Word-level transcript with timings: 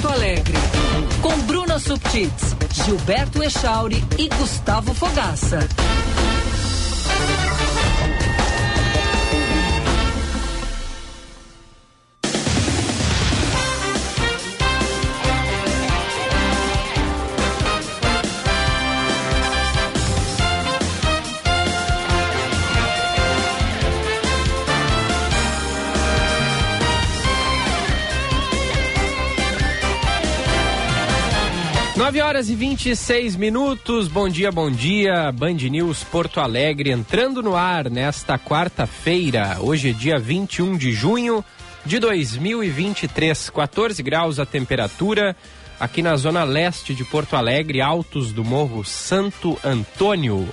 Porto 0.00 0.08
Alegre. 0.08 0.54
Com 1.20 1.36
Bruna 1.42 1.78
Subtits, 1.78 2.56
Gilberto 2.72 3.42
Echauri 3.42 4.02
e 4.16 4.28
Gustavo 4.28 4.94
Fogaça. 4.94 5.58
9 32.10 32.22
horas 32.22 32.50
e 32.50 32.56
26 32.56 33.36
minutos. 33.36 34.08
Bom 34.08 34.28
dia, 34.28 34.50
bom 34.50 34.68
dia. 34.68 35.30
Band 35.30 35.54
News 35.70 36.02
Porto 36.02 36.40
Alegre 36.40 36.90
entrando 36.90 37.40
no 37.40 37.54
ar 37.54 37.88
nesta 37.88 38.36
quarta-feira. 38.36 39.58
Hoje 39.60 39.90
é 39.90 39.92
dia 39.92 40.18
21 40.18 40.76
de 40.76 40.90
junho 40.90 41.44
de 41.86 42.00
2023. 42.00 43.50
14 43.50 44.02
graus 44.02 44.40
a 44.40 44.44
temperatura 44.44 45.36
aqui 45.78 46.02
na 46.02 46.16
zona 46.16 46.42
leste 46.42 46.96
de 46.96 47.04
Porto 47.04 47.36
Alegre, 47.36 47.80
altos 47.80 48.32
do 48.32 48.44
Morro 48.44 48.84
Santo 48.84 49.56
Antônio. 49.62 50.48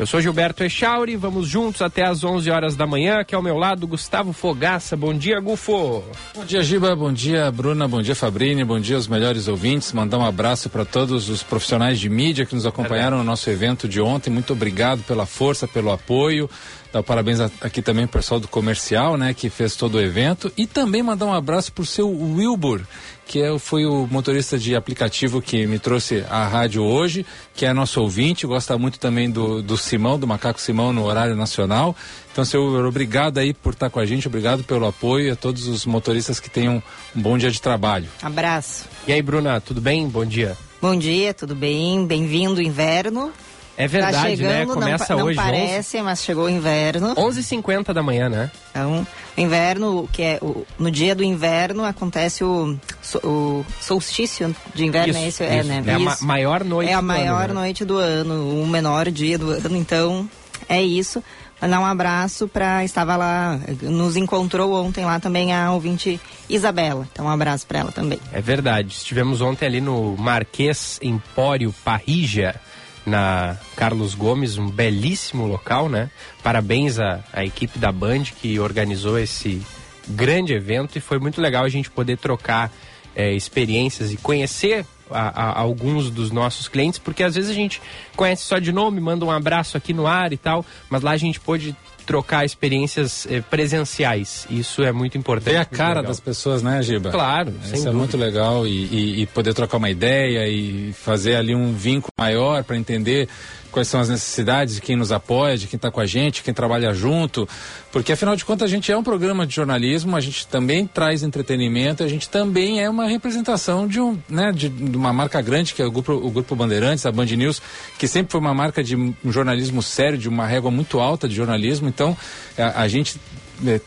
Eu 0.00 0.06
sou 0.06 0.18
Gilberto 0.18 0.64
Echauri, 0.64 1.14
vamos 1.14 1.46
juntos 1.46 1.82
até 1.82 2.06
às 2.06 2.24
11 2.24 2.50
horas 2.50 2.74
da 2.74 2.86
manhã. 2.86 3.18
Aqui 3.18 3.34
ao 3.34 3.42
meu 3.42 3.58
lado, 3.58 3.86
Gustavo 3.86 4.32
Fogaça. 4.32 4.96
Bom 4.96 5.12
dia, 5.12 5.38
Gufo. 5.40 6.02
Bom 6.34 6.42
dia, 6.42 6.62
Giba. 6.62 6.96
Bom 6.96 7.12
dia, 7.12 7.50
Bruna. 7.50 7.86
Bom 7.86 8.00
dia, 8.00 8.14
Fabrini. 8.14 8.64
Bom 8.64 8.80
dia 8.80 8.96
aos 8.96 9.06
melhores 9.06 9.46
ouvintes. 9.46 9.92
Mandar 9.92 10.16
um 10.16 10.24
abraço 10.24 10.70
para 10.70 10.86
todos 10.86 11.28
os 11.28 11.42
profissionais 11.42 12.00
de 12.00 12.08
mídia 12.08 12.46
que 12.46 12.54
nos 12.54 12.64
acompanharam 12.64 13.18
no 13.18 13.24
nosso 13.24 13.50
evento 13.50 13.86
de 13.86 14.00
ontem. 14.00 14.30
Muito 14.30 14.54
obrigado 14.54 15.02
pela 15.02 15.26
força, 15.26 15.68
pelo 15.68 15.92
apoio. 15.92 16.48
Dar 16.92 17.04
parabéns 17.04 17.38
aqui 17.40 17.80
também 17.80 18.06
pro 18.06 18.18
pessoal 18.18 18.40
do 18.40 18.48
comercial, 18.48 19.16
né, 19.16 19.32
que 19.32 19.48
fez 19.48 19.76
todo 19.76 19.94
o 19.94 20.00
evento. 20.00 20.52
E 20.56 20.66
também 20.66 21.02
mandar 21.02 21.26
um 21.26 21.32
abraço 21.32 21.72
pro 21.72 21.86
seu 21.86 22.10
Wilbur, 22.10 22.80
que 23.26 23.40
é, 23.40 23.56
foi 23.60 23.86
o 23.86 24.08
motorista 24.10 24.58
de 24.58 24.74
aplicativo 24.74 25.40
que 25.40 25.66
me 25.68 25.78
trouxe 25.78 26.24
à 26.28 26.48
rádio 26.48 26.82
hoje, 26.82 27.24
que 27.54 27.64
é 27.64 27.72
nosso 27.72 28.00
ouvinte, 28.00 28.44
gosta 28.44 28.76
muito 28.76 28.98
também 28.98 29.30
do, 29.30 29.62
do 29.62 29.76
Simão, 29.76 30.18
do 30.18 30.26
Macaco 30.26 30.60
Simão 30.60 30.92
no 30.92 31.04
horário 31.04 31.36
nacional. 31.36 31.94
Então, 32.32 32.44
seu 32.44 32.60
Wilbur, 32.64 32.86
obrigado 32.86 33.38
aí 33.38 33.54
por 33.54 33.72
estar 33.72 33.88
com 33.88 34.00
a 34.00 34.06
gente, 34.06 34.26
obrigado 34.26 34.64
pelo 34.64 34.86
apoio 34.86 35.28
e 35.28 35.30
a 35.30 35.36
todos 35.36 35.68
os 35.68 35.86
motoristas 35.86 36.40
que 36.40 36.50
tenham 36.50 36.82
um 37.14 37.22
bom 37.22 37.38
dia 37.38 37.52
de 37.52 37.60
trabalho. 37.60 38.08
Abraço. 38.20 38.86
E 39.06 39.12
aí, 39.12 39.22
Bruna, 39.22 39.60
tudo 39.60 39.80
bem? 39.80 40.08
Bom 40.08 40.24
dia. 40.24 40.56
Bom 40.82 40.96
dia, 40.96 41.32
tudo 41.32 41.54
bem? 41.54 42.04
Bem-vindo 42.04 42.60
inverno. 42.60 43.32
É 43.80 43.88
verdade, 43.88 44.16
tá 44.16 44.22
chegando, 44.24 44.50
né? 44.50 44.66
Começa 44.66 45.16
não, 45.16 45.24
hoje. 45.24 45.36
Não 45.36 45.44
parece, 45.44 45.96
11... 45.96 46.04
mas 46.04 46.22
chegou 46.22 46.44
o 46.44 46.50
inverno. 46.50 47.14
11h50 47.14 47.94
da 47.94 48.02
manhã, 48.02 48.28
né? 48.28 48.50
Então, 48.70 49.06
o 49.36 49.40
inverno, 49.40 50.06
que 50.12 50.22
é 50.22 50.38
o, 50.42 50.66
no 50.78 50.90
dia 50.90 51.14
do 51.14 51.24
inverno 51.24 51.82
acontece 51.82 52.44
o, 52.44 52.78
o 53.24 53.64
solstício 53.80 54.54
de 54.74 54.84
inverno, 54.84 55.08
isso, 55.08 55.18
é 55.18 55.28
isso? 55.28 55.42
isso. 55.42 55.42
É, 55.42 55.62
né? 55.62 55.76
É 55.78 55.80
isso. 55.80 55.90
a 55.90 55.98
ma 55.98 56.16
maior 56.20 56.62
noite 56.62 56.90
É 56.90 56.94
a 56.94 57.00
maior 57.00 57.44
ano, 57.44 57.54
né? 57.54 57.60
noite 57.60 57.84
do 57.86 57.96
ano, 57.96 58.62
o 58.62 58.66
menor 58.66 59.10
dia 59.10 59.38
do 59.38 59.50
ano, 59.50 59.76
então 59.76 60.28
é 60.68 60.82
isso. 60.82 61.24
Mandar 61.60 61.80
um 61.80 61.86
abraço 61.86 62.48
para 62.48 62.84
estava 62.84 63.16
lá, 63.16 63.58
nos 63.82 64.16
encontrou 64.16 64.74
ontem 64.74 65.04
lá 65.04 65.18
também 65.20 65.54
a 65.54 65.72
ouvinte 65.72 66.20
Isabela. 66.48 67.08
Então 67.12 67.26
um 67.26 67.30
abraço 67.30 67.66
para 67.66 67.80
ela 67.80 67.92
também. 67.92 68.18
É 68.32 68.40
verdade. 68.40 68.94
Estivemos 68.94 69.40
ontem 69.40 69.66
ali 69.66 69.80
no 69.80 70.16
Marquês 70.18 70.98
Empório 71.02 71.74
Parrija 71.84 72.60
na 73.06 73.56
Carlos 73.76 74.14
Gomes, 74.14 74.58
um 74.58 74.68
belíssimo 74.68 75.46
local, 75.46 75.88
né? 75.88 76.10
Parabéns 76.42 76.98
à, 76.98 77.24
à, 77.32 77.44
equipe 77.44 77.78
da 77.78 77.90
Band 77.90 78.24
que 78.40 78.58
organizou 78.58 79.18
esse 79.18 79.62
grande 80.08 80.52
evento 80.52 80.96
e 80.96 81.00
foi 81.00 81.18
muito 81.18 81.40
legal 81.40 81.64
a 81.64 81.68
gente 81.68 81.90
poder 81.90 82.18
trocar 82.18 82.72
é, 83.14 83.32
experiências 83.32 84.12
e 84.12 84.16
conhecer 84.16 84.84
a, 85.10 85.42
a, 85.42 85.58
alguns 85.58 86.10
dos 86.10 86.30
nossos 86.30 86.68
clientes, 86.68 86.98
porque 86.98 87.22
às 87.22 87.34
vezes 87.34 87.50
a 87.50 87.54
gente 87.54 87.80
conhece 88.16 88.44
só 88.44 88.58
de 88.58 88.72
nome, 88.72 89.00
manda 89.00 89.24
um 89.24 89.30
abraço 89.30 89.76
aqui 89.76 89.92
no 89.92 90.06
ar 90.06 90.32
e 90.32 90.36
tal, 90.36 90.64
mas 90.88 91.02
lá 91.02 91.12
a 91.12 91.16
gente 91.16 91.40
pôde 91.40 91.74
trocar 92.10 92.44
experiências 92.44 93.24
eh, 93.30 93.40
presenciais. 93.40 94.44
Isso 94.50 94.82
é 94.82 94.90
muito 94.90 95.16
importante. 95.16 95.52
Ter 95.52 95.58
a 95.58 95.64
cara 95.64 96.02
das 96.02 96.18
pessoas, 96.18 96.60
né, 96.60 96.82
Giba? 96.82 97.08
Claro, 97.08 97.54
Isso 97.72 97.88
é 97.88 97.92
muito 97.92 98.16
legal 98.16 98.66
e, 98.66 98.70
e, 98.70 99.22
e, 99.22 99.26
poder 99.26 99.54
trocar 99.54 99.76
uma 99.76 99.88
ideia 99.88 100.48
e 100.48 100.92
fazer 100.92 101.36
ali 101.36 101.54
um 101.54 101.72
vínculo 101.72 102.10
maior 102.18 102.64
para 102.64 102.76
entender 102.76 103.28
quais 103.70 103.88
são 103.88 104.00
as 104.00 104.08
necessidades 104.08 104.74
de 104.76 104.80
quem 104.80 104.96
nos 104.96 105.12
apoia, 105.12 105.56
de 105.56 105.66
quem 105.66 105.76
está 105.76 105.90
com 105.90 106.00
a 106.00 106.06
gente, 106.06 106.42
quem 106.42 106.52
trabalha 106.52 106.92
junto, 106.92 107.48
porque 107.92 108.12
afinal 108.12 108.36
de 108.36 108.44
contas 108.44 108.70
a 108.70 108.74
gente 108.74 108.90
é 108.90 108.96
um 108.96 109.02
programa 109.02 109.46
de 109.46 109.54
jornalismo, 109.54 110.16
a 110.16 110.20
gente 110.20 110.46
também 110.46 110.86
traz 110.86 111.22
entretenimento, 111.22 112.02
a 112.02 112.08
gente 112.08 112.28
também 112.28 112.82
é 112.82 112.88
uma 112.88 113.06
representação 113.06 113.86
de, 113.86 114.00
um, 114.00 114.18
né, 114.28 114.52
de, 114.52 114.68
de 114.68 114.96
uma 114.96 115.12
marca 115.12 115.40
grande 115.40 115.74
que 115.74 115.82
é 115.82 115.86
o 115.86 115.90
grupo, 115.90 116.12
o 116.12 116.30
grupo 116.30 116.54
Bandeirantes, 116.54 117.06
a 117.06 117.12
Band 117.12 117.26
News, 117.26 117.62
que 117.98 118.06
sempre 118.06 118.32
foi 118.32 118.40
uma 118.40 118.54
marca 118.54 118.82
de 118.82 118.96
um 118.96 119.14
jornalismo 119.26 119.82
sério, 119.82 120.18
de 120.18 120.28
uma 120.28 120.46
régua 120.46 120.70
muito 120.70 121.00
alta 121.00 121.28
de 121.28 121.34
jornalismo, 121.34 121.88
então 121.88 122.16
a, 122.58 122.82
a 122.82 122.88
gente 122.88 123.18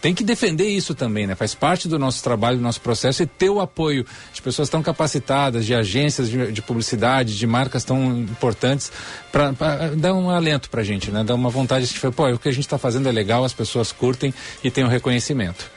tem 0.02 0.14
que 0.14 0.24
defender 0.24 0.68
isso 0.68 0.94
também, 0.94 1.26
né? 1.28 1.36
Faz 1.36 1.56
parte 1.56 1.88
do 1.88 1.98
nosso 1.98 2.24
trabalho, 2.24 2.58
do 2.58 2.64
nosso 2.64 2.80
processo 2.82 3.24
e 3.24 3.26
ter 3.26 3.50
o 3.50 3.60
apoio 3.60 4.06
de 4.34 4.42
pessoas 4.42 4.70
tão 4.70 4.82
capacitadas, 4.84 5.66
de 5.66 5.74
agências 5.74 6.30
de, 6.30 6.52
de 6.52 6.62
publicidade, 6.62 7.38
de 7.38 7.48
marcas 7.48 7.84
tão 7.84 8.18
importantes, 8.20 8.92
para 9.32 9.52
dar 9.98 10.14
um 10.14 10.30
alento 10.30 10.70
pra 10.70 10.84
gente, 10.84 11.12
né? 11.12 11.24
Dar 11.24 11.36
uma 11.36 11.50
vontade 11.50 11.88
de 11.88 12.00
pô, 12.12 12.28
o 12.30 12.38
que 12.40 12.50
a 12.50 12.54
gente 12.54 12.66
está 12.66 12.78
fazendo 12.78 13.08
é 13.10 13.12
legal, 13.12 13.44
as 13.44 13.54
pessoas 13.54 13.92
curtem 13.92 14.34
e 14.64 14.70
tem 14.70 14.84
um 14.84 14.88
reconhecimento. 14.90 15.70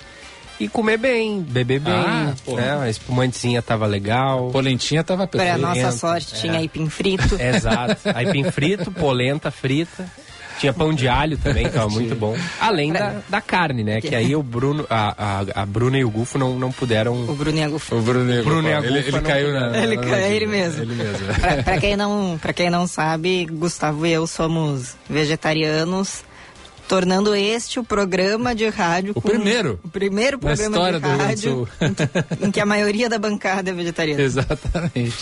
E 0.59 0.69
comer 0.69 0.97
bem, 0.97 1.43
beber 1.43 1.81
bem, 1.81 1.93
Ah, 1.93 2.35
né? 2.49 2.79
A 2.81 2.89
espumantezinha 2.89 3.61
tava 3.61 3.85
legal. 3.85 4.49
Polentinha 4.51 5.05
tava 5.05 5.27
Para 5.27 5.39
perfeita. 5.43 5.59
nossa 5.59 5.93
sorte, 5.93 6.35
É. 6.35 6.39
tinha 6.39 6.53
aipim 6.59 6.89
frito. 6.89 7.37
Exato. 7.39 7.99
Aipim 8.15 8.51
frito, 8.51 8.91
polenta 8.91 9.51
frita. 9.51 10.11
Tinha 10.59 10.72
pão 10.72 10.93
de 10.93 11.09
alho 11.09 11.37
também, 11.39 11.65
que 11.65 11.71
tava 11.72 11.89
muito 11.91 12.15
bom. 12.15 12.37
Além 12.61 12.93
da, 12.93 13.21
da 13.28 13.41
carne, 13.41 13.84
né? 13.84 14.00
Que 14.00 14.15
aí 14.15 14.34
o 14.34 14.43
Bruno, 14.43 14.87
a, 14.89 15.41
a, 15.41 15.62
a 15.62 15.67
Bruna 15.67 15.99
e 15.99 16.05
o 16.05 16.11
Gufo 16.11 16.39
não, 16.39 16.59
não 16.59 16.72
puderam. 16.72 17.15
O 17.28 17.34
Bruno 17.34 17.59
Iago 17.59 17.81
O 17.91 18.00
Bruno, 18.00 18.44
Bruno 18.44 18.69
e 18.69 18.72
a 18.72 18.78
ele, 18.78 18.89
Gufa 18.89 19.09
ele 19.09 19.11
não 19.11 19.22
caiu 19.22 19.53
na. 19.53 19.78
Ele 19.78 19.97
caiu, 19.99 20.34
ele 20.34 20.47
mesmo. 20.47 20.83
Ele 20.83 20.94
mesmo. 20.94 21.27
Pra, 21.41 21.62
pra 21.62 21.78
quem 21.78 21.97
não, 21.97 22.39
pra 22.41 22.53
quem 22.53 22.71
não 22.71 22.87
sabe, 22.87 23.47
Gustavo 23.47 24.06
e 24.06 24.12
eu 24.12 24.27
somos 24.27 24.97
vegetarianos, 25.09 26.25
tornando 26.89 27.35
este 27.35 27.79
o 27.79 27.85
programa 27.85 28.55
de 28.55 28.69
rádio. 28.69 29.13
O 29.15 29.21
primeiro. 29.21 29.79
O 29.85 29.89
primeiro 29.89 30.39
programa 30.39 30.77
história 30.77 31.01
de 31.01 31.09
rádio 31.09 31.69
em 32.41 32.51
que, 32.51 32.61
a 32.61 32.67
maioria 32.67 33.09
da 33.09 33.19
bancada 33.19 33.71
é 33.71 33.73
vegetariana. 33.73 34.23
Exatamente. 34.23 35.17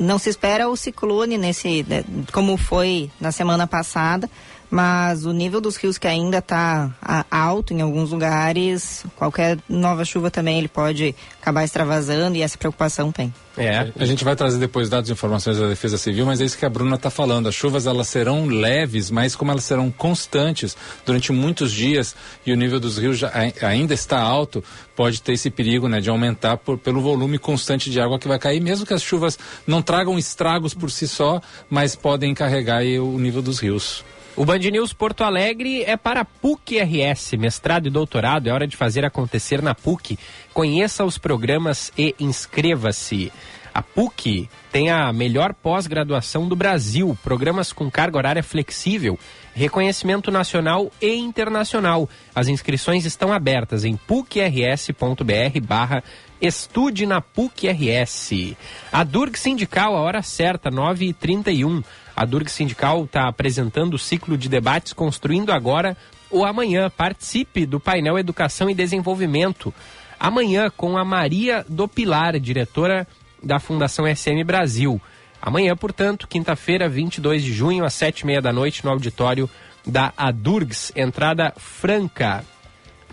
não 0.00 0.18
se 0.18 0.30
espera 0.30 0.70
o 0.70 0.74
ciclone 0.74 1.36
nesse, 1.36 1.84
né, 1.86 2.02
como 2.32 2.56
foi 2.56 3.10
na 3.20 3.30
semana 3.30 3.66
passada, 3.66 4.30
mas 4.70 5.24
o 5.24 5.32
nível 5.32 5.60
dos 5.60 5.76
rios 5.76 5.98
que 5.98 6.06
ainda 6.06 6.38
está 6.38 6.90
alto 7.30 7.72
em 7.72 7.80
alguns 7.80 8.10
lugares, 8.10 9.04
qualquer 9.16 9.58
nova 9.68 10.04
chuva 10.04 10.30
também 10.30 10.58
ele 10.58 10.68
pode 10.68 11.14
acabar 11.40 11.64
extravasando 11.64 12.36
e 12.36 12.42
essa 12.42 12.58
preocupação 12.58 13.12
tem. 13.12 13.32
É, 13.56 13.90
a 13.98 14.04
gente 14.04 14.22
vai 14.22 14.36
trazer 14.36 14.58
depois 14.58 14.90
dados 14.90 15.08
e 15.08 15.12
informações 15.12 15.56
da 15.56 15.66
Defesa 15.66 15.96
Civil, 15.96 16.26
mas 16.26 16.40
é 16.40 16.44
isso 16.44 16.58
que 16.58 16.66
a 16.66 16.68
Bruna 16.68 16.96
está 16.96 17.08
falando. 17.08 17.48
As 17.48 17.54
chuvas 17.54 17.86
elas 17.86 18.06
serão 18.08 18.46
leves, 18.46 19.10
mas 19.10 19.34
como 19.34 19.50
elas 19.50 19.64
serão 19.64 19.90
constantes 19.90 20.76
durante 21.06 21.32
muitos 21.32 21.72
dias 21.72 22.14
e 22.44 22.52
o 22.52 22.56
nível 22.56 22.78
dos 22.78 22.98
rios 22.98 23.16
já, 23.16 23.32
ainda 23.62 23.94
está 23.94 24.20
alto, 24.20 24.62
pode 24.94 25.22
ter 25.22 25.32
esse 25.32 25.48
perigo 25.48 25.88
né, 25.88 26.00
de 26.00 26.10
aumentar 26.10 26.58
por, 26.58 26.76
pelo 26.76 27.00
volume 27.00 27.38
constante 27.38 27.90
de 27.90 27.98
água 27.98 28.18
que 28.18 28.28
vai 28.28 28.38
cair, 28.38 28.60
mesmo 28.60 28.84
que 28.84 28.92
as 28.92 29.02
chuvas 29.02 29.38
não 29.66 29.80
tragam 29.80 30.18
estragos 30.18 30.74
por 30.74 30.90
si 30.90 31.08
só, 31.08 31.40
mas 31.70 31.96
podem 31.96 32.34
carregar 32.34 32.82
o 32.82 33.18
nível 33.18 33.40
dos 33.40 33.58
rios. 33.58 34.04
O 34.36 34.44
Band 34.44 34.58
News 34.58 34.92
Porto 34.92 35.24
Alegre 35.24 35.82
é 35.84 35.96
para 35.96 36.22
PUC 36.22 36.78
RS, 36.78 37.32
mestrado 37.38 37.86
e 37.86 37.90
doutorado. 37.90 38.48
É 38.48 38.52
hora 38.52 38.66
de 38.66 38.76
fazer 38.76 39.02
acontecer 39.02 39.62
na 39.62 39.74
PUC. 39.74 40.18
Conheça 40.52 41.06
os 41.06 41.16
programas 41.16 41.90
e 41.96 42.14
inscreva-se. 42.20 43.32
A 43.72 43.80
PUC 43.80 44.46
tem 44.70 44.90
a 44.90 45.10
melhor 45.10 45.54
pós-graduação 45.54 46.46
do 46.48 46.54
Brasil, 46.54 47.16
programas 47.22 47.72
com 47.72 47.90
carga 47.90 48.18
horária 48.18 48.42
flexível, 48.42 49.18
reconhecimento 49.54 50.30
nacional 50.30 50.92
e 51.00 51.14
internacional. 51.14 52.06
As 52.34 52.48
inscrições 52.48 53.06
estão 53.06 53.32
abertas 53.32 53.86
em 53.86 53.96
pucrs.br 53.96 55.22
estude 56.40 57.06
na 57.06 57.20
PUC-RS. 57.20 58.54
A 58.92 59.02
Durg 59.02 59.38
Sindical, 59.38 59.96
a 59.96 60.00
hora 60.00 60.22
certa, 60.22 60.70
9h31. 60.70 61.82
A 62.16 62.24
Durg 62.24 62.48
Sindical 62.48 63.04
está 63.04 63.28
apresentando 63.28 63.94
o 63.94 63.98
ciclo 63.98 64.38
de 64.38 64.48
debates 64.48 64.94
Construindo 64.94 65.52
Agora 65.52 65.94
ou 66.30 66.46
Amanhã. 66.46 66.88
Participe 66.88 67.66
do 67.66 67.78
painel 67.78 68.18
Educação 68.18 68.70
e 68.70 68.74
Desenvolvimento. 68.74 69.72
Amanhã 70.18 70.72
com 70.74 70.96
a 70.96 71.04
Maria 71.04 71.62
do 71.68 71.86
Pilar, 71.86 72.40
diretora 72.40 73.06
da 73.42 73.60
Fundação 73.60 74.06
SM 74.06 74.42
Brasil. 74.44 74.98
Amanhã, 75.42 75.76
portanto, 75.76 76.26
quinta-feira, 76.26 76.88
22 76.88 77.44
de 77.44 77.52
junho, 77.52 77.84
às 77.84 77.92
sete 77.92 78.20
e 78.20 78.26
meia 78.26 78.40
da 78.40 78.50
noite, 78.50 78.82
no 78.82 78.90
auditório 78.90 79.48
da 79.86 80.12
Adurgs, 80.16 80.90
entrada 80.96 81.52
franca. 81.58 82.42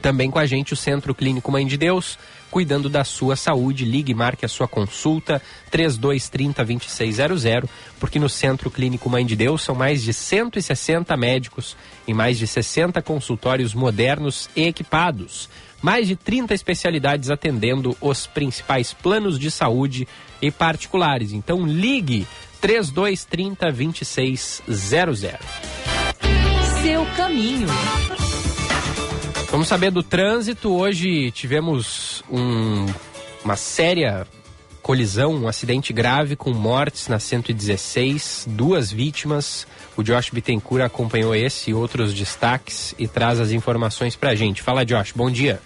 Também 0.04 0.30
com 0.30 0.38
a 0.38 0.46
gente 0.46 0.74
o 0.74 0.76
Centro 0.76 1.16
Clínico 1.16 1.50
Mãe 1.50 1.66
de 1.66 1.78
Deus, 1.78 2.20
cuidando 2.52 2.90
da 2.90 3.06
sua 3.06 3.38
saúde. 3.38 3.86
Ligue, 3.86 4.14
marque 4.14 4.46
a 4.46 4.50
sua 4.50 4.68
consulta 4.68 5.42
3230 5.72 6.62
2600, 6.66 7.72
porque 8.02 8.20
no 8.20 8.28
Centro 8.28 8.70
Clínico 8.70 9.10
Mãe 9.10 9.26
de 9.26 9.34
Deus 9.34 9.62
são 9.62 9.74
mais 9.74 10.04
de 10.04 10.14
160 10.14 11.16
médicos 11.16 11.78
e 12.06 12.14
mais 12.14 12.38
de 12.38 12.46
60 12.46 13.02
consultórios 13.02 13.74
modernos 13.74 14.50
e 14.54 14.64
equipados. 14.64 15.48
Mais 15.82 16.06
de 16.06 16.18
30 16.18 16.54
especialidades 16.54 17.30
atendendo 17.30 17.96
os 18.02 18.28
principais 18.28 18.94
planos 18.94 19.40
de 19.40 19.50
saúde 19.50 20.06
e 20.42 20.52
particulares. 20.52 21.32
Então 21.32 21.66
ligue 21.66 22.28
3230 22.60 23.72
2600. 23.72 25.32
Seu 26.82 27.06
caminho. 27.16 27.70
Vamos 29.54 29.68
saber 29.68 29.92
do 29.92 30.02
trânsito. 30.02 30.74
Hoje 30.74 31.30
tivemos 31.30 32.24
um, 32.28 32.88
uma 33.46 33.56
séria 33.56 34.26
colisão, 34.82 35.32
um 35.36 35.48
acidente 35.48 35.94
grave 35.94 36.36
com 36.36 36.52
mortes 36.52 37.08
na 37.08 37.20
116, 37.20 38.48
duas 38.50 38.92
vítimas. 38.92 39.68
O 39.96 40.02
Josh 40.02 40.32
Bittencourt 40.32 40.84
acompanhou 40.84 41.36
esse 41.36 41.70
e 41.70 41.74
outros 41.76 42.16
destaques 42.16 42.96
e 42.98 43.08
traz 43.08 43.40
as 43.40 43.52
informações 43.52 44.16
pra 44.16 44.34
gente. 44.34 44.60
Fala, 44.60 44.84
Josh, 44.84 45.12
bom 45.16 45.30
dia. 45.30 45.62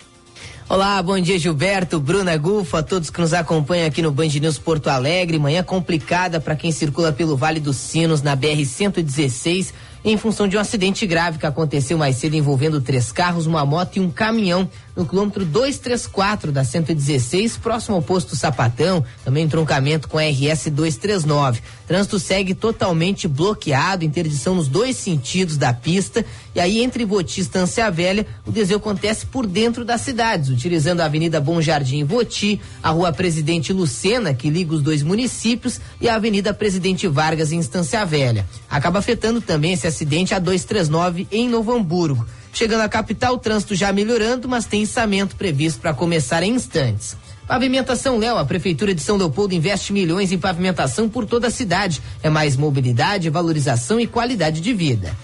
Olá, 0.68 1.02
bom 1.02 1.18
dia 1.18 1.40
Gilberto, 1.40 1.98
Bruna 1.98 2.36
Gufa, 2.36 2.84
todos 2.84 3.10
que 3.10 3.22
nos 3.22 3.34
acompanham 3.34 3.88
aqui 3.88 4.02
no 4.02 4.12
Band 4.12 4.28
News 4.28 4.58
Porto 4.58 4.90
Alegre. 4.90 5.40
Manhã 5.40 5.64
complicada 5.64 6.42
para 6.42 6.58
quem 6.58 6.74
circula 6.74 7.14
pelo 7.14 7.38
Vale 7.38 7.62
dos 7.62 7.78
Sinos 7.78 8.22
na 8.22 8.36
BR 8.36 8.66
116 8.66 9.74
em 10.04 10.18
função 10.18 10.48
de 10.48 10.58
um 10.58 10.60
acidente 10.60 11.06
grave 11.06 11.38
que 11.38 11.46
aconteceu 11.46 11.98
mais 11.98 12.16
cedo 12.18 12.36
envolvendo 12.36 12.82
três 12.82 13.12
carros, 13.12 13.46
uma 13.46 13.66
moto 13.66 13.98
e 13.98 14.00
um 14.00 14.10
caminhão 14.10 14.70
no 14.98 15.06
quilômetro 15.06 15.46
234 15.46 16.52
da 16.52 16.64
116, 16.64 17.58
próximo 17.58 17.96
ao 17.96 18.02
posto 18.02 18.36
Sapatão, 18.36 19.06
também 19.24 19.48
troncamento 19.48 20.08
com 20.08 20.18
a 20.18 20.24
RS 20.24 20.72
239. 20.72 21.62
Trânsito 21.88 22.18
segue 22.18 22.56
totalmente 22.56 23.28
bloqueado, 23.28 24.04
interdição 24.04 24.56
nos 24.56 24.68
dois 24.68 24.98
sentidos 24.98 25.56
da 25.56 25.72
pista, 25.72 26.26
e 26.56 26.60
aí 26.60 26.82
entre 26.82 27.06
Voti 27.06 27.40
e 27.40 27.44
Estância 27.44 27.90
Velha, 27.92 28.26
o 28.44 28.52
desvio 28.52 28.78
acontece 28.78 29.28
por 29.28 29.46
dentro 29.46 29.86
das 29.86 30.02
cidades, 30.02 30.50
utilizando 30.50 31.02
a 31.02 31.06
Avenida 31.06 31.40
Bom 31.40 31.62
Jardim 31.62 32.04
Voti, 32.04 32.60
a 32.82 32.90
Rua 32.90 33.14
Presidente 33.14 33.72
Lucena, 33.72 34.34
que 34.34 34.50
liga 34.50 34.74
os 34.74 34.82
dois 34.82 35.04
municípios, 35.04 35.80
e 36.02 36.10
a 36.10 36.16
Avenida 36.16 36.56
Presidente 36.56 37.08
Vargas 37.08 37.52
em 37.52 37.60
Estância 37.60 38.04
Velha. 38.04 38.48
Acaba 38.68 38.98
afetando 38.98 39.42
também 39.42 39.74
esse 39.74 39.86
acidente 39.86 40.34
a 40.34 40.40
239 40.40 41.28
em 41.32 41.48
Novo 41.48 41.72
Hamburgo. 41.72 42.26
Chegando 42.58 42.82
à 42.82 42.90
capital, 42.90 43.36
o 43.36 43.38
trânsito 43.38 43.76
já 43.76 43.94
melhorando, 43.94 44.50
mas 44.50 44.66
tem 44.66 44.82
içamento 44.82 45.36
previsto 45.36 45.80
para 45.80 45.94
começar 45.94 46.42
em 46.42 46.56
instantes. 46.56 47.16
Pavimentação 47.48 48.18
Léo, 48.18 48.36
a 48.36 48.44
Prefeitura 48.44 48.96
de 48.96 49.02
São 49.02 49.16
Leopoldo 49.16 49.54
investe 49.54 49.94
milhões 49.94 50.32
em 50.32 50.40
pavimentação 50.40 51.08
por 51.08 51.28
toda 51.28 51.50
a 51.50 51.52
cidade. 51.52 52.02
É 52.24 52.32
mais 52.32 52.58
mobilidade, 52.58 53.30
valorização 53.30 54.00
e 54.00 54.08
qualidade 54.08 54.60
de 54.60 54.74
vida. 54.74 55.16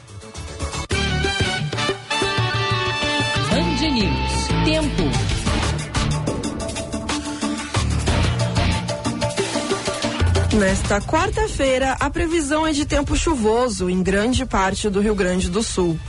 Band 3.49 3.89
News. 3.89 4.47
Tempo. 4.63 5.03
Nesta 10.55 11.01
quarta-feira, 11.01 11.97
a 11.99 12.11
previsão 12.11 12.67
é 12.67 12.71
de 12.71 12.85
tempo 12.85 13.15
chuvoso 13.15 13.89
em 13.89 14.03
grande 14.03 14.45
parte 14.45 14.87
do 14.87 15.01
Rio 15.01 15.15
Grande 15.15 15.49
do 15.49 15.63
Sul. 15.63 15.99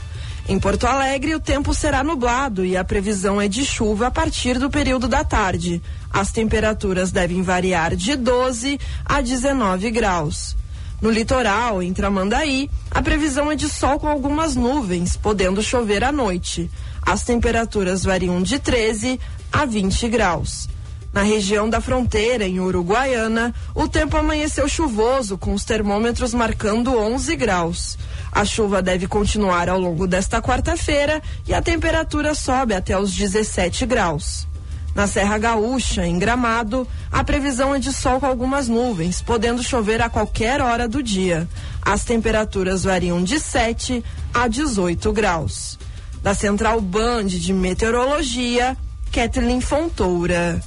Em 0.47 0.59
Porto 0.59 0.85
Alegre, 0.85 1.33
o 1.33 1.39
tempo 1.39 1.73
será 1.73 2.03
nublado 2.03 2.63
e 2.63 2.77
a 2.77 2.83
previsão 2.83 3.41
é 3.41 3.47
de 3.47 3.65
chuva 3.65 4.07
a 4.07 4.11
partir 4.11 4.59
do 4.59 4.69
período 4.69 5.07
da 5.07 5.23
tarde. 5.23 5.81
As 6.13 6.31
temperaturas 6.31 7.11
devem 7.11 7.41
variar 7.41 7.95
de 7.95 8.15
12 8.15 8.79
a 9.03 9.21
19 9.21 9.89
graus. 9.89 10.55
No 11.01 11.09
litoral, 11.09 11.81
em 11.81 11.91
Tramandaí, 11.91 12.69
a 12.91 13.01
previsão 13.01 13.51
é 13.51 13.55
de 13.55 13.67
sol 13.67 13.99
com 13.99 14.07
algumas 14.07 14.55
nuvens, 14.55 15.17
podendo 15.17 15.63
chover 15.63 16.03
à 16.03 16.11
noite. 16.11 16.69
As 17.01 17.23
temperaturas 17.23 18.03
variam 18.03 18.39
de 18.41 18.59
13 18.59 19.19
a 19.51 19.65
20 19.65 20.07
graus. 20.09 20.69
Na 21.15 21.21
região 21.21 21.69
da 21.69 21.79
fronteira, 21.79 22.45
em 22.45 22.59
Uruguaiana, 22.59 23.55
o 23.73 23.87
tempo 23.87 24.17
amanheceu 24.17 24.67
chuvoso, 24.67 25.37
com 25.37 25.53
os 25.53 25.63
termômetros 25.63 26.33
marcando 26.33 26.93
11 26.93 27.37
graus. 27.37 27.97
A 28.33 28.43
chuva 28.43 28.81
deve 28.81 29.07
continuar 29.07 29.69
ao 29.69 29.79
longo 29.79 30.07
desta 30.07 30.41
quarta-feira 30.41 31.23
e 31.47 31.53
a 31.53 31.61
temperatura 31.61 32.35
sobe 32.35 32.73
até 32.73 32.99
os 32.99 33.15
17 33.15 33.85
graus. 33.85 34.45
Na 34.93 35.07
Serra 35.07 35.37
Gaúcha, 35.37 36.05
em 36.05 36.19
Gramado, 36.19 36.85
a 37.09 37.23
previsão 37.23 37.73
é 37.73 37.79
de 37.79 37.93
sol 37.93 38.19
com 38.19 38.25
algumas 38.25 38.67
nuvens, 38.67 39.21
podendo 39.21 39.63
chover 39.63 40.01
a 40.01 40.09
qualquer 40.09 40.59
hora 40.59 40.85
do 40.85 41.01
dia. 41.01 41.47
As 41.81 42.03
temperaturas 42.03 42.83
variam 42.83 43.23
de 43.23 43.39
7 43.39 44.03
a 44.33 44.49
18 44.49 45.13
graus. 45.13 45.79
Da 46.21 46.33
Central 46.33 46.81
Band 46.81 47.27
de 47.27 47.53
Meteorologia, 47.53 48.75
Kathleen 49.13 49.61
Fontoura. 49.61 50.61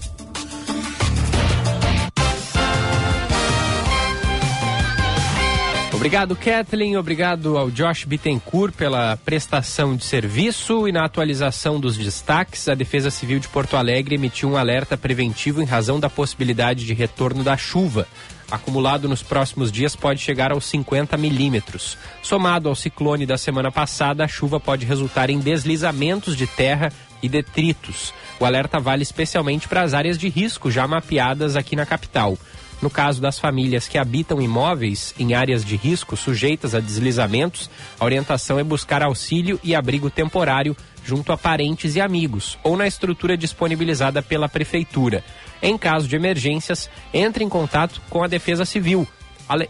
Obrigado, 5.99 6.37
Kathleen. 6.37 6.97
Obrigado 6.97 7.59
ao 7.59 7.73
Josh 7.73 8.05
Bittencourt 8.05 8.73
pela 8.73 9.17
prestação 9.17 9.97
de 9.97 10.05
serviço 10.05 10.87
e 10.87 10.93
na 10.93 11.05
atualização 11.05 11.81
dos 11.81 11.99
destaques. 11.99 12.69
A 12.69 12.77
Defesa 12.77 13.11
Civil 13.11 13.41
de 13.41 13.49
Porto 13.49 13.77
Alegre 13.77 14.15
emitiu 14.15 14.51
um 14.51 14.57
alerta 14.57 14.97
preventivo 14.97 15.61
em 15.61 15.65
razão 15.65 15.99
da 15.99 16.09
possibilidade 16.09 16.87
de 16.87 16.95
retorno 16.95 17.43
da 17.43 17.57
chuva. 17.57 18.07
Acumulado 18.49 19.09
nos 19.09 19.25
próximos 19.25 19.73
dias 19.73 19.97
pode 19.97 20.21
chegar 20.21 20.53
aos 20.53 20.67
50 20.67 21.17
milímetros. 21.17 21.99
Somado 22.23 22.69
ao 22.69 22.77
ciclone 22.77 23.27
da 23.27 23.37
semana 23.37 23.73
passada, 23.73 24.25
a 24.25 24.29
chuva 24.29 24.61
pode 24.61 24.87
resultar 24.87 25.29
em 25.31 25.41
deslizamentos 25.41 26.37
de 26.37 26.47
terra 26.47 26.93
e 27.21 27.29
detritos. 27.29 28.15
O 28.39 28.45
alerta 28.45 28.79
vale 28.79 29.03
especialmente 29.03 29.67
para 29.67 29.83
as 29.83 29.95
áreas 29.95 30.17
de 30.17 30.29
risco 30.29 30.71
já 30.71 30.87
mapeadas 30.87 31.57
aqui 31.57 31.75
na 31.75 31.85
capital. 31.85 32.39
No 32.81 32.89
caso 32.89 33.21
das 33.21 33.39
famílias 33.39 33.89
que 33.89 33.99
habitam 33.99 34.41
imóveis 34.41 35.15
em 35.19 35.35
áreas 35.35 35.65
de 35.65 35.77
risco 35.77 36.17
sujeitas 36.17 36.75
a 36.75 36.81
deslizamentos, 36.81 37.69
a 37.99 38.05
orientação 38.05 38.59
é 38.59 38.65
buscar 38.65 39.03
auxílio 39.03 39.59
e 39.65 39.75
abrigo 39.75 40.09
temporário 40.11 40.77
junto 41.05 41.33
a 41.33 41.39
parentes 41.39 41.97
e 41.97 42.01
amigos 42.01 42.59
ou 42.63 42.77
na 42.77 42.87
estrutura 42.87 43.37
disponibilizada 43.37 44.23
pela 44.23 44.49
prefeitura. 44.49 45.25
Em 45.61 45.77
caso 45.77 46.07
de 46.07 46.15
emergências, 46.15 46.89
entre 47.13 47.43
em 47.43 47.49
contato 47.49 48.01
com 48.09 48.23
a 48.23 48.29
Defesa 48.29 48.65
Civil 48.65 49.09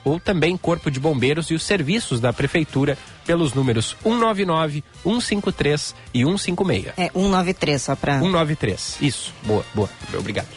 ou 0.05 0.19
também 0.19 0.57
Corpo 0.57 0.91
de 0.91 0.99
Bombeiros 0.99 1.51
e 1.51 1.55
os 1.55 1.63
serviços 1.63 2.21
da 2.21 2.33
prefeitura 2.33 2.99
pelos 3.25 3.55
números 3.55 3.97
199, 4.03 4.83
153 5.05 5.95
e 6.13 6.25
156. 6.25 6.87
É 6.97 7.11
193, 7.13 7.83
só 7.83 7.95
para. 7.95 8.19
193. 8.19 8.99
Isso. 9.01 9.33
Boa, 9.45 9.65
boa. 9.75 9.89
Obrigado. 10.19 10.49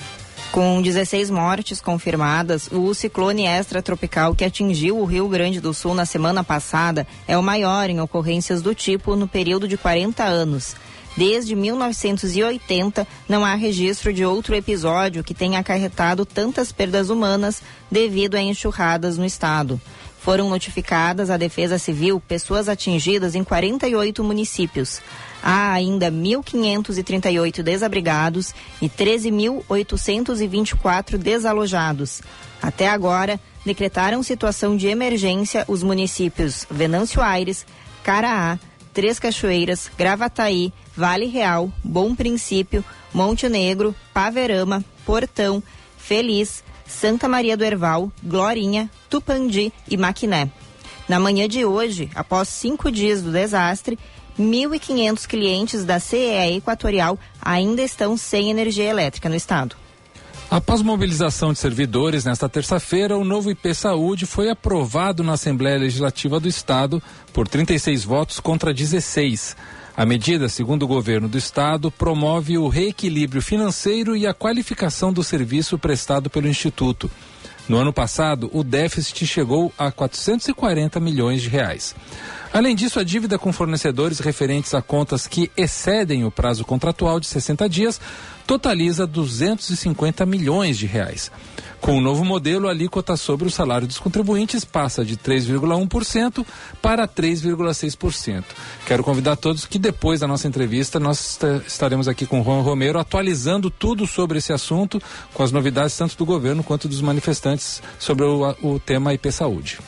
Com 0.51 0.81
16 0.81 1.29
mortes 1.29 1.79
confirmadas, 1.79 2.67
o 2.73 2.93
ciclone 2.93 3.45
extratropical 3.45 4.35
que 4.35 4.43
atingiu 4.43 4.99
o 4.99 5.05
Rio 5.05 5.29
Grande 5.29 5.61
do 5.61 5.73
Sul 5.73 5.95
na 5.95 6.05
semana 6.05 6.43
passada 6.43 7.07
é 7.25 7.37
o 7.37 7.41
maior 7.41 7.89
em 7.89 8.01
ocorrências 8.01 8.61
do 8.61 8.75
tipo 8.75 9.15
no 9.15 9.29
período 9.29 9.65
de 9.65 9.77
40 9.77 10.25
anos. 10.25 10.75
Desde 11.15 11.55
1980, 11.55 13.07
não 13.29 13.45
há 13.45 13.55
registro 13.55 14.11
de 14.11 14.25
outro 14.25 14.53
episódio 14.53 15.23
que 15.23 15.33
tenha 15.33 15.59
acarretado 15.59 16.25
tantas 16.25 16.69
perdas 16.69 17.09
humanas 17.09 17.61
devido 17.89 18.35
a 18.35 18.41
enxurradas 18.41 19.17
no 19.17 19.25
estado. 19.25 19.79
Foram 20.21 20.49
notificadas 20.49 21.29
à 21.31 21.37
Defesa 21.37 21.79
Civil 21.79 22.19
pessoas 22.19 22.69
atingidas 22.69 23.33
em 23.33 23.43
48 23.43 24.23
municípios. 24.23 25.01
Há 25.41 25.73
ainda 25.73 26.11
1.538 26.11 27.63
desabrigados 27.63 28.53
e 28.79 28.87
13.824 28.87 31.17
desalojados. 31.17 32.21
Até 32.61 32.87
agora, 32.87 33.39
decretaram 33.65 34.21
situação 34.21 34.77
de 34.77 34.85
emergência 34.85 35.65
os 35.67 35.81
municípios 35.81 36.67
Venâncio 36.69 37.19
Aires, 37.19 37.65
Caraá, 38.03 38.59
Três 38.93 39.17
Cachoeiras, 39.17 39.89
Gravataí, 39.97 40.71
Vale 40.95 41.25
Real, 41.25 41.73
Bom 41.83 42.13
Princípio, 42.13 42.85
Monte 43.11 43.49
Negro, 43.49 43.95
Paverama, 44.13 44.85
Portão, 45.03 45.63
Feliz, 45.97 46.63
Santa 46.91 47.27
Maria 47.27 47.55
do 47.55 47.63
Herval, 47.63 48.11
Glorinha, 48.21 48.89
Tupandi 49.09 49.73
e 49.89 49.97
Maquiné. 49.97 50.51
Na 51.07 51.19
manhã 51.19 51.47
de 51.47 51.65
hoje, 51.65 52.09
após 52.13 52.49
cinco 52.49 52.91
dias 52.91 53.21
do 53.21 53.31
desastre, 53.31 53.97
1.500 54.39 55.27
clientes 55.27 55.83
da 55.83 55.99
CEE 55.99 56.57
Equatorial 56.57 57.17
ainda 57.41 57.81
estão 57.81 58.15
sem 58.15 58.49
energia 58.49 58.85
elétrica 58.85 59.27
no 59.27 59.35
estado. 59.35 59.75
Após 60.49 60.81
mobilização 60.81 61.53
de 61.53 61.59
servidores 61.59 62.25
nesta 62.25 62.49
terça-feira, 62.49 63.17
o 63.17 63.23
novo 63.23 63.49
IP 63.49 63.73
Saúde 63.73 64.25
foi 64.25 64.49
aprovado 64.49 65.23
na 65.23 65.33
Assembleia 65.33 65.79
Legislativa 65.79 66.41
do 66.41 66.47
Estado 66.47 67.01
por 67.31 67.47
36 67.47 68.03
votos 68.03 68.39
contra 68.39 68.73
16. 68.73 69.55
A 70.01 70.05
medida, 70.07 70.49
segundo 70.49 70.81
o 70.81 70.87
governo 70.87 71.29
do 71.29 71.37
estado, 71.37 71.91
promove 71.91 72.57
o 72.57 72.67
reequilíbrio 72.67 73.39
financeiro 73.39 74.17
e 74.17 74.25
a 74.25 74.33
qualificação 74.33 75.13
do 75.13 75.23
serviço 75.23 75.77
prestado 75.77 76.27
pelo 76.27 76.47
Instituto. 76.47 77.07
No 77.69 77.77
ano 77.77 77.93
passado, 77.93 78.49
o 78.51 78.63
déficit 78.63 79.27
chegou 79.27 79.71
a 79.77 79.91
440 79.91 80.99
milhões 80.99 81.43
de 81.43 81.49
reais. 81.49 81.95
Além 82.51 82.75
disso, 82.75 82.99
a 82.99 83.03
dívida 83.03 83.37
com 83.37 83.53
fornecedores 83.53 84.17
referentes 84.17 84.73
a 84.73 84.81
contas 84.81 85.27
que 85.27 85.51
excedem 85.55 86.25
o 86.25 86.31
prazo 86.31 86.65
contratual 86.65 87.19
de 87.19 87.27
60 87.27 87.69
dias 87.69 88.01
totaliza 88.51 89.07
250 89.07 90.25
milhões 90.25 90.77
de 90.77 90.85
reais. 90.85 91.31
Com 91.79 91.97
o 91.97 92.01
novo 92.01 92.25
modelo, 92.25 92.67
a 92.67 92.71
alíquota 92.71 93.15
sobre 93.15 93.47
o 93.47 93.49
salário 93.49 93.87
dos 93.87 93.97
contribuintes 93.97 94.65
passa 94.65 95.05
de 95.05 95.15
3,1% 95.15 96.45
para 96.81 97.07
3,6%. 97.07 98.43
Quero 98.85 99.05
convidar 99.05 99.37
todos 99.37 99.65
que 99.65 99.79
depois 99.79 100.19
da 100.19 100.27
nossa 100.27 100.49
entrevista 100.49 100.99
nós 100.99 101.39
estaremos 101.65 102.09
aqui 102.09 102.25
com 102.25 102.41
o 102.41 102.43
Juan 102.43 102.59
Romero 102.59 102.99
atualizando 102.99 103.71
tudo 103.71 104.05
sobre 104.05 104.39
esse 104.39 104.51
assunto, 104.51 105.01
com 105.33 105.43
as 105.43 105.53
novidades 105.53 105.95
tanto 105.97 106.17
do 106.17 106.25
governo 106.25 106.61
quanto 106.61 106.89
dos 106.89 106.99
manifestantes 106.99 107.81
sobre 107.97 108.25
o, 108.25 108.53
o 108.61 108.81
tema 108.81 109.13
IP 109.13 109.31
Saúde. 109.31 109.79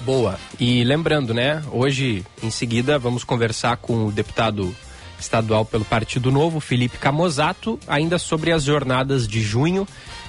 Boa. 0.00 0.40
E 0.58 0.82
lembrando, 0.82 1.34
né, 1.34 1.62
hoje 1.70 2.24
em 2.42 2.50
seguida 2.50 2.98
vamos 2.98 3.22
conversar 3.22 3.76
com 3.76 4.06
o 4.06 4.10
deputado 4.10 4.74
estadual 5.18 5.64
pelo 5.64 5.84
Partido 5.84 6.30
Novo, 6.30 6.60
Felipe 6.60 6.98
Camozato, 6.98 7.78
ainda 7.86 8.18
sobre 8.18 8.52
as 8.52 8.64
jornadas 8.64 9.26
de 9.26 9.42
junho 9.42 9.86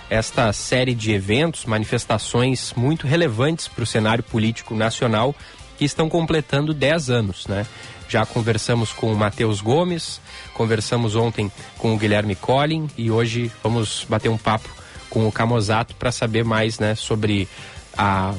esta 0.09 0.51
série 0.51 0.95
de 0.95 1.11
eventos, 1.11 1.65
manifestações 1.65 2.73
muito 2.75 3.05
relevantes 3.05 3.67
para 3.67 3.83
o 3.83 3.87
cenário 3.87 4.23
político 4.23 4.73
nacional 4.73 5.35
que 5.77 5.85
estão 5.85 6.09
completando 6.09 6.73
10 6.73 7.09
anos, 7.09 7.47
né? 7.47 7.65
Já 8.09 8.25
conversamos 8.25 8.91
com 8.91 9.13
o 9.13 9.15
Matheus 9.15 9.61
Gomes, 9.61 10.19
conversamos 10.53 11.15
ontem 11.15 11.51
com 11.77 11.93
o 11.93 11.97
Guilherme 11.97 12.35
Collin 12.35 12.87
e 12.97 13.11
hoje 13.11 13.51
vamos 13.63 14.05
bater 14.09 14.29
um 14.29 14.37
papo 14.37 14.67
com 15.11 15.27
o 15.27 15.31
Camozato 15.31 15.95
para 15.95 16.11
saber 16.11 16.43
mais, 16.43 16.79
né, 16.79 16.95
sobre 16.95 17.47
a 17.95 18.33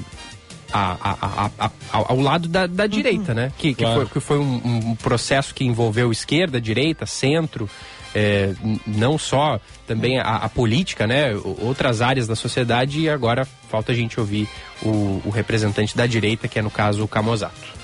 a, 0.72 0.96
a, 1.02 1.50
a, 1.58 1.70
ao 1.92 2.20
lado 2.20 2.48
da, 2.48 2.66
da 2.66 2.86
direita, 2.86 3.34
né? 3.34 3.52
Que, 3.58 3.74
que 3.74 3.82
claro. 3.82 4.00
foi, 4.00 4.06
que 4.06 4.20
foi 4.20 4.38
um, 4.38 4.90
um, 4.90 4.96
processo 4.96 5.54
que 5.54 5.64
envolveu 5.64 6.12
esquerda, 6.12 6.60
direita, 6.60 7.06
centro, 7.06 7.68
é, 8.14 8.54
não 8.86 9.18
só 9.18 9.60
também 9.86 10.18
a, 10.18 10.36
a, 10.36 10.48
política, 10.48 11.06
né? 11.06 11.34
Outras 11.60 12.00
áreas 12.00 12.26
da 12.26 12.36
sociedade 12.36 13.00
e 13.00 13.10
agora 13.10 13.46
falta 13.68 13.92
a 13.92 13.94
gente 13.94 14.18
ouvir 14.18 14.48
o, 14.82 15.22
o 15.24 15.30
representante 15.30 15.96
da 15.96 16.06
direita, 16.06 16.48
que 16.48 16.58
é 16.58 16.62
no 16.62 16.70
caso 16.70 17.04
o 17.04 17.08
Camozato. 17.08 17.80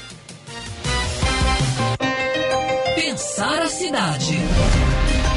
Pensar 2.95 3.63
a 3.63 3.69
cidade 3.69 4.37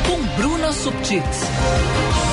com 0.05 0.41
Bruna 0.41 0.71
Subtits. 0.71 2.28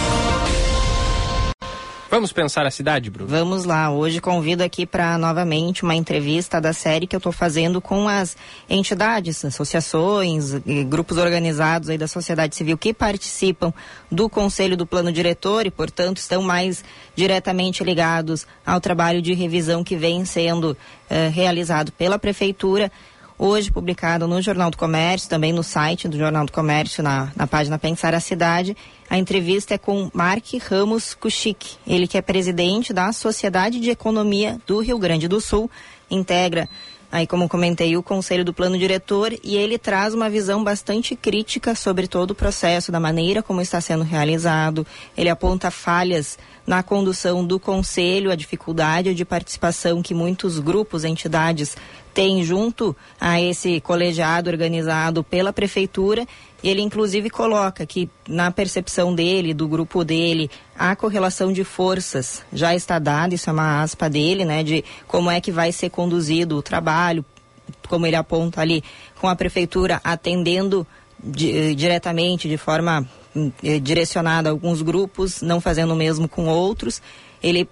Vamos 2.16 2.32
pensar 2.32 2.64
a 2.64 2.70
cidade, 2.70 3.10
Bruno? 3.10 3.28
Vamos 3.28 3.66
lá. 3.66 3.90
Hoje 3.90 4.22
convido 4.22 4.64
aqui 4.64 4.86
para 4.86 5.18
novamente 5.18 5.82
uma 5.82 5.94
entrevista 5.94 6.58
da 6.58 6.72
série 6.72 7.06
que 7.06 7.14
eu 7.14 7.18
estou 7.18 7.30
fazendo 7.30 7.78
com 7.78 8.08
as 8.08 8.38
entidades, 8.70 9.44
associações, 9.44 10.54
grupos 10.88 11.18
organizados 11.18 11.90
aí 11.90 11.98
da 11.98 12.08
sociedade 12.08 12.56
civil 12.56 12.78
que 12.78 12.94
participam 12.94 13.70
do 14.10 14.30
Conselho 14.30 14.78
do 14.78 14.86
Plano 14.86 15.12
Diretor 15.12 15.66
e, 15.66 15.70
portanto, 15.70 16.16
estão 16.16 16.40
mais 16.40 16.82
diretamente 17.14 17.84
ligados 17.84 18.46
ao 18.64 18.80
trabalho 18.80 19.20
de 19.20 19.34
revisão 19.34 19.84
que 19.84 19.94
vem 19.94 20.24
sendo 20.24 20.74
eh, 21.10 21.28
realizado 21.28 21.92
pela 21.92 22.18
Prefeitura 22.18 22.90
hoje 23.38 23.70
publicado 23.70 24.26
no 24.26 24.40
Jornal 24.40 24.70
do 24.70 24.76
Comércio, 24.76 25.28
também 25.28 25.52
no 25.52 25.62
site 25.62 26.08
do 26.08 26.16
Jornal 26.16 26.46
do 26.46 26.52
Comércio, 26.52 27.02
na, 27.02 27.32
na 27.36 27.46
página 27.46 27.78
Pensar 27.78 28.14
a 28.14 28.20
Cidade. 28.20 28.76
A 29.08 29.18
entrevista 29.18 29.74
é 29.74 29.78
com 29.78 30.10
Mark 30.12 30.44
Ramos 30.68 31.14
Kuchik, 31.14 31.76
ele 31.86 32.06
que 32.06 32.18
é 32.18 32.22
presidente 32.22 32.92
da 32.92 33.12
Sociedade 33.12 33.78
de 33.78 33.90
Economia 33.90 34.58
do 34.66 34.80
Rio 34.80 34.98
Grande 34.98 35.28
do 35.28 35.40
Sul, 35.40 35.70
integra 36.10 36.68
aí 37.10 37.26
como 37.26 37.48
comentei 37.48 37.96
o 37.96 38.02
conselho 38.02 38.44
do 38.44 38.52
plano 38.52 38.78
diretor 38.78 39.32
e 39.42 39.56
ele 39.56 39.78
traz 39.78 40.14
uma 40.14 40.28
visão 40.28 40.62
bastante 40.62 41.14
crítica 41.14 41.74
sobre 41.74 42.06
todo 42.06 42.32
o 42.32 42.34
processo 42.34 42.90
da 42.90 43.00
maneira 43.00 43.42
como 43.42 43.60
está 43.60 43.80
sendo 43.80 44.04
realizado 44.04 44.86
ele 45.16 45.28
aponta 45.28 45.70
falhas 45.70 46.38
na 46.66 46.82
condução 46.82 47.44
do 47.44 47.60
conselho 47.60 48.30
a 48.30 48.34
dificuldade 48.34 49.14
de 49.14 49.24
participação 49.24 50.02
que 50.02 50.14
muitos 50.14 50.58
grupos 50.58 51.04
entidades 51.04 51.76
tem 52.16 52.42
junto 52.42 52.96
a 53.20 53.38
esse 53.38 53.78
colegiado 53.78 54.48
organizado 54.48 55.22
pela 55.22 55.52
prefeitura. 55.52 56.26
Ele 56.66 56.82
inclusive 56.82 57.30
coloca 57.30 57.86
que 57.86 58.10
na 58.28 58.50
percepção 58.50 59.14
dele, 59.14 59.54
do 59.54 59.68
grupo 59.68 60.02
dele, 60.02 60.50
a 60.76 60.96
correlação 60.96 61.52
de 61.52 61.62
forças 61.62 62.42
já 62.52 62.74
está 62.74 62.98
dada, 62.98 63.36
isso 63.36 63.48
é 63.48 63.52
uma 63.52 63.82
aspa 63.82 64.10
dele, 64.10 64.44
né, 64.44 64.64
de 64.64 64.84
como 65.06 65.30
é 65.30 65.40
que 65.40 65.52
vai 65.52 65.70
ser 65.70 65.90
conduzido 65.90 66.56
o 66.56 66.62
trabalho, 66.62 67.24
como 67.88 68.04
ele 68.04 68.16
aponta 68.16 68.60
ali, 68.62 68.82
com 69.20 69.28
a 69.28 69.36
prefeitura 69.36 70.00
atendendo 70.02 70.84
de, 71.22 71.72
diretamente, 71.76 72.48
de 72.48 72.56
forma 72.56 73.08
eh, 73.62 73.78
direcionada 73.78 74.48
a 74.48 74.52
alguns 74.52 74.82
grupos, 74.82 75.42
não 75.42 75.60
fazendo 75.60 75.92
o 75.92 75.96
mesmo 75.96 76.26
com 76.28 76.48
outros. 76.48 77.00
Ele 77.40 77.68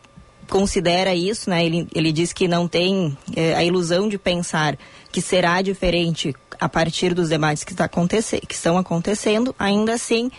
considera 0.55 1.13
isso, 1.13 1.51
né? 1.51 1.67
Ele, 1.67 1.89
ele 1.93 2.13
diz 2.13 2.33
que 2.33 2.47
não 2.47 2.69
tem 2.69 3.19
é, 3.35 3.57
a 3.57 3.65
ilusão 3.65 4.09
de 4.09 4.17
pensar 4.17 4.79
que 5.11 5.21
será 5.21 5.61
diferente 5.61 6.33
a 6.61 6.69
partir 6.69 7.13
dos 7.13 7.31
debates 7.31 7.65
que, 7.65 7.75
tá 7.75 7.89
que 7.89 8.55
estão 8.55 8.79
acontecendo, 8.79 9.53
ainda 9.59 9.95
assim 9.95 10.31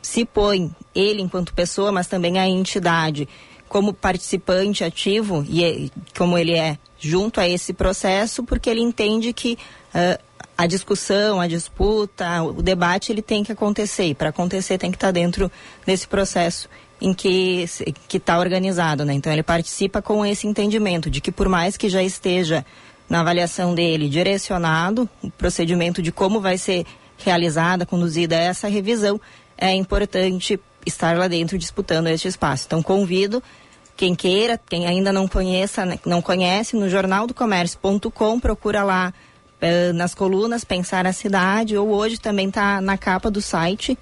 se 0.00 0.24
põe 0.24 0.72
ele 0.94 1.20
enquanto 1.20 1.52
pessoa, 1.52 1.90
mas 1.90 2.06
também 2.06 2.38
a 2.38 2.46
entidade 2.46 3.28
como 3.68 3.92
participante 3.92 4.84
ativo 4.84 5.44
e 5.48 5.64
é, 5.64 5.88
como 6.16 6.38
ele 6.38 6.52
é 6.52 6.78
junto 6.96 7.40
a 7.40 7.48
esse 7.48 7.72
processo, 7.72 8.44
porque 8.44 8.70
ele 8.70 8.80
entende 8.80 9.32
que 9.32 9.58
uh, 9.92 10.22
a 10.56 10.68
discussão, 10.68 11.40
a 11.40 11.48
disputa, 11.48 12.44
o 12.44 12.62
debate 12.62 13.10
ele 13.10 13.22
tem 13.22 13.42
que 13.42 13.50
acontecer 13.50 14.04
e 14.04 14.14
para 14.14 14.28
acontecer 14.28 14.78
tem 14.78 14.92
que 14.92 14.96
estar 14.96 15.08
tá 15.08 15.12
dentro 15.12 15.50
desse 15.84 16.06
processo 16.06 16.68
em 17.04 17.12
que 17.12 17.66
que 18.08 18.16
está 18.16 18.38
organizado, 18.38 19.04
né? 19.04 19.12
Então 19.12 19.30
ele 19.30 19.42
participa 19.42 20.00
com 20.00 20.24
esse 20.24 20.46
entendimento 20.46 21.10
de 21.10 21.20
que 21.20 21.30
por 21.30 21.48
mais 21.50 21.76
que 21.76 21.90
já 21.90 22.02
esteja 22.02 22.64
na 23.08 23.20
avaliação 23.20 23.74
dele 23.74 24.08
direcionado 24.08 25.06
o 25.22 25.30
procedimento 25.30 26.00
de 26.00 26.10
como 26.10 26.40
vai 26.40 26.56
ser 26.56 26.86
realizada, 27.18 27.84
conduzida 27.84 28.34
essa 28.34 28.68
revisão, 28.68 29.20
é 29.58 29.74
importante 29.74 30.58
estar 30.86 31.16
lá 31.16 31.28
dentro 31.28 31.58
disputando 31.58 32.06
este 32.06 32.26
espaço. 32.26 32.64
Então 32.66 32.82
convido 32.82 33.42
quem 33.94 34.14
queira, 34.14 34.58
quem 34.58 34.86
ainda 34.86 35.12
não 35.12 35.28
conheça, 35.28 35.84
né, 35.84 35.98
não 36.06 36.22
conhece, 36.22 36.74
no 36.74 36.88
jornaldocomércio.com 36.88 38.40
procura 38.40 38.82
lá 38.82 39.12
uh, 39.60 39.92
nas 39.92 40.14
colunas 40.14 40.64
Pensar 40.64 41.06
a 41.06 41.12
Cidade, 41.12 41.76
ou 41.76 41.90
hoje 41.90 42.18
também 42.18 42.48
está 42.48 42.80
na 42.80 42.96
capa 42.96 43.30
do 43.30 43.42
site. 43.42 43.98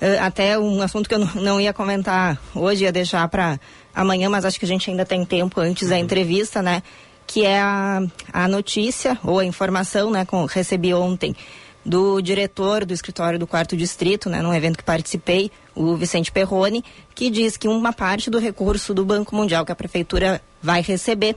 Uh, 0.00 0.20
até 0.20 0.58
um 0.58 0.82
assunto 0.82 1.08
que 1.08 1.14
eu 1.14 1.18
não, 1.18 1.34
não 1.36 1.60
ia 1.60 1.72
comentar 1.72 2.38
hoje, 2.54 2.84
ia 2.84 2.92
deixar 2.92 3.26
para 3.28 3.58
amanhã, 3.94 4.28
mas 4.28 4.44
acho 4.44 4.58
que 4.58 4.64
a 4.66 4.68
gente 4.68 4.90
ainda 4.90 5.04
tem 5.04 5.24
tempo 5.24 5.60
antes 5.60 5.88
da 5.88 5.98
entrevista, 5.98 6.62
né? 6.62 6.82
Que 7.26 7.44
é 7.44 7.60
a, 7.60 8.02
a 8.32 8.46
notícia 8.46 9.18
ou 9.24 9.38
a 9.38 9.44
informação, 9.44 10.10
né? 10.10 10.24
Com, 10.24 10.44
recebi 10.44 10.92
ontem 10.92 11.34
do 11.86 12.20
diretor 12.20 12.84
do 12.84 12.92
escritório 12.92 13.38
do 13.38 13.46
quarto 13.46 13.76
distrito, 13.76 14.28
né, 14.28 14.42
num 14.42 14.52
evento 14.52 14.76
que 14.76 14.82
participei, 14.82 15.52
o 15.72 15.94
Vicente 15.94 16.32
Perrone, 16.32 16.84
que 17.14 17.30
diz 17.30 17.56
que 17.56 17.68
uma 17.68 17.92
parte 17.92 18.28
do 18.28 18.40
recurso 18.40 18.92
do 18.92 19.04
Banco 19.04 19.36
Mundial 19.36 19.64
que 19.64 19.70
a 19.70 19.76
prefeitura 19.76 20.42
vai 20.60 20.82
receber 20.82 21.36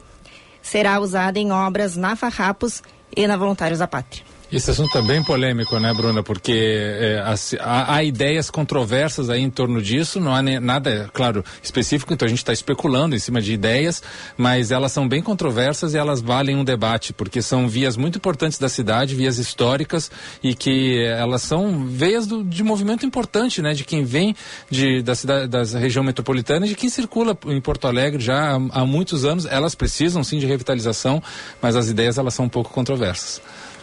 será 0.60 1.00
usada 1.00 1.38
em 1.38 1.52
obras 1.52 1.96
na 1.96 2.16
Farrapos 2.16 2.82
e 3.16 3.28
na 3.28 3.38
Voluntários 3.38 3.78
da 3.80 3.88
Pátria. 3.88 4.24
Esse 4.52 4.72
assunto 4.72 4.98
é 4.98 5.02
bem 5.04 5.24
polêmico, 5.24 5.78
né, 5.78 5.94
Bruna? 5.94 6.24
Porque 6.24 6.52
é, 6.52 7.24
há, 7.60 7.96
há, 7.96 8.04
ideias 8.04 8.50
controversas 8.50 9.30
aí 9.30 9.44
em 9.44 9.50
torno 9.50 9.80
disso, 9.80 10.20
não 10.20 10.34
há 10.34 10.42
nem, 10.42 10.60
nada, 10.60 11.08
claro, 11.14 11.46
específico, 11.62 12.12
então 12.12 12.26
a 12.26 12.30
gente 12.30 12.40
está 12.40 12.52
especulando 12.52 13.16
em 13.16 13.20
cima 13.20 13.40
de 13.44 13.54
ideias, 13.54 14.02
mas 14.36 14.72
elas 14.72 14.92
são 14.92 15.08
bem 15.08 15.22
controversas 15.22 15.94
e 15.94 16.00
elas 16.00 16.20
valem 16.20 16.56
um 16.56 16.64
debate, 16.64 17.14
porque 17.14 17.44
são 17.44 17.70
vias 17.70 17.96
muito 17.96 18.18
importantes 18.18 18.58
da 18.58 18.68
cidade, 18.68 19.14
vias 19.14 19.38
históricas 19.38 20.10
e 20.42 20.56
que 20.56 21.00
elas 21.06 21.44
são 21.44 21.86
veias 21.86 22.26
do, 22.26 22.44
de 22.44 22.64
movimento 22.64 23.06
importante, 23.06 23.62
né, 23.62 23.76
de 23.76 23.84
quem 23.84 24.04
vem 24.04 24.36
de, 24.68 25.04
da, 25.04 25.14
cidade, 25.14 25.48
da 25.48 25.62
região 25.78 26.04
metropolitana 26.04 26.66
e 26.66 26.70
de 26.70 26.76
quem 26.76 26.90
circula 26.90 27.38
em 27.46 27.62
Porto 27.62 27.86
Alegre 27.86 28.20
já 28.20 28.56
há, 28.56 28.82
há 28.82 28.84
muitos 28.84 29.26
anos. 29.26 29.46
Elas 29.46 29.76
precisam 29.76 30.24
sim 30.24 30.40
de 30.40 30.48
revitalização, 30.48 31.22
mas 31.62 31.76
as 31.76 31.88
ideias 31.88 32.18
elas 32.18 32.34
são 32.34 32.46
um 32.46 32.50
pouco 32.50 32.72
controversas. 32.72 33.40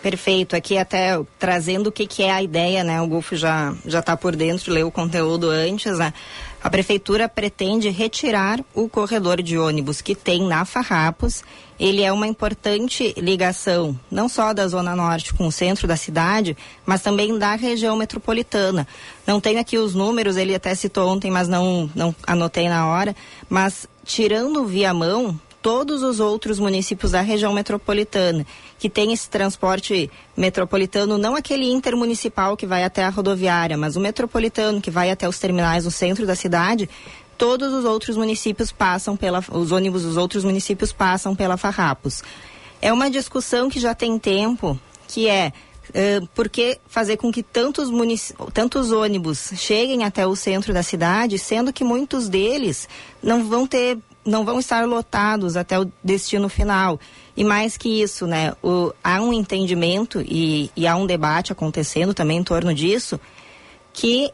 Perfeito. 0.07 0.55
Aqui 0.55 0.79
até 0.79 1.21
trazendo 1.37 1.89
o 1.89 1.93
que, 1.93 2.07
que 2.07 2.23
é 2.23 2.31
a 2.31 2.41
ideia, 2.41 2.85
né? 2.85 3.03
O 3.03 3.09
Golfo 3.09 3.35
já 3.35 3.75
já 3.85 3.99
está 3.99 4.17
por 4.17 4.37
dentro, 4.37 4.73
leu 4.73 4.87
o 4.87 4.93
conteúdo 4.93 5.51
antes, 5.51 5.99
né? 5.99 6.15
A 6.63 6.71
prefeitura 6.71 7.29
pretende 7.29 7.89
retirar 7.89 8.61
o 8.73 8.89
corredor 8.89 9.43
de 9.43 9.59
ônibus 9.59 10.01
que 10.01 10.15
tem 10.15 10.47
na 10.47 10.65
Farrapos. 10.65 11.43
Ele 11.77 12.05
é 12.05 12.13
uma 12.13 12.29
importante 12.29 13.15
ligação, 13.17 13.99
não 14.09 14.29
só 14.29 14.55
da 14.55 14.69
Zona 14.69 14.95
Norte 14.95 15.35
com 15.35 15.49
o 15.49 15.53
centro 15.53 15.89
da 15.89 15.97
cidade, 15.97 16.57
mas 16.87 17.03
também 17.03 17.37
da 17.37 17.57
região 17.57 17.97
metropolitana. 17.97 18.87
Não 19.27 19.41
tenho 19.41 19.59
aqui 19.59 19.77
os 19.77 19.93
números, 19.93 20.37
ele 20.37 20.55
até 20.55 20.73
citou 20.77 21.09
ontem, 21.09 21.33
mas 21.33 21.49
não, 21.49 21.91
não 21.97 22.15
anotei 22.25 22.69
na 22.69 22.87
hora. 22.87 23.15
Mas 23.49 23.89
tirando 24.05 24.63
o 24.63 24.67
Viamão, 24.67 25.37
todos 25.67 26.05
os 26.05 26.21
outros 26.21 26.61
municípios 26.61 27.11
da 27.11 27.21
região 27.21 27.53
metropolitana 27.53 28.47
que 28.79 28.89
tem 28.89 29.13
esse 29.13 29.29
transporte 29.29 30.09
metropolitano, 30.37 31.19
não 31.19 31.35
aquele 31.35 31.69
intermunicipal 31.69 32.57
que 32.57 32.65
vai 32.65 32.85
até 32.85 33.03
a 33.03 33.09
rodoviária, 33.09 33.77
mas 33.77 33.97
o 33.97 34.01
metropolitano 34.01 34.81
que 34.81 34.93
vai 34.93 35.11
até 35.11 35.29
os 35.29 35.41
terminais 35.41 35.85
no 35.85 35.91
centro 35.91 36.25
da 36.25 36.37
cidade, 36.37 36.89
todos 37.37 37.73
os 37.73 37.85
outros 37.85 38.17
municípios 38.17 38.71
passam 38.71 39.17
pela, 39.17 39.43
os 39.51 39.73
ônibus 39.73 40.05
dos 40.05 40.17
outros 40.17 40.45
municípios 40.45 40.93
passam 40.93 41.35
pela 41.35 41.57
Farrapos. 41.57 42.23
É 42.81 42.93
uma 42.93 43.11
discussão 43.11 43.69
que 43.69 43.81
já 43.81 43.93
tem 43.93 44.21
tempo, 44.21 44.79
que 45.09 45.29
é 45.29 45.53
Uh, 45.91 46.27
por 46.35 46.49
que 46.49 46.81
fazer 46.89 47.17
com 47.17 47.31
que 47.31 47.45
tantos, 47.45 47.89
tantos 48.53 48.91
ônibus 48.91 49.53
cheguem 49.55 50.03
até 50.03 50.27
o 50.27 50.35
centro 50.35 50.75
da 50.75 50.83
cidade, 50.83 51.39
sendo 51.39 51.73
que 51.73 51.85
muitos 51.85 52.29
deles 52.29 52.89
não 53.23 53.45
vão 53.45 53.69
ter 53.69 53.97
não 54.27 54.45
vão 54.45 54.59
estar 54.59 54.87
lotados 54.87 55.57
até 55.57 55.79
o 55.79 55.91
destino 56.03 56.49
final. 56.49 56.99
E 57.37 57.45
mais 57.45 57.77
que 57.77 58.03
isso, 58.03 58.27
né, 58.27 58.53
o, 58.63 58.93
há 59.03 59.21
um 59.21 59.33
entendimento 59.33 60.21
e, 60.21 60.71
e 60.75 60.87
há 60.87 60.97
um 60.97 61.07
debate 61.07 61.53
acontecendo 61.53 62.13
também 62.13 62.39
em 62.39 62.45
torno 62.45 62.75
disso, 62.75 63.21
que 63.93 64.31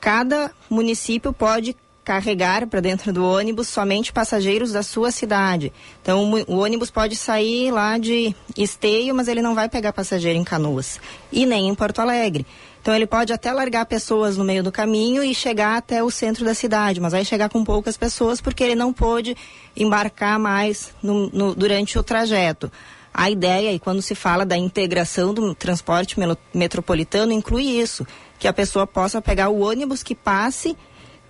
cada 0.00 0.50
município 0.70 1.32
pode 1.32 1.76
carregar 2.04 2.66
para 2.66 2.80
dentro 2.80 3.12
do 3.12 3.24
ônibus 3.24 3.68
somente 3.68 4.12
passageiros 4.12 4.72
da 4.72 4.82
sua 4.82 5.10
cidade. 5.10 5.72
Então 6.00 6.32
o, 6.32 6.54
o, 6.54 6.58
ônibus 6.58 6.90
pode 6.90 7.14
sair 7.16 7.70
lá 7.70 7.96
de 7.98 8.34
Esteio, 8.56 9.14
mas 9.14 9.28
ele 9.28 9.40
não 9.42 9.54
vai 9.54 9.68
pegar 9.68 9.92
passageiro 9.92 10.38
em 10.38 10.44
Canoas 10.44 11.00
e 11.30 11.46
nem 11.46 11.68
em 11.68 11.74
Porto 11.74 12.00
Alegre. 12.00 12.44
Então 12.82 12.96
ele 12.96 13.06
pode 13.06 13.32
até 13.32 13.52
largar 13.52 13.86
pessoas 13.86 14.36
no 14.36 14.44
meio 14.44 14.60
do 14.60 14.72
caminho 14.72 15.22
e 15.22 15.32
chegar 15.32 15.76
até 15.76 16.02
o 16.02 16.10
centro 16.10 16.44
da 16.44 16.52
cidade, 16.52 17.00
mas 17.00 17.12
vai 17.12 17.24
chegar 17.24 17.48
com 17.48 17.62
poucas 17.62 17.96
pessoas 17.96 18.40
porque 18.40 18.64
ele 18.64 18.74
não 18.74 18.92
pôde 18.92 19.36
embarcar 19.76 20.36
mais 20.36 20.92
no, 21.00 21.30
no, 21.30 21.54
durante 21.54 21.96
o 21.96 22.02
trajeto. 22.02 22.70
A 23.14 23.30
ideia, 23.30 23.72
e 23.72 23.78
quando 23.78 24.02
se 24.02 24.16
fala 24.16 24.44
da 24.44 24.56
integração 24.56 25.32
do 25.32 25.54
transporte 25.54 26.16
metropolitano, 26.52 27.32
inclui 27.32 27.64
isso, 27.64 28.04
que 28.36 28.48
a 28.48 28.52
pessoa 28.52 28.84
possa 28.84 29.22
pegar 29.22 29.48
o 29.48 29.60
ônibus 29.60 30.02
que 30.02 30.14
passe, 30.14 30.76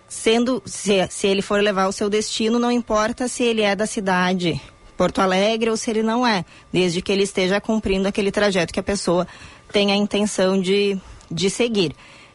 sendo, 0.08 0.62
se, 0.64 1.06
se 1.10 1.26
ele 1.26 1.42
for 1.42 1.60
levar 1.60 1.86
o 1.86 1.92
seu 1.92 2.08
destino, 2.08 2.58
não 2.58 2.72
importa 2.72 3.28
se 3.28 3.42
ele 3.42 3.60
é 3.60 3.76
da 3.76 3.86
cidade 3.86 4.58
Porto 4.96 5.20
Alegre 5.20 5.68
ou 5.68 5.76
se 5.76 5.90
ele 5.90 6.02
não 6.02 6.26
é, 6.26 6.44
desde 6.72 7.02
que 7.02 7.10
ele 7.10 7.24
esteja 7.24 7.60
cumprindo 7.60 8.08
aquele 8.08 8.30
trajeto 8.30 8.72
que 8.72 8.80
a 8.80 8.84
pessoa 8.84 9.26
tem 9.72 9.90
a 9.90 9.96
intenção 9.96 10.60
de, 10.60 10.96
de 11.32 11.50
seguir. 11.50 11.94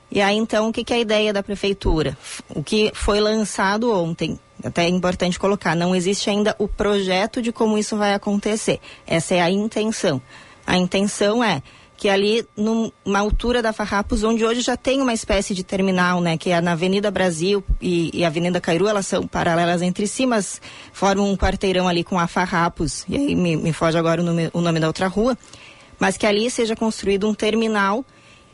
E 0.09 0.21
aí, 0.21 0.37
então, 0.37 0.69
o 0.69 0.73
que, 0.73 0.83
que 0.83 0.93
é 0.93 0.97
a 0.97 0.99
ideia 0.99 1.33
da 1.33 1.43
prefeitura? 1.43 2.17
O 2.49 2.63
que 2.63 2.91
foi 2.93 3.19
lançado 3.19 3.91
ontem, 3.91 4.39
até 4.63 4.85
é 4.85 4.89
importante 4.89 5.37
colocar, 5.37 5.75
não 5.75 5.95
existe 5.95 6.29
ainda 6.29 6.55
o 6.57 6.67
projeto 6.67 7.41
de 7.41 7.51
como 7.51 7.77
isso 7.77 7.97
vai 7.97 8.13
acontecer. 8.13 8.79
Essa 9.05 9.35
é 9.35 9.41
a 9.41 9.51
intenção. 9.51 10.21
A 10.65 10.77
intenção 10.77 11.43
é 11.43 11.61
que 11.97 12.07
ali, 12.07 12.47
numa 12.55 13.19
altura 13.19 13.61
da 13.61 13.73
Farrapos, 13.73 14.23
onde 14.23 14.45
hoje 14.45 14.61
já 14.61 14.77
tem 14.77 15.01
uma 15.01 15.13
espécie 15.13 15.55
de 15.55 15.63
terminal, 15.63 16.21
né, 16.21 16.37
que 16.37 16.51
é 16.51 16.61
na 16.61 16.73
Avenida 16.73 17.09
Brasil 17.09 17.63
e, 17.81 18.11
e 18.13 18.23
Avenida 18.23 18.61
Cairu, 18.61 18.87
elas 18.87 19.07
são 19.07 19.25
paralelas 19.25 19.81
entre 19.81 20.05
si, 20.05 20.27
mas 20.27 20.61
formam 20.93 21.29
um 21.29 21.35
quarteirão 21.35 21.87
ali 21.87 22.03
com 22.03 22.19
a 22.19 22.27
Farrapos, 22.27 23.03
e 23.09 23.15
aí 23.15 23.35
me, 23.35 23.57
me 23.57 23.73
foge 23.73 23.97
agora 23.97 24.21
o 24.21 24.23
nome, 24.23 24.49
o 24.53 24.61
nome 24.61 24.79
da 24.79 24.85
outra 24.85 25.07
rua, 25.07 25.35
mas 25.97 26.17
que 26.17 26.27
ali 26.27 26.51
seja 26.51 26.75
construído 26.75 27.27
um 27.27 27.33
terminal 27.33 28.05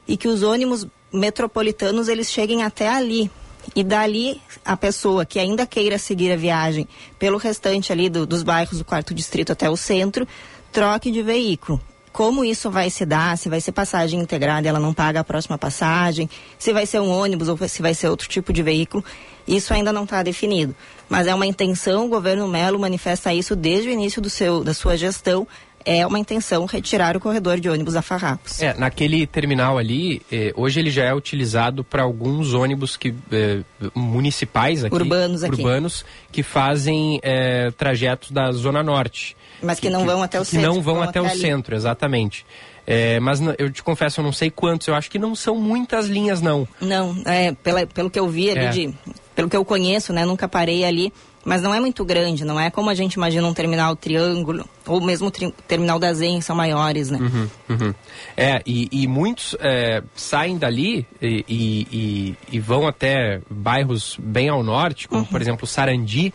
e 0.07 0.17
que 0.17 0.27
os 0.27 0.43
ônibus 0.43 0.87
metropolitanos 1.11 2.07
eles 2.07 2.31
cheguem 2.31 2.63
até 2.63 2.87
ali. 2.87 3.29
E 3.73 3.83
dali 3.83 4.41
a 4.65 4.75
pessoa 4.75 5.25
que 5.25 5.39
ainda 5.39 5.65
queira 5.65 5.97
seguir 5.97 6.31
a 6.33 6.35
viagem 6.35 6.87
pelo 7.17 7.37
restante 7.37 7.93
ali 7.93 8.09
do, 8.09 8.25
dos 8.25 8.43
bairros 8.43 8.79
do 8.79 8.85
quarto 8.85 9.13
distrito 9.13 9.53
até 9.53 9.69
o 9.69 9.77
centro 9.77 10.27
troque 10.71 11.09
de 11.11 11.21
veículo. 11.21 11.79
Como 12.11 12.45
isso 12.45 12.69
vai 12.69 12.89
se 12.89 13.05
dar, 13.05 13.37
se 13.37 13.49
vai 13.49 13.59
ser 13.59 13.71
passagem 13.71 14.19
integrada, 14.19 14.67
ela 14.67 14.79
não 14.79 14.93
paga 14.93 15.21
a 15.21 15.23
próxima 15.23 15.57
passagem, 15.57 16.29
se 16.59 16.71
vai 16.71 16.85
ser 16.85 16.99
um 16.99 17.09
ônibus 17.09 17.47
ou 17.47 17.57
se 17.67 17.81
vai 17.81 17.95
ser 17.95 18.07
outro 18.07 18.29
tipo 18.29 18.53
de 18.53 18.61
veículo, 18.61 19.03
isso 19.47 19.73
ainda 19.73 19.91
não 19.91 20.03
está 20.03 20.21
definido. 20.21 20.75
Mas 21.09 21.25
é 21.25 21.33
uma 21.33 21.47
intenção, 21.47 22.05
o 22.05 22.09
governo 22.09 22.47
Melo 22.47 22.77
manifesta 22.77 23.33
isso 23.33 23.55
desde 23.55 23.89
o 23.89 23.91
início 23.91 24.21
do 24.21 24.29
seu, 24.29 24.63
da 24.63 24.75
sua 24.75 24.95
gestão, 24.95 25.47
é 25.85 26.05
uma 26.05 26.19
intenção 26.19 26.65
retirar 26.65 27.15
o 27.17 27.19
corredor 27.19 27.59
de 27.59 27.69
ônibus 27.69 27.93
da 27.93 28.01
Farrapos. 28.01 28.61
É, 28.61 28.73
naquele 28.73 29.25
terminal 29.27 29.77
ali, 29.77 30.21
eh, 30.31 30.53
hoje 30.55 30.79
ele 30.79 30.89
já 30.89 31.03
é 31.03 31.13
utilizado 31.13 31.83
para 31.83 32.03
alguns 32.03 32.53
ônibus 32.53 32.97
que, 32.97 33.13
eh, 33.31 33.59
municipais 33.93 34.83
aqui, 34.83 34.95
urbanos, 34.95 35.43
aqui. 35.43 35.55
urbanos 35.55 36.05
que 36.31 36.43
fazem 36.43 37.19
eh, 37.21 37.71
trajetos 37.77 38.31
da 38.31 38.51
Zona 38.51 38.81
Norte. 38.83 39.35
Mas 39.61 39.79
que, 39.79 39.87
que 39.87 39.93
não 39.93 40.05
vão 40.05 40.21
até 40.21 40.39
o 40.39 40.43
que 40.43 40.51
centro. 40.51 40.69
Que 40.69 40.75
não 40.75 40.81
vão, 40.81 40.95
vão 40.95 41.03
até, 41.03 41.19
até, 41.19 41.33
o 41.33 41.37
centro, 41.37 41.75
exatamente. 41.75 42.45
É, 42.85 43.19
mas 43.19 43.39
eu 43.57 43.71
te 43.71 43.81
confesso, 43.81 44.19
eu 44.19 44.23
não 44.25 44.33
sei 44.33 44.49
quantos, 44.49 44.87
eu 44.87 44.95
acho 44.95 45.09
que 45.09 45.17
não 45.17 45.35
são 45.35 45.55
muitas 45.55 46.07
linhas, 46.07 46.41
não. 46.41 46.67
Não, 46.81 47.15
é, 47.25 47.53
pela, 47.53 47.87
pelo 47.87 48.09
que 48.09 48.19
eu 48.19 48.27
vi 48.27 48.49
ali, 48.49 48.59
é. 48.59 48.69
de, 48.69 48.93
pelo 49.33 49.49
que 49.49 49.55
eu 49.55 49.63
conheço, 49.63 50.11
né, 50.11 50.25
nunca 50.25 50.47
parei 50.49 50.83
ali, 50.83 51.13
mas 51.43 51.61
não 51.61 51.73
é 51.73 51.79
muito 51.79 52.05
grande, 52.05 52.45
não 52.45 52.59
é 52.59 52.69
como 52.69 52.89
a 52.89 52.93
gente 52.93 53.13
imagina 53.13 53.47
um 53.47 53.53
terminal 53.53 53.95
triângulo, 53.95 54.67
ou 54.85 55.01
mesmo 55.01 55.27
o 55.27 55.31
terminal 55.67 55.99
da 55.99 56.13
Zen, 56.13 56.41
são 56.41 56.55
maiores, 56.55 57.09
né? 57.09 57.19
Uhum, 57.19 57.49
uhum. 57.69 57.93
É, 58.35 58.61
e, 58.65 58.87
e 58.91 59.07
muitos 59.07 59.55
é, 59.59 60.01
saem 60.15 60.57
dali 60.57 61.05
e, 61.21 61.45
e, 61.49 62.37
e, 62.51 62.59
vão 62.59 62.87
até 62.87 63.41
bairros 63.49 64.17
bem 64.19 64.49
ao 64.49 64.63
norte, 64.63 65.07
como 65.07 65.21
uhum. 65.21 65.27
por 65.27 65.41
exemplo 65.41 65.67
Sarandi, 65.67 66.33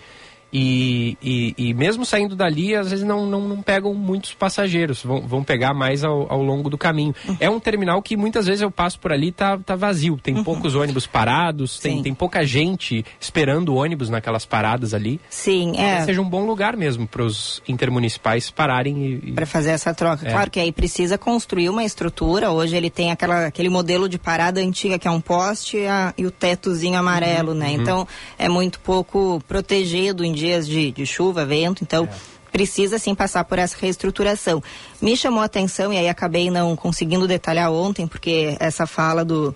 e, 0.52 1.16
e, 1.22 1.54
e, 1.58 1.74
mesmo 1.74 2.06
saindo 2.06 2.34
dali, 2.34 2.74
às 2.74 2.90
vezes 2.90 3.04
não, 3.04 3.26
não, 3.26 3.46
não 3.46 3.62
pegam 3.62 3.92
muitos 3.92 4.32
passageiros, 4.32 5.02
vão, 5.02 5.20
vão 5.20 5.44
pegar 5.44 5.74
mais 5.74 6.02
ao, 6.02 6.30
ao 6.32 6.42
longo 6.42 6.70
do 6.70 6.78
caminho. 6.78 7.14
Uhum. 7.28 7.36
É 7.38 7.50
um 7.50 7.60
terminal 7.60 8.00
que 8.00 8.16
muitas 8.16 8.46
vezes 8.46 8.62
eu 8.62 8.70
passo 8.70 8.98
por 8.98 9.12
ali 9.12 9.30
tá, 9.30 9.58
tá 9.58 9.76
vazio, 9.76 10.18
tem 10.22 10.36
uhum. 10.36 10.44
poucos 10.44 10.74
ônibus 10.74 11.06
parados, 11.06 11.78
tem, 11.78 12.02
tem 12.02 12.14
pouca 12.14 12.46
gente 12.46 13.04
esperando 13.20 13.74
ônibus 13.74 14.08
naquelas 14.08 14.46
paradas 14.46 14.94
ali. 14.94 15.20
Sim, 15.28 15.78
é. 15.78 16.04
Seja 16.04 16.20
um 16.22 16.28
bom 16.28 16.46
lugar 16.46 16.76
mesmo 16.76 17.06
para 17.06 17.22
os 17.22 17.62
intermunicipais 17.68 18.50
pararem 18.50 19.20
e. 19.22 19.32
Para 19.32 19.46
fazer 19.46 19.70
essa 19.70 19.92
troca. 19.92 20.26
É. 20.26 20.30
Claro 20.30 20.50
que 20.50 20.58
aí 20.58 20.72
precisa 20.72 21.18
construir 21.18 21.68
uma 21.68 21.84
estrutura. 21.84 22.50
Hoje 22.50 22.74
ele 22.74 22.88
tem 22.88 23.10
aquela, 23.10 23.46
aquele 23.46 23.68
modelo 23.68 24.08
de 24.08 24.18
parada 24.18 24.60
antiga 24.60 24.98
que 24.98 25.06
é 25.06 25.10
um 25.10 25.20
poste 25.20 25.78
a, 25.86 26.14
e 26.16 26.24
o 26.24 26.30
tetozinho 26.30 26.98
amarelo, 26.98 27.52
uhum. 27.52 27.58
né? 27.58 27.68
Uhum. 27.68 27.74
Então 27.74 28.08
é 28.38 28.48
muito 28.48 28.80
pouco 28.80 29.42
protegido 29.46 30.24
dias 30.38 30.66
de, 30.66 30.90
de 30.90 31.06
chuva, 31.06 31.44
vento, 31.44 31.82
então 31.82 32.04
é. 32.04 32.08
precisa 32.50 32.98
sim 32.98 33.14
passar 33.14 33.44
por 33.44 33.58
essa 33.58 33.76
reestruturação. 33.78 34.62
Me 35.00 35.16
chamou 35.16 35.42
a 35.42 35.46
atenção, 35.46 35.92
e 35.92 35.98
aí 35.98 36.08
acabei 36.08 36.50
não 36.50 36.76
conseguindo 36.76 37.26
detalhar 37.26 37.70
ontem, 37.72 38.06
porque 38.06 38.56
essa 38.60 38.86
fala 38.86 39.24
do, 39.24 39.54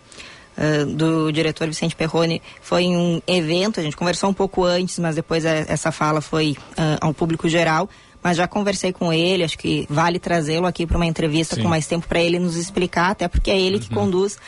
uh, 0.58 0.86
do 0.86 1.32
diretor 1.32 1.68
Vicente 1.68 1.96
Perrone 1.96 2.42
foi 2.60 2.84
em 2.84 2.96
um 2.96 3.22
evento, 3.26 3.80
a 3.80 3.82
gente 3.82 3.96
conversou 3.96 4.30
um 4.30 4.34
pouco 4.34 4.64
antes, 4.64 4.98
mas 4.98 5.16
depois 5.16 5.46
a, 5.46 5.50
essa 5.50 5.90
fala 5.92 6.20
foi 6.20 6.56
uh, 6.72 6.98
ao 7.00 7.14
público 7.14 7.48
geral. 7.48 7.88
Mas 8.24 8.36
já 8.36 8.46
conversei 8.46 8.92
com 8.92 9.12
ele, 9.12 9.42
acho 9.42 9.58
que 9.58 9.84
vale 9.90 10.16
trazê-lo 10.16 10.64
aqui 10.64 10.86
para 10.86 10.96
uma 10.96 11.04
entrevista 11.04 11.56
Sim. 11.56 11.62
com 11.62 11.68
mais 11.68 11.88
tempo 11.88 12.06
para 12.06 12.20
ele 12.20 12.38
nos 12.38 12.54
explicar, 12.54 13.10
até 13.10 13.26
porque 13.26 13.50
é 13.50 13.60
ele 13.60 13.78
uhum. 13.78 13.82
que 13.82 13.90
conduz 13.90 14.38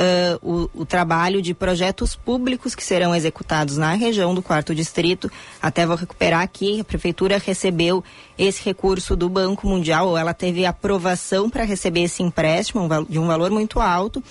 uh, 0.00 0.68
o, 0.74 0.82
o, 0.82 0.86
trabalho 0.86 1.42
de 1.42 1.52
projetos 1.52 2.16
públicos 2.16 2.74
que 2.74 2.82
serão 2.82 3.14
executados 3.14 3.76
na 3.76 3.92
região 3.94 4.34
do 4.34 4.42
quarto 4.42 4.74
distrito. 4.74 5.30
Até 5.60 5.86
vou 5.86 5.96
recuperar 5.96 6.40
aqui, 6.40 6.80
a 6.80 6.84
prefeitura 6.84 7.38
recebeu 7.38 8.02
esse 8.38 8.64
recurso 8.64 9.14
do 9.14 9.28
Banco 9.28 9.68
Mundial, 9.68 10.08
ou 10.08 10.16
ela 10.18 10.32
teve 10.32 10.64
aprovação 10.64 11.50
para 11.50 11.64
receber 11.64 12.02
esse 12.02 12.22
empréstimo 12.22 12.88
de 13.08 13.18
um 13.18 13.26
valor 13.26 13.50
muito 13.50 13.78
alto. 13.78 14.22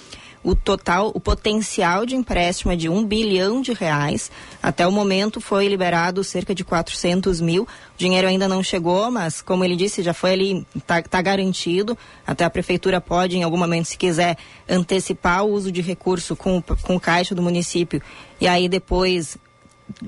O 0.41 0.55
total, 0.55 1.11
o 1.13 1.19
potencial 1.19 2.05
de 2.05 2.15
empréstimo 2.15 2.71
é 2.71 2.75
de 2.75 2.87
um 2.87 3.05
bilhão 3.05 3.61
de 3.61 3.73
reais. 3.73 4.31
Até 4.63 4.87
o 4.87 4.91
momento 4.91 5.41
foi 5.41 5.67
liberado 5.67 6.23
cerca 6.23 6.55
de 6.55 6.63
400 6.63 7.41
mil. 7.41 7.63
O 7.63 7.67
dinheiro 7.97 8.27
ainda 8.27 8.47
não 8.47 8.63
chegou, 8.63 9.11
mas 9.11 9.41
como 9.41 9.65
ele 9.65 9.75
disse, 9.75 10.01
já 10.01 10.13
foi 10.13 10.31
ali, 10.31 10.67
está 10.75 11.01
tá 11.01 11.21
garantido. 11.21 11.97
Até 12.25 12.45
a 12.45 12.49
prefeitura 12.49 13.01
pode, 13.01 13.37
em 13.37 13.43
algum 13.43 13.57
momento, 13.57 13.85
se 13.85 13.97
quiser, 13.97 14.37
antecipar 14.67 15.43
o 15.43 15.51
uso 15.51 15.71
de 15.71 15.81
recurso 15.81 16.35
com, 16.37 16.61
com 16.61 16.95
o 16.95 16.99
caixa 16.99 17.35
do 17.35 17.41
município 17.41 18.01
e 18.39 18.47
aí 18.47 18.69
depois 18.69 19.37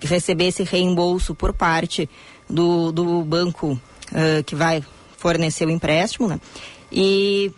receber 0.02 0.46
esse 0.46 0.63
reembolso 0.63 1.36
por 1.36 1.54
parte 1.54 2.10
do, 2.50 2.91
do 2.91 3.24
banco 3.24 3.72
uh, 3.74 4.44
que 4.46 4.56
vai 4.56 4.84
fornecer 5.17 5.65
o 5.65 5.70
empréstimo, 5.70 6.28
né? 6.28 6.39
E 6.91 7.52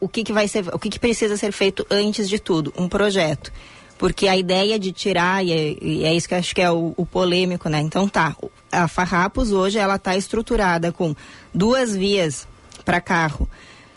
o 0.00 0.08
que, 0.08 0.24
que 0.24 0.32
vai 0.32 0.48
ser, 0.48 0.66
o 0.74 0.78
que, 0.78 0.88
que 0.88 0.98
precisa 0.98 1.36
ser 1.36 1.52
feito 1.52 1.86
antes 1.90 2.28
de 2.28 2.38
tudo? 2.38 2.72
Um 2.76 2.88
projeto. 2.88 3.52
Porque 3.98 4.26
a 4.26 4.36
ideia 4.36 4.78
de 4.78 4.92
tirar, 4.92 5.44
e 5.44 5.52
é, 5.52 5.76
e 5.80 6.04
é 6.04 6.14
isso 6.14 6.26
que 6.26 6.32
eu 6.32 6.38
acho 6.38 6.54
que 6.54 6.62
é 6.62 6.70
o, 6.70 6.94
o, 6.96 7.04
polêmico, 7.04 7.68
né? 7.68 7.80
Então 7.80 8.08
tá, 8.08 8.34
a 8.72 8.88
Farrapos 8.88 9.52
hoje 9.52 9.78
ela 9.78 9.96
está 9.96 10.16
estruturada 10.16 10.90
com 10.90 11.14
duas 11.52 11.94
vias 11.94 12.48
para 12.82 12.98
carro 12.98 13.46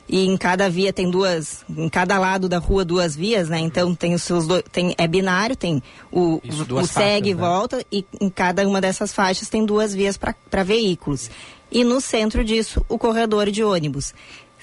e 0.08 0.26
em 0.26 0.36
cada 0.36 0.70
via 0.70 0.92
tem 0.92 1.10
duas, 1.10 1.64
em 1.70 1.88
cada 1.88 2.20
lado 2.20 2.50
da 2.50 2.58
rua 2.58 2.84
duas 2.84 3.16
vias, 3.16 3.48
né? 3.48 3.60
Então 3.60 3.96
tem 3.96 4.14
os 4.14 4.24
seus 4.24 4.46
dois, 4.46 4.64
tem 4.72 4.94
é 4.98 5.08
binário, 5.08 5.56
tem 5.56 5.82
o, 6.12 6.42
Isso, 6.44 6.68
o 6.76 6.86
segue 6.86 7.30
e 7.30 7.34
né? 7.34 7.40
volta 7.40 7.86
e 7.90 8.06
em 8.20 8.30
cada 8.30 8.68
uma 8.68 8.82
dessas 8.82 9.14
faixas 9.14 9.48
tem 9.48 9.66
duas 9.66 9.94
vias 9.94 10.18
para 10.18 10.64
veículos. 10.64 11.32
E 11.72 11.84
no 11.84 12.00
centro 12.00 12.44
disso, 12.44 12.86
o 12.88 13.00
corredor 13.00 13.50
de 13.50 13.64
ônibus. 13.64 14.14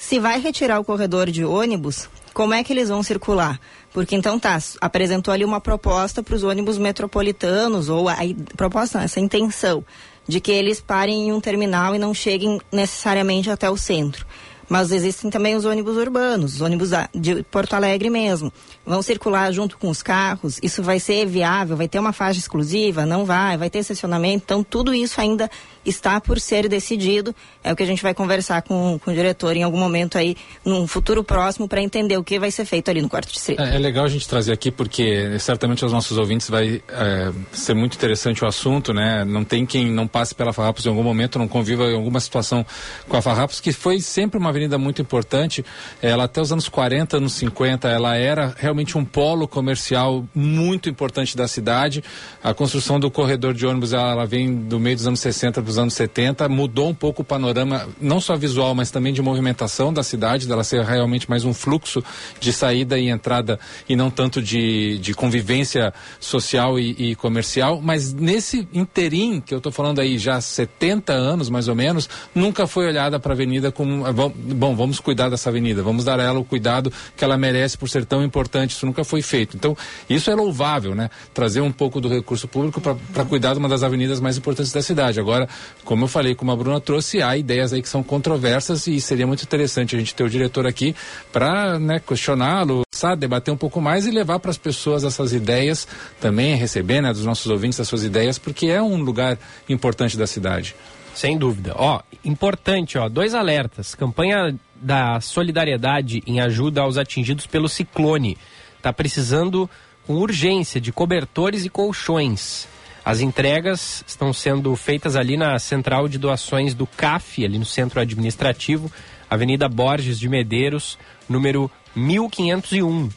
Se 0.00 0.18
vai 0.18 0.40
retirar 0.40 0.80
o 0.80 0.84
corredor 0.84 1.30
de 1.30 1.44
ônibus, 1.44 2.08
como 2.32 2.54
é 2.54 2.64
que 2.64 2.72
eles 2.72 2.88
vão 2.88 3.02
circular? 3.02 3.60
Porque 3.92 4.16
então 4.16 4.40
tá, 4.40 4.58
apresentou 4.80 5.32
ali 5.32 5.44
uma 5.44 5.60
proposta 5.60 6.22
para 6.22 6.34
os 6.34 6.42
ônibus 6.42 6.78
metropolitanos, 6.78 7.90
ou 7.90 8.08
a, 8.08 8.14
a 8.14 8.56
proposta, 8.56 9.02
essa 9.02 9.20
intenção 9.20 9.84
de 10.26 10.40
que 10.40 10.50
eles 10.50 10.80
parem 10.80 11.28
em 11.28 11.32
um 11.32 11.40
terminal 11.40 11.94
e 11.94 11.98
não 11.98 12.14
cheguem 12.14 12.58
necessariamente 12.72 13.50
até 13.50 13.68
o 13.68 13.76
centro. 13.76 14.26
Mas 14.70 14.90
existem 14.90 15.30
também 15.30 15.54
os 15.54 15.66
ônibus 15.66 15.98
urbanos, 15.98 16.54
os 16.54 16.60
ônibus 16.62 16.90
de 17.14 17.42
Porto 17.44 17.74
Alegre 17.74 18.08
mesmo. 18.08 18.50
Vão 18.84 19.02
circular 19.02 19.52
junto 19.52 19.76
com 19.76 19.88
os 19.90 20.02
carros. 20.02 20.58
Isso 20.62 20.82
vai 20.82 20.98
ser 20.98 21.26
viável? 21.26 21.76
Vai 21.76 21.86
ter 21.86 21.98
uma 21.98 22.12
faixa 22.12 22.38
exclusiva? 22.38 23.04
Não 23.04 23.26
vai? 23.26 23.56
Vai 23.56 23.68
ter 23.68 23.80
estacionamento? 23.80 24.42
Então, 24.44 24.64
tudo 24.64 24.94
isso 24.94 25.20
ainda 25.20 25.50
está 25.84 26.20
por 26.20 26.40
ser 26.40 26.66
decidido. 26.66 27.34
É 27.62 27.72
o 27.72 27.76
que 27.76 27.82
a 27.82 27.86
gente 27.86 28.02
vai 28.02 28.14
conversar 28.14 28.62
com, 28.62 28.98
com 28.98 29.10
o 29.10 29.14
diretor 29.14 29.54
em 29.54 29.62
algum 29.62 29.78
momento 29.78 30.16
aí, 30.16 30.34
num 30.64 30.86
futuro 30.86 31.22
próximo, 31.22 31.68
para 31.68 31.80
entender 31.82 32.16
o 32.16 32.24
que 32.24 32.38
vai 32.38 32.50
ser 32.50 32.64
feito 32.64 32.90
ali 32.90 33.02
no 33.02 33.08
quarto 33.08 33.30
distrito. 33.30 33.60
É, 33.60 33.76
é, 33.76 33.78
legal 33.78 34.06
a 34.06 34.08
gente 34.08 34.26
trazer 34.26 34.52
aqui, 34.52 34.70
porque 34.70 35.38
certamente 35.38 35.84
aos 35.84 35.92
nossos 35.92 36.16
ouvintes 36.16 36.48
vai 36.48 36.82
é, 36.88 37.32
ser 37.52 37.74
muito 37.74 37.94
interessante 37.94 38.42
o 38.42 38.48
assunto, 38.48 38.94
né? 38.94 39.24
Não 39.24 39.44
tem 39.44 39.66
quem 39.66 39.90
não 39.90 40.06
passe 40.06 40.34
pela 40.34 40.52
Farrapos 40.52 40.86
em 40.86 40.88
algum 40.88 41.02
momento, 41.02 41.38
não 41.38 41.46
conviva 41.46 41.84
em 41.84 41.94
alguma 41.94 42.18
situação 42.18 42.64
com 43.08 43.16
a 43.16 43.22
Farrapos, 43.22 43.60
que 43.60 43.72
foi 43.72 44.00
sempre 44.00 44.38
uma 44.38 44.48
avenida 44.48 44.78
muito 44.78 45.02
importante. 45.02 45.64
Ela 46.00 46.24
até 46.24 46.40
os 46.40 46.50
anos 46.50 46.68
40, 46.68 47.18
anos 47.18 47.34
50, 47.34 47.88
ela 47.88 48.16
era 48.16 48.54
realmente 48.56 48.69
um 48.96 49.04
polo 49.04 49.46
comercial 49.48 50.24
muito 50.34 50.88
importante 50.88 51.36
da 51.36 51.46
cidade. 51.48 52.02
A 52.42 52.54
construção 52.54 52.98
do 53.00 53.10
corredor 53.10 53.54
de 53.54 53.66
ônibus, 53.66 53.92
ela, 53.92 54.24
vem 54.24 54.54
do 54.54 54.78
meio 54.78 54.96
dos 54.96 55.06
anos 55.06 55.20
60 55.20 55.62
dos 55.62 55.78
anos 55.78 55.94
70, 55.94 56.48
mudou 56.48 56.88
um 56.88 56.94
pouco 56.94 57.22
o 57.22 57.24
panorama, 57.24 57.88
não 58.00 58.20
só 58.20 58.36
visual, 58.36 58.74
mas 58.74 58.90
também 58.90 59.12
de 59.12 59.22
movimentação 59.22 59.92
da 59.92 60.02
cidade, 60.02 60.46
dela 60.46 60.64
ser 60.64 60.84
realmente 60.84 61.28
mais 61.28 61.44
um 61.44 61.54
fluxo 61.54 62.02
de 62.38 62.52
saída 62.52 62.98
e 62.98 63.08
entrada 63.08 63.58
e 63.88 63.96
não 63.96 64.10
tanto 64.10 64.42
de, 64.42 64.98
de 64.98 65.14
convivência 65.14 65.92
social 66.18 66.78
e, 66.78 67.10
e 67.10 67.14
comercial. 67.14 67.80
Mas 67.82 68.12
nesse 68.12 68.68
interim, 68.72 69.40
que 69.40 69.52
eu 69.52 69.58
estou 69.58 69.72
falando 69.72 70.00
aí 70.00 70.18
já 70.18 70.40
70 70.40 71.12
anos 71.12 71.48
mais 71.48 71.68
ou 71.68 71.74
menos, 71.74 72.08
nunca 72.34 72.66
foi 72.66 72.86
olhada 72.86 73.18
para 73.18 73.32
a 73.32 73.34
avenida 73.34 73.72
como. 73.72 74.04
Bom, 74.12 74.74
vamos 74.74 75.00
cuidar 75.00 75.28
dessa 75.28 75.48
avenida, 75.50 75.82
vamos 75.82 76.04
dar 76.04 76.20
a 76.20 76.22
ela 76.22 76.38
o 76.38 76.44
cuidado 76.44 76.92
que 77.16 77.24
ela 77.24 77.36
merece 77.36 77.76
por 77.76 77.88
ser 77.88 78.04
tão 78.04 78.22
importante. 78.22 78.59
Isso 78.68 78.86
nunca 78.86 79.04
foi 79.04 79.22
feito. 79.22 79.56
Então, 79.56 79.76
isso 80.08 80.30
é 80.30 80.34
louvável, 80.34 80.94
né? 80.94 81.10
Trazer 81.32 81.60
um 81.60 81.72
pouco 81.72 82.00
do 82.00 82.08
recurso 82.08 82.46
público 82.46 82.80
para 82.80 83.24
cuidar 83.24 83.52
de 83.52 83.58
uma 83.58 83.68
das 83.68 83.82
avenidas 83.82 84.20
mais 84.20 84.36
importantes 84.36 84.72
da 84.72 84.82
cidade. 84.82 85.20
Agora, 85.20 85.48
como 85.84 86.04
eu 86.04 86.08
falei, 86.08 86.34
como 86.34 86.50
a 86.50 86.56
Bruna 86.56 86.80
trouxe, 86.80 87.22
há 87.22 87.36
ideias 87.36 87.72
aí 87.72 87.82
que 87.82 87.88
são 87.88 88.02
controversas 88.02 88.86
e 88.86 89.00
seria 89.00 89.26
muito 89.26 89.42
interessante 89.42 89.94
a 89.94 89.98
gente 89.98 90.14
ter 90.14 90.24
o 90.24 90.30
diretor 90.30 90.66
aqui 90.66 90.94
para 91.32 91.78
né, 91.78 92.00
questioná-lo, 92.00 92.82
debater 93.18 93.52
um 93.52 93.56
pouco 93.56 93.80
mais 93.80 94.06
e 94.06 94.10
levar 94.10 94.38
para 94.38 94.50
as 94.50 94.58
pessoas 94.58 95.04
essas 95.04 95.32
ideias, 95.32 95.88
também 96.20 96.54
receber 96.54 97.00
né, 97.00 97.12
dos 97.12 97.24
nossos 97.24 97.46
ouvintes 97.46 97.80
as 97.80 97.88
suas 97.88 98.04
ideias, 98.04 98.38
porque 98.38 98.66
é 98.66 98.82
um 98.82 98.96
lugar 99.02 99.38
importante 99.68 100.16
da 100.16 100.26
cidade. 100.26 100.74
Sem 101.14 101.36
dúvida. 101.36 101.74
Ó, 101.76 102.00
importante, 102.24 102.96
ó, 102.96 103.08
dois 103.08 103.34
alertas. 103.34 103.94
Campanha 103.94 104.54
da 104.80 105.20
solidariedade 105.20 106.22
em 106.26 106.40
ajuda 106.40 106.80
aos 106.80 106.96
atingidos 106.96 107.46
pelo 107.46 107.68
ciclone. 107.68 108.36
Tá 108.80 108.92
precisando 108.92 109.68
com 110.06 110.14
urgência 110.14 110.80
de 110.80 110.92
cobertores 110.92 111.64
e 111.64 111.68
colchões. 111.68 112.66
As 113.04 113.20
entregas 113.20 114.04
estão 114.06 114.32
sendo 114.32 114.74
feitas 114.76 115.16
ali 115.16 115.36
na 115.36 115.58
central 115.58 116.08
de 116.08 116.18
doações 116.18 116.74
do 116.74 116.86
CAF, 116.86 117.44
ali 117.44 117.58
no 117.58 117.64
centro 117.64 118.00
administrativo, 118.00 118.90
Avenida 119.28 119.68
Borges 119.68 120.18
de 120.18 120.28
Medeiros, 120.28 120.98
número 121.28 121.70
1501. 121.94 123.08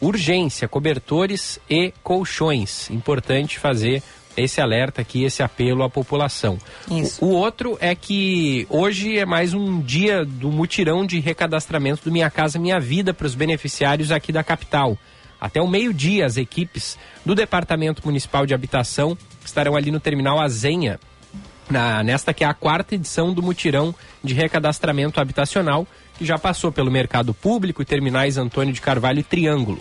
Urgência, 0.00 0.68
cobertores 0.68 1.58
e 1.68 1.92
colchões. 2.02 2.88
Importante 2.90 3.58
fazer 3.58 4.02
esse 4.40 4.60
alerta 4.60 5.00
aqui, 5.00 5.24
esse 5.24 5.42
apelo 5.42 5.82
à 5.82 5.90
população. 5.90 6.58
Isso. 6.90 7.24
O, 7.24 7.28
o 7.28 7.32
outro 7.32 7.76
é 7.80 7.94
que 7.94 8.66
hoje 8.70 9.18
é 9.18 9.26
mais 9.26 9.54
um 9.54 9.80
dia 9.80 10.24
do 10.24 10.50
mutirão 10.50 11.04
de 11.04 11.20
recadastramento 11.20 12.04
do 12.04 12.12
Minha 12.12 12.30
Casa 12.30 12.58
Minha 12.58 12.80
Vida 12.80 13.12
para 13.12 13.26
os 13.26 13.34
beneficiários 13.34 14.10
aqui 14.10 14.32
da 14.32 14.42
capital. 14.42 14.96
Até 15.40 15.60
o 15.62 15.68
meio-dia, 15.68 16.26
as 16.26 16.36
equipes 16.36 16.98
do 17.24 17.34
Departamento 17.34 18.02
Municipal 18.04 18.44
de 18.44 18.54
Habitação 18.54 19.16
estarão 19.44 19.76
ali 19.76 19.90
no 19.90 20.00
terminal 20.00 20.40
Azenha, 20.40 20.98
na, 21.70 22.02
nesta 22.02 22.34
que 22.34 22.42
é 22.42 22.46
a 22.46 22.54
quarta 22.54 22.94
edição 22.94 23.32
do 23.32 23.42
mutirão 23.42 23.94
de 24.22 24.34
recadastramento 24.34 25.20
habitacional, 25.20 25.86
que 26.16 26.24
já 26.24 26.38
passou 26.38 26.72
pelo 26.72 26.90
mercado 26.90 27.32
público 27.32 27.80
e 27.80 27.84
terminais 27.84 28.36
Antônio 28.36 28.74
de 28.74 28.80
Carvalho 28.80 29.20
e 29.20 29.22
Triângulo. 29.22 29.78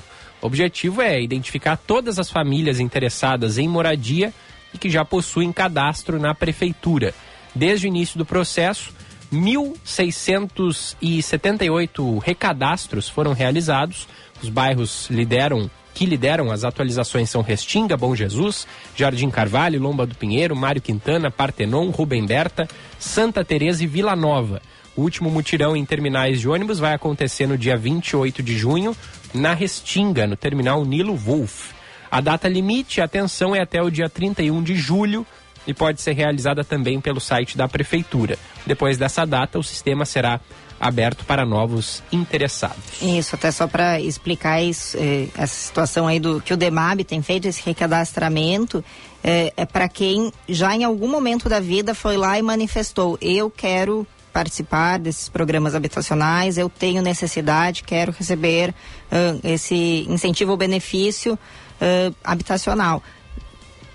O 0.48 0.48
objetivo 0.48 1.02
é 1.02 1.22
identificar 1.22 1.76
todas 1.76 2.18
as 2.18 2.32
famílias 2.32 2.80
interessadas 2.80 3.58
em 3.58 3.68
moradia 3.68 4.34
e 4.74 4.78
que 4.78 4.90
já 4.90 5.04
possuem 5.04 5.52
cadastro 5.52 6.22
na 6.22 6.34
prefeitura. 6.34 7.14
Desde 7.54 7.86
o 7.86 7.90
início 7.90 8.18
do 8.18 8.26
processo, 8.26 8.94
1.678 9.30 12.24
recadastros 12.24 13.10
foram 13.10 13.34
realizados, 13.34 14.08
os 14.42 14.48
bairros 14.48 15.10
lideram 15.10 15.70
que 15.94 16.06
lideram 16.06 16.50
as 16.50 16.64
atualizações 16.64 17.30
são 17.30 17.42
Restinga, 17.42 17.98
Bom 17.98 18.16
Jesus, 18.16 18.66
Jardim 18.96 19.30
Carvalho, 19.30 19.82
Lomba 19.82 20.06
do 20.06 20.16
Pinheiro, 20.16 20.56
Mário 20.56 20.82
Quintana, 20.82 21.30
Partenon, 21.30 21.90
Rubem 21.90 22.26
Berta, 22.26 22.70
Santa 22.98 23.44
Teresa 23.44 23.84
e 23.84 23.88
Vila 23.88 24.16
Nova. 24.16 24.62
O 24.98 25.04
último 25.04 25.30
mutirão 25.30 25.78
em 25.78 25.86
terminais 25.86 26.42
de 26.42 26.50
ônibus 26.50 26.80
vai 26.80 26.92
acontecer 26.92 27.46
no 27.46 27.56
dia 27.56 27.78
28 27.78 28.42
de 28.42 28.58
junho, 28.58 28.98
na 29.34 29.54
Restinga, 29.54 30.28
no 30.28 30.36
terminal 30.36 30.84
Nilo 30.86 31.16
Wolf. 31.16 31.72
A 32.10 32.22
data 32.22 32.48
limite, 32.48 33.02
atenção, 33.02 33.56
é 33.56 33.62
até 33.62 33.82
o 33.82 33.90
dia 33.90 34.10
31 34.10 34.64
de 34.64 34.76
julho 34.76 35.26
e 35.66 35.74
pode 35.74 36.02
ser 36.02 36.14
realizada 36.14 36.64
também 36.64 37.02
pelo 37.02 37.20
site 37.20 37.58
da 37.58 37.68
Prefeitura. 37.68 38.40
Depois 38.66 38.98
dessa 38.98 39.26
data, 39.26 39.60
o 39.60 39.64
sistema 39.64 40.06
será 40.06 40.40
aberto 40.80 41.26
para 41.26 41.46
novos 41.46 42.04
interessados. 42.12 43.02
Isso, 43.02 43.36
até 43.36 43.52
só 43.52 43.68
para 43.68 44.00
explicar 44.00 44.62
isso, 44.62 44.96
eh, 44.98 45.28
essa 45.36 45.56
situação 45.56 46.08
aí 46.08 46.20
do 46.20 46.40
que 46.40 46.54
o 46.54 46.58
DEMAB 46.58 47.04
tem 47.04 47.22
feito, 47.22 47.48
esse 47.48 47.62
recadastramento, 47.66 48.84
eh, 49.24 49.52
é 49.58 49.66
para 49.66 49.90
quem 49.90 50.32
já 50.48 50.76
em 50.76 50.84
algum 50.84 51.10
momento 51.10 51.50
da 51.50 51.60
vida 51.60 51.96
foi 51.96 52.16
lá 52.16 52.38
e 52.38 52.42
manifestou, 52.42 53.18
eu 53.20 53.50
quero 53.50 54.08
participar 54.38 55.00
desses 55.00 55.28
programas 55.28 55.74
habitacionais, 55.74 56.60
eu 56.60 56.70
tenho 56.70 57.02
necessidade, 57.02 57.82
quero 57.82 58.12
receber 58.12 58.70
uh, 58.70 59.40
esse 59.44 60.06
incentivo 60.08 60.52
ou 60.52 60.58
benefício 60.58 61.34
uh, 61.34 62.16
habitacional. 62.24 63.02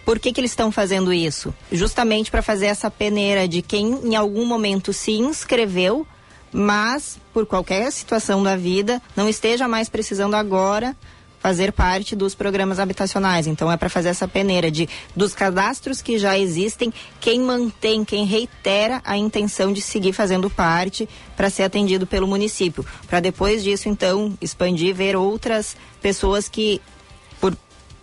Por 0.05 0.19
que, 0.19 0.33
que 0.33 0.41
eles 0.41 0.51
estão 0.51 0.73
fazendo 0.73 1.13
isso? 1.13 1.55
Justamente 1.71 2.29
para 2.29 2.43
fazer 2.43 2.67
essa 2.67 2.91
peneira 2.91 3.47
de 3.47 3.63
quem 3.63 4.01
em 4.05 4.17
algum 4.17 4.45
momento 4.45 4.93
se 4.93 5.13
inscreveu, 5.13 6.05
mas 6.51 7.21
por 7.33 7.47
qualquer 7.47 7.93
situação 7.93 8.43
da 8.43 8.57
vida 8.57 9.01
não 9.15 9.29
esteja 9.29 9.69
mais 9.69 9.89
precisando 9.89 10.35
agora 10.35 10.97
fazer 11.43 11.73
parte 11.73 12.15
dos 12.15 12.37
programas 12.37 12.79
habitacionais. 12.79 13.49
Então 13.49 13.71
é 13.71 13.77
para 13.77 13.89
fazer 13.89 14.11
essa 14.11 14.29
peneira 14.29 14.71
de 14.71 14.89
dos 15.17 15.35
cadastros 15.35 16.01
que 16.01 16.17
já 16.17 16.39
existem, 16.39 16.93
quem 17.21 17.41
mantém, 17.41 18.05
quem 18.05 18.25
reitera 18.25 19.01
a 19.05 19.17
intenção 19.17 19.73
de 19.73 19.83
seguir 19.83 20.13
fazendo 20.13 20.49
parte 20.49 21.09
para 21.37 21.51
ser 21.51 21.65
atendido 21.65 22.07
pelo 22.07 22.29
município. 22.29 22.87
Para 23.09 23.19
depois 23.19 23.65
disso, 23.65 23.89
então, 23.89 24.39
expandir, 24.41 24.95
ver 24.95 25.17
outras 25.17 25.77
pessoas 26.01 26.49
que 26.49 26.81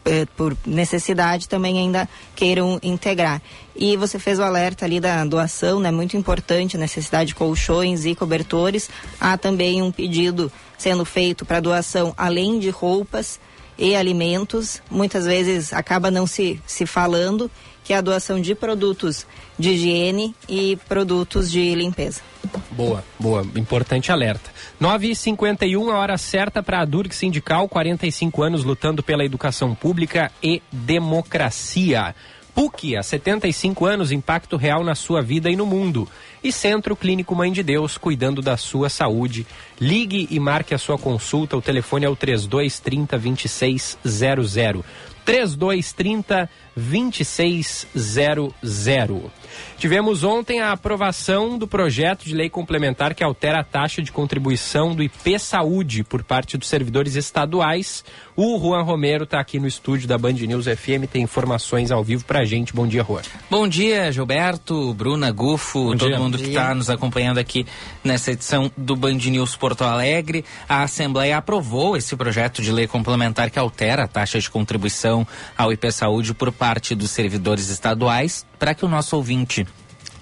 eh, 0.10 0.26
por 0.36 0.58
necessidade 0.66 1.48
também 1.48 1.78
ainda 1.78 2.10
queiram 2.36 2.80
integrar. 2.82 3.42
E 3.76 3.96
você 3.96 4.18
fez 4.18 4.40
o 4.40 4.44
alerta 4.44 4.84
ali 4.84 5.00
da 5.00 5.24
doação, 5.24 5.80
né? 5.80 5.92
Muito 5.92 6.18
importante, 6.18 6.78
necessidade 6.78 7.30
de 7.30 7.36
colchões 7.36 8.06
e 8.06 8.16
cobertores. 8.16 8.90
Há 9.20 9.38
também 9.38 9.82
um 9.82 9.92
pedido 9.92 10.52
sendo 10.78 11.06
feito 11.06 11.46
para 11.46 11.60
doação, 11.60 12.14
além 12.18 12.58
de 12.60 12.70
roupas 12.70 13.40
e 13.78 13.96
alimentos. 13.96 14.82
Muitas 14.90 15.26
vezes 15.26 15.72
acaba 15.72 16.10
não 16.10 16.26
se, 16.26 16.60
se 16.66 16.86
falando 16.86 17.50
que 17.90 17.94
é 17.94 17.98
a 17.98 18.02
doação 18.02 18.40
de 18.40 18.54
produtos 18.54 19.26
de 19.58 19.72
higiene 19.72 20.36
e 20.48 20.78
produtos 20.88 21.50
de 21.50 21.74
limpeza. 21.74 22.22
Boa, 22.70 23.04
boa. 23.20 23.42
Importante 23.56 24.12
alerta. 24.12 24.52
9h51, 24.80 25.92
a 25.92 25.98
hora 25.98 26.16
certa 26.16 26.62
para 26.62 26.82
a 26.82 26.86
Durg 26.86 27.12
Sindical, 27.12 27.68
45 27.68 28.44
anos 28.44 28.64
lutando 28.64 29.02
pela 29.02 29.26
educação 29.26 29.74
pública 29.74 30.32
e 30.44 30.62
democracia. 30.72 32.14
PUC, 32.54 32.96
há 32.96 33.02
75 33.02 33.86
anos, 33.86 34.12
impacto 34.12 34.56
real 34.56 34.84
na 34.84 34.94
sua 34.94 35.22
vida 35.22 35.50
e 35.50 35.56
no 35.56 35.66
mundo. 35.66 36.08
E 36.44 36.52
Centro 36.52 36.96
Clínico 36.96 37.34
Mãe 37.34 37.52
de 37.52 37.64
Deus, 37.64 37.98
cuidando 37.98 38.40
da 38.40 38.56
sua 38.56 38.90
saúde. 38.90 39.48
Ligue 39.80 40.28
e 40.30 40.40
marque 40.40 40.76
a 40.76 40.78
sua 40.78 40.98
consulta. 40.98 41.58
O 41.58 41.62
telefone 41.62 42.06
é 42.06 42.10
o 42.10 42.16
3230 42.16 43.18
2600. 43.18 44.86
3230 45.26 46.48
2600. 46.76 49.32
Tivemos 49.78 50.24
ontem 50.24 50.62
a 50.62 50.72
aprovação 50.72 51.58
do 51.58 51.68
projeto 51.68 52.26
de 52.26 52.36
lei 52.36 52.50
complementar 52.50 53.14
que 53.14 53.24
altera 53.24 53.60
a 53.60 53.64
taxa 53.64 54.02
de 54.02 54.12
contribuição 54.12 54.94
do 54.94 55.02
IP 55.02 55.40
Saúde 55.40 56.04
por 56.04 56.24
parte 56.24 56.58
dos 56.58 56.68
servidores 56.68 57.16
estaduais. 57.16 58.04
O 58.36 58.58
Juan 58.60 58.84
Romero 58.84 59.24
está 59.24 59.40
aqui 59.40 59.60
no 59.60 59.68
estúdio 59.68 60.08
da 60.08 60.18
Band 60.18 60.34
News 60.34 60.66
FM, 60.66 61.10
tem 61.12 61.24
informações 61.24 61.92
ao 61.92 62.04
vivo 62.04 62.26
para 62.26 62.40
a 62.40 62.46
gente. 62.46 62.74
Bom 62.74 62.88
dia, 62.88 63.04
Juan. 63.04 63.22
Bom 63.50 63.68
dia, 63.68 64.12
Gilberto, 64.12 64.94
Bruna, 64.94 65.32
Gufo, 65.32 65.86
Bom 65.86 65.98
todo 65.98 66.10
dia. 66.10 66.20
mundo 66.20 66.38
que 66.38 66.48
está 66.48 66.74
nos 66.74 66.90
acompanhando 66.90 67.38
aqui 67.38 67.66
nessa 68.04 68.32
edição 68.32 68.72
do 68.78 68.96
Band 68.96 69.16
News 69.16 69.56
Porto 69.56 69.84
Alegre. 69.84 70.46
A 70.68 70.84
Assembleia 70.84 71.38
aprovou 71.38 71.98
esse 71.98 72.16
projeto 72.16 72.62
de 72.62 72.72
lei 72.72 72.88
complementar 72.88 73.50
que 73.50 73.60
altera 73.60 74.04
a 74.04 74.08
taxa 74.08 74.40
de 74.40 74.50
contribuição 74.50 75.28
ao 75.58 75.72
IP 75.72 75.92
Saúde 75.92 76.34
por 76.34 76.52
parte 76.52 76.96
dos 76.96 77.12
servidores 77.12 77.70
estaduais 77.70 78.46
para 78.60 78.76
que 78.76 78.86
o 78.86 78.90
nosso 78.90 79.16
ouvinte 79.16 79.66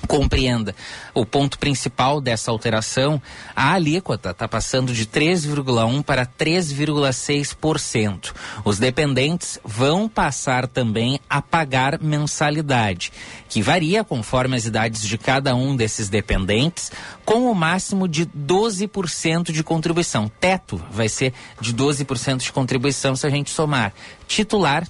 compreenda 0.07 0.73
o 1.13 1.25
ponto 1.25 1.59
principal 1.59 2.21
dessa 2.21 2.49
alteração, 2.49 3.21
a 3.55 3.73
alíquota 3.73 4.29
está 4.29 4.47
passando 4.47 4.93
de 4.93 5.05
3,1% 5.05 6.03
para 6.03 6.25
3,6%. 6.25 8.33
Os 8.63 8.79
dependentes 8.79 9.59
vão 9.63 10.07
passar 10.07 10.67
também 10.67 11.19
a 11.29 11.41
pagar 11.41 11.99
mensalidade, 11.99 13.11
que 13.49 13.61
varia 13.61 14.03
conforme 14.03 14.55
as 14.55 14.65
idades 14.65 15.01
de 15.01 15.17
cada 15.17 15.55
um 15.55 15.75
desses 15.75 16.09
dependentes, 16.09 16.91
com 17.25 17.51
o 17.51 17.55
máximo 17.55 18.07
de 18.07 18.25
12% 18.25 19.51
de 19.51 19.63
contribuição. 19.63 20.31
Teto 20.39 20.81
vai 20.91 21.09
ser 21.09 21.33
de 21.59 21.73
12% 21.73 22.37
de 22.37 22.51
contribuição 22.51 23.15
se 23.15 23.27
a 23.27 23.29
gente 23.29 23.49
somar 23.49 23.93
titular 24.27 24.87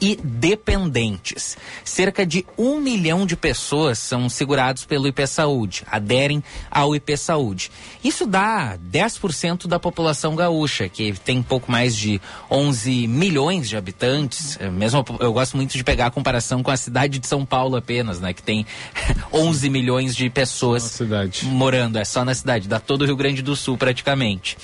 e 0.00 0.16
dependentes. 0.16 1.56
Cerca 1.84 2.24
de 2.26 2.44
um 2.56 2.80
milhão 2.80 3.26
de 3.26 3.36
pessoas 3.36 3.98
são 3.98 4.28
segurados 4.28 4.84
pelo 4.84 5.06
IP 5.06 5.26
Saúde, 5.26 5.82
aderem 5.90 6.42
ao 6.70 6.94
IP 6.94 7.16
Saúde. 7.16 7.70
Isso 8.02 8.26
dá 8.26 8.78
10% 8.78 9.66
da 9.66 9.78
população 9.78 10.34
gaúcha, 10.34 10.88
que 10.88 11.12
tem 11.12 11.42
pouco 11.42 11.70
mais 11.70 11.96
de 11.96 12.20
11 12.50 13.06
milhões 13.06 13.68
de 13.68 13.76
habitantes. 13.76 14.58
É, 14.60 14.70
mesmo 14.70 15.04
eu 15.20 15.32
gosto 15.32 15.56
muito 15.56 15.76
de 15.76 15.84
pegar 15.84 16.06
a 16.06 16.10
comparação 16.10 16.62
com 16.62 16.70
a 16.70 16.76
cidade 16.76 17.18
de 17.18 17.26
São 17.26 17.44
Paulo 17.44 17.76
apenas, 17.76 18.20
né, 18.20 18.32
que 18.32 18.42
tem 18.42 18.66
11 19.32 19.70
milhões 19.70 20.14
de 20.14 20.28
pessoas 20.30 21.00
morando, 21.44 21.98
é 21.98 22.04
só 22.04 22.24
na 22.24 22.34
cidade, 22.34 22.68
dá 22.68 22.78
todo 22.78 23.02
o 23.02 23.04
Rio 23.04 23.16
Grande 23.16 23.42
do 23.42 23.56
Sul 23.56 23.76
praticamente. 23.76 24.56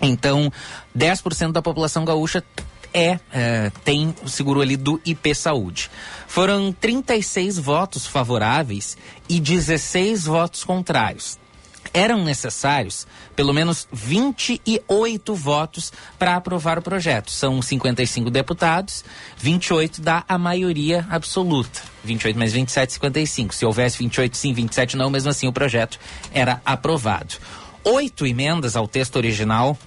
Então, 0.00 0.52
10% 0.96 1.52
da 1.52 1.60
população 1.60 2.04
gaúcha 2.04 2.42
é, 2.92 3.18
é, 3.32 3.70
tem 3.84 4.14
o 4.22 4.28
seguro 4.28 4.60
ali 4.60 4.76
do 4.76 5.00
IP 5.04 5.34
Saúde. 5.34 5.90
Foram 6.26 6.72
36 6.72 7.58
votos 7.58 8.06
favoráveis 8.06 8.96
e 9.28 9.40
16 9.40 10.24
votos 10.24 10.64
contrários. 10.64 11.38
Eram 11.92 12.22
necessários 12.22 13.06
pelo 13.34 13.52
menos 13.52 13.88
28 13.92 15.34
votos 15.34 15.92
para 16.18 16.36
aprovar 16.36 16.78
o 16.78 16.82
projeto. 16.82 17.30
São 17.30 17.62
55 17.62 18.30
deputados, 18.30 19.04
28 19.38 20.02
dá 20.02 20.24
a 20.28 20.36
maioria 20.36 21.06
absoluta. 21.08 21.80
28 22.04 22.38
mais 22.38 22.52
27, 22.52 22.92
55. 22.94 23.54
Se 23.54 23.64
houvesse 23.64 23.98
28 23.98 24.36
sim, 24.36 24.52
27 24.52 24.96
não, 24.96 25.08
mesmo 25.08 25.30
assim 25.30 25.46
o 25.46 25.52
projeto 25.52 25.98
era 26.32 26.60
aprovado. 26.64 27.36
Oito 27.84 28.26
emendas 28.26 28.76
ao 28.76 28.88
texto 28.88 29.16
original 29.16 29.78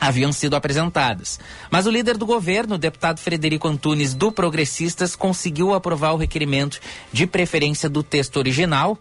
haviam 0.00 0.32
sido 0.32 0.54
apresentadas. 0.54 1.40
Mas 1.70 1.86
o 1.86 1.90
líder 1.90 2.16
do 2.16 2.26
governo, 2.26 2.74
o 2.74 2.78
deputado 2.78 3.18
Frederico 3.18 3.68
Antunes, 3.68 4.14
do 4.14 4.30
Progressistas, 4.30 5.16
conseguiu 5.16 5.74
aprovar 5.74 6.12
o 6.12 6.16
requerimento 6.16 6.80
de 7.12 7.26
preferência 7.26 7.88
do 7.88 8.02
texto 8.02 8.36
original. 8.36 8.98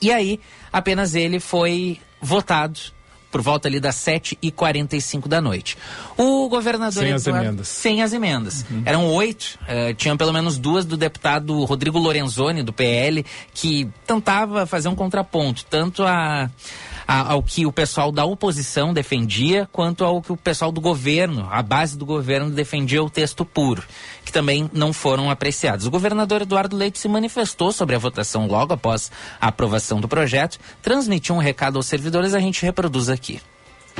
E 0.00 0.10
aí, 0.10 0.40
apenas 0.72 1.14
ele 1.14 1.38
foi 1.38 2.00
votado 2.20 2.78
por 3.32 3.40
volta 3.40 3.66
ali 3.66 3.80
das 3.80 3.96
7h45 3.96 5.26
da 5.26 5.40
noite. 5.40 5.78
O 6.18 6.48
governador. 6.50 7.02
Sem 7.02 7.08
Eduardo, 7.08 7.16
as 7.16 7.26
emendas. 7.26 7.68
Sem 7.68 8.02
as 8.02 8.12
emendas. 8.12 8.66
Uhum. 8.70 8.82
Eram 8.84 9.06
oito, 9.06 9.58
uh, 9.62 9.94
tinham 9.94 10.18
pelo 10.18 10.32
menos 10.32 10.58
duas 10.58 10.84
do 10.84 10.98
deputado 10.98 11.64
Rodrigo 11.64 11.98
Lorenzoni, 11.98 12.62
do 12.62 12.74
PL, 12.74 13.24
que 13.54 13.88
tentava 14.06 14.66
fazer 14.66 14.88
um 14.88 14.94
contraponto, 14.94 15.64
tanto 15.64 16.04
a 16.04 16.50
a, 17.06 17.32
ao 17.32 17.42
que 17.42 17.66
o 17.66 17.72
pessoal 17.72 18.10
da 18.10 18.24
oposição 18.24 18.92
defendia, 18.92 19.68
quanto 19.72 20.04
ao 20.04 20.22
que 20.22 20.32
o 20.32 20.36
pessoal 20.36 20.72
do 20.72 20.80
governo, 20.80 21.48
a 21.50 21.62
base 21.62 21.96
do 21.96 22.06
governo, 22.06 22.50
defendia 22.50 23.02
o 23.02 23.10
texto 23.10 23.44
puro, 23.44 23.82
que 24.24 24.32
também 24.32 24.70
não 24.72 24.92
foram 24.92 25.30
apreciados. 25.30 25.86
O 25.86 25.90
governador 25.90 26.42
Eduardo 26.42 26.76
Leite 26.76 26.98
se 26.98 27.08
manifestou 27.08 27.72
sobre 27.72 27.94
a 27.94 27.98
votação 27.98 28.46
logo 28.46 28.72
após 28.72 29.10
a 29.40 29.48
aprovação 29.48 30.00
do 30.00 30.08
projeto, 30.08 30.58
transmitiu 30.80 31.34
um 31.34 31.38
recado 31.38 31.76
aos 31.76 31.86
servidores, 31.86 32.34
a 32.34 32.40
gente 32.40 32.64
reproduz 32.64 33.08
aqui. 33.08 33.40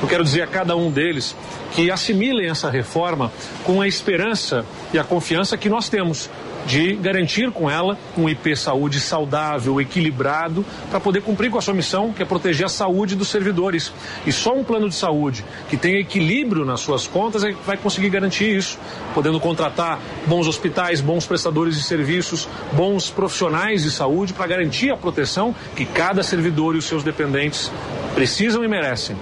Eu 0.01 0.09
quero 0.09 0.25
dizer 0.25 0.43
a 0.43 0.47
cada 0.47 0.77
um 0.77 0.91
deles 0.91 1.35
que 1.73 1.91
assimilem 1.91 2.49
essa 2.49 2.71
reforma 2.71 3.33
com 3.65 3.81
a 3.81 3.87
esperança 3.87 4.65
e 4.93 4.99
a 4.99 5.05
confiança 5.05 5.57
que 5.57 5.69
nós 5.69 5.89
temos 5.89 6.29
de 6.67 6.95
garantir 6.95 7.51
com 7.51 7.71
ela 7.71 7.99
um 8.17 8.29
IP 8.29 8.57
saúde 8.57 9.01
saudável, 9.01 9.81
equilibrado, 9.81 10.65
para 10.91 11.01
poder 11.01 11.23
cumprir 11.23 11.51
com 11.51 11.59
a 11.59 11.61
sua 11.61 11.75
missão, 11.75 12.13
que 12.13 12.23
é 12.23 12.27
proteger 12.27 12.67
a 12.67 12.69
saúde 12.69 13.17
dos 13.17 13.29
servidores. 13.29 13.93
E 14.27 14.33
só 14.33 14.55
um 14.55 14.65
plano 14.65 14.89
de 14.89 14.95
saúde 14.95 15.45
que 15.69 15.77
tenha 15.77 16.01
equilíbrio 16.01 16.65
nas 16.65 16.81
suas 16.81 17.07
contas 17.07 17.45
é 17.45 17.53
que 17.53 17.63
vai 17.67 17.77
conseguir 17.77 18.11
garantir 18.11 18.57
isso, 18.57 18.79
podendo 19.15 19.41
contratar 19.41 19.99
bons 20.27 20.47
hospitais, 20.47 21.01
bons 21.01 21.27
prestadores 21.27 21.77
de 21.77 21.83
serviços, 21.83 22.49
bons 22.73 23.11
profissionais 23.11 23.83
de 23.83 23.91
saúde 23.91 24.33
para 24.33 24.47
garantir 24.47 24.91
a 24.91 24.97
proteção 24.97 25.55
que 25.77 25.85
cada 25.85 26.23
servidor 26.23 26.75
e 26.75 26.79
os 26.79 26.85
seus 26.85 27.03
dependentes 27.03 27.71
precisam 28.15 28.65
e 28.65 28.69
merecem. 28.69 29.17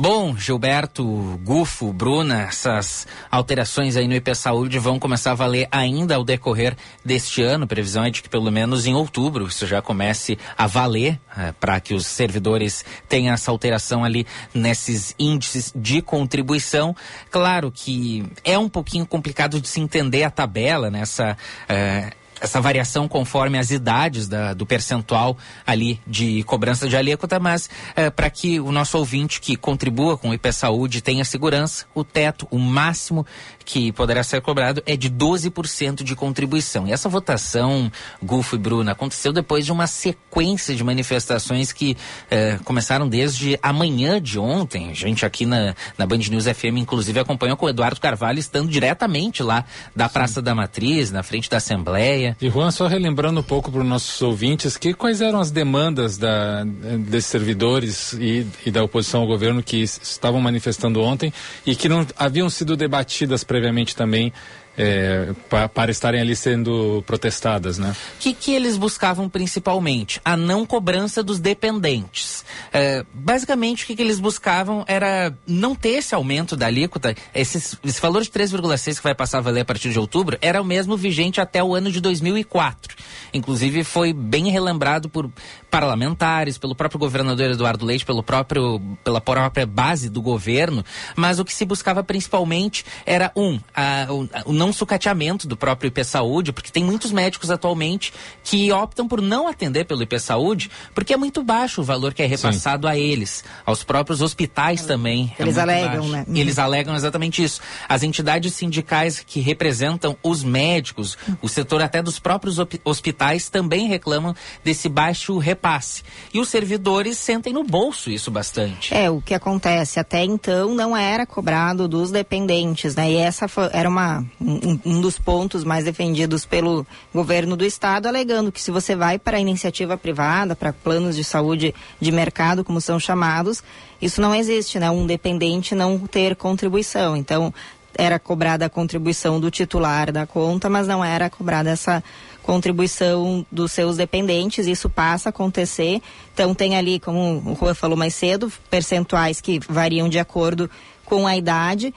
Bom, 0.00 0.36
Gilberto, 0.36 1.04
Gufo, 1.42 1.92
Bruna, 1.92 2.42
essas 2.42 3.04
alterações 3.28 3.96
aí 3.96 4.06
no 4.06 4.14
IP 4.14 4.32
Saúde 4.32 4.78
vão 4.78 4.96
começar 4.96 5.32
a 5.32 5.34
valer 5.34 5.66
ainda 5.72 6.14
ao 6.14 6.22
decorrer 6.22 6.76
deste 7.04 7.42
ano. 7.42 7.66
Previsão 7.66 8.04
é 8.04 8.10
de 8.10 8.22
que 8.22 8.28
pelo 8.28 8.48
menos 8.48 8.86
em 8.86 8.94
outubro 8.94 9.48
isso 9.48 9.66
já 9.66 9.82
comece 9.82 10.38
a 10.56 10.68
valer 10.68 11.18
é, 11.36 11.50
para 11.50 11.80
que 11.80 11.94
os 11.94 12.06
servidores 12.06 12.84
tenham 13.08 13.34
essa 13.34 13.50
alteração 13.50 14.04
ali 14.04 14.24
nesses 14.54 15.16
índices 15.18 15.72
de 15.74 16.00
contribuição. 16.00 16.94
Claro 17.28 17.72
que 17.74 18.24
é 18.44 18.56
um 18.56 18.68
pouquinho 18.68 19.04
complicado 19.04 19.60
de 19.60 19.66
se 19.66 19.80
entender 19.80 20.22
a 20.22 20.30
tabela 20.30 20.92
nessa. 20.92 21.26
Né, 21.26 21.36
é, 21.68 22.17
essa 22.40 22.60
variação 22.60 23.08
conforme 23.08 23.58
as 23.58 23.70
idades 23.70 24.28
da, 24.28 24.54
do 24.54 24.66
percentual 24.66 25.36
ali 25.66 26.00
de 26.06 26.42
cobrança 26.44 26.88
de 26.88 26.96
alíquota, 26.96 27.38
mas 27.38 27.68
é, 27.96 28.10
para 28.10 28.30
que 28.30 28.60
o 28.60 28.72
nosso 28.72 28.98
ouvinte 28.98 29.40
que 29.40 29.56
contribua 29.56 30.16
com 30.16 30.30
o 30.30 30.34
IP 30.34 30.52
Saúde 30.52 31.00
tenha 31.00 31.24
segurança, 31.24 31.86
o 31.94 32.04
teto, 32.04 32.46
o 32.50 32.58
máximo 32.58 33.26
que 33.64 33.92
poderá 33.92 34.22
ser 34.22 34.40
cobrado 34.40 34.82
é 34.86 34.96
de 34.96 35.10
12% 35.10 36.02
de 36.02 36.16
contribuição. 36.16 36.86
E 36.88 36.92
essa 36.92 37.08
votação, 37.08 37.92
Gufo 38.22 38.56
e 38.56 38.58
Bruna, 38.58 38.92
aconteceu 38.92 39.32
depois 39.32 39.66
de 39.66 39.72
uma 39.72 39.86
sequência 39.86 40.74
de 40.74 40.82
manifestações 40.82 41.70
que 41.70 41.96
eh, 42.30 42.58
começaram 42.64 43.06
desde 43.06 43.58
amanhã 43.62 44.20
de 44.20 44.38
ontem. 44.38 44.90
A 44.90 44.94
gente 44.94 45.26
aqui 45.26 45.44
na, 45.44 45.74
na 45.98 46.06
Band 46.06 46.16
News 46.16 46.44
FM, 46.44 46.78
inclusive, 46.78 47.20
acompanhou 47.20 47.56
com 47.56 47.66
o 47.66 47.68
Eduardo 47.68 48.00
Carvalho 48.00 48.38
estando 48.38 48.68
diretamente 48.68 49.42
lá 49.42 49.64
da 49.94 50.08
Praça 50.08 50.40
da 50.40 50.54
Matriz, 50.54 51.10
na 51.10 51.22
frente 51.22 51.50
da 51.50 51.58
Assembleia. 51.58 52.27
E 52.40 52.48
Juan, 52.48 52.70
só 52.70 52.86
relembrando 52.86 53.40
um 53.40 53.42
pouco 53.42 53.70
para 53.70 53.80
os 53.80 53.86
nossos 53.86 54.20
ouvintes, 54.22 54.76
que 54.76 54.92
quais 54.92 55.20
eram 55.20 55.40
as 55.40 55.50
demandas 55.50 56.18
da, 56.18 56.64
desses 56.64 57.30
servidores 57.30 58.12
e, 58.14 58.46
e 58.66 58.70
da 58.70 58.82
oposição 58.82 59.20
ao 59.20 59.26
governo 59.26 59.62
que 59.62 59.78
estavam 59.78 60.40
manifestando 60.40 61.00
ontem 61.00 61.32
e 61.66 61.76
que 61.76 61.88
não 61.88 62.06
haviam 62.18 62.50
sido 62.50 62.76
debatidas 62.76 63.44
previamente 63.44 63.68
previamente 63.78 63.94
também 63.94 64.32
é, 64.78 65.34
pa, 65.50 65.68
para 65.68 65.90
estarem 65.90 66.20
ali 66.20 66.36
sendo 66.36 67.02
protestadas, 67.04 67.78
né? 67.78 67.96
O 68.16 68.20
que, 68.20 68.32
que 68.32 68.54
eles 68.54 68.76
buscavam 68.76 69.28
principalmente? 69.28 70.20
A 70.24 70.36
não 70.36 70.64
cobrança 70.64 71.20
dos 71.20 71.40
dependentes. 71.40 72.44
É, 72.72 73.04
basicamente, 73.12 73.82
o 73.82 73.86
que, 73.88 73.96
que 73.96 74.02
eles 74.02 74.20
buscavam 74.20 74.84
era 74.86 75.36
não 75.44 75.74
ter 75.74 75.98
esse 75.98 76.14
aumento 76.14 76.56
da 76.56 76.66
alíquota. 76.66 77.14
Esses, 77.34 77.76
esse 77.84 78.00
valor 78.00 78.22
de 78.22 78.30
3,6 78.30 78.98
que 78.98 79.02
vai 79.02 79.14
passar 79.14 79.38
a 79.38 79.40
valer 79.40 79.62
a 79.62 79.64
partir 79.64 79.90
de 79.90 79.98
outubro 79.98 80.38
era 80.40 80.62
o 80.62 80.64
mesmo 80.64 80.96
vigente 80.96 81.40
até 81.40 81.62
o 81.62 81.74
ano 81.74 81.90
de 81.90 82.00
2004. 82.00 82.96
Inclusive, 83.34 83.82
foi 83.82 84.12
bem 84.12 84.48
relembrado 84.48 85.08
por 85.08 85.30
parlamentares, 85.70 86.56
pelo 86.56 86.74
próprio 86.74 87.00
governador 87.00 87.50
Eduardo 87.50 87.84
Leite, 87.84 88.04
pelo 88.04 88.22
próprio, 88.22 88.80
pela 89.02 89.20
própria 89.20 89.66
base 89.66 90.08
do 90.08 90.22
governo. 90.22 90.84
Mas 91.16 91.38
o 91.38 91.44
que 91.44 91.52
se 91.52 91.64
buscava 91.64 92.04
principalmente 92.04 92.84
era, 93.04 93.32
um, 93.34 93.58
a, 93.74 94.06
o, 94.10 94.50
o 94.50 94.52
não 94.52 94.67
sucateamento 94.72 95.46
do 95.46 95.56
próprio 95.56 95.88
IP 95.88 96.04
Saúde, 96.04 96.52
porque 96.52 96.70
tem 96.70 96.84
muitos 96.84 97.12
médicos 97.12 97.50
atualmente 97.50 98.12
que 98.42 98.70
optam 98.72 99.06
por 99.06 99.20
não 99.20 99.48
atender 99.48 99.84
pelo 99.84 100.02
IP 100.02 100.18
Saúde, 100.18 100.70
porque 100.94 101.12
é 101.12 101.16
muito 101.16 101.42
baixo 101.42 101.80
o 101.80 101.84
valor 101.84 102.14
que 102.14 102.22
é 102.22 102.26
repassado 102.26 102.86
Sim. 102.86 102.92
a 102.92 102.98
eles, 102.98 103.44
aos 103.64 103.82
próprios 103.82 104.22
hospitais 104.22 104.84
também. 104.84 105.34
É 105.38 105.42
eles 105.42 105.56
é 105.56 105.60
alegam, 105.60 106.08
baixo. 106.08 106.08
né? 106.08 106.26
Eles 106.34 106.58
alegam 106.58 106.94
exatamente 106.94 107.42
isso. 107.42 107.60
As 107.88 108.02
entidades 108.02 108.54
sindicais 108.54 109.20
que 109.20 109.40
representam 109.40 110.16
os 110.22 110.42
médicos, 110.42 111.16
o 111.40 111.48
setor 111.48 111.82
até 111.82 112.02
dos 112.02 112.18
próprios 112.18 112.56
hospitais 112.84 113.48
também 113.48 113.88
reclamam 113.88 114.34
desse 114.64 114.88
baixo 114.88 115.38
repasse. 115.38 116.02
E 116.32 116.40
os 116.40 116.48
servidores 116.48 117.18
sentem 117.18 117.52
no 117.52 117.64
bolso 117.64 118.10
isso 118.10 118.30
bastante. 118.30 118.94
É, 118.94 119.10
o 119.10 119.20
que 119.20 119.34
acontece 119.34 120.00
até 120.00 120.24
então 120.24 120.74
não 120.74 120.96
era 120.96 121.26
cobrado 121.26 121.86
dos 121.88 122.10
dependentes, 122.10 122.94
né? 122.94 123.10
E 123.10 123.16
essa 123.16 123.48
foi, 123.48 123.68
era 123.72 123.88
uma 123.88 124.24
um, 124.64 124.80
um, 124.84 125.00
dos 125.00 125.18
pontos 125.18 125.64
mais 125.64 125.84
defendidos 125.84 126.44
pelo 126.44 126.86
governo 127.12 127.56
do 127.56 127.64
estado, 127.64 128.06
alegando 128.06 128.52
que 128.52 128.60
se 128.60 128.70
você 128.70 128.94
vai 128.94 129.18
para 129.18 129.36
a 129.36 129.40
iniciativa 129.40 129.96
privada, 129.96 130.56
para 130.56 130.72
planos 130.72 131.16
de 131.16 131.24
saúde 131.24 131.74
de 132.00 132.12
mercado, 132.12 132.64
como 132.64 132.80
são 132.80 132.98
chamados, 132.98 133.62
isso 134.00 134.20
não 134.20 134.34
existe, 134.34 134.78
né? 134.78 134.90
Um 134.90 135.06
dependente 135.06 135.74
não 135.74 135.98
ter 135.98 136.36
contribuição. 136.36 137.16
Então, 137.16 137.52
era 137.98 138.18
cobrada 138.18 138.66
a 138.66 138.70
contribuição 138.70 139.40
do 139.40 139.50
titular 139.50 140.12
da 140.12 140.24
conta, 140.24 140.70
mas 140.70 140.86
não 140.86 141.04
era 141.04 141.28
cobrada 141.28 141.68
essa 141.68 142.02
contribuição 142.44 143.44
dos 143.50 143.72
seus 143.72 143.96
dependentes, 143.96 144.66
isso 144.66 144.88
passa 144.88 145.28
a 145.28 145.30
acontecer. 145.30 146.00
Então 146.32 146.54
tem 146.54 146.76
ali, 146.76 147.00
como 147.00 147.42
o 147.44 147.52
Rua 147.54 147.74
falou 147.74 147.96
mais 147.96 148.14
cedo, 148.14 148.50
percentuais 148.70 149.40
que 149.40 149.58
variam 149.68 150.08
de 150.08 150.18
acordo 150.18 150.70
com 151.04 151.26
a 151.26 151.36
idade, 151.36 151.92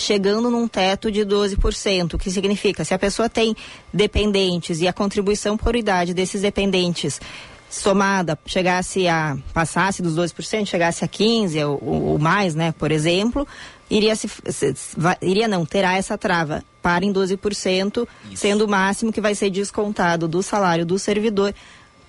chegando 0.00 0.50
num 0.50 0.68
teto 0.68 1.10
de 1.10 1.20
12%, 1.20 2.14
o 2.14 2.18
que 2.18 2.30
significa, 2.30 2.84
se 2.84 2.94
a 2.94 2.98
pessoa 2.98 3.28
tem 3.28 3.56
dependentes 3.92 4.80
e 4.80 4.88
a 4.88 4.92
contribuição 4.92 5.56
por 5.56 5.76
idade 5.76 6.14
desses 6.14 6.42
dependentes 6.42 7.20
somada 7.68 8.38
chegasse 8.46 9.08
a 9.08 9.36
passasse 9.52 10.02
dos 10.02 10.16
12%, 10.16 10.66
chegasse 10.66 11.04
a 11.04 11.08
15 11.08 11.62
ou, 11.64 11.82
ou 11.82 12.18
mais, 12.18 12.54
né, 12.54 12.72
por 12.72 12.92
exemplo, 12.92 13.46
iria 13.90 14.14
se, 14.14 14.28
se 14.48 14.74
iria 15.20 15.48
não 15.48 15.64
terá 15.64 15.96
essa 15.96 16.16
trava 16.16 16.62
para 16.82 17.04
em 17.04 17.12
12%, 17.12 18.06
Isso. 18.30 18.36
sendo 18.36 18.64
o 18.64 18.68
máximo 18.68 19.12
que 19.12 19.20
vai 19.20 19.34
ser 19.34 19.50
descontado 19.50 20.28
do 20.28 20.42
salário 20.42 20.86
do 20.86 20.98
servidor 20.98 21.52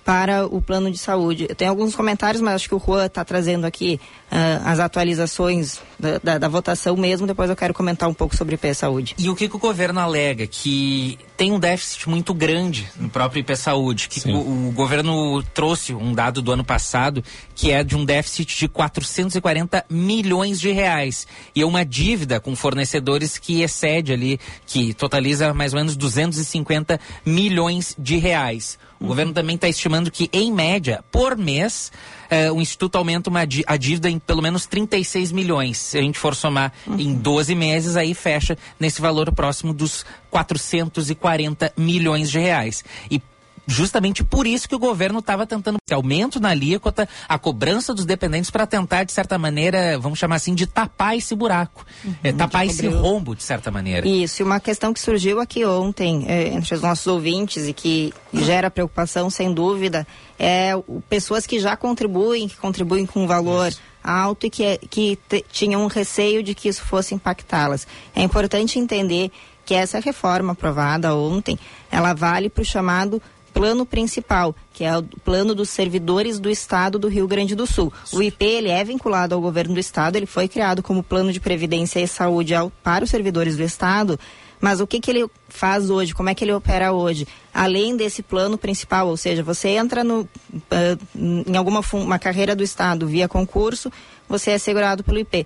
para 0.04 0.46
o 0.46 0.62
plano 0.62 0.90
de 0.90 0.96
saúde. 0.96 1.46
Eu 1.48 1.54
tenho 1.54 1.70
alguns 1.70 1.94
comentários, 1.94 2.40
mas 2.40 2.54
acho 2.54 2.68
que 2.68 2.74
o 2.74 2.82
Juan 2.84 3.06
está 3.06 3.24
trazendo 3.24 3.66
aqui 3.66 4.00
uh, 4.32 4.66
as 4.66 4.80
atualizações 4.80 5.80
da, 5.98 6.18
da, 6.18 6.38
da, 6.38 6.48
votação 6.48 6.96
mesmo. 6.96 7.26
Depois 7.26 7.50
eu 7.50 7.56
quero 7.56 7.74
comentar 7.74 8.08
um 8.08 8.14
pouco 8.14 8.34
sobre 8.34 8.54
o 8.54 8.56
IP 8.56 8.72
Saúde. 8.74 9.14
E 9.18 9.28
o 9.28 9.36
que, 9.36 9.48
que, 9.48 9.56
o 9.56 9.58
governo 9.58 10.00
alega? 10.00 10.46
Que 10.46 11.18
tem 11.36 11.52
um 11.52 11.60
déficit 11.60 12.08
muito 12.08 12.32
grande 12.32 12.88
no 12.96 13.10
próprio 13.10 13.40
IP 13.40 13.54
Saúde. 13.54 14.08
Que 14.08 14.30
o, 14.30 14.68
o, 14.68 14.72
governo 14.72 15.42
trouxe 15.54 15.92
um 15.92 16.14
dado 16.14 16.40
do 16.40 16.52
ano 16.52 16.64
passado 16.64 17.22
que 17.54 17.70
é 17.70 17.84
de 17.84 17.96
um 17.96 18.04
déficit 18.04 18.56
de 18.56 18.68
440 18.68 19.84
milhões 19.90 20.58
de 20.58 20.70
reais. 20.70 21.26
E 21.54 21.60
é 21.60 21.66
uma 21.66 21.84
dívida 21.84 22.40
com 22.40 22.56
fornecedores 22.56 23.36
que 23.36 23.62
excede 23.62 24.12
ali, 24.12 24.40
que 24.64 24.94
totaliza 24.94 25.52
mais 25.52 25.74
ou 25.74 25.80
menos 25.80 25.96
250 25.96 26.98
milhões 27.26 27.94
de 27.98 28.16
reais. 28.16 28.78
O 29.00 29.04
uhum. 29.04 29.08
governo 29.08 29.32
também 29.32 29.54
está 29.54 29.68
estimando 29.68 30.10
que, 30.10 30.28
em 30.32 30.52
média, 30.52 31.04
por 31.10 31.36
mês, 31.36 31.92
eh, 32.28 32.50
o 32.50 32.60
Instituto 32.60 32.96
aumenta 32.96 33.30
uma, 33.30 33.40
a 33.40 33.76
dívida 33.76 34.10
em 34.10 34.18
pelo 34.18 34.42
menos 34.42 34.66
36 34.66 35.30
milhões. 35.30 35.78
Se 35.78 35.98
a 35.98 36.02
gente 36.02 36.18
for 36.18 36.34
somar 36.34 36.72
uhum. 36.86 36.98
em 36.98 37.14
12 37.14 37.54
meses, 37.54 37.96
aí 37.96 38.12
fecha 38.14 38.58
nesse 38.78 39.00
valor 39.00 39.32
próximo 39.32 39.72
dos 39.72 40.04
440 40.30 41.72
milhões 41.76 42.30
de 42.30 42.38
reais. 42.38 42.84
E 43.10 43.22
justamente 43.68 44.24
por 44.24 44.46
isso 44.46 44.66
que 44.66 44.74
o 44.74 44.78
governo 44.78 45.18
estava 45.18 45.46
tentando 45.46 45.76
aumento 45.92 46.40
na 46.40 46.48
alíquota, 46.48 47.06
a 47.28 47.38
cobrança 47.38 47.92
dos 47.92 48.06
dependentes 48.06 48.50
para 48.50 48.66
tentar, 48.66 49.04
de 49.04 49.12
certa 49.12 49.38
maneira, 49.38 49.98
vamos 49.98 50.18
chamar 50.18 50.36
assim, 50.36 50.54
de 50.54 50.66
tapar 50.66 51.16
esse 51.16 51.34
buraco, 51.34 51.84
uhum, 52.02 52.14
é, 52.24 52.32
tapar 52.32 52.66
esse 52.66 52.86
rombo, 52.88 53.36
de 53.36 53.42
certa 53.42 53.70
maneira. 53.70 54.08
Isso, 54.08 54.40
e 54.40 54.44
uma 54.44 54.58
questão 54.58 54.92
que 54.92 55.00
surgiu 55.00 55.38
aqui 55.38 55.64
ontem 55.66 56.24
é, 56.26 56.48
entre 56.48 56.74
os 56.74 56.80
nossos 56.80 57.06
ouvintes 57.06 57.68
e 57.68 57.74
que 57.74 58.12
gera 58.32 58.70
preocupação, 58.70 59.28
sem 59.28 59.52
dúvida, 59.52 60.06
é 60.38 60.72
pessoas 61.08 61.46
que 61.46 61.60
já 61.60 61.76
contribuem, 61.76 62.48
que 62.48 62.56
contribuem 62.56 63.04
com 63.04 63.24
um 63.24 63.26
valor 63.26 63.68
isso. 63.68 63.80
alto 64.02 64.46
e 64.46 64.50
que, 64.50 64.64
é, 64.64 64.78
que 64.78 65.18
tinham 65.52 65.82
um 65.82 65.88
receio 65.88 66.42
de 66.42 66.54
que 66.54 66.68
isso 66.68 66.82
fosse 66.82 67.14
impactá-las. 67.14 67.86
É 68.14 68.22
importante 68.22 68.78
entender 68.78 69.30
que 69.66 69.74
essa 69.74 70.00
reforma 70.00 70.52
aprovada 70.52 71.14
ontem, 71.14 71.58
ela 71.90 72.14
vale 72.14 72.48
para 72.48 72.62
o 72.62 72.64
chamado 72.64 73.20
plano 73.58 73.84
principal, 73.84 74.54
que 74.72 74.84
é 74.84 74.96
o 74.96 75.02
plano 75.02 75.52
dos 75.52 75.68
servidores 75.68 76.38
do 76.38 76.48
Estado 76.48 76.96
do 76.96 77.08
Rio 77.08 77.26
Grande 77.26 77.56
do 77.56 77.66
Sul. 77.66 77.92
O 78.12 78.22
IP 78.22 78.44
ele 78.44 78.68
é 78.68 78.84
vinculado 78.84 79.34
ao 79.34 79.40
governo 79.40 79.74
do 79.74 79.80
Estado, 79.80 80.14
ele 80.14 80.26
foi 80.26 80.46
criado 80.46 80.80
como 80.80 81.02
plano 81.02 81.32
de 81.32 81.40
previdência 81.40 81.98
e 81.98 82.06
saúde 82.06 82.54
ao, 82.54 82.70
para 82.70 83.02
os 83.04 83.10
servidores 83.10 83.56
do 83.56 83.64
Estado. 83.64 84.16
Mas 84.60 84.80
o 84.80 84.86
que, 84.86 85.00
que 85.00 85.10
ele 85.10 85.26
faz 85.48 85.90
hoje? 85.90 86.14
Como 86.14 86.28
é 86.28 86.36
que 86.36 86.44
ele 86.44 86.52
opera 86.52 86.92
hoje? 86.92 87.26
Além 87.52 87.96
desse 87.96 88.22
plano 88.22 88.56
principal, 88.56 89.08
ou 89.08 89.16
seja, 89.16 89.42
você 89.42 89.70
entra 89.70 90.04
no, 90.04 90.20
uh, 90.20 91.48
em 91.48 91.56
alguma 91.56 91.82
uma 91.94 92.18
carreira 92.18 92.54
do 92.54 92.62
Estado 92.62 93.08
via 93.08 93.26
concurso, 93.26 93.90
você 94.28 94.52
é 94.52 94.58
segurado 94.58 95.02
pelo 95.02 95.18
IP 95.18 95.44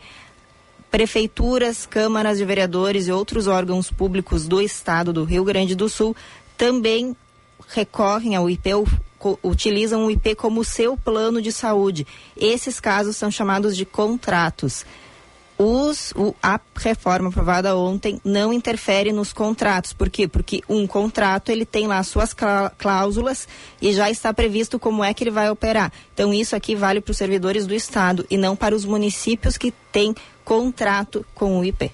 prefeituras, 0.90 1.86
câmaras 1.86 2.36
de 2.36 2.44
vereadores 2.44 3.08
e 3.08 3.12
outros 3.12 3.46
órgãos 3.46 3.90
públicos 3.90 4.46
do 4.46 4.60
estado 4.60 5.10
do 5.10 5.24
Rio 5.24 5.42
Grande 5.42 5.74
do 5.74 5.88
Sul 5.88 6.14
também 6.62 7.16
recorrem 7.68 8.34
ao 8.34 8.48
IP 8.48 8.74
ou 8.74 8.86
utilizam 9.42 10.06
o 10.06 10.10
IP 10.10 10.34
como 10.34 10.64
seu 10.64 10.96
plano 10.96 11.40
de 11.40 11.52
saúde. 11.52 12.06
Esses 12.36 12.80
casos 12.80 13.16
são 13.16 13.30
chamados 13.30 13.76
de 13.76 13.84
contratos. 13.84 14.84
os, 15.56 16.12
o, 16.16 16.34
a 16.42 16.58
reforma 16.74 17.28
aprovada 17.28 17.76
ontem 17.76 18.20
não 18.24 18.52
interfere 18.52 19.12
nos 19.12 19.32
contratos. 19.32 19.92
Por 19.92 20.10
quê? 20.10 20.26
Porque 20.26 20.60
um 20.68 20.86
contrato 20.86 21.50
ele 21.50 21.64
tem 21.64 21.86
lá 21.86 22.02
suas 22.02 22.34
cláusulas 22.76 23.46
e 23.80 23.92
já 23.92 24.10
está 24.10 24.34
previsto 24.34 24.78
como 24.78 25.04
é 25.04 25.14
que 25.14 25.22
ele 25.22 25.30
vai 25.30 25.48
operar. 25.50 25.92
Então 26.12 26.34
isso 26.34 26.56
aqui 26.56 26.74
vale 26.74 27.00
para 27.00 27.12
os 27.12 27.18
servidores 27.18 27.66
do 27.66 27.74
Estado 27.74 28.26
e 28.28 28.36
não 28.36 28.56
para 28.56 28.74
os 28.74 28.84
municípios 28.84 29.56
que 29.56 29.72
têm 29.92 30.14
contrato 30.44 31.24
com 31.34 31.60
o 31.60 31.64
IP. 31.64 31.92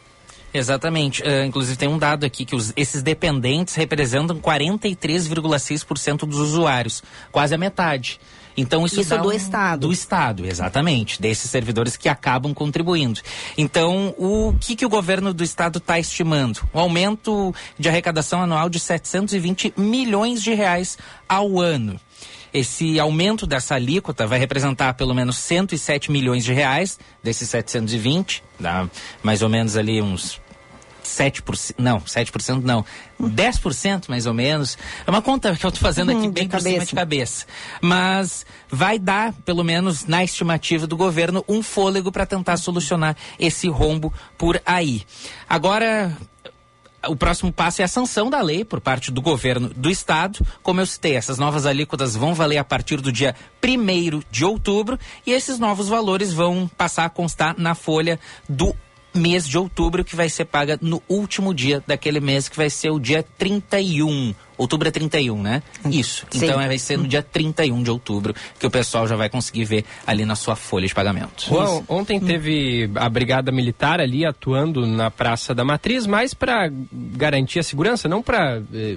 Exatamente. 0.58 1.22
Uh, 1.22 1.44
inclusive 1.46 1.76
tem 1.76 1.88
um 1.88 1.98
dado 1.98 2.24
aqui 2.24 2.44
que 2.44 2.56
os, 2.56 2.72
esses 2.76 3.02
dependentes 3.02 3.74
representam 3.74 4.38
43,6% 4.38 6.20
dos 6.20 6.38
usuários, 6.38 7.02
quase 7.30 7.54
a 7.54 7.58
metade. 7.58 8.20
Então 8.56 8.84
isso, 8.84 9.00
isso 9.00 9.16
do 9.18 9.28
um, 9.28 9.32
Estado. 9.32 9.86
Do 9.86 9.92
Estado, 9.92 10.44
exatamente. 10.44 11.22
Desses 11.22 11.48
servidores 11.48 11.96
que 11.96 12.08
acabam 12.08 12.52
contribuindo. 12.52 13.20
Então, 13.56 14.14
o 14.18 14.52
que, 14.60 14.74
que 14.74 14.84
o 14.84 14.88
governo 14.88 15.32
do 15.32 15.44
Estado 15.44 15.78
está 15.78 15.96
estimando? 15.96 16.68
Um 16.74 16.80
aumento 16.80 17.54
de 17.78 17.88
arrecadação 17.88 18.42
anual 18.42 18.68
de 18.68 18.80
720 18.80 19.74
milhões 19.76 20.42
de 20.42 20.52
reais 20.54 20.98
ao 21.28 21.60
ano. 21.60 22.00
Esse 22.52 22.98
aumento 22.98 23.46
dessa 23.46 23.76
alíquota 23.76 24.26
vai 24.26 24.38
representar 24.38 24.94
pelo 24.94 25.14
menos 25.14 25.36
107 25.36 26.10
milhões 26.10 26.44
de 26.44 26.52
reais 26.52 26.98
desses 27.22 27.48
720, 27.50 28.42
dá 28.58 28.88
mais 29.22 29.42
ou 29.42 29.48
menos 29.48 29.76
ali 29.76 30.00
uns 30.00 30.40
7%, 31.04 31.74
não, 31.78 32.00
7% 32.00 32.62
não, 32.62 32.84
10% 33.20 34.08
mais 34.08 34.26
ou 34.26 34.34
menos. 34.34 34.78
É 35.06 35.10
uma 35.10 35.22
conta 35.22 35.54
que 35.56 35.64
eu 35.64 35.68
estou 35.68 35.82
fazendo 35.82 36.10
aqui 36.10 36.28
hum, 36.28 36.30
bem 36.30 36.48
por 36.48 36.60
cima 36.60 36.84
de 36.84 36.94
cabeça. 36.94 37.46
Mas 37.80 38.44
vai 38.68 38.98
dar, 38.98 39.32
pelo 39.44 39.64
menos 39.64 40.06
na 40.06 40.22
estimativa 40.22 40.86
do 40.86 40.96
governo, 40.96 41.44
um 41.48 41.62
fôlego 41.62 42.12
para 42.12 42.26
tentar 42.26 42.56
solucionar 42.56 43.16
esse 43.38 43.68
rombo 43.68 44.12
por 44.36 44.60
aí. 44.64 45.02
Agora, 45.48 46.16
o 47.06 47.16
próximo 47.16 47.52
passo 47.52 47.80
é 47.80 47.84
a 47.84 47.88
sanção 47.88 48.28
da 48.28 48.40
lei 48.40 48.64
por 48.64 48.80
parte 48.80 49.10
do 49.10 49.22
governo 49.22 49.68
do 49.68 49.90
estado. 49.90 50.44
Como 50.62 50.80
eu 50.80 50.86
citei, 50.86 51.14
essas 51.14 51.38
novas 51.38 51.64
alíquotas 51.64 52.16
vão 52.16 52.34
valer 52.34 52.58
a 52.58 52.64
partir 52.64 53.00
do 53.00 53.12
dia 53.12 53.34
1 53.64 54.22
de 54.30 54.44
outubro 54.44 54.98
e 55.26 55.32
esses 55.32 55.58
novos 55.58 55.88
valores 55.88 56.32
vão 56.32 56.68
passar 56.76 57.04
a 57.04 57.10
constar 57.10 57.54
na 57.56 57.74
folha 57.74 58.18
do 58.48 58.74
mês 59.14 59.48
de 59.48 59.58
outubro, 59.58 60.04
que 60.04 60.14
vai 60.14 60.28
ser 60.28 60.44
paga 60.44 60.78
no 60.80 61.02
último 61.08 61.54
dia 61.54 61.82
daquele 61.86 62.20
mês, 62.20 62.48
que 62.48 62.56
vai 62.56 62.70
ser 62.70 62.90
o 62.90 62.98
dia 62.98 63.24
31. 63.36 64.34
Outubro 64.56 64.88
é 64.88 64.90
31, 64.90 65.40
né? 65.40 65.62
Isso. 65.88 66.26
Sim. 66.30 66.44
Então 66.44 66.56
vai 66.56 66.78
ser 66.78 66.98
no 66.98 67.06
dia 67.06 67.22
31 67.22 67.80
de 67.80 67.90
outubro 67.90 68.34
que 68.58 68.66
o 68.66 68.70
pessoal 68.70 69.06
já 69.06 69.14
vai 69.14 69.28
conseguir 69.28 69.64
ver 69.64 69.84
ali 70.04 70.24
na 70.24 70.34
sua 70.34 70.56
folha 70.56 70.86
de 70.86 70.94
pagamento. 70.94 71.46
Bom, 71.48 71.84
ontem 71.88 72.18
teve 72.18 72.90
a 72.96 73.08
Brigada 73.08 73.52
Militar 73.52 74.00
ali 74.00 74.26
atuando 74.26 74.84
na 74.84 75.12
Praça 75.12 75.54
da 75.54 75.64
Matriz, 75.64 76.06
mais 76.06 76.34
para 76.34 76.68
garantir 76.92 77.60
a 77.60 77.62
segurança, 77.62 78.08
não 78.08 78.20
para 78.20 78.60
eh, 78.74 78.96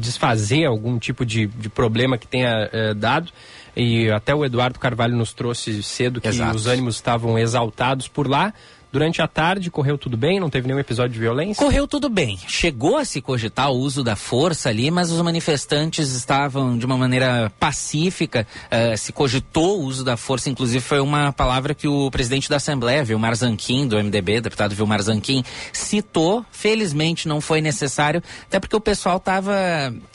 desfazer 0.00 0.64
algum 0.64 0.98
tipo 0.98 1.24
de, 1.24 1.46
de 1.46 1.68
problema 1.68 2.18
que 2.18 2.26
tenha 2.26 2.68
eh, 2.72 2.92
dado. 2.92 3.30
E 3.76 4.10
até 4.10 4.34
o 4.34 4.44
Eduardo 4.44 4.80
Carvalho 4.80 5.16
nos 5.16 5.32
trouxe 5.32 5.84
cedo 5.84 6.20
que 6.20 6.26
Exato. 6.26 6.56
os 6.56 6.66
ânimos 6.66 6.96
estavam 6.96 7.38
exaltados 7.38 8.08
por 8.08 8.28
lá. 8.28 8.52
Durante 8.92 9.22
a 9.22 9.28
tarde, 9.28 9.70
correu 9.70 9.96
tudo 9.96 10.16
bem? 10.16 10.40
Não 10.40 10.50
teve 10.50 10.66
nenhum 10.66 10.80
episódio 10.80 11.12
de 11.12 11.20
violência? 11.20 11.64
Correu 11.64 11.86
tudo 11.86 12.08
bem. 12.08 12.36
Chegou 12.48 12.96
a 12.96 13.04
se 13.04 13.20
cogitar 13.20 13.70
o 13.70 13.76
uso 13.76 14.02
da 14.02 14.16
força 14.16 14.68
ali, 14.68 14.90
mas 14.90 15.12
os 15.12 15.20
manifestantes 15.22 16.12
estavam 16.12 16.76
de 16.76 16.84
uma 16.84 16.96
maneira 16.96 17.52
pacífica. 17.60 18.44
Uh, 18.66 18.96
se 18.96 19.12
cogitou 19.12 19.80
o 19.80 19.84
uso 19.84 20.04
da 20.04 20.16
força, 20.16 20.50
inclusive 20.50 20.80
foi 20.80 20.98
uma 20.98 21.32
palavra 21.32 21.72
que 21.72 21.86
o 21.86 22.10
presidente 22.10 22.50
da 22.50 22.56
Assembleia, 22.56 23.04
Vilmar 23.04 23.36
Zanquim, 23.36 23.86
do 23.86 23.96
MDB, 23.96 24.40
deputado 24.40 24.74
Vilmar 24.74 25.00
Zanquim, 25.02 25.44
citou. 25.72 26.44
Felizmente 26.50 27.28
não 27.28 27.40
foi 27.40 27.60
necessário, 27.60 28.20
até 28.42 28.58
porque 28.58 28.74
o 28.74 28.80
pessoal 28.80 29.18
estava 29.18 29.54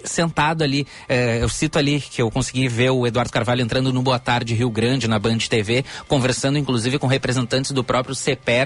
sentado 0.04 0.66
ali. 0.66 0.86
Uh, 1.10 1.40
eu 1.40 1.48
cito 1.48 1.80
ali 1.80 2.02
que 2.02 2.22
eu 2.22 2.30
consegui 2.30 2.68
ver 2.68 2.90
o 2.90 3.08
Eduardo 3.08 3.32
Carvalho 3.32 3.62
entrando 3.62 3.94
no 3.94 4.02
Boa 4.02 4.20
Tarde 4.20 4.54
Rio 4.54 4.70
Grande, 4.70 5.08
na 5.08 5.18
Band 5.18 5.38
TV, 5.38 5.86
conversando 6.10 6.58
inclusive 6.58 7.00
com 7.00 7.08
representantes 7.08 7.72
do 7.72 7.82
próprio 7.82 8.14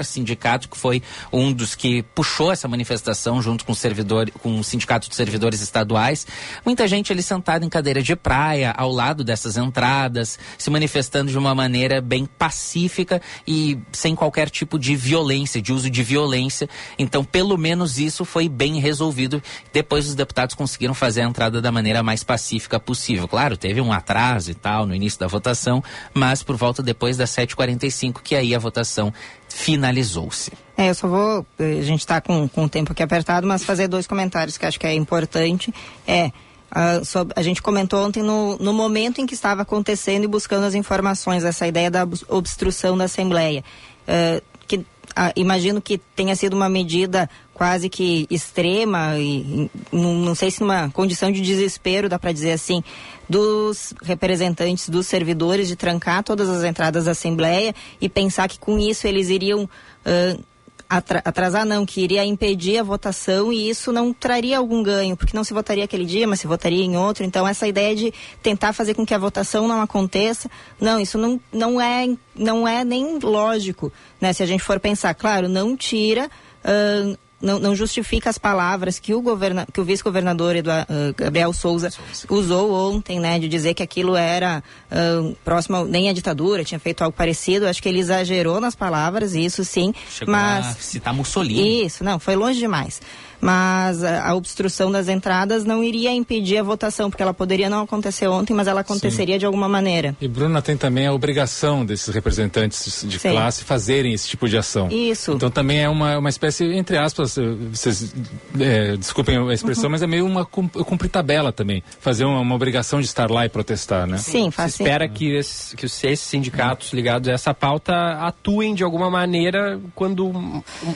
Sindicato, 0.06 0.70
que 0.70 0.78
foi 0.78 1.02
um 1.32 1.52
dos 1.52 1.76
que 1.76 2.04
puxou 2.16 2.52
essa 2.52 2.68
manifestação 2.68 3.41
junto 3.41 3.66
com 3.66 3.72
o, 3.72 3.76
servidor, 3.76 4.30
com 4.32 4.60
o 4.60 4.64
Sindicato 4.64 5.10
de 5.10 5.16
Servidores 5.16 5.62
Estaduais. 5.62 6.26
Muita 6.66 6.88
gente 6.88 7.12
ali 7.12 7.24
sentada 7.24 7.66
em 7.66 7.70
cadeira 7.70 8.02
de 8.02 8.16
praia, 8.16 8.74
ao 8.76 8.91
lado 8.91 9.24
dessas 9.24 9.58
entradas, 9.58 10.39
se 10.58 10.70
manifestando 10.70 11.32
de 11.32 11.38
uma 11.38 11.54
maneira 11.54 12.02
bem 12.02 12.26
pacífica 12.26 13.22
e 13.47 13.78
sem 13.91 14.16
qualquer 14.16 14.50
tipo 14.50 14.78
de 14.78 14.95
violência, 14.95 15.62
de 15.62 15.74
uso 15.74 15.89
de 15.89 16.04
violência. 16.04 16.70
Então, 16.97 17.24
pelo 17.24 17.58
menos 17.58 17.97
isso 17.97 18.26
foi 18.26 18.50
bem 18.50 18.80
resolvido. 18.80 19.41
Depois 19.72 20.08
os 20.08 20.16
deputados 20.16 20.56
conseguiram 20.56 20.93
fazer 20.93 21.22
a 21.22 21.26
entrada 21.26 21.62
da 21.62 21.72
maneira 21.72 22.04
mais 22.04 22.24
pacífica 22.24 22.80
possível. 22.80 23.28
Claro, 23.28 23.58
teve 23.58 23.82
um 23.82 23.91
atraso 23.91 24.52
e 24.52 24.54
tal 24.54 24.86
no 24.86 24.95
início 24.95 25.20
da 25.20 25.28
votação, 25.28 25.84
mas 26.14 26.43
por 26.43 26.56
volta 26.56 26.82
depois 26.82 27.18
das 27.18 27.30
7h45 27.32 28.22
que 28.24 28.36
aí 28.36 28.54
a 28.54 28.60
votação 28.60 29.14
finalizou-se. 29.50 30.52
É, 30.78 30.89
eu 30.89 30.95
só 30.95 31.08
vou, 31.08 31.45
a 31.60 31.82
gente 31.82 32.00
está 32.00 32.22
com, 32.22 32.47
com 32.47 32.64
o 32.66 32.70
tempo 32.70 32.91
aqui 32.91 33.04
apertado, 33.04 33.45
mas 33.45 33.64
fazer 33.64 33.88
dois 33.88 34.08
comentários 34.08 34.58
que 34.58 34.66
acho 34.66 34.80
que 34.80 34.88
é 34.88 34.93
importante. 34.93 35.74
É, 36.08 36.32
a, 36.72 37.04
sobre, 37.04 37.34
a 37.36 37.41
gente 37.41 37.62
comentou 37.62 38.06
ontem 38.06 38.22
no, 38.22 38.58
no 38.58 38.74
momento 38.74 39.20
em 39.20 39.26
que 39.26 39.34
estava 39.34 39.64
acontecendo 39.64 40.24
e 40.24 40.28
buscando 40.28 40.66
as 40.66 40.76
informações, 40.76 41.43
essa 41.43 41.68
ideia 41.68 41.89
da 41.89 42.08
obstrução 42.28 42.97
da 42.97 43.06
Assembleia. 43.06 43.64
Uh, 44.08 44.41
que 44.68 44.86
ah, 45.16 45.34
imagino 45.36 45.82
que 45.82 45.97
tenha 46.16 46.36
sido 46.36 46.54
uma 46.54 46.70
medida 46.70 47.30
quase 47.60 47.89
que 47.89 48.26
extrema 48.30 49.18
e 49.18 49.70
não, 49.91 50.34
sei 50.34 50.49
se 50.49 50.62
numa 50.62 50.89
condição 50.91 51.30
de 51.30 51.41
desespero, 51.41 52.07
dá 52.07 52.18
para 52.18 52.32
dizer 52.32 52.53
assim, 52.53 52.82
dos 53.28 53.93
representantes 54.01 54.88
dos 54.88 55.07
servidores 55.07 55.68
de 55.68 55.76
trancar 55.76 56.24
todas 56.24 56.47
as 56.47 56.64
entradas 56.64 57.03
da 57.03 57.12
Assembleia 57.12 57.76
e 57.99 58.07
pensar 58.07 58.47
que 58.47 58.57
com 58.57 58.80
isso 58.80 59.05
eles 59.05 59.28
iriam 59.28 59.66
uh, 59.66 60.43
atrasar 60.88 61.66
não, 61.66 61.86
que 61.86 61.99
iria 61.99 62.24
impedir 62.24 62.78
a 62.78 62.84
votação 62.84 63.51
e 63.51 63.70
isso 63.70 63.91
não 63.91 64.14
traria 64.14 64.57
algum 64.57 64.82
ganho, 64.82 65.18
porque 65.18 65.36
não 65.36 65.43
se 65.43 65.53
votaria 65.53 65.84
aquele 65.84 66.05
dia, 66.05 66.26
mas 66.26 66.39
se 66.39 66.47
votaria 66.47 66.86
em 66.86 66.95
outro. 66.95 67.26
Então 67.26 67.45
essa 67.45 67.68
ideia 67.68 67.93
de 67.93 68.14
tentar 68.41 68.72
fazer 68.72 68.93
com 68.93 69.05
que 69.05 69.14
a 69.14 69.18
votação 69.18 69.68
não 69.68 69.82
aconteça, 69.82 70.49
não, 70.80 70.97
isso 70.97 71.18
não, 71.18 71.38
não 71.51 71.82
é 71.82 72.07
não 72.34 72.66
é 72.66 72.86
nem 72.86 73.20
lógico, 73.20 73.91
né? 74.22 74.32
Se 74.32 74.41
a 74.41 74.45
gente 74.45 74.64
for 74.64 74.80
pensar, 74.80 75.14
claro, 75.14 75.49
não 75.49 75.76
tira 75.76 76.32
uh, 76.64 77.20
não, 77.42 77.60
não, 77.60 77.76
justifica 77.76 78.30
as 78.30 78.38
palavras 78.38 79.00
que 79.00 79.14
o, 79.14 79.22
governa, 79.22 79.66
que 79.72 79.80
o 79.80 79.84
vice-governador 79.84 80.56
uh, 80.56 81.14
Gabriel 81.16 81.54
Souza, 81.54 81.90
Souza, 81.90 82.28
usou 82.30 82.74
ontem, 82.74 83.20
né, 83.20 83.40
de 83.40 83.48
dizer 83.48 83.74
que 83.74 83.84
aquilo 83.84 84.16
era 84.16 84.64
uh, 84.92 85.36
próximo 85.44 85.86
nem 85.86 86.10
à 86.10 86.14
ditadura, 86.14 86.64
tinha 86.64 86.80
feito 86.80 87.02
algo 87.02 87.16
parecido. 87.16 87.68
Acho 87.68 87.82
que 87.82 87.90
ele 87.90 88.00
exagerou 88.00 88.60
nas 88.60 88.76
palavras, 88.76 89.36
isso 89.36 89.64
sim. 89.64 89.94
Chegou 90.10 90.32
mas 90.34 90.68
a 90.68 90.74
citar 90.74 91.14
Mussolini. 91.14 91.86
Isso, 91.86 92.04
não, 92.04 92.20
foi 92.20 92.36
longe 92.36 92.60
demais 92.60 93.02
mas 93.42 94.04
a, 94.04 94.30
a, 94.30 94.36
obstrução 94.36 94.92
das 94.92 95.08
entradas 95.08 95.64
não 95.64 95.84
iria 95.84 96.12
impedir 96.12 96.58
a 96.58 96.64
votação, 96.64 97.10
porque 97.10 97.24
ela 97.24 97.34
poderia 97.34 97.70
não 97.70 97.82
acontecer 97.82 98.28
ontem, 98.28 98.54
mas 98.54 98.68
ela 98.68 98.82
aconteceria 98.82 99.36
Sim. 99.36 99.40
de 99.40 99.46
alguma 99.46 99.70
maneira. 99.70 100.16
E 100.20 100.28
Bruna 100.28 100.62
tem 100.62 100.76
também 100.76 101.08
a 101.08 101.14
obrigação 101.14 101.86
desses 101.86 102.14
representantes 102.14 103.06
de 103.08 103.20
Sim. 103.20 103.32
classe 103.32 103.64
fazerem 103.64 104.14
esse 104.14 104.28
tipo 104.28 104.48
de 104.48 104.58
ação. 104.58 104.90
Isso. 104.90 105.32
Então 105.34 105.50
também 105.50 105.80
é 105.80 105.90
uma, 105.90 106.18
uma 106.18 106.30
espécie, 106.30 106.66
entre 106.66 106.98
aspas, 106.98 107.38
eh, 107.38 107.42
vocês 107.72 108.14
é, 108.60 108.98
desculpem 108.98 109.38
a 109.38 109.54
expressão, 109.54 109.86
uhum. 109.86 109.92
mas 109.92 110.02
é 110.02 110.08
meio 110.08 110.26
uma 110.26 110.46
cumprir 110.46 111.10
tabela 111.10 111.52
também, 111.52 111.84
fazer 112.00 112.26
uma, 112.26 112.40
uma, 112.40 112.56
obrigação 112.56 113.00
de 113.00 113.06
estar 113.06 113.32
lá 113.32 113.46
e 113.46 113.50
protestar, 113.50 114.06
né? 114.06 114.18
Sim, 114.18 114.52
faz 114.52 114.76
Se 114.76 114.84
espera 114.84 115.08
que, 115.08 115.32
esses, 115.32 115.74
que 115.74 115.86
esses 115.86 116.20
sindicatos 116.20 116.92
ligados 116.92 117.30
a 117.30 117.32
essa 117.32 117.54
pauta 117.54 117.94
atuem 118.20 118.74
de 118.76 118.84
alguma 118.84 119.10
maneira 119.10 119.80
quando 119.96 120.32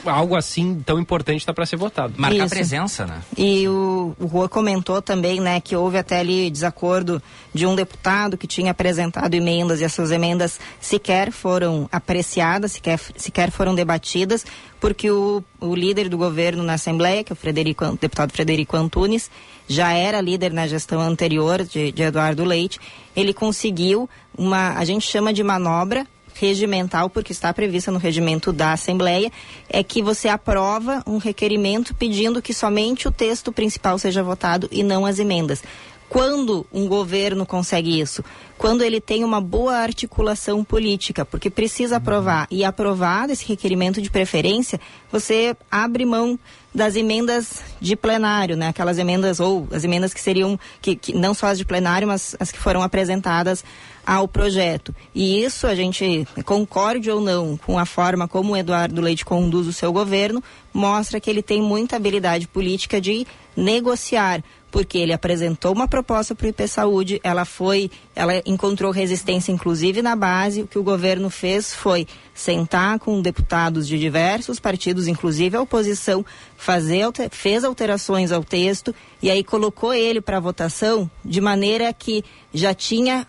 algo 0.06 0.36
assim 0.36 0.82
tão 0.86 1.00
importante 1.00 1.38
está 1.38 1.54
para 1.54 1.66
ser 1.66 1.78
votado. 1.78 2.14
Mar 2.18 2.33
marcar 2.34 2.46
Isso. 2.46 2.56
presença, 2.56 3.06
né? 3.06 3.22
E 3.38 3.68
o, 3.68 4.16
o 4.20 4.26
Rua 4.26 4.50
comentou 4.50 5.02
também, 5.02 5.40
né, 5.40 5.60
que 5.60 5.76
houve 5.76 5.98
até 5.98 6.20
ali 6.20 6.50
desacordo 6.50 7.22
de 7.54 7.66
um 7.66 7.76
deputado 7.76 8.38
que 8.38 8.48
tinha 8.48 8.72
apresentado 8.72 9.34
emendas 9.34 9.82
e 9.82 9.86
as 9.86 9.94
suas 9.94 10.12
emendas 10.12 10.60
sequer 10.80 11.32
foram 11.32 11.88
apreciadas, 11.92 12.74
sequer, 12.74 13.00
sequer 13.16 13.52
foram 13.52 13.76
debatidas, 13.76 14.46
porque 14.80 15.10
o, 15.10 15.44
o 15.60 15.76
líder 15.76 16.10
do 16.10 16.18
governo 16.18 16.64
na 16.64 16.74
Assembleia, 16.74 17.24
que 17.24 17.32
é 17.32 17.36
o 17.36 17.38
Frederico, 17.38 17.86
o 17.86 17.98
deputado 17.98 18.32
Frederico 18.32 18.76
Antunes, 18.76 19.30
já 19.68 19.94
era 19.94 20.20
líder 20.20 20.52
na 20.52 20.68
gestão 20.68 21.00
anterior 21.00 21.64
de, 21.64 21.92
de 21.92 22.04
Eduardo 22.04 22.44
Leite, 22.44 22.80
ele 23.16 23.34
conseguiu 23.34 24.10
uma, 24.38 24.78
a 24.78 24.84
gente 24.84 25.08
chama 25.08 25.32
de 25.32 25.44
manobra, 25.44 26.06
regimental, 26.36 27.10
porque 27.10 27.32
está 27.32 27.54
prevista 27.54 27.92
no 27.92 27.98
regimento 27.98 28.52
da 28.52 28.74
Assembleia, 28.74 29.32
é 29.70 29.84
que 29.84 30.02
você 30.02 30.28
aprova 30.28 31.04
um 31.06 31.18
requerimento 31.18 31.96
pedindo 31.96 32.42
que 32.42 32.54
somente 32.54 33.08
o 33.08 33.12
texto 33.12 33.52
principal 33.52 33.98
seja 33.98 34.24
votado 34.24 34.68
e 34.72 34.84
não 34.84 35.06
as 35.06 35.20
emendas. 35.20 35.64
Quando 36.10 36.66
um 36.72 36.88
governo 36.88 37.46
consegue 37.46 38.00
isso? 38.00 38.24
quando 38.64 38.82
ele 38.82 39.02
tem 39.02 39.26
uma 39.26 39.42
boa 39.42 39.76
articulação 39.76 40.64
política, 40.64 41.26
porque 41.26 41.50
precisa 41.50 41.98
aprovar. 41.98 42.48
E 42.50 42.64
aprovado 42.64 43.34
esse 43.34 43.46
requerimento 43.46 44.02
de 44.02 44.10
preferência, 44.10 44.80
você 45.12 45.54
abre 45.70 46.06
mão 46.06 46.40
das 46.74 46.96
emendas 46.96 47.62
de 47.82 47.94
plenário, 47.94 48.56
né? 48.56 48.70
Aquelas 48.70 48.98
emendas 48.98 49.42
ou 49.42 49.68
as 49.70 49.84
emendas 49.84 50.14
que 50.14 50.22
seriam 50.22 50.58
que, 50.82 50.96
que 50.96 51.14
não 51.14 51.34
só 51.34 51.48
as 51.48 51.58
de 51.58 51.66
plenário, 51.66 52.08
mas 52.08 52.38
as 52.40 52.54
que 52.54 52.58
foram 52.58 52.82
apresentadas 52.82 53.66
ao 54.06 54.28
projeto. 54.28 54.94
E 55.14 55.44
isso 55.44 55.68
a 55.68 55.76
gente 55.76 56.28
concorde 56.46 57.10
ou 57.10 57.22
não 57.22 57.58
com 57.58 57.80
a 57.80 57.86
forma 57.86 58.28
como 58.28 58.54
o 58.54 58.58
Eduardo 58.58 59.02
Leite 59.02 59.26
conduz 59.26 59.68
o 59.68 59.74
seu 59.74 59.92
governo, 59.92 60.44
mostra 60.74 61.20
que 61.20 61.30
ele 61.30 61.42
tem 61.42 61.62
muita 61.62 61.96
habilidade 61.96 62.48
política 62.48 63.00
de 63.00 63.26
negociar 63.56 64.44
porque 64.74 64.98
ele 64.98 65.14
apresentou 65.14 65.72
uma 65.72 65.88
proposta 65.88 66.34
para 66.34 66.48
o 66.48 66.50
IP 66.50 66.68
Saúde, 66.68 67.22
ela 67.24 67.46
foi, 67.46 67.92
ela 68.16 68.42
encontrou 68.44 68.92
resistência 68.92 69.52
inclusive 69.52 70.02
na 70.02 70.16
base, 70.16 70.64
o 70.64 70.68
que 70.68 70.80
o 70.80 70.84
governo 70.84 71.30
fez 71.30 71.76
foi 71.76 72.08
sentar 72.34 72.98
com 72.98 73.22
deputados 73.22 73.88
de 73.88 74.00
diversos 74.00 74.60
partidos, 74.60 75.08
inclusive 75.08 75.56
a 75.56 75.62
oposição, 75.62 76.26
fazer, 76.58 77.06
fez 77.30 77.64
alterações 77.64 78.32
ao 78.32 78.44
texto 78.44 78.96
e 79.22 79.30
aí 79.30 79.44
colocou 79.44 79.94
ele 79.94 80.20
para 80.20 80.40
votação 80.40 81.08
de 81.24 81.40
maneira 81.40 81.94
que 81.94 82.24
já 82.52 82.74
tinha 82.74 83.28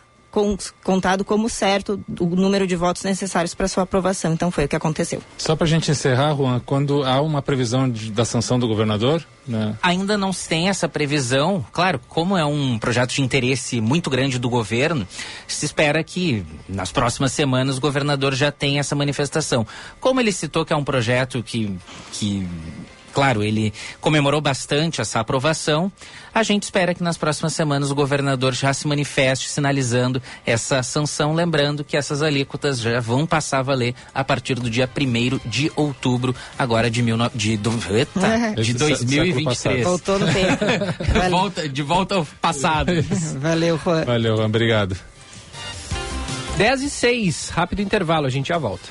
contado 0.82 1.24
como 1.24 1.48
certo 1.48 2.02
o 2.18 2.26
número 2.26 2.66
de 2.66 2.74
votos 2.74 3.04
necessários 3.04 3.54
para 3.54 3.68
sua 3.68 3.84
aprovação. 3.84 4.32
Então 4.32 4.50
foi 4.50 4.64
o 4.64 4.68
que 4.68 4.74
aconteceu. 4.74 5.22
Só 5.38 5.54
para 5.54 5.64
a 5.64 5.68
gente 5.68 5.90
encerrar, 5.90 6.34
Juan, 6.34 6.60
quando 6.64 7.04
há 7.04 7.20
uma 7.20 7.40
previsão 7.40 7.88
de, 7.88 8.10
da 8.10 8.24
sanção 8.24 8.58
do 8.58 8.66
governador? 8.66 9.24
Né? 9.46 9.76
Ainda 9.82 10.16
não 10.16 10.32
se 10.32 10.48
tem 10.48 10.68
essa 10.68 10.88
previsão. 10.88 11.64
Claro, 11.72 12.00
como 12.08 12.36
é 12.36 12.44
um 12.44 12.78
projeto 12.78 13.12
de 13.12 13.22
interesse 13.22 13.80
muito 13.80 14.10
grande 14.10 14.38
do 14.38 14.48
governo, 14.48 15.06
se 15.46 15.64
espera 15.64 16.02
que 16.02 16.44
nas 16.68 16.90
próximas 16.90 17.32
semanas 17.32 17.78
o 17.78 17.80
governador 17.80 18.34
já 18.34 18.50
tenha 18.50 18.80
essa 18.80 18.96
manifestação. 18.96 19.66
Como 20.00 20.20
ele 20.20 20.32
citou 20.32 20.64
que 20.64 20.72
é 20.72 20.76
um 20.76 20.84
projeto 20.84 21.42
que, 21.42 21.76
que 22.12 22.48
claro, 23.14 23.42
ele 23.42 23.72
comemorou 24.00 24.40
bastante 24.40 25.00
essa 25.00 25.20
aprovação. 25.20 25.90
A 26.34 26.42
gente 26.42 26.64
espera 26.64 26.92
que 26.92 27.02
nas 27.02 27.16
próximas 27.16 27.52
semanas 27.52 27.92
o 27.92 27.94
governador 27.94 28.52
já 28.52 28.74
se 28.74 28.88
manifeste 28.88 29.48
sinalizando 29.48 30.20
essa 30.44 30.82
sanção, 30.82 31.32
lembrando 31.32 31.84
que 31.84 31.96
essas 31.96 32.20
alíquotas 32.20 32.80
já 32.80 32.98
vão 32.98 33.24
passar 33.24 33.60
a 33.60 33.62
valer 33.62 33.94
a 34.12 34.24
partir 34.24 34.56
do 34.56 34.68
dia 34.68 34.90
1 34.90 35.48
de 35.48 35.70
outubro, 35.76 36.34
agora 36.58 36.90
de, 36.90 37.02
mil 37.02 37.16
no... 37.16 37.30
de, 37.32 37.56
do... 37.56 37.72
Eita, 37.90 38.54
de 38.60 38.74
2023. 38.74 39.84
Voltou 39.84 40.18
no 40.18 40.26
tempo. 40.26 40.64
volta, 41.30 41.68
de 41.68 41.82
volta 41.82 42.16
ao 42.16 42.26
passado. 42.40 42.92
Valeu, 43.38 43.78
Juan. 43.78 44.04
Valeu, 44.04 44.36
Juan. 44.36 44.46
Obrigado. 44.46 44.96
10 46.56 46.82
e 46.82 46.90
6, 46.90 47.48
rápido 47.48 47.82
intervalo, 47.82 48.26
a 48.26 48.30
gente 48.30 48.48
já 48.48 48.58
volta. 48.58 48.88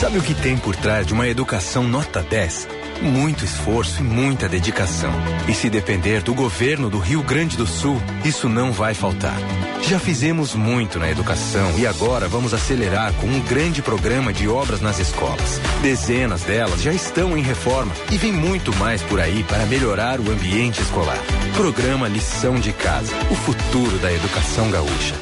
Sabe 0.00 0.18
o 0.18 0.22
que 0.22 0.34
tem 0.34 0.56
por 0.56 0.74
trás 0.74 1.06
de 1.06 1.12
uma 1.12 1.28
educação 1.28 1.82
nota 1.82 2.22
10? 2.22 2.79
Muito 3.02 3.44
esforço 3.44 4.00
e 4.00 4.04
muita 4.04 4.48
dedicação. 4.48 5.12
E 5.48 5.54
se 5.54 5.70
depender 5.70 6.22
do 6.22 6.34
governo 6.34 6.90
do 6.90 6.98
Rio 6.98 7.22
Grande 7.22 7.56
do 7.56 7.66
Sul, 7.66 8.00
isso 8.24 8.48
não 8.48 8.72
vai 8.72 8.94
faltar. 8.94 9.38
Já 9.82 9.98
fizemos 9.98 10.54
muito 10.54 10.98
na 10.98 11.10
educação 11.10 11.78
e 11.78 11.86
agora 11.86 12.28
vamos 12.28 12.54
acelerar 12.54 13.12
com 13.14 13.26
um 13.26 13.40
grande 13.40 13.82
programa 13.82 14.32
de 14.32 14.46
obras 14.46 14.80
nas 14.80 14.98
escolas. 14.98 15.60
Dezenas 15.82 16.42
delas 16.42 16.82
já 16.82 16.92
estão 16.92 17.36
em 17.36 17.42
reforma 17.42 17.92
e 18.12 18.16
vem 18.16 18.32
muito 18.32 18.74
mais 18.76 19.02
por 19.02 19.20
aí 19.20 19.42
para 19.44 19.66
melhorar 19.66 20.20
o 20.20 20.30
ambiente 20.30 20.80
escolar. 20.80 21.18
Programa 21.56 22.08
Lição 22.08 22.54
de 22.56 22.72
Casa, 22.72 23.12
o 23.30 23.34
futuro 23.34 23.98
da 23.98 24.12
educação 24.12 24.70
gaúcha. 24.70 25.14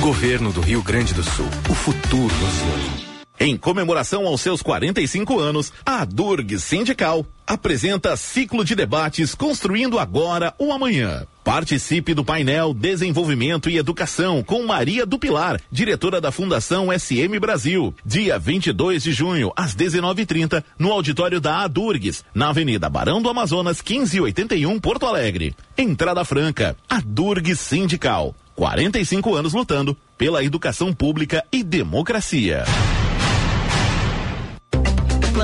Governo 0.00 0.52
do 0.52 0.60
Rio 0.60 0.82
Grande 0.82 1.14
do 1.14 1.22
Sul, 1.22 1.48
o 1.68 1.74
futuro 1.74 2.34
nos 2.34 2.62
une. 2.62 3.13
Em 3.38 3.56
comemoração 3.56 4.26
aos 4.26 4.40
seus 4.40 4.62
45 4.62 5.40
anos, 5.40 5.72
a 5.84 6.04
Durg 6.04 6.56
Sindical 6.56 7.26
apresenta 7.44 8.16
ciclo 8.16 8.64
de 8.64 8.76
debates 8.76 9.34
Construindo 9.34 9.98
Agora 9.98 10.54
o 10.56 10.72
Amanhã. 10.72 11.26
Participe 11.42 12.14
do 12.14 12.24
painel 12.24 12.72
Desenvolvimento 12.72 13.68
e 13.68 13.76
Educação 13.76 14.40
com 14.42 14.64
Maria 14.64 15.04
do 15.04 15.18
Pilar, 15.18 15.60
diretora 15.70 16.20
da 16.20 16.30
Fundação 16.30 16.88
SM 16.96 17.38
Brasil, 17.40 17.92
dia 18.06 18.38
22 18.38 19.02
de 19.02 19.12
junho, 19.12 19.52
às 19.56 19.74
19:30, 19.74 20.64
no 20.78 20.92
auditório 20.92 21.40
da 21.40 21.58
Adurgs, 21.58 22.24
na 22.32 22.50
Avenida 22.50 22.88
Barão 22.88 23.20
do 23.20 23.28
Amazonas, 23.28 23.82
1581, 23.82 24.78
Porto 24.78 25.06
Alegre. 25.06 25.54
Entrada 25.76 26.24
franca. 26.24 26.76
Adurgs 26.88 27.58
Sindical. 27.58 28.32
45 28.54 29.34
anos 29.34 29.52
lutando 29.52 29.96
pela 30.16 30.44
educação 30.44 30.94
pública 30.94 31.44
e 31.52 31.64
democracia. 31.64 32.64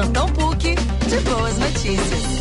Plantão 0.00 0.30
PUC 0.30 0.74
de 1.08 1.20
boas 1.28 1.58
notícias. 1.58 2.40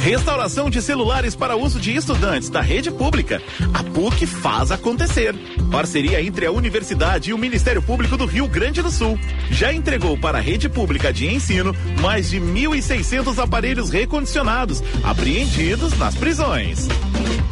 Restauração 0.00 0.70
de 0.70 0.80
celulares 0.80 1.34
para 1.34 1.56
uso 1.56 1.80
de 1.80 1.96
estudantes 1.96 2.48
da 2.48 2.60
rede 2.60 2.88
pública. 2.88 3.42
A 3.74 3.82
PUC 3.82 4.26
faz 4.26 4.70
acontecer. 4.70 5.34
Parceria 5.72 6.22
entre 6.22 6.46
a 6.46 6.52
Universidade 6.52 7.30
e 7.30 7.32
o 7.32 7.38
Ministério 7.38 7.82
Público 7.82 8.16
do 8.16 8.26
Rio 8.26 8.46
Grande 8.46 8.80
do 8.80 8.92
Sul. 8.92 9.18
Já 9.50 9.72
entregou 9.72 10.16
para 10.16 10.38
a 10.38 10.40
rede 10.40 10.68
pública 10.68 11.12
de 11.12 11.26
ensino 11.26 11.74
mais 12.00 12.30
de 12.30 12.40
1.600 12.40 13.42
aparelhos 13.42 13.90
recondicionados, 13.90 14.80
apreendidos 15.02 15.98
nas 15.98 16.14
prisões. 16.14 16.86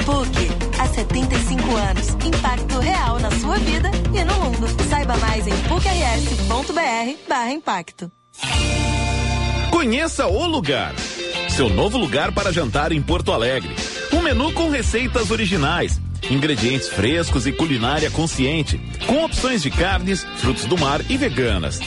PUC, 0.04 0.48
há 0.78 0.86
75 0.86 1.74
anos. 1.74 2.10
Impacto 2.24 2.78
real 2.78 3.18
na 3.18 3.32
sua 3.32 3.58
vida 3.58 3.90
e 4.14 4.22
no 4.22 4.36
mundo. 4.36 4.68
Saiba 4.88 5.16
mais 5.16 5.48
em 5.48 5.56
pucrs.br/impacto. 5.62 8.12
Conheça 9.84 10.26
o 10.26 10.46
lugar. 10.46 10.94
Seu 11.50 11.68
novo 11.68 11.98
lugar 11.98 12.32
para 12.32 12.50
jantar 12.50 12.90
em 12.90 13.02
Porto 13.02 13.32
Alegre. 13.32 13.76
Um 14.14 14.22
menu 14.22 14.50
com 14.54 14.70
receitas 14.70 15.30
originais, 15.30 16.00
ingredientes 16.30 16.88
frescos 16.88 17.46
e 17.46 17.52
culinária 17.52 18.10
consciente, 18.10 18.80
com 19.06 19.22
opções 19.22 19.62
de 19.62 19.70
carnes, 19.70 20.24
frutos 20.38 20.64
do 20.64 20.78
mar 20.78 21.02
e 21.10 21.18
veganas. 21.18 21.80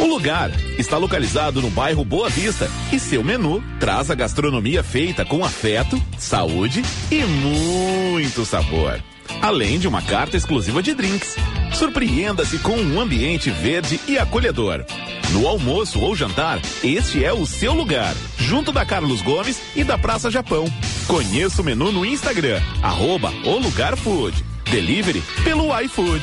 O 0.00 0.06
lugar 0.06 0.50
está 0.78 0.96
localizado 0.96 1.60
no 1.60 1.70
bairro 1.70 2.04
Boa 2.04 2.28
Vista 2.28 2.68
e 2.92 2.98
seu 2.98 3.22
menu 3.22 3.62
traz 3.78 4.10
a 4.10 4.14
gastronomia 4.14 4.82
feita 4.82 5.24
com 5.24 5.44
afeto, 5.44 6.00
saúde 6.18 6.82
e 7.10 7.22
muito 7.24 8.44
sabor 8.44 9.00
além 9.40 9.78
de 9.78 9.88
uma 9.88 10.02
carta 10.02 10.36
exclusiva 10.36 10.82
de 10.82 10.94
drinks. 10.94 11.36
Surpreenda-se 11.72 12.58
com 12.58 12.76
um 12.76 13.00
ambiente 13.00 13.50
verde 13.50 14.00
e 14.06 14.18
acolhedor. 14.18 14.84
No 15.32 15.46
almoço 15.46 16.00
ou 16.00 16.16
jantar, 16.16 16.60
este 16.82 17.24
é 17.24 17.32
o 17.32 17.46
seu 17.46 17.72
lugar, 17.72 18.14
junto 18.36 18.72
da 18.72 18.84
Carlos 18.84 19.22
Gomes 19.22 19.60
e 19.76 19.84
da 19.84 19.96
Praça 19.96 20.30
Japão. 20.30 20.64
Conheça 21.06 21.62
o 21.62 21.64
menu 21.64 21.92
no 21.92 22.04
Instagram, 22.04 22.60
arroba 22.82 23.32
o 23.44 23.58
Lugar 23.58 23.96
Food. 23.96 24.44
Delivery 24.70 25.22
pelo 25.44 25.78
iFood. 25.80 26.22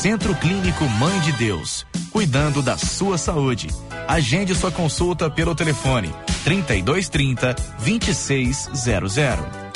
Centro 0.00 0.32
Clínico 0.36 0.84
Mãe 0.90 1.18
de 1.22 1.32
Deus, 1.32 1.84
cuidando 2.12 2.62
da 2.62 2.78
sua 2.78 3.18
saúde. 3.18 3.66
Agende 4.06 4.54
sua 4.54 4.70
consulta 4.70 5.28
pelo 5.28 5.56
telefone 5.56 6.14
3230 6.44 7.56
2600. 7.84 9.68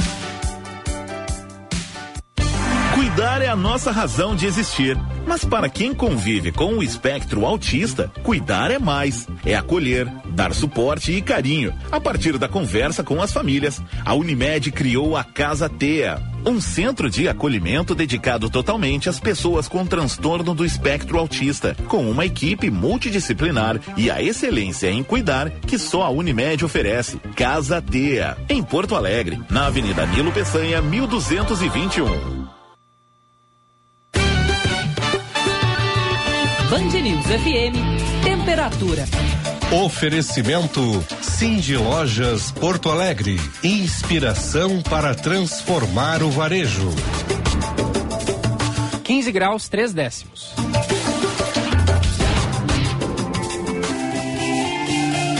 Cuidar 2.94 3.42
é 3.42 3.48
a 3.48 3.56
nossa 3.56 3.90
razão 3.90 4.36
de 4.36 4.46
existir. 4.46 4.96
Mas 5.26 5.44
para 5.44 5.68
quem 5.68 5.92
convive 5.92 6.52
com 6.52 6.74
o 6.74 6.82
espectro 6.84 7.44
autista, 7.44 8.10
cuidar 8.22 8.70
é 8.70 8.78
mais. 8.78 9.26
É 9.44 9.56
acolher, 9.56 10.06
dar 10.28 10.54
suporte 10.54 11.10
e 11.10 11.20
carinho. 11.20 11.74
A 11.90 12.00
partir 12.00 12.38
da 12.38 12.48
conversa 12.48 13.02
com 13.02 13.20
as 13.20 13.32
famílias, 13.32 13.82
a 14.04 14.14
Unimed 14.14 14.70
criou 14.70 15.16
a 15.16 15.24
Casa 15.24 15.68
Tea, 15.68 16.16
um 16.44 16.60
centro 16.60 17.08
de 17.08 17.28
acolhimento 17.28 17.94
dedicado 17.94 18.50
totalmente 18.50 19.08
às 19.08 19.20
pessoas 19.20 19.68
com 19.68 19.86
transtorno 19.86 20.54
do 20.54 20.64
espectro 20.64 21.18
autista, 21.18 21.76
com 21.86 22.10
uma 22.10 22.26
equipe 22.26 22.68
multidisciplinar 22.68 23.80
e 23.96 24.10
a 24.10 24.20
excelência 24.20 24.90
em 24.90 25.04
cuidar 25.04 25.50
que 25.50 25.78
só 25.78 26.02
a 26.02 26.10
Unimed 26.10 26.64
oferece. 26.64 27.18
Casa 27.36 27.80
Tea, 27.80 28.36
em 28.48 28.62
Porto 28.62 28.96
Alegre, 28.96 29.40
na 29.48 29.66
Avenida 29.66 30.04
Nilo 30.06 30.32
Peçanha, 30.32 30.82
1221. 30.82 32.52
Band 36.70 37.00
News 37.02 37.26
FM, 37.26 38.24
temperatura. 38.24 39.04
Oferecimento 39.72 41.02
Cindy 41.22 41.78
Lojas 41.78 42.50
Porto 42.50 42.90
Alegre. 42.90 43.40
Inspiração 43.64 44.82
para 44.82 45.14
transformar 45.14 46.22
o 46.22 46.30
varejo. 46.30 46.90
15 49.02 49.32
graus, 49.32 49.70
3 49.70 49.94
décimos. 49.94 50.52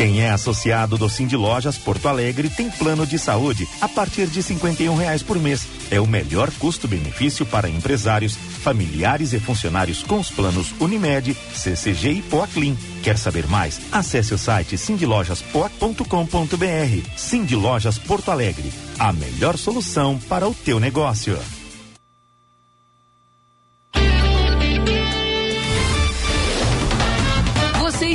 Quem 0.02 0.20
é 0.20 0.32
associado 0.32 0.98
do 0.98 1.08
Cindy 1.08 1.36
Lojas 1.36 1.78
Porto 1.78 2.08
Alegre 2.08 2.50
tem 2.50 2.68
plano 2.68 3.06
de 3.06 3.16
saúde 3.20 3.68
a 3.80 3.88
partir 3.88 4.26
de 4.26 4.40
R$ 4.40 4.56
reais 4.98 5.22
por 5.22 5.38
mês. 5.38 5.64
É 5.92 6.00
o 6.00 6.08
melhor 6.08 6.50
custo-benefício 6.58 7.46
para 7.46 7.68
empresários, 7.68 8.34
familiares 8.34 9.32
e 9.32 9.38
funcionários 9.38 10.02
com 10.02 10.18
os 10.18 10.28
planos 10.28 10.74
Unimed, 10.80 11.36
CCG 11.54 12.14
e 12.14 12.22
Poaclin. 12.22 12.76
Quer 13.04 13.16
saber 13.16 13.46
mais? 13.46 13.80
Acesse 13.92 14.34
o 14.34 14.38
site 14.38 14.76
cindylojaspoa.com.br. 14.76 17.08
Cindy 17.16 17.54
Lojas 17.54 17.96
Porto 17.96 18.32
Alegre, 18.32 18.72
a 18.98 19.12
melhor 19.12 19.56
solução 19.56 20.18
para 20.28 20.48
o 20.48 20.52
teu 20.52 20.80
negócio. 20.80 21.38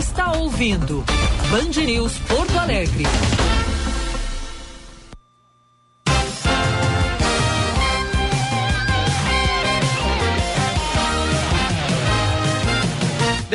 Está 0.08 0.32
ouvindo 0.32 1.04
Band 1.52 1.86
News 1.86 2.18
Porto 2.20 2.58
Alegre. 2.58 3.04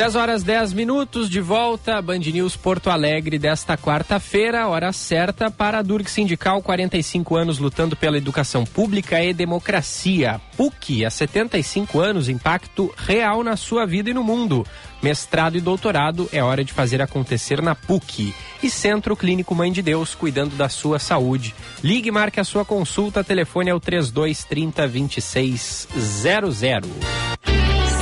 10 0.03 0.15
horas 0.17 0.43
10 0.43 0.73
minutos 0.73 1.29
de 1.29 1.39
volta, 1.39 2.01
Band 2.01 2.19
News 2.19 2.57
Porto 2.57 2.89
Alegre 2.89 3.39
desta 3.39 3.77
quarta-feira, 3.77 4.67
hora 4.67 4.91
certa 4.91 5.49
para 5.49 5.79
a 5.79 5.81
Durg 5.81 6.09
Sindical, 6.09 6.61
45 6.61 7.37
anos 7.37 7.57
lutando 7.57 7.95
pela 7.95 8.17
educação 8.17 8.65
pública 8.65 9.23
e 9.23 9.33
democracia. 9.33 10.41
PUC, 10.57 11.05
há 11.05 11.09
75 11.09 12.01
anos, 12.01 12.27
impacto 12.27 12.93
real 12.97 13.45
na 13.45 13.55
sua 13.55 13.85
vida 13.85 14.09
e 14.09 14.13
no 14.13 14.25
mundo. 14.25 14.67
Mestrado 15.01 15.57
e 15.57 15.61
doutorado 15.61 16.27
é 16.33 16.43
hora 16.43 16.65
de 16.65 16.73
fazer 16.73 17.01
acontecer 17.01 17.61
na 17.61 17.73
PUC. 17.73 18.35
E 18.61 18.69
Centro 18.69 19.15
Clínico 19.15 19.55
Mãe 19.55 19.71
de 19.71 19.81
Deus, 19.81 20.13
cuidando 20.13 20.57
da 20.57 20.67
sua 20.67 20.99
saúde. 20.99 21.55
Ligue 21.81 22.09
e 22.09 22.11
marque 22.11 22.41
a 22.41 22.43
sua 22.43 22.65
consulta, 22.65 23.23
telefone 23.23 23.69
é 23.69 23.73
o 23.73 23.79
3230 23.79 24.85
2600. 24.85 26.89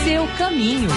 Seu 0.03 0.25
caminho. 0.35 0.89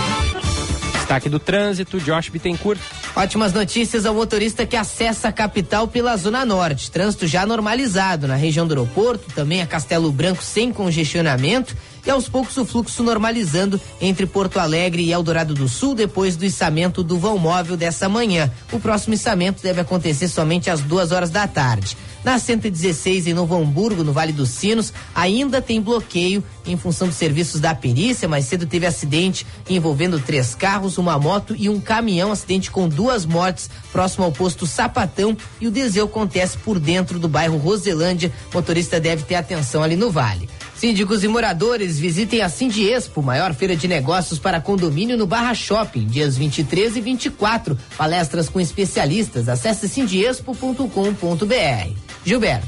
Destaque 1.05 1.29
do 1.29 1.39
trânsito, 1.39 2.01
Josh 2.01 2.31
Bittencourt. 2.31 2.81
Ótimas 3.15 3.53
notícias 3.53 4.07
ao 4.07 4.15
motorista 4.15 4.65
que 4.65 4.75
acessa 4.75 5.29
a 5.29 5.33
capital 5.33 5.87
pela 5.87 6.17
Zona 6.17 6.47
Norte. 6.47 6.91
Trânsito 6.91 7.27
já 7.27 7.45
normalizado 7.45 8.27
na 8.27 8.37
região 8.37 8.67
do 8.67 8.73
aeroporto, 8.73 9.31
também 9.35 9.61
a 9.61 9.67
Castelo 9.67 10.11
Branco 10.11 10.43
sem 10.43 10.73
congestionamento 10.73 11.77
e 12.07 12.11
aos 12.11 12.27
poucos 12.27 12.57
o 12.57 12.65
fluxo 12.65 13.03
normalizando 13.03 13.79
entre 14.01 14.25
Porto 14.25 14.59
Alegre 14.59 15.03
e 15.03 15.13
Eldorado 15.13 15.53
do 15.53 15.69
Sul 15.69 15.95
depois 15.95 16.37
do 16.37 16.47
içamento 16.47 17.03
do 17.03 17.19
vão 17.19 17.37
móvel 17.37 17.77
dessa 17.77 18.09
manhã. 18.09 18.51
O 18.73 18.81
próximo 18.81 19.13
içamento 19.13 19.63
deve 19.63 19.83
acontecer 19.83 20.29
somente 20.29 20.71
às 20.71 20.81
duas 20.81 21.13
horas 21.13 21.29
da 21.29 21.47
tarde. 21.47 21.99
Na 22.25 22.39
116 22.39 23.27
em 23.27 23.35
Novo 23.35 23.55
Hamburgo, 23.55 24.03
no 24.03 24.13
Vale 24.13 24.33
dos 24.33 24.49
Sinos, 24.49 24.95
ainda 25.15 25.61
tem 25.61 25.81
bloqueio 25.81 26.43
em 26.67 26.75
função 26.75 27.07
dos 27.07 27.19
serviços 27.19 27.61
da 27.61 27.75
perícia. 27.75 28.27
Mais 28.27 28.47
cedo 28.47 28.65
teve 28.65 28.87
acidente 28.87 29.47
envolvendo 29.69 30.19
três 30.19 30.55
carros, 30.55 30.97
uma 30.97 31.19
moto 31.19 31.55
e 31.57 31.69
um 31.69 31.79
caminhão. 31.79 32.33
Acidente 32.33 32.71
com 32.71 32.89
duas 32.89 33.27
mortes 33.27 33.69
próximo 33.93 34.25
ao 34.25 34.33
posto 34.33 34.67
Sapatão. 34.67 35.37
E 35.61 35.69
o 35.69 35.71
desvio 35.71 36.07
acontece 36.07 36.57
por 36.57 36.81
dentro 36.81 37.19
do 37.19 37.29
bairro 37.29 37.59
Roselândia. 37.59 38.33
Motorista 38.55 38.99
deve 38.99 39.25
ter 39.25 39.35
atenção 39.35 39.83
ali 39.83 39.95
no 39.95 40.11
Vale. 40.11 40.49
Síndicos 40.75 41.25
e 41.25 41.29
moradores 41.29 41.99
visitem 41.99 42.43
a 42.43 42.49
Sindiespo, 42.49 43.23
maior 43.23 43.55
feira 43.55 43.77
de 43.77 43.87
negócios 43.87 44.39
para 44.39 44.61
condomínio 44.61 45.17
no 45.17 45.27
Barra 45.27 45.55
Shopping, 45.55 46.07
dias 46.07 46.37
23 46.37 46.97
e 46.97 47.01
24. 47.01 47.79
Palestras 47.97 48.49
com 48.49 48.61
especialistas. 48.61 49.49
Acesse 49.49 49.89
sindiespo.com.br. 49.89 52.14
Gilberto. 52.25 52.67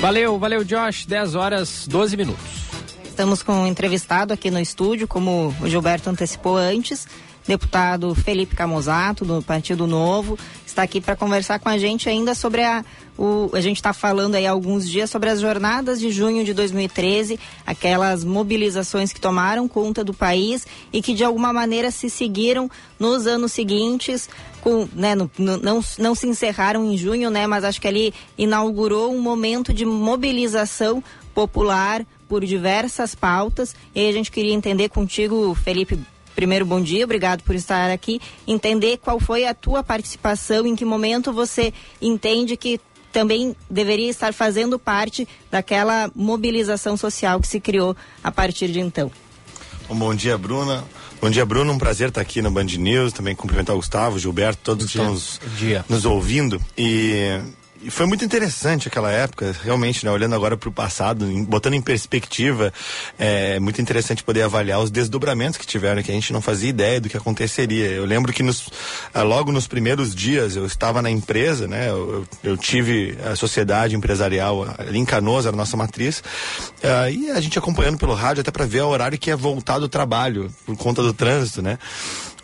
Valeu, 0.00 0.38
valeu, 0.38 0.64
Josh. 0.64 1.06
10 1.06 1.34
horas, 1.34 1.86
12 1.88 2.16
minutos. 2.16 2.44
Estamos 3.04 3.42
com 3.42 3.52
um 3.52 3.66
entrevistado 3.66 4.32
aqui 4.32 4.50
no 4.50 4.58
estúdio, 4.58 5.06
como 5.06 5.54
o 5.60 5.68
Gilberto 5.68 6.10
antecipou 6.10 6.56
antes 6.56 7.06
deputado 7.46 8.14
Felipe 8.14 8.54
Camozato, 8.54 9.24
do 9.24 9.42
Partido 9.42 9.86
Novo, 9.86 10.38
está 10.66 10.82
aqui 10.82 11.00
para 11.00 11.16
conversar 11.16 11.58
com 11.58 11.68
a 11.68 11.78
gente 11.78 12.08
ainda 12.08 12.34
sobre 12.34 12.62
a. 12.62 12.84
O, 13.18 13.50
a 13.52 13.60
gente 13.60 13.76
está 13.76 13.92
falando 13.92 14.36
aí 14.36 14.46
há 14.46 14.50
alguns 14.50 14.88
dias 14.88 15.10
sobre 15.10 15.28
as 15.28 15.38
jornadas 15.38 16.00
de 16.00 16.10
junho 16.10 16.44
de 16.44 16.54
2013, 16.54 17.38
aquelas 17.66 18.24
mobilizações 18.24 19.12
que 19.12 19.20
tomaram 19.20 19.68
conta 19.68 20.02
do 20.02 20.14
país 20.14 20.66
e 20.90 21.02
que 21.02 21.12
de 21.12 21.22
alguma 21.22 21.52
maneira 21.52 21.90
se 21.90 22.08
seguiram 22.08 22.70
nos 22.98 23.26
anos 23.26 23.52
seguintes, 23.52 24.30
com, 24.62 24.88
né, 24.94 25.16
no, 25.16 25.28
no, 25.36 25.56
não, 25.58 25.84
não 25.98 26.14
se 26.14 26.26
encerraram 26.28 26.84
em 26.90 26.96
junho, 26.96 27.28
né, 27.30 27.48
mas 27.48 27.64
acho 27.64 27.80
que 27.80 27.88
ali 27.88 28.14
inaugurou 28.38 29.12
um 29.12 29.20
momento 29.20 29.74
de 29.74 29.84
mobilização 29.84 31.02
popular 31.34 32.06
por 32.28 32.44
diversas 32.46 33.14
pautas. 33.14 33.74
E 33.92 34.08
a 34.08 34.12
gente 34.12 34.30
queria 34.30 34.54
entender 34.54 34.88
contigo, 34.88 35.52
Felipe, 35.54 35.98
primeiro 36.36 36.64
bom 36.64 36.80
dia, 36.80 37.04
obrigado 37.04 37.42
por 37.42 37.56
estar 37.56 37.90
aqui. 37.90 38.20
Entender 38.46 38.98
qual 38.98 39.18
foi 39.18 39.44
a 39.44 39.52
tua 39.52 39.82
participação, 39.82 40.64
em 40.64 40.76
que 40.76 40.84
momento 40.84 41.32
você 41.32 41.74
entende 42.00 42.56
que 42.56 42.80
também 43.12 43.56
deveria 43.68 44.08
estar 44.08 44.32
fazendo 44.32 44.78
parte 44.78 45.28
daquela 45.50 46.08
mobilização 46.14 46.96
social 46.96 47.40
que 47.40 47.48
se 47.48 47.60
criou 47.60 47.96
a 48.22 48.30
partir 48.30 48.68
de 48.68 48.78
então. 48.78 49.10
Um 49.90 49.96
bom 49.96 50.14
dia, 50.14 50.38
Bruna. 50.38 50.84
Bom 51.22 51.30
dia, 51.30 51.46
Bruno. 51.46 51.72
Um 51.72 51.78
prazer 51.78 52.08
estar 52.08 52.20
aqui 52.20 52.42
no 52.42 52.50
Band 52.50 52.64
News. 52.64 53.12
Também 53.12 53.32
cumprimentar 53.32 53.76
o 53.76 53.78
Gustavo, 53.78 54.18
Gilberto, 54.18 54.60
todos 54.64 54.86
que 54.86 54.98
estão 54.98 55.12
nos, 55.12 55.40
nos 55.88 56.04
ouvindo. 56.04 56.60
E 56.76 57.40
e 57.82 57.90
foi 57.90 58.06
muito 58.06 58.24
interessante 58.24 58.86
aquela 58.86 59.10
época, 59.10 59.54
realmente, 59.62 60.04
né? 60.04 60.10
Olhando 60.10 60.34
agora 60.34 60.56
para 60.56 60.68
o 60.68 60.72
passado, 60.72 61.26
botando 61.46 61.74
em 61.74 61.80
perspectiva, 61.80 62.72
é 63.18 63.58
muito 63.58 63.82
interessante 63.82 64.22
poder 64.22 64.42
avaliar 64.42 64.80
os 64.80 64.90
desdobramentos 64.90 65.58
que 65.58 65.66
tiveram, 65.66 66.02
que 66.02 66.10
a 66.10 66.14
gente 66.14 66.32
não 66.32 66.40
fazia 66.40 66.70
ideia 66.70 67.00
do 67.00 67.08
que 67.08 67.16
aconteceria. 67.16 67.88
Eu 67.88 68.04
lembro 68.04 68.32
que 68.32 68.42
nos, 68.42 68.68
ah, 69.12 69.22
logo 69.22 69.50
nos 69.50 69.66
primeiros 69.66 70.14
dias 70.14 70.54
eu 70.54 70.64
estava 70.64 71.02
na 71.02 71.10
empresa, 71.10 71.66
né? 71.66 71.90
Eu, 71.90 72.24
eu 72.44 72.56
tive 72.56 73.18
a 73.24 73.34
sociedade 73.34 73.96
empresarial 73.96 74.66
ali 74.78 74.98
em 74.98 75.04
Canoas, 75.04 75.44
era 75.44 75.54
a 75.54 75.56
nossa 75.56 75.76
matriz, 75.76 76.20
uh, 76.20 77.10
e 77.10 77.30
a 77.30 77.40
gente 77.40 77.58
acompanhando 77.58 77.98
pelo 77.98 78.14
rádio 78.14 78.42
até 78.42 78.50
para 78.50 78.64
ver 78.64 78.82
o 78.82 78.88
horário 78.88 79.18
que 79.18 79.30
ia 79.30 79.36
voltar 79.36 79.78
do 79.78 79.88
trabalho, 79.88 80.52
por 80.64 80.76
conta 80.76 81.02
do 81.02 81.12
trânsito, 81.12 81.60
né? 81.60 81.78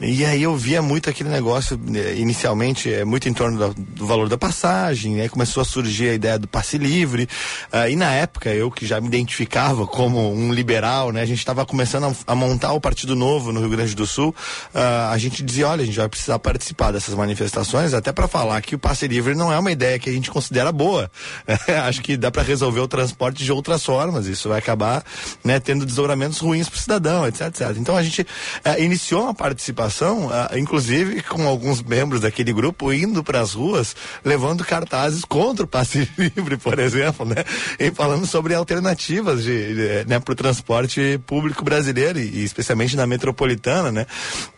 E 0.00 0.24
aí 0.24 0.44
eu 0.44 0.56
via 0.56 0.80
muito 0.80 1.10
aquele 1.10 1.28
negócio, 1.28 1.76
né, 1.76 2.14
inicialmente, 2.14 2.92
é, 2.92 3.04
muito 3.04 3.28
em 3.28 3.32
torno 3.32 3.58
do, 3.58 3.74
do 3.74 4.06
valor 4.06 4.28
da 4.28 4.38
passagem, 4.38 5.20
aí 5.20 5.28
começou 5.28 5.60
a 5.60 5.64
surgir 5.64 6.10
a 6.10 6.14
ideia 6.14 6.38
do 6.38 6.46
passe 6.46 6.78
livre. 6.78 7.28
Uh, 7.72 7.90
e 7.90 7.96
na 7.96 8.12
época, 8.12 8.48
eu 8.50 8.70
que 8.70 8.86
já 8.86 9.00
me 9.00 9.08
identificava 9.08 9.88
como 9.88 10.32
um 10.32 10.52
liberal, 10.52 11.10
né? 11.10 11.20
A 11.20 11.26
gente 11.26 11.40
estava 11.40 11.66
começando 11.66 12.04
a, 12.04 12.32
a, 12.32 12.34
montar 12.36 12.72
o 12.74 12.80
Partido 12.80 13.16
Novo 13.16 13.52
no 13.52 13.58
Rio 13.58 13.70
Grande 13.70 13.96
do 13.96 14.06
Sul. 14.06 14.28
Uh, 14.72 15.10
a 15.10 15.18
gente 15.18 15.42
dizia, 15.42 15.66
olha, 15.66 15.82
a 15.82 15.86
gente 15.86 15.98
vai 15.98 16.08
precisar 16.08 16.38
participar 16.38 16.92
dessas 16.92 17.16
manifestações, 17.16 17.92
até 17.92 18.12
para 18.12 18.28
falar 18.28 18.60
que 18.62 18.76
o 18.76 18.78
passe 18.78 19.08
livre 19.08 19.34
não 19.34 19.52
é 19.52 19.58
uma 19.58 19.72
ideia 19.72 19.98
que 19.98 20.08
a 20.08 20.12
gente 20.12 20.30
considera 20.30 20.70
boa. 20.70 21.10
Acho 21.86 22.02
que 22.02 22.16
dá 22.16 22.30
para 22.30 22.44
resolver 22.44 22.80
o 22.80 22.86
transporte 22.86 23.42
de 23.42 23.50
outras 23.50 23.84
formas. 23.84 24.26
Isso 24.26 24.48
vai 24.48 24.60
acabar 24.60 25.02
né, 25.42 25.58
tendo 25.58 25.84
desdobramentos 25.84 26.38
ruins 26.38 26.68
para 26.68 26.76
o 26.76 26.80
cidadão, 26.80 27.26
etc, 27.26 27.48
etc. 27.48 27.76
Então 27.76 27.96
a 27.96 28.02
gente 28.04 28.22
uh, 28.22 28.80
iniciou 28.80 29.24
uma 29.24 29.34
participação 29.34 29.87
uh, 29.88 30.58
inclusive 30.58 31.22
com 31.22 31.46
alguns 31.46 31.82
membros 31.82 32.20
daquele 32.20 32.52
grupo 32.52 32.92
indo 32.92 33.24
para 33.24 33.40
as 33.40 33.54
ruas 33.54 33.96
levando 34.24 34.64
cartazes 34.64 35.24
contra 35.24 35.64
o 35.64 35.68
passe 35.68 36.08
livre, 36.18 36.56
por 36.56 36.78
exemplo, 36.78 37.24
né? 37.24 37.44
E 37.78 37.90
falando 37.90 38.26
sobre 38.26 38.54
alternativas 38.54 39.42
de, 39.42 39.74
de 39.74 40.04
né, 40.06 40.18
para 40.18 40.32
o 40.32 40.34
transporte 40.34 41.18
público 41.26 41.64
brasileiro 41.64 42.18
e, 42.18 42.44
especialmente 42.44 42.96
na 42.96 43.06
metropolitana, 43.06 43.90
né? 43.90 44.06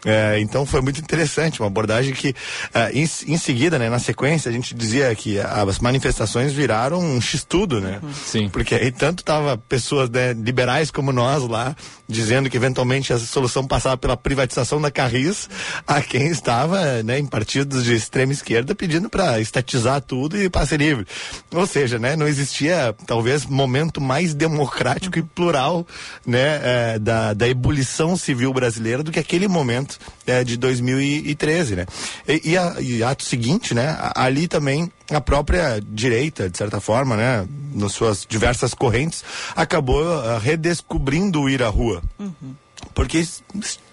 É, 0.05 0.41
então 0.41 0.67
foi 0.67 0.81
muito 0.81 1.01
interessante, 1.01 1.61
uma 1.61 1.67
abordagem 1.67 2.13
que 2.13 2.31
uh, 2.31 2.91
em, 2.93 3.03
em, 3.03 3.39
seguida, 3.39 3.79
né, 3.79 3.89
na 3.89 3.99
sequência, 3.99 4.49
a 4.49 4.53
gente 4.53 4.75
dizia 4.75 5.15
que 5.15 5.39
as 5.39 5.79
manifestações 5.79 6.53
viraram 6.53 6.99
um 7.01 7.21
x-tudo, 7.21 7.81
né? 7.81 8.01
Sim. 8.25 8.49
Porque 8.49 8.75
aí 8.75 8.91
tanto 8.91 9.23
tava 9.23 9.57
pessoas 9.57 10.11
né, 10.11 10.33
liberais 10.33 10.91
como 10.91 11.13
nós 11.13 11.47
lá 11.47 11.77
dizendo 12.09 12.51
que 12.51 12.57
eventualmente 12.57 13.13
a 13.13 13.19
solução 13.19 13.67
passava 13.67 13.97
pela 13.97 14.17
privatização 14.17 14.81
da 14.81 14.91
carreira 14.91 15.20
apoios 15.21 15.49
a 15.87 16.01
quem 16.01 16.29
estava 16.29 17.03
né, 17.03 17.19
em 17.19 17.27
partidos 17.27 17.85
de 17.85 17.95
extrema 17.95 18.33
esquerda 18.33 18.75
pedindo 18.75 19.09
para 19.09 19.41
estatizar 19.41 20.01
tudo 20.01 20.41
e 20.41 20.49
passe 20.49 20.77
livre. 20.77 21.07
Ou 21.53 21.67
seja, 21.67 21.99
né, 21.99 22.17
não 22.17 22.27
existia 22.27 22.95
talvez 23.07 23.45
momento 23.47 24.01
mais 24.01 24.35
democrático 24.35 25.19
e 25.19 25.23
plural 25.23 25.87
né, 26.27 26.61
é, 26.63 26.99
da, 26.99 27.35
da 27.35 27.49
ebulição 27.49 28.17
civil 28.17 28.53
brasileira 28.53 29.03
do 29.03 29.13
que 29.13 29.19
aquele 29.19 29.49
momento 29.49 29.99
é, 30.27 30.43
de 30.43 30.57
2013. 30.57 31.77
Né? 31.77 31.87
E, 32.27 32.51
e, 32.51 32.57
a, 32.57 32.77
e 32.81 33.03
ato 33.03 33.25
seguinte, 33.25 33.75
né, 33.75 33.97
ali 34.15 34.49
também 34.49 34.91
a 35.11 35.21
própria 35.21 35.81
direita, 35.81 36.49
de 36.49 36.57
certa 36.57 36.81
forma, 36.81 37.17
né, 37.17 37.47
nas 37.75 37.93
suas 37.93 38.25
diversas 38.29 38.75
correntes, 38.75 39.25
acabou 39.57 40.03
uh, 40.03 40.39
redescobrindo 40.39 41.43
o 41.43 41.49
ir 41.49 41.63
à 41.65 41.69
rua. 41.69 42.01
Uhum 42.19 42.55
porque 43.01 43.27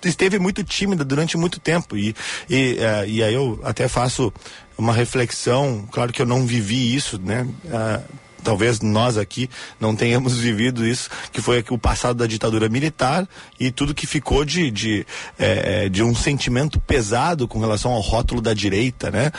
esteve 0.04 0.38
muito 0.38 0.66
tímida 0.66 1.06
durante 1.06 1.38
muito 1.38 1.62
tempo 1.62 1.96
e, 1.96 2.14
e, 2.50 2.74
uh, 2.74 3.08
e 3.08 3.24
aí 3.24 3.34
eu 3.34 3.58
até 3.64 3.88
faço 3.88 4.34
uma 4.78 4.92
reflexão, 4.92 5.88
claro 5.90 6.12
que 6.12 6.22
eu 6.22 6.26
não 6.26 6.46
vivi 6.46 6.94
isso, 6.94 7.18
né? 7.18 7.48
Uh, 7.64 8.04
talvez 8.48 8.80
nós 8.80 9.18
aqui 9.18 9.50
não 9.78 9.94
tenhamos 9.94 10.36
vivido 10.40 10.88
isso, 10.88 11.10
que 11.34 11.42
foi 11.42 11.62
o 11.70 11.78
passado 11.78 12.16
da 12.16 12.26
ditadura 12.26 12.70
militar 12.70 13.28
e 13.60 13.70
tudo 13.72 13.94
que 13.94 14.08
ficou 14.08 14.46
de, 14.46 14.72
de, 14.72 15.06
é, 15.38 15.90
de 15.90 16.02
um 16.02 16.16
sentimento 16.16 16.80
pesado 16.80 17.46
com 17.46 17.60
relação 17.60 17.92
ao 17.92 18.00
rótulo 18.00 18.40
da 18.40 18.54
direita, 18.54 19.12
né? 19.12 19.32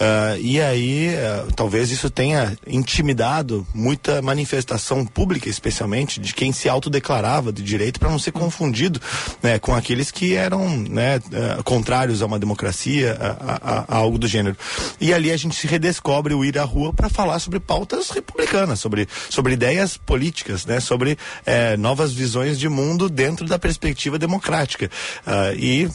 Uh, 0.00 0.40
e 0.40 0.60
aí, 0.62 1.10
uh, 1.10 1.52
talvez 1.52 1.90
isso 1.90 2.08
tenha 2.08 2.56
intimidado 2.66 3.66
muita 3.74 4.22
manifestação 4.22 5.04
pública, 5.04 5.48
especialmente, 5.48 6.18
de 6.18 6.32
quem 6.32 6.50
se 6.50 6.66
autodeclarava 6.66 7.52
de 7.52 7.62
direita 7.62 7.98
para 7.98 8.08
não 8.08 8.18
ser 8.18 8.32
confundido 8.32 9.00
né, 9.42 9.58
com 9.58 9.74
aqueles 9.74 10.10
que 10.10 10.34
eram 10.34 10.68
né, 10.70 11.18
uh, 11.18 11.62
contrários 11.64 12.22
a 12.22 12.26
uma 12.26 12.38
democracia, 12.38 13.18
a, 13.20 13.52
a, 13.52 13.84
a 13.88 13.96
algo 13.96 14.16
do 14.16 14.26
gênero. 14.26 14.56
E 15.00 15.12
ali 15.12 15.30
a 15.30 15.36
gente 15.36 15.54
se 15.54 15.66
redescobre 15.66 16.32
o 16.32 16.44
ir 16.44 16.58
à 16.58 16.64
rua 16.64 16.92
para 16.92 17.10
falar 17.10 17.38
sobre 17.38 17.60
pautas 17.60 18.08
republicanas 18.10 18.53
sobre, 18.76 19.08
sobre 19.28 19.54
ideias 19.54 19.96
políticas, 19.96 20.64
né? 20.66 20.80
sobre 20.80 21.18
é, 21.44 21.76
novas 21.76 22.12
visões 22.12 22.58
de 22.58 22.68
mundo 22.68 23.08
dentro 23.08 23.46
da 23.46 23.58
perspectiva 23.58 24.18
democrática. 24.18 24.90
Uh, 25.26 25.56
e 25.56 25.90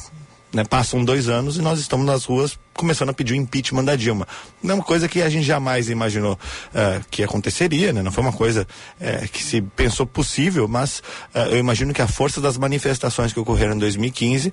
né, 0.53 0.63
passam 0.63 1.03
dois 1.03 1.29
anos 1.29 1.57
e 1.57 1.61
nós 1.61 1.79
estamos 1.79 2.05
nas 2.05 2.25
ruas 2.25 2.57
começando 2.73 3.09
a 3.09 3.13
pedir 3.13 3.33
o 3.33 3.35
impeachment 3.35 3.83
da 3.83 3.95
Dilma. 3.95 4.27
Não 4.63 4.71
é 4.71 4.75
uma 4.75 4.83
coisa 4.83 5.07
que 5.07 5.21
a 5.21 5.29
gente 5.29 5.45
jamais 5.45 5.89
imaginou 5.89 6.33
uh, 6.33 7.05
que 7.11 7.23
aconteceria, 7.23 7.91
né? 7.91 8.01
não 8.01 8.11
foi 8.11 8.23
uma 8.23 8.33
coisa 8.33 8.67
uh, 8.99 9.29
que 9.29 9.43
se 9.43 9.61
pensou 9.61 10.05
possível, 10.05 10.67
mas 10.67 10.99
uh, 11.35 11.39
eu 11.51 11.57
imagino 11.57 11.93
que 11.93 12.01
a 12.01 12.07
força 12.07 12.39
das 12.39 12.57
manifestações 12.57 13.33
que 13.33 13.39
ocorreram 13.39 13.75
em 13.75 13.79
2015 13.79 14.51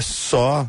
só, 0.00 0.66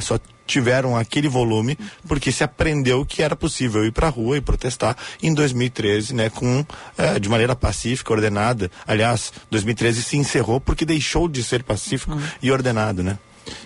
só 0.00 0.18
tiveram 0.48 0.96
aquele 0.96 1.28
volume 1.28 1.78
porque 2.08 2.32
se 2.32 2.42
aprendeu 2.42 3.04
que 3.04 3.22
era 3.22 3.36
possível 3.36 3.84
ir 3.84 3.92
para 3.92 4.08
a 4.08 4.10
rua 4.10 4.38
e 4.38 4.40
protestar 4.40 4.96
em 5.22 5.32
2013, 5.32 6.14
né, 6.14 6.30
com 6.30 6.64
é, 6.96 7.20
de 7.20 7.28
maneira 7.28 7.54
pacífica, 7.54 8.12
ordenada. 8.12 8.70
Aliás, 8.86 9.32
2013 9.50 10.02
se 10.02 10.16
encerrou 10.16 10.60
porque 10.60 10.84
deixou 10.84 11.28
de 11.28 11.44
ser 11.44 11.62
pacífico 11.62 12.12
uhum. 12.12 12.22
e 12.42 12.50
ordenado, 12.50 13.02
né? 13.02 13.18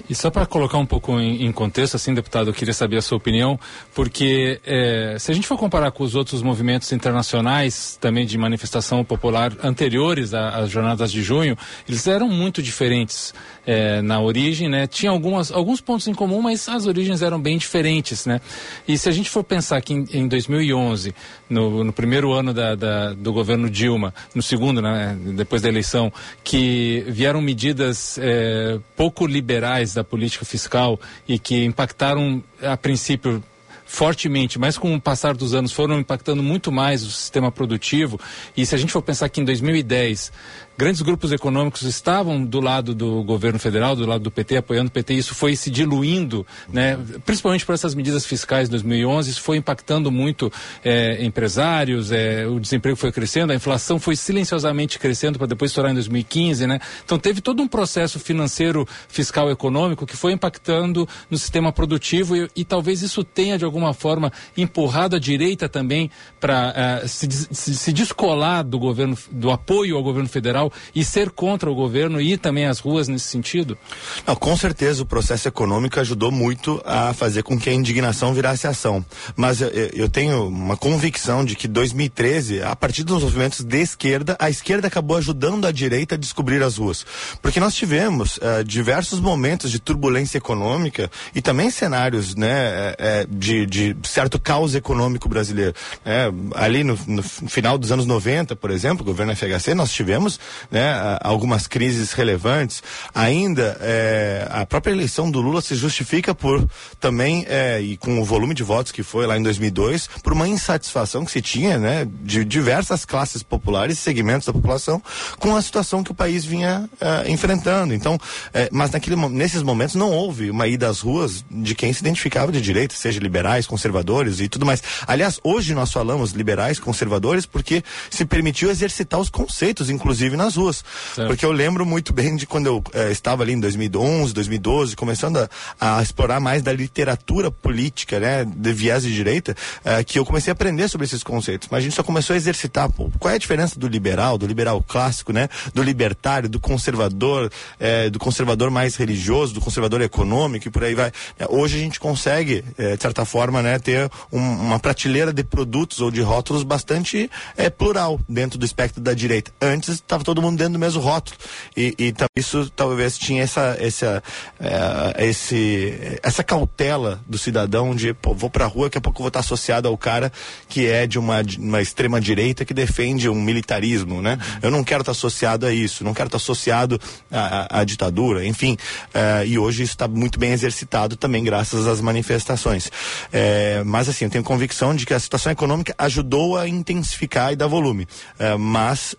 E 0.09 0.14
só 0.14 0.30
para 0.30 0.47
colocar 0.47 0.78
um 0.78 0.87
pouco 0.87 1.18
em, 1.18 1.45
em, 1.45 1.53
contexto, 1.53 1.97
assim, 1.97 2.14
deputado, 2.14 2.51
eu 2.51 2.55
queria 2.55 2.74
saber 2.74 2.97
a 2.99 3.03
sua 3.03 3.16
opinião, 3.16 3.59
porque 3.95 4.61
é, 4.64 5.16
se 5.18 5.30
a 5.30 5.35
gente 5.35 5.47
for 5.47 5.59
comparar 5.59 5.91
com 5.91 6.05
os 6.05 6.14
outros 6.14 6.43
movimentos 6.43 6.93
internacionais 6.93 7.97
também 8.01 8.26
de 8.26 8.37
manifestação 8.37 9.05
popular 9.05 9.53
anteriores 9.62 10.35
às 10.35 10.70
jornadas 10.70 11.11
de 11.11 11.22
junho, 11.22 11.57
eles 11.89 12.07
eram 12.07 12.28
muito 12.28 12.62
diferentes 12.62 13.35
é, 13.66 14.03
na 14.03 14.20
origem, 14.20 14.68
né? 14.68 14.87
Tinha 14.87 15.11
algumas, 15.11 15.53
alguns 15.53 15.80
pontos 15.80 16.07
em 16.09 16.14
comum, 16.14 16.43
mas 16.43 16.68
as 16.68 16.87
origens 16.87 17.22
eram 17.22 17.41
bem 17.41 17.59
diferentes, 17.59 18.26
né? 18.26 18.41
E 18.87 18.99
se 18.99 19.09
a 19.09 19.12
gente 19.12 19.30
for 19.30 19.45
pensar 19.45 19.80
que 19.80 19.93
em, 19.93 20.07
em 20.12 20.28
2011, 20.28 21.14
no, 21.53 21.84
no, 21.84 21.92
primeiro 21.92 22.32
ano 22.32 22.53
da, 22.53 22.74
da, 22.74 23.12
do 23.12 23.32
governo 23.32 23.68
Dilma, 23.68 24.12
no 24.34 24.42
segundo, 24.42 24.80
né, 24.80 25.16
depois 25.34 25.62
da 25.62 25.68
eleição, 25.68 26.12
que 26.42 27.05
vieram 27.09 27.40
medidas 27.40 28.18
é, 28.18 28.78
pouco 28.96 29.26
liberais 29.26 29.94
da 29.94 30.03
política 30.03 30.44
fiscal 30.44 30.98
e 31.28 31.38
que 31.38 31.64
impactaram, 31.64 32.42
a 32.62 32.76
princípio, 32.76 33.42
fortemente, 33.84 34.59
mas 34.59 34.78
com 34.78 34.94
o 34.94 35.00
passar 35.00 35.34
dos 35.34 35.53
anos 35.53 35.70
foram 35.70 36.00
impactando 36.00 36.42
muito 36.42 36.72
mais 36.72 37.03
o 37.03 37.11
sistema 37.11 37.53
produtivo. 37.53 38.18
E 38.57 38.64
se 38.64 38.74
a 38.74 38.78
gente 38.78 38.90
for 38.90 39.03
pensar 39.03 39.28
que 39.28 39.38
em 39.38 39.44
2010 39.44 40.32
grandes 40.76 41.02
grupos 41.02 41.32
econômicos 41.32 41.82
estavam 41.82 42.44
do 42.44 42.60
lado 42.60 42.94
do 42.94 43.22
governo 43.22 43.58
federal, 43.58 43.94
do 43.94 44.06
lado 44.06 44.22
do 44.22 44.30
PT, 44.30 44.56
apoiando 44.56 44.88
o 44.88 44.92
PT, 44.92 45.14
isso 45.14 45.34
foi 45.34 45.54
se 45.54 45.70
diluindo, 45.70 46.46
né? 46.68 46.98
principalmente 47.24 47.64
por 47.64 47.74
essas 47.74 47.94
medidas 47.94 48.24
fiscais 48.24 48.68
de 48.68 48.72
2011, 48.72 49.30
isso 49.30 49.42
foi 49.42 49.56
impactando 49.56 50.10
muito 50.10 50.52
é, 50.84 51.24
empresários, 51.24 52.10
é, 52.10 52.46
o 52.46 52.58
desemprego 52.58 52.96
foi 52.96 53.12
crescendo, 53.12 53.52
a 53.52 53.56
inflação 53.56 53.98
foi 53.98 54.16
silenciosamente 54.16 54.98
crescendo 54.98 55.38
para 55.38 55.46
depois 55.46 55.70
estourar 55.70 55.90
em 55.90 55.94
2015, 55.94 56.66
né? 56.66 56.80
Então 57.04 57.18
teve 57.18 57.40
todo 57.40 57.62
um 57.62 57.68
processo 57.68 58.18
financeiro, 58.18 58.86
fiscal, 59.08 59.50
econômico 59.50 60.06
que 60.06 60.16
foi 60.16 60.32
impactando 60.32 61.08
no 61.30 61.38
sistema 61.38 61.72
produtivo 61.72 62.36
e, 62.36 62.48
e 62.56 62.64
talvez 62.64 63.02
isso 63.02 63.22
tenha 63.22 63.58
de 63.58 63.64
alguma 63.64 63.92
forma 63.92 64.32
empurrado 64.56 65.16
a 65.16 65.18
direita 65.18 65.68
também 65.68 66.10
para 66.40 67.02
uh, 67.04 67.08
se, 67.08 67.30
se, 67.30 67.76
se 67.76 67.92
descolar 67.92 68.62
do 68.62 68.78
governo, 68.78 69.16
do 69.30 69.50
apoio 69.50 69.96
ao 69.96 70.02
governo 70.02 70.28
federal 70.28 70.61
e 70.94 71.04
ser 71.04 71.30
contra 71.30 71.70
o 71.70 71.74
governo 71.74 72.20
e 72.20 72.36
também 72.36 72.66
às 72.66 72.78
ruas 72.78 73.08
nesse 73.08 73.28
sentido? 73.28 73.78
Não, 74.26 74.36
com 74.36 74.56
certeza 74.56 75.02
o 75.02 75.06
processo 75.06 75.48
econômico 75.48 75.98
ajudou 75.98 76.30
muito 76.30 76.82
a 76.84 77.14
fazer 77.14 77.42
com 77.42 77.58
que 77.58 77.70
a 77.70 77.72
indignação 77.72 78.34
virasse 78.34 78.66
ação. 78.66 79.04
Mas 79.34 79.60
eu, 79.60 79.68
eu 79.68 80.08
tenho 80.08 80.46
uma 80.48 80.76
convicção 80.76 81.44
de 81.44 81.56
que 81.56 81.66
2013, 81.66 82.62
a 82.62 82.76
partir 82.76 83.04
dos 83.04 83.22
movimentos 83.22 83.64
de 83.64 83.80
esquerda, 83.80 84.36
a 84.38 84.50
esquerda 84.50 84.88
acabou 84.88 85.16
ajudando 85.16 85.66
a 85.66 85.72
direita 85.72 86.14
a 86.14 86.18
descobrir 86.18 86.62
as 86.62 86.76
ruas. 86.76 87.06
Porque 87.40 87.60
nós 87.60 87.74
tivemos 87.74 88.36
uh, 88.38 88.64
diversos 88.64 89.20
momentos 89.20 89.70
de 89.70 89.78
turbulência 89.78 90.38
econômica 90.38 91.10
e 91.34 91.40
também 91.40 91.70
cenários 91.70 92.34
né, 92.34 92.92
uh, 92.92 93.26
de, 93.28 93.66
de, 93.66 93.96
certo 94.04 94.38
caos 94.38 94.74
econômico 94.74 95.28
brasileiro. 95.28 95.74
Uh, 96.00 96.50
ali 96.54 96.84
no, 96.84 96.98
no, 97.06 97.22
final 97.22 97.78
dos 97.78 97.92
anos 97.92 98.06
90, 98.06 98.56
por 98.56 98.70
exemplo, 98.70 99.04
governo 99.04 99.34
FHC, 99.34 99.74
nós 99.74 99.92
tivemos 99.92 100.38
né, 100.70 101.18
algumas 101.20 101.66
crises 101.66 102.12
relevantes. 102.12 102.82
Ainda 103.14 103.76
é, 103.80 104.46
a 104.50 104.64
própria 104.64 104.92
eleição 104.92 105.30
do 105.30 105.40
Lula 105.40 105.61
se 105.61 105.74
justifica 105.74 106.34
por 106.34 106.66
também, 107.00 107.44
é, 107.48 107.80
e 107.80 107.96
com 107.96 108.20
o 108.20 108.24
volume 108.24 108.55
de 108.55 108.62
votos 108.62 108.92
que 108.92 109.03
foi 109.03 109.26
lá 109.26 109.36
em 109.36 109.42
2002, 109.42 110.09
por 110.22 110.32
uma 110.32 110.48
insatisfação 110.48 111.24
que 111.24 111.30
se 111.30 111.42
tinha 111.42 111.78
né, 111.78 112.07
de 112.22 112.44
diversas 112.44 113.05
classes 113.05 113.42
populares 113.42 113.98
e 113.98 114.00
segmentos 114.00 114.46
da 114.46 114.53
população 114.53 115.03
com 115.38 115.57
a 115.57 115.62
situação 115.62 116.03
que 116.03 116.11
o 116.11 116.14
país 116.14 116.44
vinha 116.44 116.88
é, 117.00 117.30
enfrentando. 117.30 117.94
Então, 117.94 118.18
é, 118.53 118.68
mas 118.72 118.90
naquele, 118.90 119.16
nesses 119.28 119.62
momentos 119.62 119.94
não 119.94 120.11
houve 120.11 120.50
uma 120.50 120.66
ida 120.66 120.88
às 120.88 121.00
ruas 121.00 121.44
de 121.50 121.74
quem 121.74 121.92
se 121.92 122.00
identificava 122.00 122.53
de 122.53 122.61
direita, 122.61 122.94
seja 122.94 123.20
liberais, 123.20 123.66
conservadores 123.66 124.40
e 124.40 124.48
tudo 124.48 124.64
mais. 124.64 124.82
Aliás, 125.07 125.40
hoje 125.42 125.74
nós 125.74 125.92
falamos 125.92 126.32
liberais, 126.32 126.78
conservadores, 126.78 127.46
porque 127.46 127.82
se 128.11 128.24
permitiu 128.24 128.70
exercitar 128.70 129.20
os 129.20 129.28
conceitos, 129.28 129.90
inclusive 129.90 130.12
inclusive 130.12 130.36
nas 130.43 130.57
ruas. 130.57 130.84
Certo. 131.14 131.28
Porque 131.28 131.45
eu 131.45 131.53
lembro 131.53 131.84
muito 131.86 132.12
bem 132.12 132.36
de 132.36 132.47
quando 132.47 132.66
eu 132.66 132.82
eh, 132.93 133.11
estava 133.11 133.43
ali 133.43 133.53
em 133.53 133.61
2011, 133.61 134.34
2012, 134.34 134.97
começando 134.97 135.36
a, 135.38 135.99
a, 135.99 136.03
explorar 136.03 136.40
mais 136.40 136.62
da 136.62 136.72
literatura 136.72 137.51
política, 137.51 138.18
né, 138.18 138.45
de 138.45 138.72
viés 138.72 139.03
de 139.03 139.14
direita, 139.14 139.55
eh, 139.84 140.03
que 140.03 140.18
eu 140.18 140.24
comecei 140.24 140.51
a 140.51 140.55
aprender 140.55 140.88
sobre 140.88 141.07
esses 141.07 141.22
conceitos. 141.22 141.68
Mas 141.70 141.78
a 141.78 141.82
gente 141.82 141.95
só 141.95 142.03
começou 142.03 142.34
a 142.34 142.36
exercitar, 142.36 142.90
pô, 142.90 143.11
qual 143.18 143.32
é 143.32 143.36
a 143.36 143.38
diferença 143.38 143.78
do 143.78 143.86
liberal, 143.86 144.38
do 144.38 144.47
liberal 144.47 144.82
clássico, 144.82 145.32
né, 145.32 145.49
do 145.74 145.82
libertário, 145.82 146.49
do 146.49 146.59
conservador, 146.59 147.51
eh, 147.78 148.11
do 148.11 148.18
conservador 148.18 148.70
mais 148.70 148.97
religioso, 148.97 149.55
do 149.55 149.61
conservador 149.61 150.01
econômico 150.01 150.68
e 150.68 150.70
por 150.70 150.82
aí 150.84 150.95
vai. 150.95 151.12
Hoje 151.49 151.76
a 151.76 151.80
gente 151.80 152.01
consegue, 152.01 152.62
de 152.76 153.01
certa 153.01 153.24
forma, 153.24 153.62
né, 153.62 153.78
ter 153.78 154.11
um, 154.32 154.38
uma 154.38 154.78
prateleira 154.78 155.32
de 155.32 155.45
produtos 155.45 156.01
ou 156.01 156.11
de 156.11 156.20
rótulos 156.20 156.62
bastante 156.62 157.30
plural 157.76 158.20
dentro 158.28 158.59
do 158.59 158.64
espectro 158.64 159.01
da 159.01 159.12
direita. 159.12 159.53
Antes 159.61 159.95
estava 159.95 160.22
estava 160.22 160.24
todo 160.33 160.41
mundo 160.41 160.57
dentro 160.57 160.72
do 160.72 160.78
mesmo 160.78 161.01
rótulo. 161.03 161.37
E, 161.76 161.95
e 161.99 162.14
isso 162.35 162.70
talvez 162.74 163.18
tinha 163.18 163.43
essa, 163.43 163.76
essa, 163.78 164.22
é, 164.59 165.26
esse, 165.26 166.18
essa 166.22 166.43
cautela 166.43 167.20
do 167.26 167.37
cidadão 167.37 167.95
de, 167.95 168.14
pô, 168.14 168.35
vou 168.35 168.49
pra 168.49 168.66
rua, 168.66 168.87
daqui 168.87 168.97
a 168.97 169.01
pouco 169.01 169.18
vou 169.18 169.28
estar 169.28 169.41
associado 169.41 169.89
ao 169.89 169.99
cara 169.99 170.33
que 170.68 170.87
é 170.87 171.07
de 171.07 171.18
uma, 171.18 171.43
uma 171.59 171.83
extrema 171.83 172.18
direita 172.18 172.64
que 172.64 172.72
defende 172.72 173.28
um 173.28 173.35
militarismo, 173.35 174.22
né? 174.22 174.39
Eu 174.62 174.70
não 174.70 174.83
quero 174.83 175.03
estar 175.03 175.12
associado 175.12 175.66
a 175.66 175.72
isso, 175.72 176.03
não 176.03 176.14
quero 176.14 176.28
estar 176.28 176.39
associado 176.39 176.99
à, 177.30 177.85
ditadura, 177.85 178.47
enfim. 178.47 178.76
É, 179.12 179.47
e 179.47 179.59
hoje 179.59 179.83
isso 179.83 179.93
está 179.93 180.09
muito 180.09 180.39
bem 180.39 180.53
exercitado 180.53 181.14
também 181.14 181.45
graças 181.45 181.87
às 181.87 182.01
manifestações. 182.01 182.91
É, 183.30 183.83
mas 183.85 184.09
assim, 184.09 184.24
eu 184.24 184.30
tenho 184.30 184.45
convicção 184.45 184.95
de 184.95 185.05
que 185.05 185.12
a 185.12 185.20
situação 185.20 185.53
econômica 185.53 185.95
ajudou 185.99 186.57
a 186.57 186.66
intensificar 186.66 187.53
e 187.53 187.57
dar 187.57 187.66
volume. 187.66 188.09
É, 188.39 188.57
mas, 188.57 189.14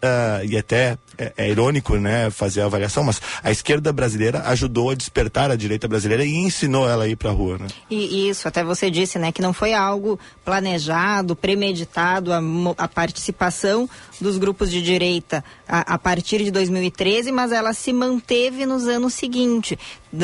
e 0.47 0.57
até 0.57 0.97
é, 1.18 1.34
é, 1.38 1.49
irônico, 1.49 1.95
né, 1.95 2.30
fazer 2.30 2.61
a 2.61 2.66
avaliação, 2.66 3.03
mas 3.03 3.22
a 3.43 3.51
esquerda 3.51 3.91
brasileira 3.91 4.43
ajudou 4.47 4.89
a 4.89 4.95
despertar 4.95 5.51
a 5.51 5.55
direita 5.55 5.88
brasileira 5.88 6.26
e 6.26 6.36
ensinou 6.36 6.89
ela 6.89 7.03
a 7.03 7.07
ir 7.07 7.16
para 7.16 7.30
a 7.30 7.34
rua, 7.34 7.57
né? 7.57 7.68
E 7.89 8.30
isso, 8.30 8.47
até 8.47 8.64
você 8.64 8.89
disse, 8.89 9.20
né, 9.20 9.32
que 9.32 9.41
não 9.41 9.53
foi 9.53 9.74
algo 9.74 10.20
planejado, 10.43 11.36
premeditado, 11.36 12.32
a, 12.34 12.39
a 12.78 12.88
participação 12.88 13.89
dos 14.24 14.38
grupos 14.38 14.71
de 14.71 14.82
direita 14.82 15.43
a, 15.67 15.93
a, 15.93 15.99
partir 15.99 16.43
de 16.43 16.49
2013, 16.49 17.32
mas 17.32 17.51
ela 17.51 17.74
se 17.74 17.93
manteve 17.93 18.65
nos 18.65 18.88
anos 18.88 19.13
seguintes. 19.13 19.78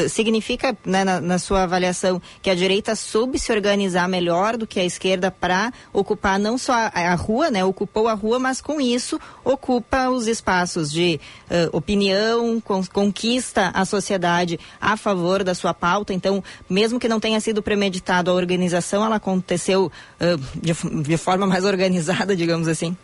Significa, 0.10 0.78
né, 0.86 1.04
na, 1.04 1.20
na, 1.20 1.40
sua 1.40 1.64
avaliação, 1.64 2.22
que 2.42 2.50
a 2.50 2.56
direita 2.56 2.96
soube 2.96 3.40
se 3.40 3.52
organizar 3.52 4.08
melhor 4.08 4.56
do 4.56 4.68
que 4.68 4.80
a 4.80 4.86
esquerda 4.86 5.32
para 5.32 5.74
ocupar 5.92 6.40
não 6.40 6.58
só 6.58 6.74
a, 6.74 6.88
a, 6.88 7.16
rua, 7.16 7.50
né, 7.50 7.66
ocupou 7.66 8.08
a 8.08 8.14
rua, 8.14 8.40
mas 8.40 8.62
com 8.62 8.80
isso 8.80 9.20
ocupa 9.44 10.10
os 10.10 10.28
espaços 10.28 10.92
de 10.92 11.20
uh, 11.50 11.76
opinião, 11.76 12.62
con, 12.62 12.84
conquista 12.86 13.72
a 13.74 13.84
sociedade 13.84 14.60
a 14.80 14.96
favor 14.96 15.44
da 15.44 15.54
sua 15.56 15.74
pauta. 15.74 16.14
Então, 16.14 16.44
mesmo 16.70 17.00
que 17.00 17.10
não 17.10 17.20
tenha 17.20 17.40
sido 17.40 17.62
premeditado 17.62 18.32
a 18.32 18.34
organização, 18.34 19.04
ela 19.04 19.16
aconteceu 19.16 19.92
uh, 20.22 20.60
de, 20.62 21.04
de 21.04 21.18
forma 21.18 21.46
mais 21.46 21.66
organizada, 21.70 22.36
digamos 22.36 22.68
assim. 22.68 22.96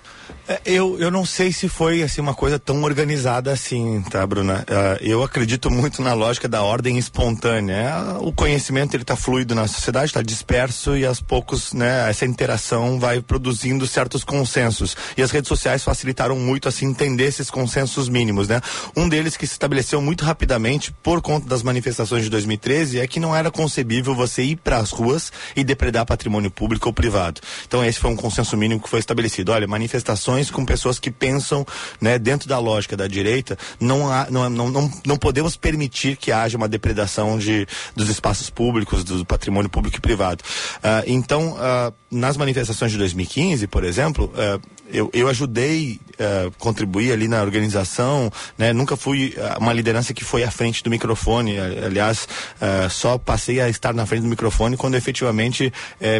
É, 0.48 0.62
eu, 0.64 1.00
eu 1.00 1.10
não 1.10 1.26
sei 1.26 1.52
se 1.52 1.68
foi 1.68 2.04
assim 2.04 2.22
uma 2.22 2.36
coisa 2.36 2.60
tão 2.60 2.84
organizada 2.84 3.52
assim, 3.52 4.04
tá, 4.12 4.26
Bruna? 4.28 4.64
Uh, 4.70 5.04
eu 5.04 5.24
acredito 5.24 5.72
muito 5.72 6.04
na 6.04 6.14
lógica 6.14 6.48
da 6.48 6.62
ordem 6.62 7.00
espontânea. 7.00 8.18
O 8.20 8.32
conhecimento 8.32 8.96
ele 8.96 9.02
está 9.02 9.16
fluido 9.16 9.56
na 9.56 9.68
sociedade, 9.68 10.08
está 10.08 10.22
disperso 10.22 10.96
e 10.96 11.04
aos 11.04 11.20
poucos, 11.20 11.74
né, 11.74 12.08
essa 12.10 12.26
interação 12.26 13.00
vai 13.00 13.22
produzindo 13.22 13.88
certos 13.88 14.24
consensos. 14.24 14.96
E 15.18 15.24
as 15.24 15.32
redes 15.32 15.48
sociais 15.48 15.84
facilitaram 15.84 16.38
muito 16.38 16.68
assim 16.68 16.86
entender 16.86 17.26
esses 17.26 17.50
consensos 17.50 18.08
mínimos, 18.08 18.48
né? 18.48 18.62
Um 18.96 19.10
deles 19.10 19.36
que 19.36 19.48
se 19.48 19.54
estabeleceu 19.54 20.00
muito 20.00 20.24
rapidamente 20.24 20.94
por 21.02 21.22
conta 21.22 21.48
das 21.48 21.64
manifestações 21.64 22.24
de 22.24 22.30
2013 22.30 23.00
é 23.00 23.08
que 23.08 23.20
não 23.20 23.36
era 23.36 23.50
concebível 23.50 24.14
você 24.14 24.44
ir 24.44 24.58
para 24.58 24.78
as 24.78 24.92
ruas 24.92 25.32
e 25.56 25.64
depredar 25.64 26.06
patrimônio 26.06 26.52
público 26.52 26.88
ou 26.88 26.94
privado. 26.94 27.42
Então 27.68 27.84
esse 27.84 28.00
foi 28.00 28.12
um 28.12 28.16
consenso 28.16 28.56
mínimo 28.56 28.80
que 28.80 28.90
foi 28.90 29.00
estabelecido. 29.00 29.52
Olha, 29.52 29.68
manifestações 30.16 30.50
com 30.50 30.66
pessoas 30.66 30.98
que 30.98 31.12
pensam 31.12 31.66
né, 32.00 32.18
dentro 32.18 32.48
da 32.48 32.58
lógica 32.58 32.96
da 32.96 33.08
direita, 33.08 33.58
não, 33.80 34.12
há, 34.12 34.28
não, 34.32 34.50
não, 34.50 34.70
não, 34.70 34.92
não 35.06 35.18
podemos 35.18 35.56
permitir 35.56 36.16
que 36.16 36.32
haja 36.32 36.58
uma 36.58 36.68
depredação 36.68 37.38
de, 37.38 37.68
dos 37.96 38.10
espaços 38.10 38.50
públicos, 38.50 39.04
do 39.04 39.26
patrimônio 39.26 39.70
público 39.70 39.98
e 39.98 40.02
privado. 40.02 40.44
Uh, 40.78 41.04
então, 41.06 41.54
uh, 41.54 41.94
nas 42.10 42.38
manifestações 42.38 42.92
de 42.92 42.98
2015, 42.98 43.68
por 43.68 43.84
exemplo, 43.84 44.32
uh, 44.34 44.62
eu, 44.92 45.10
eu 45.14 45.28
ajudei 45.28 46.00
uh, 46.16 46.52
contribuir 46.58 47.12
ali 47.12 47.28
na 47.28 47.42
organização, 47.42 48.32
né? 48.58 48.72
Nunca 48.74 48.96
fui 48.96 49.36
uh, 49.38 49.60
uma 49.60 49.74
liderança 49.74 50.14
que 50.14 50.24
foi 50.24 50.44
à 50.44 50.52
frente 50.52 50.84
do 50.84 50.90
microfone. 50.90 51.58
Aliás, 51.60 52.28
uh, 52.62 52.90
só 52.90 53.18
passei 53.18 53.60
a 53.60 53.70
estar 53.70 53.94
na 53.94 54.06
frente 54.06 54.22
do 54.22 54.28
microfone 54.28 54.78
quando 54.78 54.96
efetivamente 54.96 55.72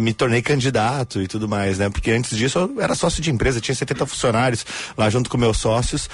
me 0.02 0.14
tornei 0.14 0.42
candidato 0.42 1.22
e 1.22 1.28
tudo 1.28 1.48
mais, 1.48 1.78
né? 1.78 1.90
Porque 1.90 2.12
antes 2.12 2.36
disso 2.38 2.60
eu 2.60 2.82
era 2.82 2.96
sócio 2.96 3.22
de 3.22 3.32
empresa, 3.32 3.62
tinha 3.62 3.76
70 3.76 4.06
funcionários 4.06 4.66
lá 4.98 5.10
junto 5.10 5.30
com 5.30 5.38
meus 5.38 5.58
sócios 5.58 6.10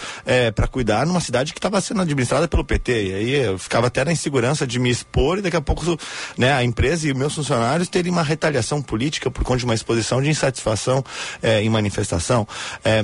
para 0.56 0.68
cuidar 0.68 1.06
numa 1.06 1.20
cidade 1.20 1.54
que 1.54 1.60
estava 1.60 1.80
sendo 1.82 2.02
administrada 2.02 2.48
pelo 2.48 2.64
PT. 2.64 2.92
E 2.92 3.14
aí 3.14 3.32
eu 3.32 3.58
ficava 3.58 3.88
até 3.88 4.04
na 4.04 4.12
insegurança 4.12 4.66
de 4.66 4.80
me 4.80 4.90
expor 4.90 5.38
e 5.38 5.42
daqui 5.42 5.56
a 5.56 5.62
pouco, 5.62 5.98
né? 6.38 6.54
A 6.54 6.64
empresa 6.64 7.08
e 7.08 7.14
meus 7.14 7.36
funcionários 7.36 7.88
terem 7.88 8.12
uma 8.12 8.24
retaliação 8.24 8.82
política 8.82 9.30
por 9.32 9.44
conta 9.44 9.60
de 9.60 9.66
uma 9.66 9.76
exposição 9.76 10.22
de 10.22 10.30
insatisfação 10.30 11.04
em 11.44 11.70
manifestação. 11.70 12.41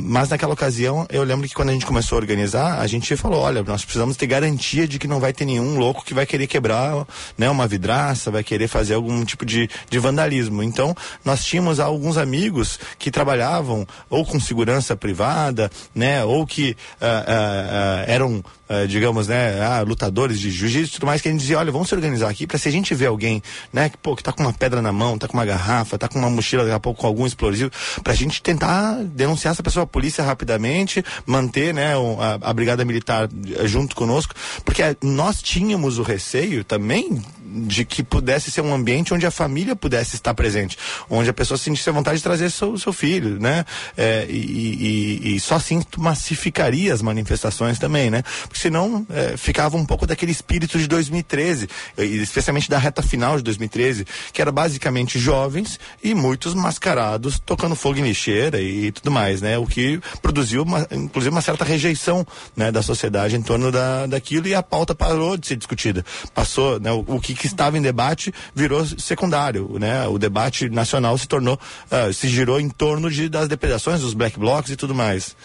Mas 0.02 0.30
naquela 0.30 0.54
ocasião 0.54 1.06
eu 1.10 1.24
lembro 1.24 1.48
que 1.48 1.54
quando 1.54 1.70
a 1.70 1.74
gente 1.74 1.86
começou 1.86 2.18
a 2.18 2.22
organizar, 2.22 2.80
a 2.80 2.88
gente 2.88 3.16
falou, 3.16 3.42
olha, 3.42 3.64
nós 3.64 3.84
precisamos 3.84 4.18
ter 4.18 4.28
garantia 4.28 4.88
de 4.88 5.00
que 5.00 5.08
não 5.08 5.20
vai 5.20 5.34
ter 5.34 5.46
nenhum 5.46 5.78
louco 5.78 6.06
que 6.06 6.14
vai 6.14 6.26
querer 6.26 6.48
quebrar 6.48 7.06
né, 7.38 7.50
uma 7.50 7.68
vidraça, 7.68 8.32
vai 8.32 8.44
querer 8.44 8.68
fazer 8.68 8.94
algum 8.94 9.24
tipo 9.26 9.46
de, 9.46 9.70
de 9.90 10.00
vandalismo. 10.00 10.64
Então, 10.64 10.96
nós 11.24 11.44
tínhamos 11.44 11.80
alguns 11.80 12.18
amigos 12.18 12.80
que 12.98 13.12
trabalhavam 13.12 13.88
ou 14.10 14.26
com 14.26 14.40
segurança 14.40 14.96
privada, 14.96 15.72
né, 15.94 16.24
ou 16.24 16.46
que 16.46 16.76
uh, 17.02 17.06
uh, 17.06 17.08
uh, 17.08 18.04
eram 18.08 18.44
Uh, 18.70 18.86
digamos, 18.86 19.30
né, 19.30 19.62
ah, 19.62 19.82
lutadores 19.82 20.40
de 20.40 20.52
jiu-jitsu 20.52 20.90
e 20.90 20.94
tudo 20.96 21.06
mais, 21.06 21.22
que 21.22 21.30
a 21.30 21.32
gente 21.32 21.40
dizia, 21.40 21.58
olha, 21.58 21.72
vamos 21.72 21.88
se 21.88 21.96
organizar 21.96 22.30
aqui 22.30 22.46
para 22.46 22.58
se 22.58 22.68
a 22.68 22.72
gente 22.72 22.94
ver 22.94 23.06
alguém, 23.06 23.42
né, 23.72 23.88
que, 23.88 23.98
pô, 23.98 24.14
que 24.14 24.22
tá 24.22 24.34
com 24.34 24.44
uma 24.44 24.52
pedra 24.52 24.82
na 24.82 24.92
mão, 24.92 25.18
tá 25.18 25.26
com 25.26 25.36
uma 25.36 25.46
garrafa, 25.46 25.98
tá 25.98 26.10
com 26.10 26.20
uma 26.20 26.30
mochila 26.30 26.64
daqui 26.64 26.76
a 26.76 26.80
pouco 26.80 27.00
com 27.00 27.08
algum 27.08 27.26
explosivo, 27.26 27.72
pra 28.04 28.14
gente 28.14 28.42
tentar 28.42 28.98
denunciar 29.04 29.54
essa 29.54 29.64
pessoa 29.64 29.86
à 29.86 29.88
polícia 29.88 30.22
rapidamente, 30.22 31.02
manter, 31.26 31.74
né, 31.74 31.94
a, 31.96 32.50
a 32.50 32.54
brigada 32.54 32.84
militar 32.84 33.30
junto 33.64 33.96
conosco, 33.96 34.36
porque 34.66 34.84
nós 35.02 35.42
tínhamos 35.42 35.98
o 35.98 36.04
receio 36.04 36.64
também 36.64 37.24
de 37.48 37.86
que 37.86 38.04
pudesse 38.04 38.52
ser 38.52 38.62
um 38.62 38.74
ambiente 38.74 39.14
onde 39.14 39.26
a 39.26 39.32
família 39.32 39.76
pudesse 39.76 40.16
estar 40.16 40.34
presente, 40.34 40.78
onde 41.10 41.30
a 41.30 41.34
pessoa 41.34 41.58
sentisse 41.58 41.90
a 41.90 41.94
vontade 41.94 42.18
de 42.18 42.24
trazer 42.24 42.50
seu, 42.50 42.78
seu 42.78 42.92
filho, 42.92 43.40
né? 43.40 43.66
É, 43.96 44.26
e, 44.30 44.34
e, 44.34 45.36
e, 45.36 45.40
só 45.40 45.56
assim 45.56 45.82
massificaria 45.98 46.94
as 46.94 47.02
manifestações 47.02 47.80
também, 47.80 48.10
né? 48.10 48.24
Porque 48.44 48.60
senão 48.60 49.06
é, 49.10 49.38
ficava 49.38 49.78
um 49.78 49.86
pouco 49.86 50.06
daquele 50.06 50.32
espírito 50.32 50.78
de 50.78 50.88
2013, 50.88 51.68
especialmente 51.98 52.70
da 52.70 52.78
reta 52.78 53.02
final 53.02 53.38
de 53.38 53.44
2013, 53.44 54.06
que 54.34 54.42
era 54.42 54.52
basicamente 54.52 55.20
jovens 55.20 55.80
e 56.04 56.14
muitos 56.14 56.54
mascarados 56.54 57.40
tocando 57.40 57.76
fogo 57.76 58.00
em 58.00 58.04
lixeira 58.04 58.60
e, 58.60 58.88
e 58.88 58.92
tudo 58.92 59.12
mais, 59.12 59.42
né? 59.42 59.58
O 59.58 59.66
que 59.66 60.00
produziu, 60.22 60.64
uma, 60.64 60.88
inclusive, 60.92 61.34
uma 61.34 61.42
certa 61.42 61.64
rejeição 61.64 62.26
né, 62.56 62.72
da 62.72 62.82
sociedade 62.82 63.36
em 63.36 63.42
torno 63.42 63.72
da, 63.72 64.06
daquilo 64.06 64.48
e 64.48 64.56
a 64.56 64.64
pauta 64.64 64.94
parou 64.94 65.38
de 65.38 65.48
ser 65.48 65.56
discutida. 65.56 66.06
Passou, 66.34 66.80
né? 66.80 66.92
O, 66.92 67.04
o 67.08 67.20
que 67.20 67.37
que 67.38 67.48
estava 67.48 67.78
em 67.78 67.82
debate 67.82 68.34
virou 68.54 68.86
secundário, 68.86 69.78
né? 69.80 70.08
O 70.08 70.18
debate 70.18 70.70
nacional 70.70 71.18
se 71.18 71.28
tornou, 71.28 71.60
uh, 71.92 72.14
se 72.14 72.28
girou 72.28 72.60
em 72.60 72.70
torno 72.70 73.10
de, 73.10 73.30
das 73.30 73.48
depredações, 73.48 74.02
dos 74.02 74.14
black 74.14 74.38
blocs 74.40 74.72
e 74.72 74.76
tudo 74.76 74.94
mais. 74.94 75.36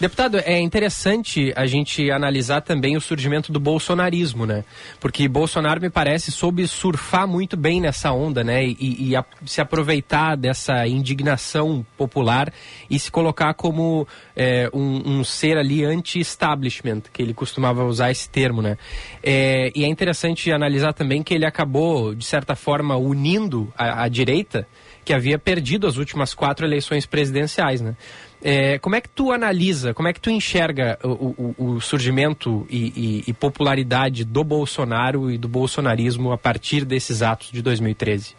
Deputado, 0.00 0.38
é 0.38 0.58
interessante 0.58 1.52
a 1.54 1.66
gente 1.66 2.10
analisar 2.10 2.62
também 2.62 2.96
o 2.96 3.00
surgimento 3.02 3.52
do 3.52 3.60
bolsonarismo, 3.60 4.46
né? 4.46 4.64
Porque 4.98 5.28
Bolsonaro, 5.28 5.78
me 5.78 5.90
parece, 5.90 6.32
soube 6.32 6.66
surfar 6.66 7.28
muito 7.28 7.54
bem 7.54 7.82
nessa 7.82 8.10
onda, 8.10 8.42
né? 8.42 8.64
E, 8.64 9.10
e 9.10 9.14
a, 9.14 9.22
se 9.44 9.60
aproveitar 9.60 10.38
dessa 10.38 10.86
indignação 10.86 11.84
popular 11.98 12.50
e 12.88 12.98
se 12.98 13.10
colocar 13.10 13.52
como 13.52 14.08
é, 14.34 14.70
um, 14.72 15.18
um, 15.18 15.24
ser 15.24 15.58
ali 15.58 15.84
anti-establishment, 15.84 17.02
que 17.12 17.20
ele 17.20 17.34
costumava 17.34 17.84
usar 17.84 18.10
esse 18.10 18.26
termo, 18.26 18.62
né? 18.62 18.78
É, 19.22 19.70
e 19.76 19.84
é 19.84 19.86
interessante 19.86 20.50
analisar 20.50 20.94
também 20.94 21.22
que 21.22 21.34
ele 21.34 21.44
acabou, 21.44 22.14
de 22.14 22.24
certa 22.24 22.56
forma, 22.56 22.96
unindo 22.96 23.70
a, 23.76 24.04
a 24.04 24.08
direita, 24.08 24.66
que 25.04 25.12
havia 25.12 25.38
perdido 25.38 25.86
as 25.86 25.98
últimas 25.98 26.32
quatro 26.32 26.64
eleições 26.64 27.04
presidenciais, 27.04 27.82
né? 27.82 27.94
É, 28.42 28.78
como 28.78 28.96
é 28.96 29.00
que 29.00 29.08
tu 29.08 29.30
analisa, 29.30 29.92
como 29.92 30.08
é 30.08 30.12
que 30.12 30.20
tu 30.20 30.30
enxerga 30.30 30.98
o, 31.02 31.54
o, 31.58 31.74
o 31.74 31.80
surgimento 31.80 32.66
e, 32.70 33.22
e, 33.24 33.24
e, 33.26 33.32
popularidade 33.34 34.24
do 34.24 34.42
Bolsonaro 34.42 35.30
e 35.30 35.36
do 35.36 35.46
bolsonarismo 35.46 36.32
a 36.32 36.38
partir 36.38 36.84
desses 36.86 37.20
atos 37.20 37.50
de 37.52 37.60
2013? 37.60 38.34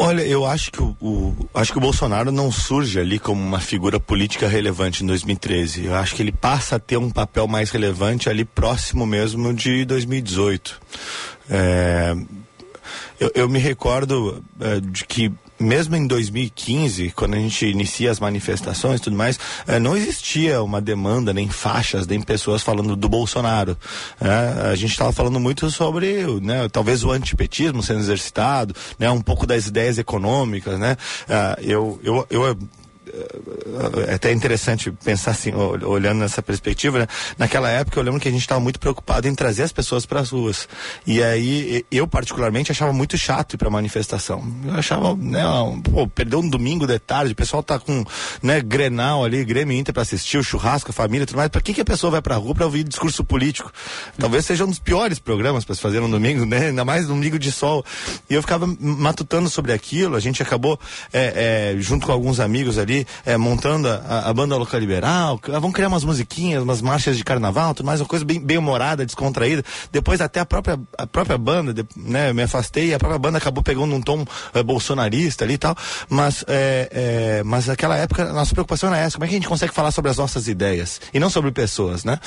Olha, 0.00 0.22
eu 0.22 0.46
acho 0.46 0.70
que 0.70 0.80
o, 0.80 0.96
o, 1.00 1.48
acho 1.52 1.72
que 1.72 1.78
o 1.78 1.80
Bolsonaro 1.80 2.30
não 2.30 2.52
surge 2.52 3.00
ali 3.00 3.18
como 3.18 3.42
uma 3.42 3.58
figura 3.58 3.98
política 3.98 4.46
relevante 4.46 5.02
em 5.02 5.06
2013. 5.08 5.86
Eu 5.86 5.96
acho 5.96 6.14
que 6.14 6.22
ele 6.22 6.30
passa 6.30 6.76
a 6.76 6.78
ter 6.78 6.96
um 6.96 7.10
papel 7.10 7.48
mais 7.48 7.72
relevante 7.72 8.30
ali 8.30 8.44
próximo 8.44 9.04
mesmo 9.04 9.52
de 9.52 9.84
2018. 9.84 10.80
É, 11.50 12.14
eu, 13.18 13.32
eu, 13.34 13.48
me 13.48 13.58
recordo 13.58 14.44
é, 14.60 14.78
de 14.78 15.04
que 15.04 15.32
mesmo 15.58 15.96
em 15.96 16.06
2015, 16.06 17.10
quando 17.10 17.34
a 17.34 17.38
gente 17.38 17.66
inicia 17.66 18.10
as 18.10 18.20
manifestações 18.20 19.00
e 19.00 19.02
tudo 19.02 19.16
mais, 19.16 19.38
eh, 19.66 19.78
não 19.78 19.96
existia 19.96 20.62
uma 20.62 20.80
demanda, 20.80 21.32
nem 21.32 21.48
faixas, 21.48 22.06
nem 22.06 22.20
pessoas 22.20 22.62
falando 22.62 22.94
do 22.94 23.08
Bolsonaro. 23.08 23.76
Né? 24.20 24.70
A 24.70 24.74
gente 24.74 24.92
estava 24.92 25.12
falando 25.12 25.40
muito 25.40 25.70
sobre, 25.70 26.24
né, 26.40 26.68
talvez 26.68 27.04
o 27.04 27.10
antipetismo 27.10 27.82
sendo 27.82 28.00
exercitado, 28.00 28.74
né, 28.98 29.10
um 29.10 29.20
pouco 29.20 29.46
das 29.46 29.66
ideias 29.66 29.98
econômicas, 29.98 30.78
né? 30.78 30.96
Uh, 31.28 31.60
eu, 31.62 32.00
eu, 32.02 32.26
eu 32.30 32.58
é 34.08 34.14
até 34.14 34.32
interessante 34.32 34.90
pensar 34.90 35.32
assim, 35.32 35.52
olhando 35.54 36.18
nessa 36.18 36.42
perspectiva, 36.42 37.00
né? 37.00 37.06
Naquela 37.36 37.68
época 37.70 37.98
eu 37.98 38.02
lembro 38.02 38.20
que 38.20 38.28
a 38.28 38.30
gente 38.30 38.40
estava 38.40 38.60
muito 38.60 38.78
preocupado 38.78 39.28
em 39.28 39.34
trazer 39.34 39.62
as 39.62 39.72
pessoas 39.72 40.06
para 40.06 40.20
as 40.20 40.30
ruas. 40.30 40.68
E 41.06 41.22
aí 41.22 41.84
eu 41.90 42.06
particularmente 42.06 42.72
achava 42.72 42.92
muito 42.92 43.16
chato 43.16 43.54
ir 43.54 43.56
para 43.56 43.70
manifestação. 43.70 44.42
Eu 44.64 44.74
achava, 44.74 45.14
né, 45.16 45.42
pô, 45.84 46.06
perdeu 46.06 46.40
um 46.40 46.48
domingo 46.48 46.86
de 46.86 46.98
tarde, 46.98 47.32
o 47.32 47.36
pessoal 47.36 47.62
tá 47.62 47.78
com, 47.78 48.04
né, 48.42 48.60
Grenal 48.60 49.24
ali, 49.24 49.44
Grêmio 49.44 49.76
Inter 49.76 49.92
para 49.92 50.02
assistir 50.02 50.38
o 50.38 50.42
churrasco, 50.42 50.90
a 50.90 50.94
família, 50.94 51.26
tudo 51.26 51.36
mais. 51.36 51.48
Para 51.48 51.60
que 51.60 51.74
que 51.74 51.80
a 51.80 51.84
pessoa 51.84 52.10
vai 52.10 52.22
para 52.22 52.34
a 52.34 52.38
rua 52.38 52.54
para 52.54 52.64
ouvir 52.64 52.84
discurso 52.84 53.24
político? 53.24 53.72
Talvez 54.18 54.44
seja 54.44 54.64
um 54.64 54.68
dos 54.68 54.78
piores 54.78 55.18
programas 55.18 55.64
para 55.64 55.74
se 55.74 55.80
fazer 55.80 56.00
no 56.00 56.08
domingo, 56.08 56.44
né? 56.44 56.68
Ainda 56.68 56.84
mais 56.84 57.06
domingo 57.06 57.38
de 57.38 57.52
sol. 57.52 57.84
E 58.28 58.34
eu 58.34 58.42
ficava 58.42 58.66
matutando 58.80 59.48
sobre 59.48 59.72
aquilo, 59.72 60.16
a 60.16 60.20
gente 60.20 60.42
acabou 60.42 60.78
é, 61.12 61.74
é, 61.74 61.80
junto 61.80 62.06
com 62.06 62.12
alguns 62.12 62.40
amigos 62.40 62.78
ali 62.78 62.97
ali 62.98 63.06
é, 63.24 63.36
montando 63.36 63.88
a, 63.88 64.28
a, 64.28 64.34
banda 64.34 64.56
local 64.56 64.80
liberal, 64.80 65.40
vão 65.60 65.70
criar 65.70 65.88
umas 65.88 66.04
musiquinhas, 66.04 66.62
umas 66.62 66.80
marchas 66.80 67.16
de 67.16 67.24
carnaval, 67.24 67.74
tudo 67.74 67.86
mais, 67.86 68.00
uma 68.00 68.06
coisa 68.06 68.24
bem, 68.24 68.40
bem 68.40 68.58
humorada, 68.58 69.04
descontraída. 69.04 69.64
Depois 69.92 70.20
até 70.20 70.40
a 70.40 70.46
própria, 70.46 70.78
a 70.96 71.06
própria 71.06 71.38
banda, 71.38 71.72
de, 71.72 71.84
né, 71.96 72.32
me 72.32 72.42
afastei 72.42 72.88
e 72.88 72.94
a 72.94 72.98
própria 72.98 73.18
banda 73.18 73.38
acabou 73.38 73.62
pegando 73.62 73.94
um 73.94 74.00
tom 74.00 74.24
é, 74.54 74.62
bolsonarista 74.62 75.44
ali 75.44 75.54
e 75.54 75.58
tal. 75.58 75.76
Mas, 76.08 76.44
é, 76.48 77.42
mas 77.44 77.66
naquela 77.66 77.96
época, 77.96 78.24
a 78.24 78.32
nossa 78.32 78.52
preocupação 78.52 78.92
era 78.92 79.04
essa, 79.04 79.16
como 79.16 79.24
é 79.24 79.28
que 79.28 79.34
a 79.34 79.38
gente 79.38 79.48
consegue 79.48 79.72
falar 79.72 79.90
sobre 79.90 80.10
as 80.10 80.16
nossas 80.16 80.48
ideias 80.48 81.00
e 81.12 81.20
não 81.20 81.30
sobre 81.30 81.50
pessoas, 81.50 82.04
né? 82.04 82.18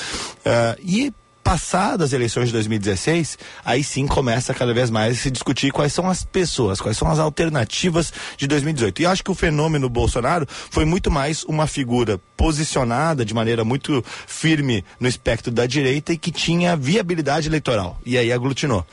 E 0.83 1.13
passadas 1.43 2.09
as 2.09 2.13
eleições 2.13 2.47
de 2.47 2.53
2016, 2.53 3.37
aí 3.63 3.83
sim 3.83 4.07
começa 4.07 4.53
cada 4.53 4.73
vez 4.73 4.89
mais 4.89 5.17
a 5.17 5.21
se 5.21 5.31
discutir 5.31 5.71
quais 5.71 5.93
são 5.93 6.09
as 6.09 6.23
pessoas, 6.23 6.79
quais 6.79 6.97
são 6.97 7.09
as 7.09 7.19
alternativas 7.19 8.13
de 8.37 8.47
2018. 8.47 9.01
E 9.01 9.05
acho 9.05 9.23
que 9.23 9.31
o 9.31 9.35
fenômeno 9.35 9.89
Bolsonaro 9.89 10.47
foi 10.69 10.85
muito 10.85 11.09
mais 11.09 11.43
uma 11.43 11.67
figura 11.67 12.19
posicionada 12.37 13.23
de 13.23 13.33
maneira 13.33 13.63
muito 13.63 14.03
firme 14.25 14.83
no 14.99 15.07
espectro 15.07 15.51
da 15.51 15.65
direita 15.65 16.13
e 16.13 16.17
que 16.17 16.31
tinha 16.31 16.75
viabilidade 16.75 17.47
eleitoral. 17.47 17.99
E 18.05 18.17
aí 18.17 18.31
aglutinou. 18.31 18.85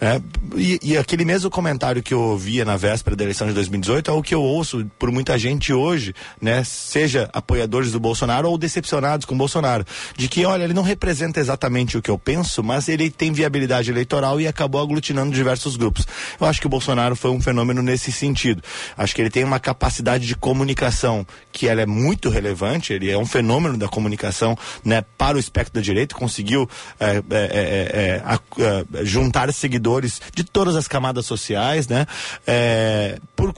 É, 0.00 0.20
e, 0.56 0.78
e, 0.82 0.96
aquele 0.96 1.24
mesmo 1.24 1.48
comentário 1.48 2.02
que 2.02 2.12
eu 2.12 2.20
ouvia 2.20 2.64
na 2.64 2.76
véspera 2.76 3.16
da 3.16 3.24
eleição 3.24 3.46
de 3.46 3.54
2018 3.54 4.10
é 4.10 4.14
o 4.14 4.22
que 4.22 4.34
eu 4.34 4.42
ouço 4.42 4.84
por 4.98 5.10
muita 5.10 5.38
gente 5.38 5.72
hoje, 5.72 6.14
né? 6.40 6.62
Seja 6.64 7.30
apoiadores 7.32 7.92
do 7.92 8.00
Bolsonaro 8.00 8.50
ou 8.50 8.58
decepcionados 8.58 9.24
com 9.24 9.36
Bolsonaro. 9.36 9.84
De 10.16 10.28
que, 10.28 10.44
olha, 10.44 10.64
ele 10.64 10.74
não 10.74 10.82
representa 10.82 11.40
exatamente 11.40 11.89
exatamente 11.90 11.98
o 11.98 12.02
que 12.02 12.10
eu 12.10 12.18
penso, 12.18 12.62
mas 12.62 12.88
ele 12.88 13.10
tem 13.10 13.32
viabilidade 13.32 13.90
eleitoral 13.90 14.40
e 14.40 14.46
acabou 14.46 14.80
aglutinando 14.80 15.32
diversos 15.32 15.76
grupos. 15.76 16.06
Eu 16.40 16.46
acho 16.46 16.60
que 16.60 16.66
o 16.66 16.70
Bolsonaro 16.70 17.16
foi 17.16 17.30
um 17.30 17.40
fenômeno 17.40 17.82
nesse 17.82 18.12
sentido. 18.12 18.62
Acho 18.96 19.14
que 19.14 19.22
ele 19.22 19.30
tem 19.30 19.44
uma 19.44 19.58
capacidade 19.58 20.26
de 20.26 20.36
comunicação 20.36 21.26
que 21.52 21.66
ela 21.66 21.80
é 21.80 21.86
muito 21.86 22.28
relevante, 22.28 22.92
ele 22.92 23.10
é 23.10 23.18
um 23.18 23.26
fenômeno 23.26 23.76
da 23.76 23.88
comunicação 23.88 24.56
né, 24.84 25.02
para 25.18 25.36
o 25.36 25.40
espectro 25.40 25.74
da 25.74 25.80
direita, 25.80 26.14
conseguiu 26.14 26.68
é, 26.98 27.16
é, 27.16 27.22
é, 27.30 28.22
é 28.22 29.04
juntar 29.04 29.52
seguidores 29.52 30.20
de 30.34 30.44
todas 30.44 30.76
as 30.76 30.86
camadas 30.86 31.26
sociais, 31.26 31.88
né? 31.88 32.06
É, 32.46 33.18
por 33.34 33.52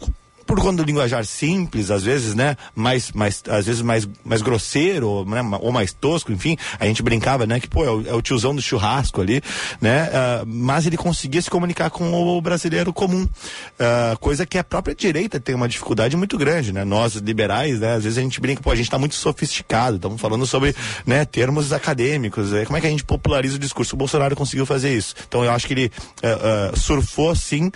por 0.53 0.61
conta 0.61 0.83
do 0.83 0.85
linguajar 0.85 1.25
simples, 1.25 1.91
às 1.91 2.03
vezes, 2.03 2.35
né? 2.35 2.59
Mais, 2.75 3.11
mais, 3.13 3.43
às 3.49 3.65
vezes 3.65 3.81
mais, 3.81 4.07
mais 4.23 4.43
grosseiro, 4.43 5.09
ou, 5.09 5.25
né? 5.25 5.41
ou 5.63 5.73
mais 5.73 5.95
tosco, 5.95 6.31
enfim. 6.31 6.59
A 6.79 6.85
gente 6.85 7.03
brincava, 7.03 7.47
né? 7.47 7.59
Que, 7.59 7.67
pô, 7.67 7.83
é 7.83 7.91
o, 7.91 8.07
é 8.09 8.13
o 8.13 8.21
tiozão 8.21 8.55
do 8.55 8.61
churrasco 8.61 9.23
ali, 9.23 9.41
né? 9.81 10.11
Uh, 10.11 10.47
mas 10.47 10.87
ele 10.87 10.99
conseguia 10.99 11.41
se 11.41 11.49
comunicar 11.49 11.89
com 11.89 12.13
o 12.13 12.39
brasileiro 12.43 12.93
comum. 12.93 13.23
Uh, 13.23 14.19
coisa 14.21 14.45
que 14.45 14.59
a 14.59 14.65
própria 14.65 14.95
direita 14.95 15.41
tem 15.41 15.55
uma 15.55 15.67
dificuldade 15.67 16.19
muito 16.19 16.37
grande, 16.37 16.71
né? 16.71 16.85
Nós, 16.85 17.15
liberais, 17.15 17.81
né? 17.81 17.95
Às 17.95 18.05
vezes 18.05 18.19
a 18.19 18.21
gente 18.21 18.39
brinca, 18.39 18.61
pô, 18.61 18.71
a 18.71 18.77
gente 18.77 18.89
está 18.89 18.99
muito 18.99 19.15
sofisticado, 19.15 19.97
estamos 19.97 20.21
falando 20.21 20.45
sobre, 20.45 20.77
né? 21.07 21.25
Termos 21.25 21.73
acadêmicos, 21.73 22.53
é, 22.53 22.67
como 22.67 22.77
é 22.77 22.81
que 22.83 22.87
a 22.87 22.91
gente 22.91 23.05
populariza 23.05 23.57
o 23.57 23.59
discurso? 23.59 23.95
O 23.95 23.99
Bolsonaro 23.99 24.37
conseguiu 24.37 24.67
fazer 24.67 24.95
isso. 24.95 25.15
Então 25.27 25.43
eu 25.43 25.51
acho 25.51 25.67
que 25.67 25.73
ele 25.73 25.93
uh, 26.23 26.79
surfou, 26.79 27.35
sim, 27.35 27.71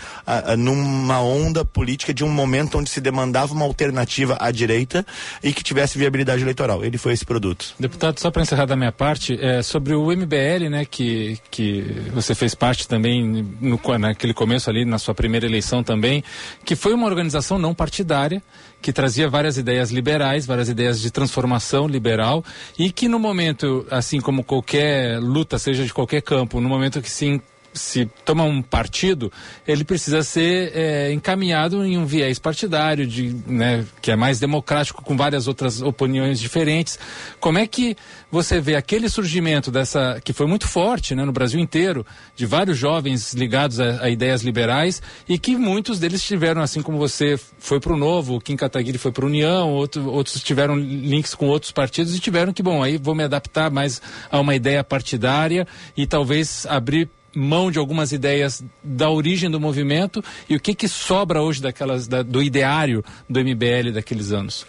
numa 0.58 1.22
onda 1.22 1.64
política 1.64 2.12
de 2.12 2.22
um 2.22 2.28
momento 2.28 2.65
momento 2.66 2.78
onde 2.78 2.90
se 2.90 3.00
demandava 3.00 3.54
uma 3.54 3.64
alternativa 3.64 4.36
à 4.40 4.50
direita 4.50 5.06
e 5.42 5.52
que 5.52 5.62
tivesse 5.62 5.98
viabilidade 5.98 6.42
eleitoral. 6.42 6.84
Ele 6.84 6.98
foi 6.98 7.12
esse 7.12 7.24
produto. 7.24 7.74
Deputado, 7.78 8.18
só 8.18 8.30
para 8.30 8.42
encerrar 8.42 8.66
da 8.66 8.76
minha 8.76 8.92
parte, 8.92 9.38
é, 9.40 9.62
sobre 9.62 9.94
o 9.94 10.06
MBL, 10.10 10.68
né, 10.70 10.84
que, 10.84 11.38
que 11.50 11.82
você 12.12 12.34
fez 12.34 12.54
parte 12.54 12.86
também 12.88 13.46
no, 13.60 13.80
naquele 13.98 14.34
começo 14.34 14.68
ali, 14.68 14.84
na 14.84 14.98
sua 14.98 15.14
primeira 15.14 15.46
eleição 15.46 15.82
também, 15.82 16.22
que 16.64 16.74
foi 16.74 16.92
uma 16.92 17.06
organização 17.06 17.58
não 17.58 17.74
partidária, 17.74 18.42
que 18.82 18.92
trazia 18.92 19.28
várias 19.28 19.56
ideias 19.56 19.90
liberais, 19.90 20.46
várias 20.46 20.68
ideias 20.68 21.00
de 21.00 21.10
transformação 21.10 21.88
liberal 21.88 22.44
e 22.78 22.90
que 22.90 23.08
no 23.08 23.18
momento, 23.18 23.86
assim 23.90 24.20
como 24.20 24.44
qualquer 24.44 25.18
luta, 25.18 25.58
seja 25.58 25.84
de 25.84 25.92
qualquer 25.92 26.22
campo, 26.22 26.60
no 26.60 26.68
momento 26.68 27.00
que 27.00 27.10
se 27.10 27.40
se 27.78 28.06
toma 28.24 28.44
um 28.44 28.62
partido, 28.62 29.32
ele 29.66 29.84
precisa 29.84 30.22
ser 30.22 30.72
é, 30.74 31.12
encaminhado 31.12 31.84
em 31.84 31.96
um 31.96 32.04
viés 32.04 32.38
partidário, 32.38 33.06
de, 33.06 33.34
né, 33.46 33.84
que 34.00 34.10
é 34.10 34.16
mais 34.16 34.38
democrático, 34.40 35.02
com 35.02 35.16
várias 35.16 35.46
outras 35.46 35.82
opiniões 35.82 36.40
diferentes. 36.40 36.98
Como 37.40 37.58
é 37.58 37.66
que 37.66 37.96
você 38.30 38.60
vê 38.60 38.74
aquele 38.74 39.08
surgimento 39.08 39.70
dessa, 39.70 40.20
que 40.22 40.32
foi 40.32 40.46
muito 40.46 40.66
forte 40.66 41.14
né, 41.14 41.24
no 41.24 41.32
Brasil 41.32 41.60
inteiro, 41.60 42.04
de 42.34 42.46
vários 42.46 42.76
jovens 42.76 43.32
ligados 43.34 43.80
a, 43.80 44.04
a 44.04 44.10
ideias 44.10 44.42
liberais 44.42 45.00
e 45.28 45.38
que 45.38 45.56
muitos 45.56 45.98
deles 45.98 46.22
tiveram, 46.22 46.62
assim 46.62 46.82
como 46.82 46.98
você 46.98 47.38
foi 47.58 47.80
para 47.80 47.92
o 47.92 47.96
Novo, 47.96 48.40
Kim 48.40 48.56
Kataguiri 48.56 48.98
foi 48.98 49.12
para 49.12 49.24
a 49.24 49.28
União, 49.28 49.72
outro, 49.72 50.10
outros 50.10 50.42
tiveram 50.42 50.76
links 50.76 51.34
com 51.34 51.46
outros 51.46 51.72
partidos 51.72 52.14
e 52.14 52.20
tiveram 52.20 52.52
que, 52.52 52.62
bom, 52.62 52.82
aí 52.82 52.96
vou 52.96 53.14
me 53.14 53.24
adaptar 53.24 53.70
mais 53.70 54.00
a 54.30 54.40
uma 54.40 54.54
ideia 54.54 54.82
partidária 54.82 55.66
e 55.96 56.06
talvez 56.06 56.66
abrir 56.68 57.08
mão 57.36 57.70
de 57.70 57.78
algumas 57.78 58.12
ideias 58.12 58.64
da 58.82 59.10
origem 59.10 59.50
do 59.50 59.60
movimento 59.60 60.24
e 60.48 60.56
o 60.56 60.60
que 60.60 60.74
que 60.74 60.88
sobra 60.88 61.42
hoje 61.42 61.60
daquelas 61.60 62.08
da, 62.08 62.22
do 62.22 62.42
ideário 62.42 63.04
do 63.28 63.38
MBL 63.40 63.92
daqueles 63.92 64.32
anos? 64.32 64.66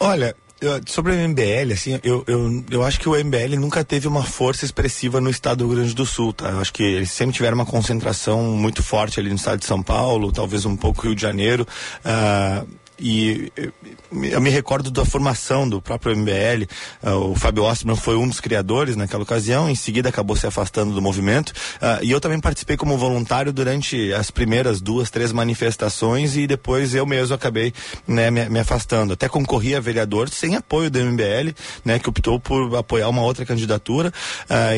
Olha, 0.00 0.34
sobre 0.86 1.12
o 1.12 1.28
MBL, 1.28 1.72
assim, 1.72 2.00
eu, 2.02 2.24
eu, 2.26 2.64
eu 2.70 2.82
acho 2.82 2.98
que 2.98 3.08
o 3.08 3.12
MBL 3.12 3.58
nunca 3.58 3.84
teve 3.84 4.08
uma 4.08 4.22
força 4.22 4.64
expressiva 4.64 5.20
no 5.20 5.28
estado 5.28 5.58
do 5.58 5.66
Rio 5.66 5.76
Grande 5.76 5.94
do 5.94 6.06
Sul, 6.06 6.32
tá? 6.32 6.50
Eu 6.50 6.60
acho 6.60 6.72
que 6.72 6.82
eles 6.82 7.10
sempre 7.10 7.34
tiveram 7.34 7.56
uma 7.56 7.66
concentração 7.66 8.42
muito 8.42 8.82
forte 8.82 9.20
ali 9.20 9.28
no 9.28 9.36
estado 9.36 9.58
de 9.58 9.66
São 9.66 9.82
Paulo, 9.82 10.32
talvez 10.32 10.64
um 10.64 10.76
pouco 10.76 11.02
Rio 11.02 11.14
de 11.14 11.22
Janeiro. 11.22 11.66
Uh, 12.04 12.66
e 13.04 13.52
eu 14.30 14.40
me 14.40 14.48
recordo 14.48 14.90
da 14.90 15.04
formação 15.04 15.68
do 15.68 15.82
próprio 15.82 16.16
MBL. 16.16 16.66
Ah, 17.02 17.16
o 17.16 17.34
Fábio 17.34 17.64
Osterman 17.64 17.96
foi 17.96 18.16
um 18.16 18.26
dos 18.26 18.40
criadores 18.40 18.96
naquela 18.96 19.22
ocasião, 19.22 19.68
em 19.68 19.74
seguida 19.74 20.08
acabou 20.08 20.34
se 20.34 20.46
afastando 20.46 20.94
do 20.94 21.02
movimento. 21.02 21.50
Uh, 21.50 22.02
e 22.02 22.10
eu 22.10 22.18
também 22.18 22.40
participei 22.40 22.78
como 22.78 22.96
voluntário 22.96 23.52
durante 23.52 24.10
as 24.14 24.30
primeiras 24.30 24.80
duas, 24.80 25.10
três 25.10 25.32
manifestações 25.32 26.34
e 26.34 26.46
depois 26.46 26.94
eu 26.94 27.04
mesmo 27.04 27.34
acabei 27.34 27.74
né, 28.08 28.30
me, 28.30 28.58
afastando. 28.58 29.12
Até 29.12 29.28
concorri 29.28 29.74
a 29.74 29.80
vereador 29.80 30.30
sem 30.30 30.56
apoio 30.56 30.90
do 30.90 30.98
MBL, 30.98 31.52
né, 31.84 31.98
que 31.98 32.08
optou 32.08 32.40
por 32.40 32.74
apoiar 32.74 33.10
uma 33.10 33.20
outra 33.20 33.44
candidatura. 33.44 34.10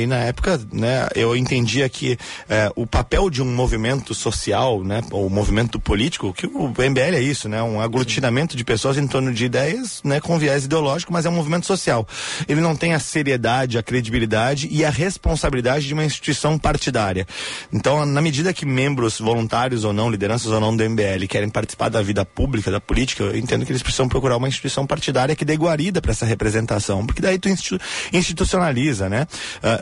E 0.01 0.07
na 0.07 0.17
época, 0.17 0.61
né, 0.73 1.09
eu 1.15 1.37
entendia 1.37 1.89
que 1.89 2.19
eh, 2.49 2.71
o 2.75 2.87
papel 2.87 3.31
de 3.31 3.41
um 3.41 3.55
movimento 3.55 4.15
social, 4.15 4.83
né, 4.83 5.03
ou 5.11 5.29
movimento 5.31 5.79
político, 5.79 6.33
que 6.33 6.47
o 6.47 6.69
MBL 6.69 7.17
é 7.17 7.21
isso, 7.21 7.49
né, 7.49 7.63
um 7.63 7.81
aglutinamento 8.17 8.57
de 8.57 8.65
pessoas 8.65 8.97
em 8.97 9.07
torno 9.07 9.33
de 9.33 9.45
ideias, 9.45 10.01
né, 10.03 10.21
com 10.21 10.39
viés 10.39 10.65
ideológico, 10.65 11.13
mas 11.13 11.27
é 11.27 11.29
um 11.29 11.33
movimento 11.33 11.67
social. 11.67 12.07
Ele 12.49 12.61
não 12.61 12.75
tem 12.75 12.95
a 12.95 12.99
seriedade, 12.99 13.79
a 13.79 13.83
credibilidade 13.83 14.69
e 14.71 14.85
a 14.85 14.91
responsabilidade 14.91 15.87
de 15.87 15.95
uma 15.95 16.05
instituição 16.05 16.59
partidária. 16.59 17.27
Então, 17.73 18.05
na 18.07 18.21
medida 18.21 18.53
que 18.53 18.65
membros 18.65 19.19
voluntários 19.19 19.85
ou 19.85 19.93
não, 19.93 20.11
lideranças 20.11 20.51
ou 20.51 20.61
não 20.61 20.77
do 20.77 20.89
MBL 20.89 21.27
querem 21.29 21.49
participar 21.49 21.89
da 21.89 22.03
vida 22.03 22.25
pública, 22.25 22.71
da 22.71 22.81
política, 22.81 23.25
eu 23.25 23.37
entendo 23.37 23.65
que 23.65 23.73
eles 23.73 23.83
precisam 23.83 24.09
procurar 24.09 24.37
uma 24.37 24.49
instituição 24.49 24.87
partidária 24.87 25.37
que 25.37 25.45
dê 25.45 25.55
guarida 25.55 26.01
para 26.01 26.13
essa 26.13 26.27
representação, 26.27 27.05
porque 27.05 27.21
daí 27.21 27.39
tu 27.39 27.49
institu 27.49 27.79
institucionaliza, 28.13 29.09
né? 29.09 29.27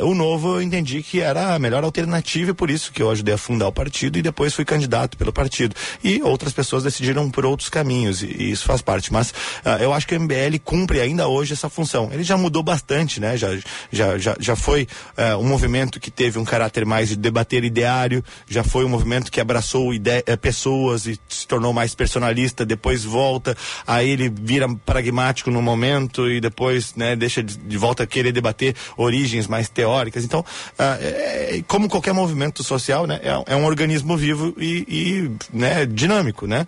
Uh, 0.01 0.07
o 0.07 0.15
novo 0.15 0.57
eu 0.57 0.63
entendi 0.63 1.03
que 1.03 1.21
era 1.21 1.55
a 1.55 1.59
melhor 1.59 1.85
alternativa 1.85 2.51
e 2.51 2.55
por 2.55 2.71
isso 2.71 2.93
que 2.93 3.03
eu 3.03 3.11
ajudei 3.11 3.35
a 3.35 3.39
fundar 3.39 3.69
o 3.69 3.73
partido 3.73 4.19
e 4.19 4.23
depois 4.23 4.55
fui 4.55 4.65
candidato 4.65 5.17
pelo 5.17 5.33
partido. 5.33 5.75
E 6.03 6.23
outras 6.23 6.53
pessoas 6.53 6.83
decidiram 6.83 7.31
por 7.31 7.47
outros 7.47 7.69
caminhos 7.69 8.14
e, 8.23 8.27
e 8.27 8.51
isso 8.51 8.65
faz 8.65 8.83
parte. 8.83 9.13
Mas 9.13 9.31
uh, 9.31 9.81
eu 9.81 9.93
acho 9.93 10.07
que 10.07 10.17
o 10.17 10.21
MBL 10.21 10.59
cumpre 10.63 11.01
ainda 11.01 11.29
hoje 11.29 11.53
essa 11.53 11.69
função. 11.69 12.11
Ele 12.13 12.23
já 12.23 12.37
mudou 12.37 12.63
bastante, 12.63 13.21
né? 13.21 13.37
Já, 13.37 13.57
já, 13.91 14.19
já, 14.19 14.37
já 14.39 14.57
foi 14.57 14.87
uh, 15.17 15.39
um 15.39 15.47
movimento 15.47 16.01
que 16.01 16.11
teve 16.11 16.39
um 16.39 16.45
caráter 16.45 16.85
mais 16.85 17.09
de 17.09 17.17
debater 17.17 17.65
ideário, 17.65 18.25
já 18.49 18.63
foi 18.63 18.85
um 18.85 18.89
movimento 18.89 19.31
que 19.31 19.41
abraçou 19.41 19.91
uh, 19.91 20.39
pessoas 20.41 21.07
e 21.07 21.19
se 21.29 21.47
tornou 21.47 21.73
mais 21.73 21.95
personalista, 21.95 22.65
depois 22.65 23.05
volta, 23.05 23.57
aí 23.87 24.11
ele 24.11 24.29
vira 24.29 24.69
pragmático 24.85 25.51
no 25.51 25.63
momento 25.63 26.29
e 26.29 26.41
depois 26.41 26.95
né, 26.95 27.17
deixa 27.17 27.43
de, 27.43 27.57
de 27.57 27.77
volta 27.77 28.03
a 28.03 28.07
querer 28.07 28.33
debater 28.33 28.75
origens 28.97 29.47
mais 29.47 29.69
teóricas. 29.69 30.25
Então, 30.25 30.45
é, 30.79 31.63
como 31.67 31.89
qualquer 31.89 32.13
movimento 32.13 32.63
social, 32.63 33.07
né, 33.07 33.21
é, 33.23 33.55
é 33.55 33.57
um 33.57 33.65
organismo 33.65 34.17
vivo 34.17 34.55
e, 34.59 34.85
e 34.89 35.57
né, 35.57 35.87
dinâmico, 35.87 36.47
né? 36.47 36.67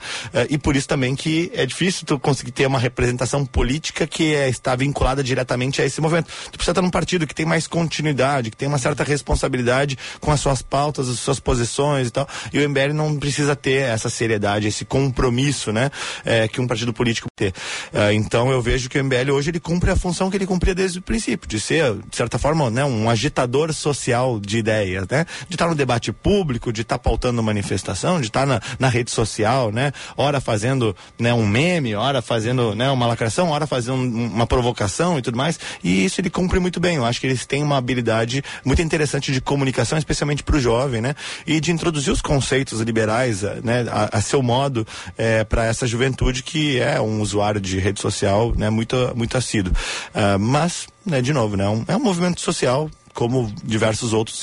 e 0.48 0.58
por 0.58 0.76
isso 0.76 0.88
também 0.88 1.14
que 1.14 1.35
é 1.54 1.66
difícil 1.66 2.06
tu 2.06 2.18
conseguir 2.18 2.52
ter 2.52 2.66
uma 2.66 2.78
representação 2.78 3.44
política 3.44 4.06
que 4.06 4.34
é, 4.34 4.48
está 4.48 4.74
vinculada 4.74 5.22
diretamente 5.22 5.80
a 5.82 5.84
esse 5.84 6.00
movimento. 6.00 6.26
Tu 6.26 6.52
precisa 6.52 6.72
estar 6.72 6.82
num 6.82 6.90
partido 6.90 7.26
que 7.26 7.34
tem 7.34 7.46
mais 7.46 7.66
continuidade, 7.66 8.50
que 8.50 8.56
tem 8.56 8.68
uma 8.68 8.78
certa 8.78 9.04
responsabilidade 9.04 9.98
com 10.20 10.30
as 10.30 10.40
suas 10.40 10.62
pautas, 10.62 11.08
as 11.08 11.18
suas 11.18 11.40
posições 11.40 12.08
e 12.08 12.10
tal. 12.10 12.28
E 12.52 12.58
o 12.58 12.68
MBL 12.68 12.92
não 12.92 13.16
precisa 13.16 13.54
ter 13.56 13.82
essa 13.82 14.08
seriedade, 14.08 14.68
esse 14.68 14.84
compromisso, 14.84 15.72
né? 15.72 15.90
É, 16.24 16.48
que 16.48 16.60
um 16.60 16.66
partido 16.66 16.92
político 16.92 17.28
ter. 17.36 17.52
É, 17.92 18.12
então 18.12 18.50
eu 18.50 18.62
vejo 18.62 18.88
que 18.88 18.98
o 18.98 19.04
MBL 19.04 19.30
hoje 19.32 19.50
ele 19.50 19.60
cumpre 19.60 19.90
a 19.90 19.96
função 19.96 20.30
que 20.30 20.36
ele 20.36 20.46
cumpria 20.46 20.74
desde 20.74 20.98
o 20.98 21.02
princípio, 21.02 21.48
de 21.48 21.60
ser, 21.60 21.94
de 22.08 22.16
certa 22.16 22.38
forma, 22.38 22.70
né, 22.70 22.84
um 22.84 23.08
agitador 23.10 23.72
social 23.72 24.40
de 24.40 24.58
ideias, 24.58 25.06
né? 25.10 25.26
De 25.48 25.54
estar 25.54 25.68
no 25.68 25.74
debate 25.74 26.12
público, 26.12 26.72
de 26.72 26.82
estar 26.82 26.98
pautando 26.98 27.42
manifestação, 27.42 28.20
de 28.20 28.26
estar 28.26 28.46
na, 28.46 28.60
na 28.78 28.88
rede 28.88 29.10
social, 29.10 29.70
né? 29.70 29.92
Ora 30.16 30.40
fazendo 30.40 30.96
né, 31.18 31.25
um 31.32 31.46
meme, 31.46 31.94
hora 31.94 32.20
fazendo 32.20 32.74
né, 32.74 32.90
uma 32.90 33.06
lacração, 33.06 33.50
hora 33.50 33.66
fazendo 33.66 33.96
um, 33.96 34.26
uma 34.26 34.46
provocação 34.46 35.18
e 35.18 35.22
tudo 35.22 35.36
mais. 35.36 35.58
E 35.82 36.04
isso 36.04 36.20
ele 36.20 36.30
cumpre 36.30 36.58
muito 36.58 36.80
bem. 36.80 36.96
Eu 36.96 37.04
acho 37.04 37.20
que 37.20 37.26
eles 37.26 37.46
têm 37.46 37.62
uma 37.62 37.76
habilidade 37.76 38.42
muito 38.64 38.82
interessante 38.82 39.32
de 39.32 39.40
comunicação, 39.40 39.98
especialmente 39.98 40.42
para 40.42 40.56
o 40.56 40.60
jovem, 40.60 41.00
né? 41.00 41.14
E 41.46 41.60
de 41.60 41.72
introduzir 41.72 42.12
os 42.12 42.20
conceitos 42.20 42.80
liberais, 42.80 43.42
né, 43.62 43.86
a, 43.90 44.18
a 44.18 44.20
seu 44.20 44.42
modo, 44.42 44.86
é, 45.16 45.44
para 45.44 45.64
essa 45.64 45.86
juventude 45.86 46.42
que 46.42 46.80
é 46.80 47.00
um 47.00 47.20
usuário 47.20 47.60
de 47.60 47.78
rede 47.78 48.00
social, 48.00 48.52
né, 48.56 48.70
muito 48.70 48.96
muito 49.14 49.36
assíduo. 49.36 49.72
Uh, 50.14 50.38
mas, 50.38 50.86
né, 51.04 51.20
de 51.20 51.32
novo, 51.32 51.56
né, 51.56 51.68
um, 51.68 51.84
é 51.88 51.96
um 51.96 52.02
movimento 52.02 52.40
social 52.40 52.90
como 53.16 53.50
diversos 53.64 54.12
outros 54.12 54.42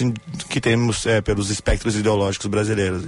que 0.49 0.59
temos 0.59 1.05
é, 1.05 1.21
pelos 1.21 1.51
espectros 1.51 1.95
ideológicos 1.95 2.47
brasileiros. 2.47 3.03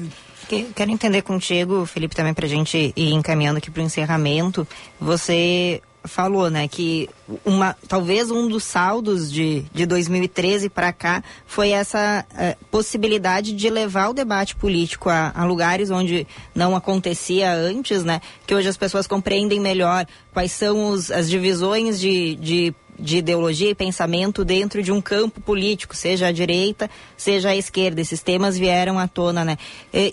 Quero 0.48 0.92
entender 0.92 1.22
contigo, 1.22 1.86
Felipe, 1.86 2.16
também 2.16 2.34
para 2.34 2.46
a 2.46 2.50
gente 2.50 2.94
ir 2.96 3.14
encaminhando 3.14 3.58
aqui 3.58 3.72
para 3.72 3.82
o 3.82 3.86
encerramento. 3.86 4.68
Você 5.00 5.82
falou, 6.08 6.50
né, 6.50 6.68
que 6.68 7.10
uma, 7.44 7.76
talvez 7.88 8.30
um 8.30 8.48
dos 8.48 8.64
saldos 8.64 9.32
de, 9.32 9.66
de 9.74 9.86
2013 9.86 10.70
para 10.70 10.94
cá 10.94 11.24
foi 11.46 11.72
essa 11.72 12.26
uh, 12.32 12.66
possibilidade 12.68 13.54
de 13.54 13.70
levar 13.70 14.10
o 14.10 14.14
debate 14.14 14.56
político 14.56 15.10
a, 15.10 15.32
a, 15.36 15.44
lugares 15.46 15.90
onde 15.90 16.28
não 16.54 16.76
acontecia 16.76 17.52
antes, 17.52 18.04
né, 18.04 18.22
que 18.46 18.54
hoje 18.54 18.70
as 18.70 18.78
pessoas 18.78 19.08
compreendem 19.08 19.60
melhor 19.60 20.06
quais 20.34 20.52
são 20.52 20.90
os, 20.90 21.12
as 21.12 21.30
divisões 21.30 22.00
de, 22.00 22.36
de 22.36 22.76
de 22.98 23.18
ideologia 23.18 23.70
e 23.70 23.76
pensamento 23.76 24.46
dentro 24.46 24.82
de 24.82 24.92
um 24.92 25.02
campo 25.02 25.42
político, 25.42 25.96
seja 25.96 26.28
a 26.28 26.32
direita, 26.32 26.90
seja 27.18 27.50
a 27.50 27.56
esquerda. 27.56 28.02
Esses 28.02 28.22
temas 28.22 28.58
vieram 28.58 28.98
à 28.98 29.08
tona, 29.08 29.44
né? 29.44 29.58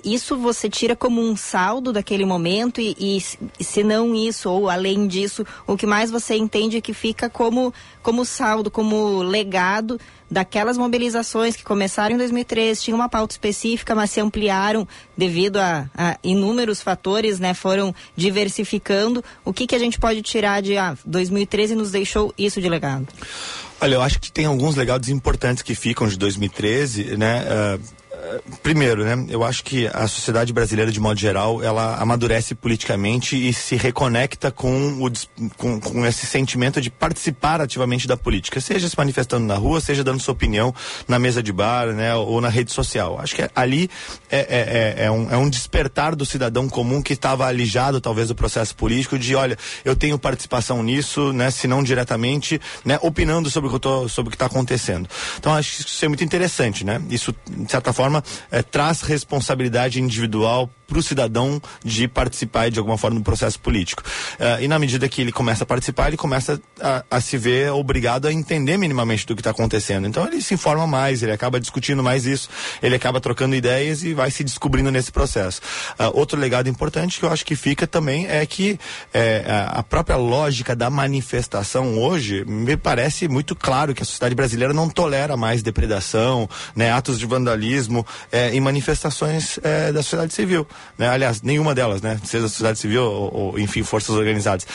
Isso 0.05 0.37
você 0.37 0.69
tira 0.69 0.97
como 0.97 1.21
um 1.21 1.37
saldo 1.37 1.93
daquele 1.93 2.25
momento 2.25 2.81
e, 2.81 2.97
e, 2.99 3.65
se 3.65 3.83
não 3.83 4.15
isso 4.15 4.51
ou 4.51 4.69
além 4.69 5.07
disso, 5.07 5.47
o 5.67 5.77
que 5.77 5.87
mais 5.87 6.11
você 6.11 6.35
entende 6.37 6.77
é 6.77 6.81
que 6.81 6.93
fica 6.93 7.29
como 7.31 7.73
como 8.03 8.25
saldo, 8.25 8.71
como 8.71 9.23
legado 9.23 9.99
daquelas 10.33 10.79
mobilizações 10.79 11.55
que 11.55 11.63
começaram 11.63 12.15
em 12.15 12.19
2013, 12.19 12.83
tinha 12.83 12.97
uma 12.97 13.09
pauta 13.09 13.35
específica, 13.35 13.95
mas 13.95 14.11
se 14.11 14.19
ampliaram 14.19 14.89
devido 15.15 15.59
a, 15.59 15.91
a 15.95 16.19
inúmeros 16.25 16.81
fatores, 16.81 17.39
né? 17.39 17.53
Foram 17.53 17.95
diversificando. 18.17 19.23
O 19.45 19.53
que 19.53 19.67
que 19.67 19.75
a 19.75 19.79
gente 19.79 20.01
pode 20.01 20.23
tirar 20.23 20.63
de 20.63 20.77
ah, 20.79 20.97
2013 21.05 21.75
nos 21.75 21.91
deixou 21.91 22.33
isso 22.39 22.63
de 22.63 22.69
legado? 22.73 23.07
Olha, 23.81 23.95
eu 23.95 24.03
acho 24.03 24.21
que 24.21 24.31
tem 24.31 24.47
alguns 24.47 24.77
legados 24.77 25.09
importantes 25.09 25.63
que 25.63 25.75
ficam 25.75 26.09
de 26.09 26.17
2013, 26.17 27.17
né? 27.17 27.45
Uh 27.79 28.02
primeiro, 28.63 29.05
né? 29.05 29.27
Eu 29.29 29.43
acho 29.43 29.65
que 29.65 29.87
a 29.89 30.07
sociedade 30.07 30.53
brasileira, 30.53 30.91
de 30.91 31.01
modo 31.01 31.19
geral, 31.19 31.63
ela 31.63 31.97
amadurece 31.97 32.55
politicamente 32.55 33.37
e 33.37 33.53
se 33.53 33.77
reconecta 33.77 34.51
com, 34.51 35.05
o, 35.05 35.11
com, 35.57 35.81
com 35.81 36.07
esse 36.07 36.27
sentimento 36.27 36.81
de 36.81 36.91
participar 36.91 37.61
ativamente 37.61 38.07
da 38.07 38.17
política, 38.17 38.61
seja 38.61 38.89
se 38.89 38.97
manifestando 38.97 39.47
na 39.47 39.55
rua, 39.55 39.81
seja 39.81 40.05
dando 40.05 40.21
sua 40.21 40.33
opinião 40.33 40.75
na 41.09 41.19
mesa 41.19 41.43
de 41.43 41.53
bar, 41.53 41.89
né? 41.89 42.15
Ou 42.15 42.41
na 42.41 42.49
rede 42.49 42.73
social. 42.73 43.19
Acho 43.21 43.35
que 43.35 43.49
ali 43.55 43.91
é, 44.31 44.39
é, 44.39 45.03
é, 45.03 45.07
é 45.07 45.11
um, 45.11 45.31
é 45.31 45.37
um 45.37 45.49
despertar 45.49 46.15
do 46.15 46.25
cidadão 46.25 46.69
comum 46.69 47.03
que 47.03 47.13
estava 47.13 47.47
alijado, 47.47 48.01
talvez, 48.01 48.29
do 48.29 48.35
processo 48.35 48.75
político, 48.77 49.19
de 49.19 49.35
olha, 49.35 49.57
eu 49.85 49.97
tenho 49.97 50.19
participação 50.19 50.83
nisso, 50.83 51.33
né? 51.33 51.51
Se 51.51 51.67
não 51.67 51.83
diretamente, 51.83 52.61
né? 52.85 52.99
Opinando 53.03 53.51
sobre 53.51 53.69
o 53.69 53.81
que, 53.81 54.35
está 54.35 54.47
acontecendo. 54.47 55.09
Então, 55.39 55.55
acho 55.55 55.77
que 55.77 55.89
isso 55.89 56.05
é 56.05 56.09
muito 56.09 56.25
interessante, 56.25 56.85
né? 56.85 57.01
Isso, 57.11 57.35
de 57.51 57.71
certa 57.71 57.93
forma, 57.93 58.12
forma, 58.13 58.25
é, 58.51 58.63
traz 58.63 59.01
responsabilidade 59.01 60.01
individual 60.01 60.69
para 60.87 60.99
o 60.99 61.03
cidadão 61.03 61.61
de 61.85 62.07
participar 62.07 62.71
de 62.71 62.79
alguma 62.79 62.99
forma 62.99 63.19
do 63.19 63.25
processo 63.25 63.59
político. 63.59 64.03
Uh, 64.39 64.63
e 64.63 64.69
na 64.69 64.79
medida 64.79 65.09
que 65.09 65.21
ele 65.21 65.33
começa 65.33 65.65
a 65.65 65.67
participar, 65.67 66.09
ele 66.09 66.17
começa 66.17 66.61
a, 66.81 67.05
a 67.11 67.21
se 67.21 67.39
ver 67.39 67.73
obrigado 67.73 68.27
a 68.27 68.33
entender 68.33 68.77
minimamente 68.77 69.27
do 69.27 69.35
que 69.35 69.41
está 69.41 69.51
acontecendo. 69.51 70.07
Então 70.07 70.27
ele 70.27 70.41
se 70.41 70.55
informa 70.55 70.87
mais, 70.87 71.23
ele 71.23 71.33
acaba 71.33 71.59
discutindo 71.59 72.03
mais 72.03 72.27
isso, 72.27 72.49
ele 72.83 72.95
acaba 72.95 73.21
trocando 73.21 73.55
ideias 73.55 74.03
e 74.03 74.15
vai 74.15 74.31
se 74.31 74.45
descobrindo 74.45 74.91
nesse 74.91 75.11
processo. 75.11 75.61
Uh, 75.99 76.19
outro 76.19 76.39
legado 76.39 76.69
importante 76.69 77.19
que 77.19 77.25
eu 77.25 77.33
acho 77.33 77.45
que 77.45 77.57
fica 77.57 77.87
também 77.87 78.27
é 78.27 78.45
que 78.45 78.79
é, 79.13 79.45
a 79.69 79.83
própria 79.83 80.17
lógica 80.17 80.75
da 80.75 80.91
manifestação 80.91 81.99
hoje 81.99 82.45
me 82.45 82.77
parece 82.77 83.29
muito 83.29 83.55
claro 83.55 83.95
que 83.95 84.03
a 84.03 84.07
sociedade 84.07 84.35
brasileira 84.35 84.73
não 84.73 84.89
tolera 84.89 85.37
mais 85.37 85.63
depredação, 85.63 86.49
né, 86.75 86.93
atos 86.93 87.19
de 87.19 87.27
vandalismo 87.27 88.07
é, 88.31 88.55
em 88.55 88.61
manifestações 88.61 89.59
é, 89.63 89.93
da 89.93 90.03
sociedade 90.03 90.35
civil 90.35 90.67
né? 90.99 91.09
aliás, 91.09 91.43
nenhuma 91.43 91.75
delas, 91.75 92.03
né? 92.03 92.21
seja 92.25 92.47
a 92.47 92.49
sociedade 92.49 92.79
civil 92.79 93.05
ou, 93.05 93.35
ou 93.35 93.59
enfim, 93.59 93.83
forças 93.83 94.15
organizadas, 94.15 94.67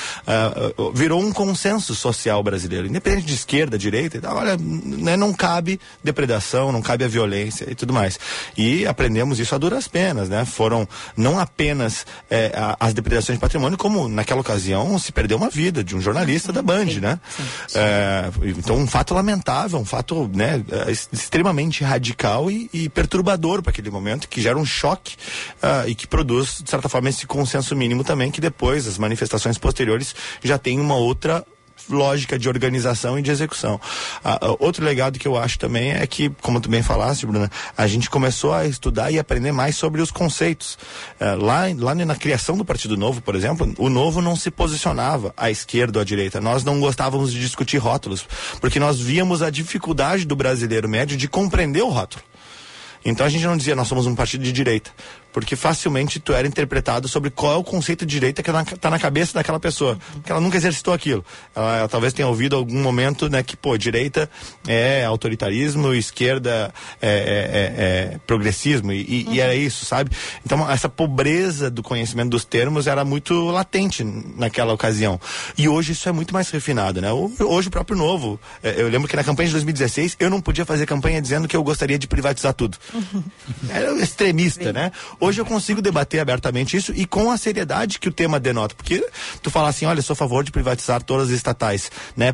uh, 0.78 0.92
virou 0.94 1.22
um 1.22 1.32
consenso 1.32 1.96
social 1.96 2.42
brasileiro, 2.44 2.88
independente 2.88 3.26
de 3.26 3.34
esquerda, 3.34 3.78
direita, 3.78 4.20
olha, 4.32 4.58
né, 4.58 5.16
não 5.16 5.34
cabe 5.34 5.80
depredação, 6.04 6.72
não 6.72 6.82
cabe 6.82 7.04
a 7.04 7.08
violência 7.08 7.68
e 7.70 7.76
tudo 7.76 7.94
mais. 7.94 8.20
E 8.56 8.86
aprendemos 8.86 9.40
isso 9.40 9.54
a 9.56 9.58
duras 9.58 9.88
penas, 9.88 10.30
né? 10.30 10.46
Foram 10.46 10.88
não 11.16 11.40
apenas 11.40 12.06
é, 12.30 12.52
as 12.80 12.94
depredações 12.94 13.38
de 13.38 13.42
patrimônio, 13.42 13.78
como 13.78 14.08
naquela 14.08 14.42
ocasião 14.42 14.98
se 15.00 15.12
perdeu 15.12 15.38
uma 15.38 15.50
vida 15.50 15.84
de 15.84 15.96
um 15.96 16.02
jornalista 16.02 16.52
da 16.52 16.62
Band, 16.62 16.88
sim, 16.88 17.00
né? 17.00 17.20
Sim, 17.30 17.44
sim. 17.68 17.80
É, 17.80 18.30
então 18.58 18.76
um 18.76 18.88
fato 18.88 19.14
lamentável, 19.14 19.80
um 19.80 19.86
fato 19.86 20.30
né, 20.34 20.64
é, 20.72 20.92
extremamente 20.92 21.84
radical 21.84 22.50
e, 22.50 22.70
e 22.74 22.90
perturbador 22.90 23.62
para 23.62 23.72
aquele 23.72 23.90
momento, 23.90 24.28
que 24.28 24.42
gera 24.42 24.58
um 24.58 24.66
choque 24.66 25.16
uh, 25.62 25.87
e 25.88 25.96
que 25.96 26.08
produz, 26.08 26.62
de 26.62 26.70
certa 26.70 26.90
forma, 26.90 27.10
esse 27.10 27.26
consenso 27.26 27.76
mínimo 27.76 28.04
também, 28.04 28.30
que 28.30 28.42
depois, 28.42 28.88
as 28.88 28.98
manifestações 28.98 29.58
posteriores, 29.58 30.14
já 30.44 30.58
tem 30.58 30.80
uma 30.80 30.96
outra 30.96 31.46
lógica 31.90 32.38
de 32.38 32.48
organização 32.48 33.18
e 33.18 33.22
de 33.22 33.32
execução. 33.32 33.76
Uh, 34.24 34.58
outro 34.60 34.84
legado 34.84 35.20
que 35.20 35.28
eu 35.28 35.38
acho 35.38 35.58
também 35.60 35.92
é 35.92 36.06
que, 36.06 36.30
como 36.42 36.60
tu 36.60 36.70
bem 36.70 36.82
falaste, 36.82 37.26
Bruna, 37.26 37.50
a 37.78 37.88
gente 37.88 38.10
começou 38.10 38.54
a 38.54 38.66
estudar 38.66 39.12
e 39.12 39.20
aprender 39.20 39.52
mais 39.52 39.76
sobre 39.76 40.02
os 40.02 40.12
conceitos. 40.12 40.78
Uh, 41.20 41.44
lá, 41.44 41.64
lá 41.78 41.96
na 41.96 42.16
criação 42.16 42.58
do 42.58 42.66
Partido 42.66 42.98
Novo, 42.98 43.22
por 43.22 43.36
exemplo, 43.36 43.74
o 43.78 43.90
Novo 43.90 44.22
não 44.22 44.36
se 44.36 44.52
posicionava 44.52 45.34
à 45.38 45.50
esquerda 45.50 46.00
ou 46.00 46.02
à 46.02 46.06
direita. 46.06 46.42
Nós 46.42 46.64
não 46.64 46.80
gostávamos 46.80 47.32
de 47.32 47.40
discutir 47.40 47.78
rótulos, 47.78 48.28
porque 48.60 48.80
nós 48.80 49.00
víamos 49.00 49.42
a 49.42 49.50
dificuldade 49.50 50.26
do 50.26 50.36
brasileiro 50.36 50.90
médio 50.90 51.16
de 51.16 51.28
compreender 51.28 51.84
o 51.84 51.90
rótulo. 51.90 52.24
Então 53.06 53.26
a 53.26 53.30
gente 53.30 53.46
não 53.46 53.56
dizia 53.56 53.76
nós 53.76 53.88
somos 53.88 54.06
um 54.06 54.16
partido 54.16 54.44
de 54.44 54.52
direita 54.52 54.92
porque 55.40 55.56
facilmente 55.56 56.20
tu 56.20 56.34
era 56.34 56.48
interpretado 56.48 57.08
sobre 57.08 57.30
qual 57.30 57.54
é 57.54 57.56
o 57.58 57.64
conceito 57.64 58.08
de 58.08 58.12
direita 58.12 58.42
que 58.42 58.50
está 58.50 58.90
na 58.90 58.98
cabeça 58.98 59.36
daquela 59.36 59.60
pessoa, 59.60 59.96
porque 60.14 60.32
ela 60.32 60.42
nunca 60.42 60.58
exercitou 60.58 60.92
aquilo. 60.92 61.24
Ela, 61.56 61.78
ela, 61.78 61.88
talvez 61.88 62.12
tenha 62.12 62.28
ouvido 62.28 62.56
algum 62.56 62.82
momento, 62.82 63.30
né, 63.30 63.44
que 63.44 63.56
pô, 63.56 63.78
direita 63.78 64.28
é 64.68 65.06
autoritarismo, 65.06 65.94
esquerda 65.94 66.74
é, 67.00 67.08
é, 67.08 67.12
é, 67.12 68.16
é 68.16 68.20
progressismo 68.26 68.92
e, 68.92 69.26
uhum. 69.28 69.34
e, 69.36 69.40
era 69.40 69.54
isso, 69.54 69.86
sabe? 69.86 70.10
Então 70.44 70.68
essa 70.68 70.90
pobreza 70.90 71.70
do 71.70 71.84
conhecimento 71.84 72.32
dos 72.32 72.44
termos 72.44 72.88
era 72.88 73.06
muito 73.06 73.52
latente 73.52 74.04
naquela 74.04 74.74
ocasião. 74.74 75.22
E 75.56 75.70
hoje 75.70 75.92
isso 75.92 76.10
é 76.10 76.12
muito 76.12 76.34
mais 76.34 76.50
refinado, 76.50 77.00
né? 77.00 77.10
Hoje 77.14 77.68
o 77.68 77.72
próprio 77.72 77.96
novo, 77.96 78.40
é, 78.64 78.82
eu 78.82 78.90
lembro 78.90 79.08
que 79.08 79.16
na 79.16 79.24
campanha 79.24 79.50
de 79.50 79.54
2016 79.54 80.18
eu 80.20 80.32
não 80.32 80.42
podia 80.42 80.66
fazer 80.66 80.88
campanha 80.88 81.22
dizendo 81.22 81.48
que 81.48 81.56
eu 81.56 81.62
gostaria 81.62 82.00
de 82.00 82.08
privatizar 82.08 82.56
tudo. 82.56 82.76
Uhum. 82.92 83.24
Era 83.70 83.92
extremista, 84.02 84.66
Sim. 84.66 84.74
né? 84.74 84.92
Hoje 85.28 85.42
eu 85.42 85.46
consigo 85.46 85.82
debater 85.82 86.22
abertamente 86.22 86.78
isso 86.78 86.94
e 86.96 87.06
com 87.06 87.30
a 87.30 87.38
seriedade 87.38 88.00
que 88.00 88.08
o 88.08 88.14
tema 88.14 88.40
denota. 88.40 88.74
Porque 88.74 89.06
tu 89.42 89.52
fala 89.52 89.68
assim, 89.68 89.86
olha, 89.86 90.02
sou 90.02 90.14
a 90.14 90.16
favor 90.16 90.42
de 90.42 90.54
privatizar 90.54 91.04
todas 91.04 91.28
as 91.28 91.34
estatais, 91.34 91.92
né? 92.16 92.34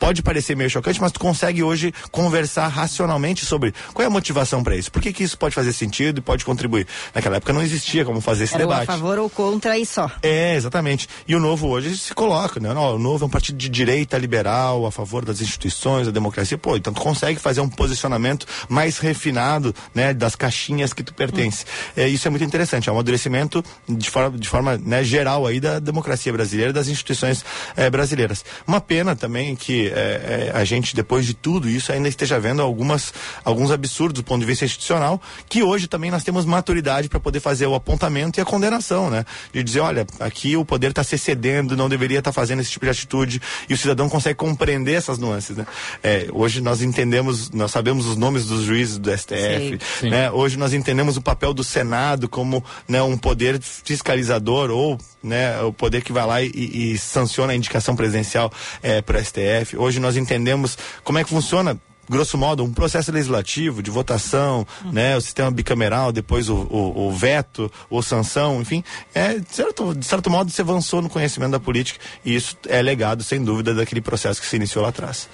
Pode 0.00 0.22
parecer 0.22 0.56
meio 0.56 0.70
chocante, 0.70 1.00
mas 1.00 1.12
tu 1.12 1.20
consegue 1.20 1.62
hoje 1.62 1.92
conversar 2.10 2.66
racionalmente 2.68 3.44
sobre 3.44 3.74
qual 3.92 4.02
é 4.02 4.06
a 4.06 4.10
motivação 4.10 4.64
para 4.64 4.74
isso. 4.74 4.90
Por 4.90 5.02
que, 5.02 5.12
que 5.12 5.22
isso 5.22 5.36
pode 5.36 5.54
fazer 5.54 5.74
sentido 5.74 6.18
e 6.18 6.20
pode 6.22 6.44
contribuir? 6.44 6.86
Naquela 7.14 7.36
época 7.36 7.52
não 7.52 7.62
existia 7.62 8.04
como 8.04 8.20
fazer 8.20 8.44
esse 8.44 8.54
Era 8.54 8.64
debate. 8.64 8.84
a 8.84 8.86
favor 8.86 9.18
ou 9.18 9.28
contra 9.28 9.78
e 9.78 9.84
só. 9.84 10.10
É, 10.22 10.56
exatamente. 10.56 11.06
E 11.28 11.36
o 11.36 11.40
Novo 11.40 11.68
hoje 11.68 11.96
se 11.98 12.14
coloca, 12.14 12.58
né? 12.58 12.72
o 12.72 12.98
Novo 12.98 13.24
é 13.24 13.26
um 13.26 13.30
partido 13.30 13.58
de 13.58 13.68
direita 13.68 14.16
liberal, 14.16 14.86
a 14.86 14.90
favor 14.90 15.24
das 15.24 15.42
instituições, 15.42 16.06
da 16.06 16.12
democracia. 16.12 16.56
Pô, 16.56 16.76
então 16.76 16.94
tu 16.94 17.00
consegue 17.00 17.38
fazer 17.38 17.60
um 17.60 17.68
posicionamento 17.68 18.46
mais 18.68 18.98
refinado, 18.98 19.74
né? 19.94 20.14
Das 20.14 20.34
caixinhas 20.34 20.94
que 20.94 21.02
tu 21.02 21.12
pertence. 21.12 21.64
Hum. 21.64 22.00
É, 22.00 22.08
isso 22.08 22.26
é 22.26 22.30
muito 22.30 22.44
interessante. 22.44 22.88
É 22.88 22.92
um 22.92 22.94
amadurecimento 22.94 23.62
de 23.86 24.08
forma, 24.08 24.38
de 24.38 24.48
forma 24.48 24.78
né, 24.78 25.04
geral 25.04 25.46
aí 25.46 25.60
da 25.60 25.78
democracia 25.78 26.32
brasileira, 26.32 26.72
das 26.72 26.88
instituições 26.88 27.44
é, 27.76 27.90
brasileiras. 27.90 28.44
Uma 28.66 28.80
pena 28.80 29.14
também 29.14 29.54
que 29.54 29.89
é, 29.94 30.50
é, 30.52 30.52
a 30.54 30.64
gente, 30.64 30.94
depois 30.94 31.26
de 31.26 31.34
tudo 31.34 31.68
isso, 31.68 31.92
ainda 31.92 32.08
esteja 32.08 32.38
vendo 32.38 32.62
algumas, 32.62 33.12
alguns 33.44 33.70
absurdos 33.70 34.20
do 34.20 34.24
ponto 34.24 34.40
de 34.40 34.46
vista 34.46 34.64
institucional, 34.64 35.20
que 35.48 35.62
hoje 35.62 35.86
também 35.86 36.10
nós 36.10 36.24
temos 36.24 36.44
maturidade 36.44 37.08
para 37.08 37.20
poder 37.20 37.40
fazer 37.40 37.66
o 37.66 37.74
apontamento 37.74 38.38
e 38.38 38.40
a 38.40 38.44
condenação, 38.44 39.10
né? 39.10 39.24
De 39.52 39.62
dizer, 39.62 39.80
olha, 39.80 40.06
aqui 40.18 40.56
o 40.56 40.64
poder 40.64 40.90
está 40.90 41.04
se 41.04 41.14
excedendo, 41.14 41.76
não 41.76 41.88
deveria 41.88 42.18
estar 42.18 42.30
tá 42.30 42.34
fazendo 42.34 42.60
esse 42.60 42.70
tipo 42.70 42.84
de 42.84 42.90
atitude, 42.90 43.42
e 43.68 43.74
o 43.74 43.76
cidadão 43.76 44.08
consegue 44.08 44.36
compreender 44.36 44.94
essas 44.94 45.18
nuances, 45.18 45.56
né? 45.56 45.66
É, 46.02 46.26
hoje 46.32 46.60
nós 46.60 46.82
entendemos, 46.82 47.50
nós 47.50 47.70
sabemos 47.70 48.06
os 48.06 48.16
nomes 48.16 48.46
dos 48.46 48.62
juízes 48.62 48.98
do 48.98 49.10
STF, 49.10 49.78
Sim. 50.00 50.10
né? 50.10 50.30
Hoje 50.30 50.56
nós 50.56 50.72
entendemos 50.72 51.16
o 51.16 51.22
papel 51.22 51.52
do 51.52 51.64
Senado 51.64 52.28
como 52.28 52.64
né, 52.88 53.02
um 53.02 53.16
poder 53.16 53.60
fiscalizador 53.60 54.70
ou 54.70 54.98
né, 55.22 55.60
o 55.62 55.72
poder 55.72 56.02
que 56.02 56.12
vai 56.12 56.26
lá 56.26 56.42
e, 56.42 56.50
e 56.54 56.98
sanciona 56.98 57.52
a 57.52 57.56
indicação 57.56 57.94
presidencial 57.94 58.52
é, 58.82 59.02
para 59.02 59.18
o 59.18 59.24
STF. 59.24 59.76
Hoje 59.80 59.98
nós 59.98 60.16
entendemos 60.16 60.76
como 61.02 61.18
é 61.18 61.24
que 61.24 61.30
funciona 61.30 61.78
grosso 62.08 62.36
modo, 62.36 62.64
um 62.64 62.72
processo 62.72 63.12
legislativo 63.12 63.82
de 63.82 63.90
votação, 63.90 64.66
uhum. 64.84 64.90
né, 64.90 65.16
o 65.16 65.20
sistema 65.20 65.48
bicameral, 65.48 66.10
depois 66.10 66.48
o, 66.48 66.56
o, 66.56 67.06
o, 67.06 67.12
veto, 67.12 67.70
ou 67.88 68.02
sanção, 68.02 68.60
enfim, 68.60 68.82
é, 69.14 69.38
de 69.38 69.54
certo, 69.54 69.94
de 69.94 70.04
certo 70.04 70.28
modo 70.28 70.50
se 70.50 70.60
avançou 70.60 71.00
no 71.00 71.08
conhecimento 71.08 71.52
da 71.52 71.60
política 71.60 72.00
e 72.24 72.34
isso 72.34 72.56
é 72.68 72.82
legado, 72.82 73.22
sem 73.22 73.42
dúvida, 73.42 73.72
daquele 73.72 74.00
processo 74.00 74.40
que 74.40 74.46
se 74.48 74.56
iniciou 74.56 74.82
lá 74.82 74.88
atrás. 74.88 75.28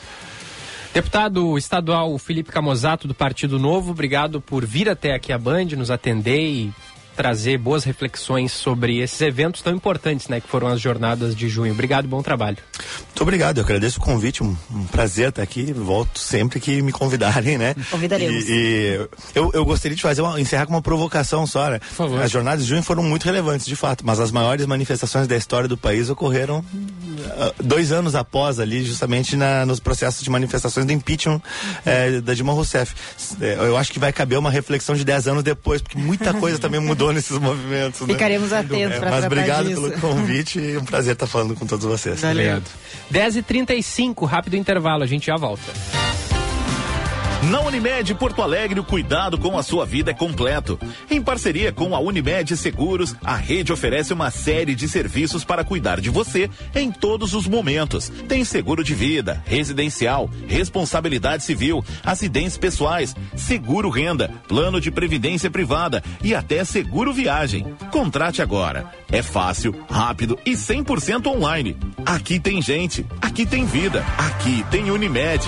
Deputado 0.93 1.56
estadual 1.56 2.16
Felipe 2.18 2.52
Camozato, 2.52 3.09
do 3.09 3.14
Partido 3.14 3.59
Novo, 3.59 3.93
obrigado 3.93 4.40
por 4.40 4.64
vir 4.64 4.89
até 4.89 5.14
aqui 5.14 5.32
a 5.32 5.39
Band, 5.39 5.66
nos 5.77 5.90
atender 5.90 6.47
e 6.47 6.73
trazer 7.16 7.59
boas 7.59 7.84
reflexões 7.84 8.52
sobre 8.52 8.98
esses 8.98 9.20
eventos 9.20 9.62
tão 9.62 9.74
importantes, 9.74 10.28
né, 10.28 10.40
que 10.40 10.48
foram 10.48 10.68
as 10.68 10.80
jornadas 10.80 11.34
de 11.34 11.48
junho. 11.48 11.72
Obrigado 11.72 12.05
e 12.05 12.09
bom 12.09 12.22
trabalho. 12.22 12.59
Muito 13.06 13.22
obrigado, 13.22 13.59
eu 13.59 13.64
agradeço 13.64 13.98
o 13.98 14.02
convite, 14.02 14.43
um, 14.43 14.55
um 14.70 14.84
prazer 14.84 15.30
estar 15.30 15.43
aqui, 15.43 15.72
volto 15.72 16.18
sempre 16.18 16.60
que 16.60 16.82
me 16.82 16.93
convidarem, 16.93 17.56
né? 17.56 17.74
Convidaremos. 17.90 18.48
E, 18.48 18.52
e 18.52 19.09
eu, 19.34 19.51
eu 19.55 19.64
gostaria 19.64 19.97
de 19.97 20.02
fazer 20.02 20.20
uma, 20.20 20.40
encerrar 20.40 20.66
com 20.66 20.74
uma 20.74 20.82
provocação 20.82 21.47
só, 21.47 21.70
né? 21.70 21.78
Por 21.78 21.94
favor. 21.94 22.20
As 22.20 22.30
jornadas 22.30 22.64
de 22.64 22.68
junho 22.68 22.82
foram 22.82 23.02
muito 23.02 23.24
relevantes, 23.24 23.66
de 23.66 23.74
fato, 23.74 24.05
mas 24.05 24.20
as 24.20 24.30
maiores 24.30 24.66
manifestações 24.66 25.26
da 25.26 25.36
história 25.36 25.68
do 25.68 25.76
país 25.76 26.10
ocorreram 26.10 26.59
uh, 26.59 27.62
dois 27.62 27.93
anos 27.93 28.14
após 28.14 28.60
ali, 28.60 28.84
justamente 28.84 29.36
na, 29.36 29.64
nos 29.64 29.80
processos 29.80 30.22
de 30.22 30.28
manifestações 30.28 30.86
do 30.86 30.93
impeachment 30.93 31.40
eh, 31.84 32.20
da 32.20 32.34
Dilma 32.34 32.52
Rousseff. 32.52 32.94
Eh, 33.40 33.56
eu 33.59 33.76
acho 33.76 33.93
que 33.93 33.98
vai 33.98 34.12
caber 34.12 34.38
uma 34.38 34.51
reflexão 34.51 34.94
de 34.94 35.05
dez 35.05 35.26
anos 35.26 35.43
depois, 35.43 35.80
porque 35.80 35.98
muita 35.98 36.34
coisa 36.34 36.59
também 36.59 36.80
mudou 36.80 37.05
nesses 37.12 37.38
movimentos. 37.38 38.00
Né? 38.02 38.14
Ficaremos 38.14 38.52
atentos 38.52 38.96
é, 38.96 39.00
para 39.00 39.10
Mas 39.10 39.24
obrigado 39.24 39.68
disso. 39.68 39.80
pelo 39.82 40.00
convite 40.00 40.58
e 40.58 40.76
um 40.76 40.84
prazer 40.84 41.12
estar 41.14 41.26
falando 41.26 41.54
com 41.54 41.66
todos 41.66 41.84
vocês. 41.84 42.20
Valeu. 42.20 42.62
10h35, 43.12 44.26
rápido 44.26 44.56
intervalo, 44.56 45.02
a 45.02 45.06
gente 45.06 45.26
já 45.26 45.36
volta. 45.36 45.72
Na 47.42 47.60
Unimed 47.60 48.14
Porto 48.14 48.42
Alegre, 48.42 48.80
o 48.80 48.84
cuidado 48.84 49.38
com 49.38 49.58
a 49.58 49.62
sua 49.62 49.84
vida 49.84 50.10
é 50.10 50.14
completo. 50.14 50.78
Em 51.08 51.22
parceria 51.22 51.70
com 51.70 51.94
a 51.94 52.00
Unimed 52.00 52.56
Seguros, 52.56 53.14
a 53.22 53.36
rede 53.36 53.72
oferece 53.72 54.12
uma 54.12 54.30
série 54.30 54.74
de 54.74 54.88
serviços 54.88 55.44
para 55.44 55.62
cuidar 55.62 56.00
de 56.00 56.10
você 56.10 56.50
em 56.74 56.90
todos 56.90 57.34
os 57.34 57.46
momentos. 57.46 58.10
Tem 58.26 58.42
seguro 58.42 58.82
de 58.82 58.94
vida, 58.94 59.42
residencial, 59.46 60.28
responsabilidade 60.48 61.44
civil, 61.44 61.84
acidentes 62.02 62.56
pessoais, 62.56 63.14
seguro 63.36 63.90
renda, 63.90 64.30
plano 64.48 64.80
de 64.80 64.90
previdência 64.90 65.50
privada 65.50 66.02
e 66.24 66.34
até 66.34 66.64
seguro 66.64 67.12
viagem. 67.12 67.64
Contrate 67.92 68.42
agora. 68.42 68.90
É 69.12 69.22
fácil, 69.22 69.74
rápido 69.88 70.38
e 70.44 70.52
100% 70.52 71.26
online. 71.26 71.76
Aqui 72.04 72.40
tem 72.40 72.60
gente, 72.60 73.06
aqui 73.20 73.46
tem 73.46 73.66
vida, 73.66 74.04
aqui 74.18 74.64
tem 74.70 74.90
Unimed. 74.90 75.46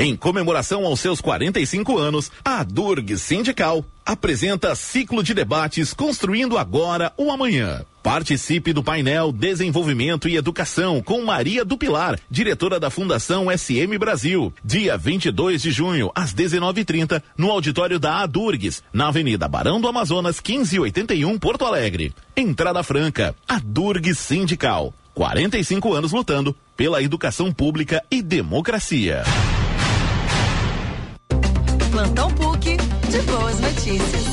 Em 0.00 0.16
comemoração 0.16 0.86
aos 0.86 0.98
seus 0.98 1.20
45 1.20 1.98
anos, 1.98 2.32
a 2.42 2.64
Durg 2.64 3.18
Sindical 3.18 3.84
apresenta 4.02 4.74
ciclo 4.74 5.22
de 5.22 5.34
debates 5.34 5.92
Construindo 5.92 6.56
Agora 6.56 7.12
o 7.18 7.30
Amanhã. 7.30 7.84
Participe 8.02 8.72
do 8.72 8.82
painel 8.82 9.30
Desenvolvimento 9.30 10.26
e 10.26 10.36
Educação 10.36 11.02
com 11.02 11.22
Maria 11.22 11.66
do 11.66 11.76
Pilar, 11.76 12.18
diretora 12.30 12.80
da 12.80 12.88
Fundação 12.88 13.48
SM 13.54 13.98
Brasil. 13.98 14.50
Dia 14.64 14.96
22 14.96 15.60
de 15.60 15.70
junho, 15.70 16.10
às 16.14 16.32
19:30, 16.32 17.22
no 17.36 17.50
auditório 17.50 17.98
da 17.98 18.22
Adurgues, 18.22 18.82
na 18.90 19.08
Avenida 19.08 19.46
Barão 19.46 19.82
do 19.82 19.86
Amazonas, 19.86 20.40
1581, 20.40 21.38
Porto 21.38 21.66
Alegre. 21.66 22.14
Entrada 22.34 22.82
franca. 22.82 23.36
Adurgues 23.46 24.18
Sindical. 24.18 24.94
45 25.12 25.92
anos 25.92 26.12
lutando 26.12 26.56
pela 26.74 27.02
educação 27.02 27.52
pública 27.52 28.02
e 28.10 28.22
democracia. 28.22 29.24
Plantão 32.00 32.30
PUC 32.30 32.78
de 33.10 33.20
boas 33.30 33.60
notícias. 33.60 34.24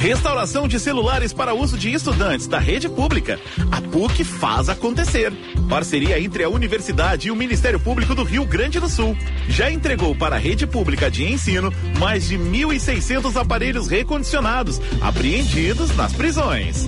Restauração 0.00 0.66
de 0.66 0.80
celulares 0.80 1.32
para 1.32 1.54
uso 1.54 1.78
de 1.78 1.92
estudantes 1.92 2.48
da 2.48 2.58
rede 2.58 2.88
pública. 2.88 3.38
A 3.70 3.80
PUC 3.80 4.24
faz 4.24 4.68
acontecer. 4.68 5.32
Parceria 5.68 6.18
entre 6.18 6.42
a 6.42 6.48
Universidade 6.48 7.28
e 7.28 7.30
o 7.30 7.36
Ministério 7.36 7.78
Público 7.78 8.12
do 8.12 8.24
Rio 8.24 8.44
Grande 8.44 8.80
do 8.80 8.88
Sul. 8.88 9.16
Já 9.48 9.70
entregou 9.70 10.16
para 10.16 10.34
a 10.34 10.38
rede 10.38 10.66
pública 10.66 11.08
de 11.08 11.32
ensino 11.32 11.72
mais 11.96 12.26
de 12.26 12.36
1.600 12.36 13.40
aparelhos 13.40 13.86
recondicionados, 13.86 14.80
apreendidos 15.00 15.96
nas 15.96 16.12
prisões. 16.12 16.84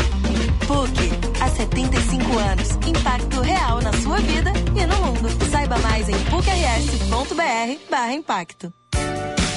PUC, 0.67 1.13
há 1.41 1.49
75 1.49 2.39
anos. 2.39 2.71
Impacto 2.89 3.41
real 3.41 3.81
na 3.81 3.93
sua 3.93 4.19
vida 4.19 4.53
e 4.75 4.85
no 4.85 4.97
mundo. 4.97 5.29
Saiba 5.49 5.79
mais 5.79 6.09
em 6.09 6.19
pucrs.br/impacto. 6.25 8.73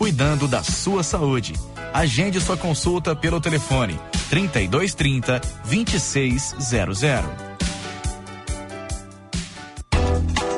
cuidando 0.00 0.48
da 0.48 0.62
sua 0.62 1.02
saúde. 1.02 1.52
Agende 1.92 2.40
sua 2.40 2.56
consulta 2.56 3.14
pelo 3.14 3.38
telefone 3.38 4.00
3230 4.30 5.40
2600. 5.68 7.50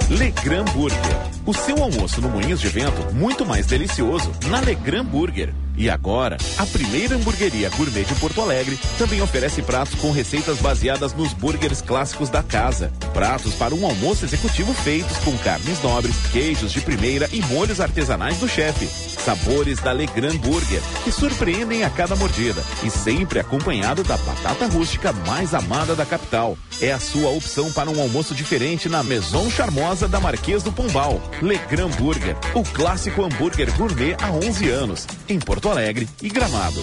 Legram 0.08 0.64
Burger. 0.66 1.16
O 1.44 1.52
seu 1.52 1.82
almoço 1.82 2.20
no 2.20 2.28
Moinhos 2.28 2.60
de 2.60 2.68
Vento 2.68 3.12
muito 3.14 3.44
mais 3.44 3.66
delicioso 3.66 4.30
na 4.48 4.60
Legram 4.60 5.04
Burger. 5.04 5.52
E 5.82 5.90
agora, 5.90 6.36
a 6.58 6.64
primeira 6.64 7.16
hamburgueria 7.16 7.68
gourmet 7.70 8.04
de 8.04 8.14
Porto 8.14 8.40
Alegre 8.40 8.78
também 8.96 9.20
oferece 9.20 9.62
pratos 9.62 9.96
com 9.96 10.12
receitas 10.12 10.58
baseadas 10.58 11.12
nos 11.12 11.32
burgers 11.32 11.82
clássicos 11.82 12.30
da 12.30 12.40
casa. 12.40 12.92
Pratos 13.12 13.54
para 13.54 13.74
um 13.74 13.84
almoço 13.84 14.24
executivo 14.24 14.72
feitos 14.72 15.16
com 15.24 15.36
carnes 15.38 15.82
nobres, 15.82 16.14
queijos 16.30 16.70
de 16.70 16.80
primeira 16.80 17.28
e 17.32 17.42
molhos 17.46 17.80
artesanais 17.80 18.38
do 18.38 18.48
chefe. 18.48 18.86
Sabores 18.86 19.80
da 19.80 19.90
Legrand 19.90 20.36
Burger, 20.36 20.80
que 21.02 21.10
surpreendem 21.10 21.82
a 21.82 21.90
cada 21.90 22.14
mordida 22.14 22.62
e 22.84 22.88
sempre 22.90 23.40
acompanhado 23.40 24.04
da 24.04 24.16
batata 24.18 24.66
rústica 24.66 25.12
mais 25.26 25.52
amada 25.52 25.96
da 25.96 26.06
capital. 26.06 26.56
É 26.80 26.92
a 26.92 27.00
sua 27.00 27.30
opção 27.30 27.72
para 27.72 27.90
um 27.90 28.00
almoço 28.00 28.36
diferente 28.36 28.88
na 28.88 29.02
Maison 29.02 29.50
Charmosa 29.50 30.06
da 30.06 30.20
Marquês 30.20 30.62
do 30.62 30.72
Pombal. 30.72 31.20
Legrand 31.40 31.90
Burger, 31.96 32.36
o 32.54 32.62
clássico 32.62 33.24
hambúrguer 33.24 33.72
gourmet 33.76 34.16
há 34.20 34.30
11 34.30 34.68
anos, 34.68 35.06
em 35.28 35.40
Porto 35.40 35.71
Alegre 35.72 36.06
e 36.22 36.28
Gramado. 36.28 36.82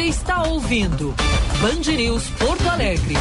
Você 0.00 0.06
está 0.06 0.44
ouvindo 0.44 1.14
Band 1.60 1.92
News 1.94 2.30
Porto 2.30 2.66
Alegre. 2.70 3.14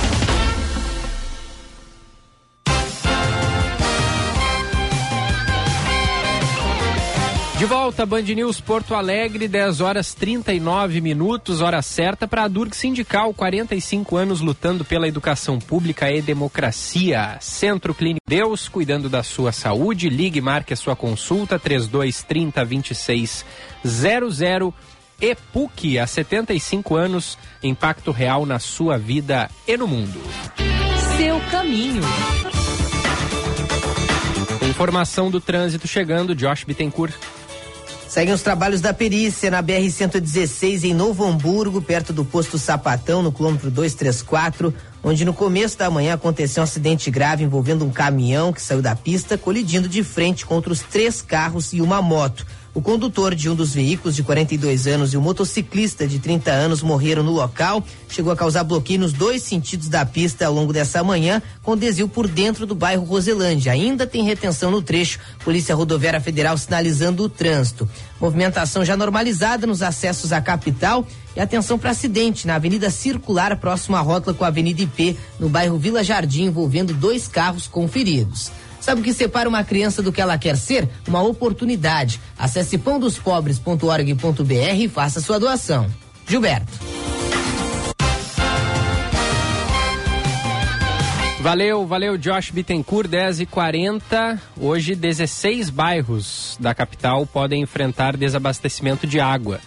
De 7.57 7.65
volta, 7.65 8.05
Band 8.05 8.21
News 8.21 8.61
Porto 8.61 8.95
Alegre, 8.95 9.49
10 9.49 9.81
horas 9.81 10.13
39 10.13 11.01
minutos, 11.01 11.59
hora 11.59 11.81
certa 11.81 12.25
para 12.25 12.43
a 12.43 12.47
Durg 12.47 12.73
Sindical, 12.73 13.33
45 13.33 14.15
anos 14.15 14.39
lutando 14.39 14.85
pela 14.85 15.05
educação 15.05 15.59
pública 15.59 16.09
e 16.09 16.21
democracia. 16.21 17.35
Centro 17.41 17.93
Clínico 17.93 18.23
Deus, 18.25 18.69
cuidando 18.69 19.09
da 19.09 19.21
sua 19.21 19.51
saúde. 19.51 20.07
Ligue, 20.07 20.39
marque 20.39 20.71
a 20.71 20.77
sua 20.77 20.95
consulta, 20.95 21.59
3230 21.59 22.63
2600. 22.63 24.88
EPUC, 25.21 25.99
há 25.99 26.07
75 26.07 26.95
anos, 26.95 27.37
impacto 27.61 28.11
real 28.11 28.45
na 28.45 28.59
sua 28.59 28.97
vida 28.97 29.49
e 29.67 29.75
no 29.75 29.87
mundo. 29.87 30.21
Seu 31.17 31.39
caminho. 31.51 32.03
Informação 34.69 35.29
do 35.29 35.41
trânsito 35.41 35.87
chegando, 35.87 36.33
Josh 36.33 36.63
Bittencourt. 36.63 37.13
Seguem 38.07 38.33
os 38.33 38.41
trabalhos 38.41 38.81
da 38.81 38.91
perícia 38.91 39.51
na 39.51 39.61
BR-116 39.61 40.83
em 40.83 40.95
Novo 40.95 41.23
Hamburgo, 41.23 41.79
perto 41.79 42.11
do 42.11 42.25
posto 42.25 42.57
Sapatão, 42.57 43.21
no 43.21 43.31
quilômetro 43.31 43.69
234, 43.69 44.73
onde 45.03 45.23
no 45.23 45.31
começo 45.31 45.77
da 45.77 45.91
manhã 45.91 46.15
aconteceu 46.15 46.61
um 46.61 46.63
acidente 46.63 47.11
grave 47.11 47.43
envolvendo 47.43 47.85
um 47.85 47.91
caminhão 47.91 48.51
que 48.51 48.63
saiu 48.63 48.81
da 48.81 48.95
pista, 48.95 49.37
colidindo 49.37 49.87
de 49.87 50.03
frente 50.03 50.43
contra 50.43 50.73
os 50.73 50.79
três 50.79 51.21
carros 51.21 51.71
e 51.71 51.81
uma 51.81 52.01
moto. 52.01 52.47
O 52.79 52.81
condutor 52.81 53.35
de 53.35 53.49
um 53.49 53.55
dos 53.55 53.73
veículos, 53.73 54.15
de 54.15 54.23
42 54.23 54.87
anos, 54.87 55.13
e 55.13 55.17
o 55.17 55.21
motociclista, 55.21 56.07
de 56.07 56.17
30 56.17 56.49
anos, 56.49 56.81
morreram 56.81 57.21
no 57.21 57.31
local. 57.31 57.83
Chegou 58.07 58.31
a 58.31 58.37
causar 58.37 58.63
bloqueio 58.63 59.01
nos 59.01 59.11
dois 59.11 59.43
sentidos 59.43 59.89
da 59.89 60.05
pista 60.05 60.45
ao 60.45 60.53
longo 60.53 60.71
dessa 60.71 61.03
manhã, 61.03 61.41
com 61.61 61.75
desvio 61.75 62.07
por 62.07 62.25
dentro 62.25 62.65
do 62.65 62.73
bairro 62.73 63.03
Roselândia. 63.03 63.73
Ainda 63.73 64.07
tem 64.07 64.23
retenção 64.23 64.71
no 64.71 64.81
trecho. 64.81 65.19
Polícia 65.43 65.75
Rodoviária 65.75 66.21
Federal 66.21 66.57
sinalizando 66.57 67.21
o 67.21 67.27
trânsito. 67.27 67.85
Movimentação 68.17 68.85
já 68.85 68.95
normalizada 68.95 69.67
nos 69.67 69.81
acessos 69.81 70.31
à 70.31 70.39
capital. 70.39 71.05
E 71.35 71.41
atenção 71.41 71.77
para 71.77 71.89
acidente 71.89 72.47
na 72.47 72.55
Avenida 72.55 72.89
Circular, 72.89 73.57
próximo 73.57 73.97
à 73.97 73.99
rótula 73.99 74.33
com 74.33 74.45
a 74.45 74.47
Avenida 74.47 74.81
IP, 74.81 75.17
no 75.37 75.49
bairro 75.49 75.77
Vila 75.77 76.01
Jardim, 76.01 76.43
envolvendo 76.43 76.93
dois 76.93 77.27
carros 77.27 77.67
com 77.67 77.89
feridos. 77.89 78.49
Sabe 78.79 79.01
o 79.01 79.03
que 79.03 79.13
separa 79.13 79.49
uma 79.49 79.63
criança 79.63 80.01
do 80.01 80.11
que 80.11 80.21
ela 80.21 80.37
quer 80.37 80.57
ser? 80.57 80.89
Uma 81.07 81.21
oportunidade. 81.21 82.19
Acesse 82.37 82.77
pãodospobres.org.br 82.77 84.75
e 84.77 84.87
faça 84.87 85.19
sua 85.21 85.39
doação. 85.39 85.87
Gilberto. 86.27 86.79
Valeu, 91.41 91.87
valeu, 91.87 92.17
Josh 92.17 92.51
Bittencourt, 92.51 93.07
10 93.07 93.39
e 93.39 93.45
40 93.45 94.41
Hoje, 94.59 94.93
16 94.93 95.69
bairros 95.69 96.57
da 96.59 96.75
capital 96.75 97.25
podem 97.25 97.61
enfrentar 97.61 98.17
desabastecimento 98.17 99.07
de 99.07 99.21
água. 99.21 99.61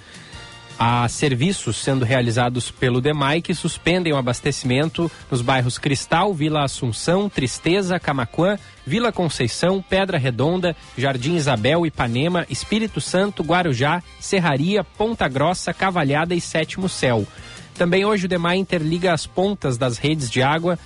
Há 0.79 1.07
serviços 1.09 1.77
sendo 1.77 2.05
realizados 2.05 2.71
pelo 2.71 3.01
DEMAI 3.01 3.41
que 3.41 3.55
suspendem 3.55 4.13
o 4.13 4.17
abastecimento 4.17 5.11
nos 5.31 5.41
bairros 5.41 5.79
Cristal, 5.79 6.35
Vila 6.35 6.65
Assunção, 6.65 7.29
Tristeza, 7.29 8.01
Camaquã, 8.01 8.59
Vila 8.87 9.13
Conceição, 9.13 9.85
Pedra 9.87 10.19
Redonda, 10.19 10.75
Jardim 10.99 11.37
Isabel, 11.37 11.87
Ipanema, 11.87 12.47
Espírito 12.51 13.01
Santo, 13.01 13.45
Guarujá, 13.45 14.03
Serraria, 14.19 14.83
Ponta 14.83 15.29
Grossa, 15.29 15.73
Cavalhada 15.73 16.35
e 16.35 16.41
Sétimo 16.41 16.89
Céu. 16.89 17.27
Também 17.75 18.05
hoje 18.05 18.27
o 18.27 18.29
DEMAI 18.29 18.57
interliga 18.57 19.13
as 19.13 19.27
pontas 19.27 19.79
das 19.79 19.99
redes 19.99 20.29
de 20.29 20.43
água 20.43 20.79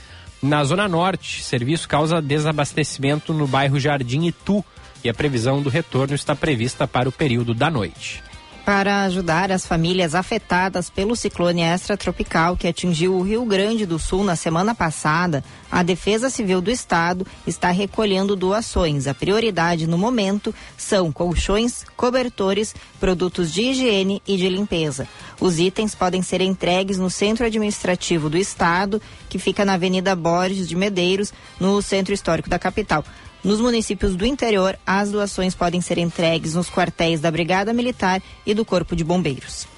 na 0.43 0.63
Zona 0.63 0.89
Norte. 0.89 1.43
Serviço 1.43 1.89
causa 1.89 2.21
desabastecimento 2.21 3.33
no 3.33 3.47
bairro 3.47 3.81
Jardim 3.81 4.27
Itu 4.27 4.65
e 5.03 5.09
a 5.09 5.15
previsão 5.15 5.63
do 5.63 5.71
retorno 5.71 6.15
está 6.15 6.35
prevista 6.35 6.87
para 6.87 7.09
o 7.09 7.13
período 7.13 7.55
da 7.55 7.71
noite 7.71 8.23
para 8.67 9.05
ajudar 9.05 9.53
as 9.53 9.65
famílias 9.65 10.13
afetadas 10.13 10.91
pelo 10.91 11.15
ciclone 11.15 11.63
extratropical 11.63 12.57
que 12.57 12.67
atingiu 12.67 13.15
o 13.15 13.23
Rio 13.23 13.45
Grande 13.45 13.87
do 13.87 13.97
Sul 13.97 14.25
na 14.25 14.35
semana 14.35 14.75
passada, 14.75 15.45
a 15.71 15.85
Defesa 15.85 16.29
Civil 16.29 16.61
do 16.61 16.69
Estado 16.69 17.25
está 17.47 17.71
recolhendo 17.71 18.35
doações. 18.35 19.07
A 19.07 19.15
prioridade 19.15 19.87
no 19.87 19.97
momento 19.97 20.53
são 20.77 21.13
colchões, 21.13 21.85
cobertores, 21.97 22.75
produtos 22.99 23.53
de 23.53 23.63
higiene 23.63 24.21
e 24.27 24.37
de 24.37 24.49
limpeza. 24.49 25.07
Os 25.41 25.61
itens 25.61 25.95
podem 25.95 26.21
ser 26.21 26.41
entregues 26.41 26.99
no 26.99 27.09
Centro 27.09 27.47
Administrativo 27.47 28.29
do 28.29 28.37
Estado, 28.37 29.01
que 29.29 29.39
fica 29.39 29.65
na 29.65 29.75
Avenida 29.75 30.17
Borges 30.17 30.69
de 30.69 30.75
Medeiros, 30.75 31.33
no 31.61 31.81
Centro 31.81 32.13
Histórico 32.13 32.51
da 32.51 32.59
capital. 32.59 33.05
Nos 33.47 33.61
municípios 33.61 34.17
do 34.17 34.27
interior, 34.27 34.77
as 34.85 35.13
doações 35.13 35.55
podem 35.55 35.81
ser 35.81 35.99
entregues 35.99 36.55
nos 36.55 36.69
quartéis 36.69 37.21
da 37.21 37.31
Brigada 37.31 37.73
Militar 37.73 38.21
e 38.45 38.53
do 38.53 38.65
Corpo 38.65 38.97
de 38.97 39.05
Bombeiros. 39.05 39.69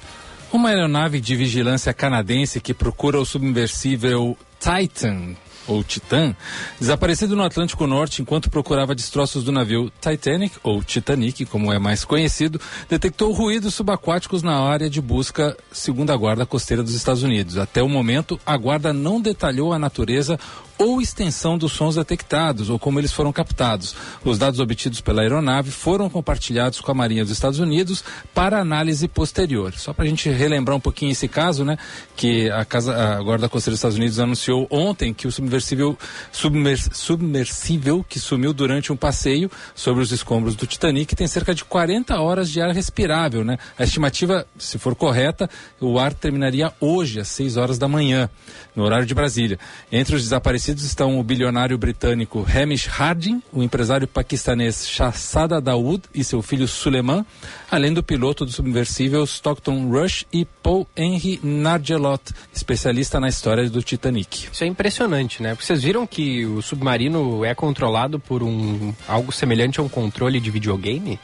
Uma 0.51 0.71
aeronave 0.71 1.21
de 1.21 1.37
vigilância 1.37 1.93
canadense 1.93 2.63
que 2.63 2.73
procura 2.73 3.21
o 3.21 3.27
submersível 3.27 4.35
Titan 4.59 5.37
ou 5.67 5.85
Titan, 5.85 6.35
desaparecido 6.81 7.37
no 7.37 7.45
Atlântico 7.45 7.87
Norte 7.87 8.23
enquanto 8.23 8.49
procurava 8.49 8.95
destroços 8.95 9.45
do 9.45 9.53
navio 9.53 9.93
Titanic, 10.01 10.57
ou 10.63 10.83
Titanic, 10.83 11.45
como 11.45 11.71
é 11.71 11.79
mais 11.79 12.07
conhecido, 12.07 12.59
detectou 12.89 13.33
ruídos 13.33 13.75
subaquáticos 13.75 14.43
na 14.43 14.59
área 14.59 14.89
de 14.89 15.01
busca, 15.01 15.55
segundo 15.71 16.11
a 16.11 16.17
Guarda 16.17 16.47
Costeira 16.47 16.83
dos 16.83 16.95
Estados 16.95 17.23
Unidos. 17.23 17.59
Até 17.59 17.83
o 17.83 17.89
momento, 17.89 18.41
a 18.47 18.57
Guarda 18.57 18.95
não 18.95 19.21
detalhou 19.21 19.75
a 19.75 19.79
natureza 19.79 20.41
ou 20.79 21.01
extensão 21.01 21.59
dos 21.59 21.73
sons 21.73 21.97
detectados 21.97 22.71
ou 22.71 22.79
como 22.79 23.01
eles 23.01 23.13
foram 23.13 23.33
captados. 23.33 23.95
Os 24.25 24.39
dados 24.39 24.61
obtidos 24.61 25.01
pela 25.01 25.23
aeronave 25.23 25.71
foram 25.71 26.09
compartilhados 26.09 26.81
com 26.81 26.91
a 26.91 26.95
Marinha 26.95 27.25
dos 27.25 27.33
Estados 27.33 27.59
Unidos 27.59 28.05
para 28.33 28.61
análise 28.61 29.09
posterior. 29.09 29.75
Só 29.75 29.93
para 29.93 30.05
a 30.05 30.09
gente 30.09 30.29
relembrar 30.31 30.77
um 30.77 30.81
pouquinho 30.81 31.13
esse 31.13 31.27
caso, 31.27 31.65
né? 31.65 31.77
Que 32.17 32.51
a, 32.51 32.65
casa, 32.65 32.95
a 32.95 33.23
Guarda 33.23 33.49
Costeira 33.49 33.73
dos 33.73 33.81
Estados 33.81 33.97
Unidos 33.97 34.21
anunciou 34.21 34.67
ontem 34.71 35.13
que 35.13 35.27
o 35.27 35.33
submersível, 35.33 35.99
submers, 36.31 36.89
submersível 36.93 38.05
que 38.09 38.21
sumiu 38.21 38.53
durante 38.53 38.93
um 38.93 38.97
passeio 38.97 39.51
sobre 39.75 40.03
os 40.03 40.13
escombros 40.13 40.55
do 40.55 40.67
Titanic 40.67 41.15
tem 41.17 41.27
cerca 41.27 41.55
de 41.55 41.65
40 41.65 42.21
horas 42.21 42.51
de 42.51 42.61
ar 42.61 42.71
respirável, 42.71 43.45
né? 43.45 43.59
A 43.79 43.85
estimativa, 43.85 44.47
se 44.57 44.79
for 44.79 44.95
correta, 44.95 45.49
o 45.81 45.99
ar 45.99 46.13
terminaria 46.15 46.73
hoje 46.81 47.21
às 47.21 47.29
6 47.29 47.57
horas 47.57 47.79
da 47.79 47.89
manhã, 47.89 48.31
no 48.75 48.85
horário 48.85 49.07
de 49.07 49.15
Brasília. 49.15 49.59
Entre 49.91 50.15
os 50.15 50.23
desaparecidos 50.23 50.68
estão 50.77 51.19
o 51.19 51.23
bilionário 51.23 51.79
britânico 51.79 52.47
Hamish 52.47 52.87
Harding, 52.87 53.43
o 53.53 53.63
empresário 53.63 54.07
paquistanês 54.07 54.87
Shahzada 54.89 55.61
Dawood 55.61 56.03
e 56.15 56.23
seu 56.23 56.43
filho 56.43 56.69
Suleiman, 56.69 57.25
além 57.71 57.93
do 57.93 58.03
piloto 58.03 58.45
do 58.45 58.53
submersível 58.53 59.25
Stockton 59.25 59.89
Rush 59.89 60.27
e 60.33 60.45
Paul 60.45 60.87
Henry 60.97 61.41
Nargelot, 61.43 62.23
especialista 62.53 63.19
na 63.19 63.29
história 63.29 63.69
do 63.71 63.83
Titanic. 63.83 64.49
Isso 64.53 64.65
é 64.65 64.67
impressionante, 64.67 65.43
né? 65.43 65.51
Porque 65.51 65.65
vocês 65.65 65.83
viram 65.83 66.07
que 66.07 66.45
o 66.45 66.61
submarino 66.61 67.45
é 67.45 67.55
controlado 67.55 68.21
por 68.21 68.43
um 68.43 68.95
algo 69.07 69.33
semelhante 69.33 69.81
a 69.81 69.83
um 69.83 69.89
controle 69.89 70.41
de 70.41 70.51
videogame? 70.51 71.19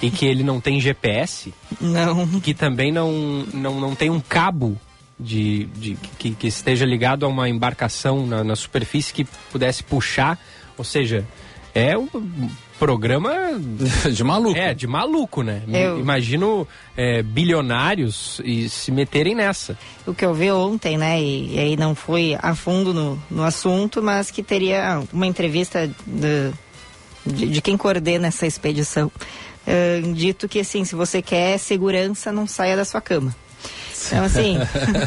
e 0.00 0.10
que 0.10 0.26
ele 0.26 0.42
não 0.42 0.60
tem 0.60 0.80
GPS? 0.80 1.52
Não. 1.80 2.40
Que 2.40 2.54
também 2.54 2.92
não, 2.92 3.10
não, 3.52 3.80
não 3.80 3.94
tem 3.94 4.10
um 4.10 4.20
cabo 4.20 4.78
de, 5.22 5.64
de 5.66 5.96
que, 6.18 6.32
que, 6.32 6.46
esteja 6.46 6.84
ligado 6.84 7.24
a 7.24 7.28
uma 7.28 7.48
embarcação 7.48 8.26
na, 8.26 8.42
na, 8.42 8.56
superfície 8.56 9.12
que 9.12 9.24
pudesse 9.50 9.82
puxar, 9.82 10.38
ou 10.76 10.84
seja, 10.84 11.24
é 11.74 11.96
um 11.96 12.08
programa 12.78 13.32
de 14.12 14.24
maluco. 14.24 14.58
É, 14.58 14.74
de 14.74 14.86
maluco, 14.86 15.42
né? 15.42 15.62
Eu... 15.68 16.00
Imagino 16.00 16.66
é, 16.96 17.22
bilionários 17.22 18.40
e 18.44 18.68
se 18.68 18.90
meterem 18.90 19.34
nessa. 19.34 19.78
O 20.06 20.12
que 20.12 20.24
eu 20.24 20.34
vi 20.34 20.50
ontem, 20.50 20.98
né? 20.98 21.22
E, 21.22 21.54
e 21.54 21.58
aí 21.60 21.76
não 21.76 21.94
foi 21.94 22.36
a 22.42 22.54
fundo 22.54 22.92
no, 22.92 23.22
no 23.30 23.44
assunto, 23.44 24.02
mas 24.02 24.30
que 24.30 24.42
teria 24.42 25.00
uma 25.12 25.26
entrevista 25.26 25.88
de, 26.06 26.52
de, 27.24 27.48
de 27.50 27.62
quem 27.62 27.76
coordena 27.76 28.26
essa 28.26 28.46
expedição. 28.46 29.12
Uh, 29.64 30.12
dito 30.12 30.48
que 30.48 30.58
assim, 30.58 30.84
se 30.84 30.96
você 30.96 31.22
quer 31.22 31.56
segurança, 31.58 32.32
não 32.32 32.48
saia 32.48 32.76
da 32.76 32.84
sua 32.84 33.00
cama. 33.00 33.34
Então, 34.08 34.24
assim, 34.24 34.58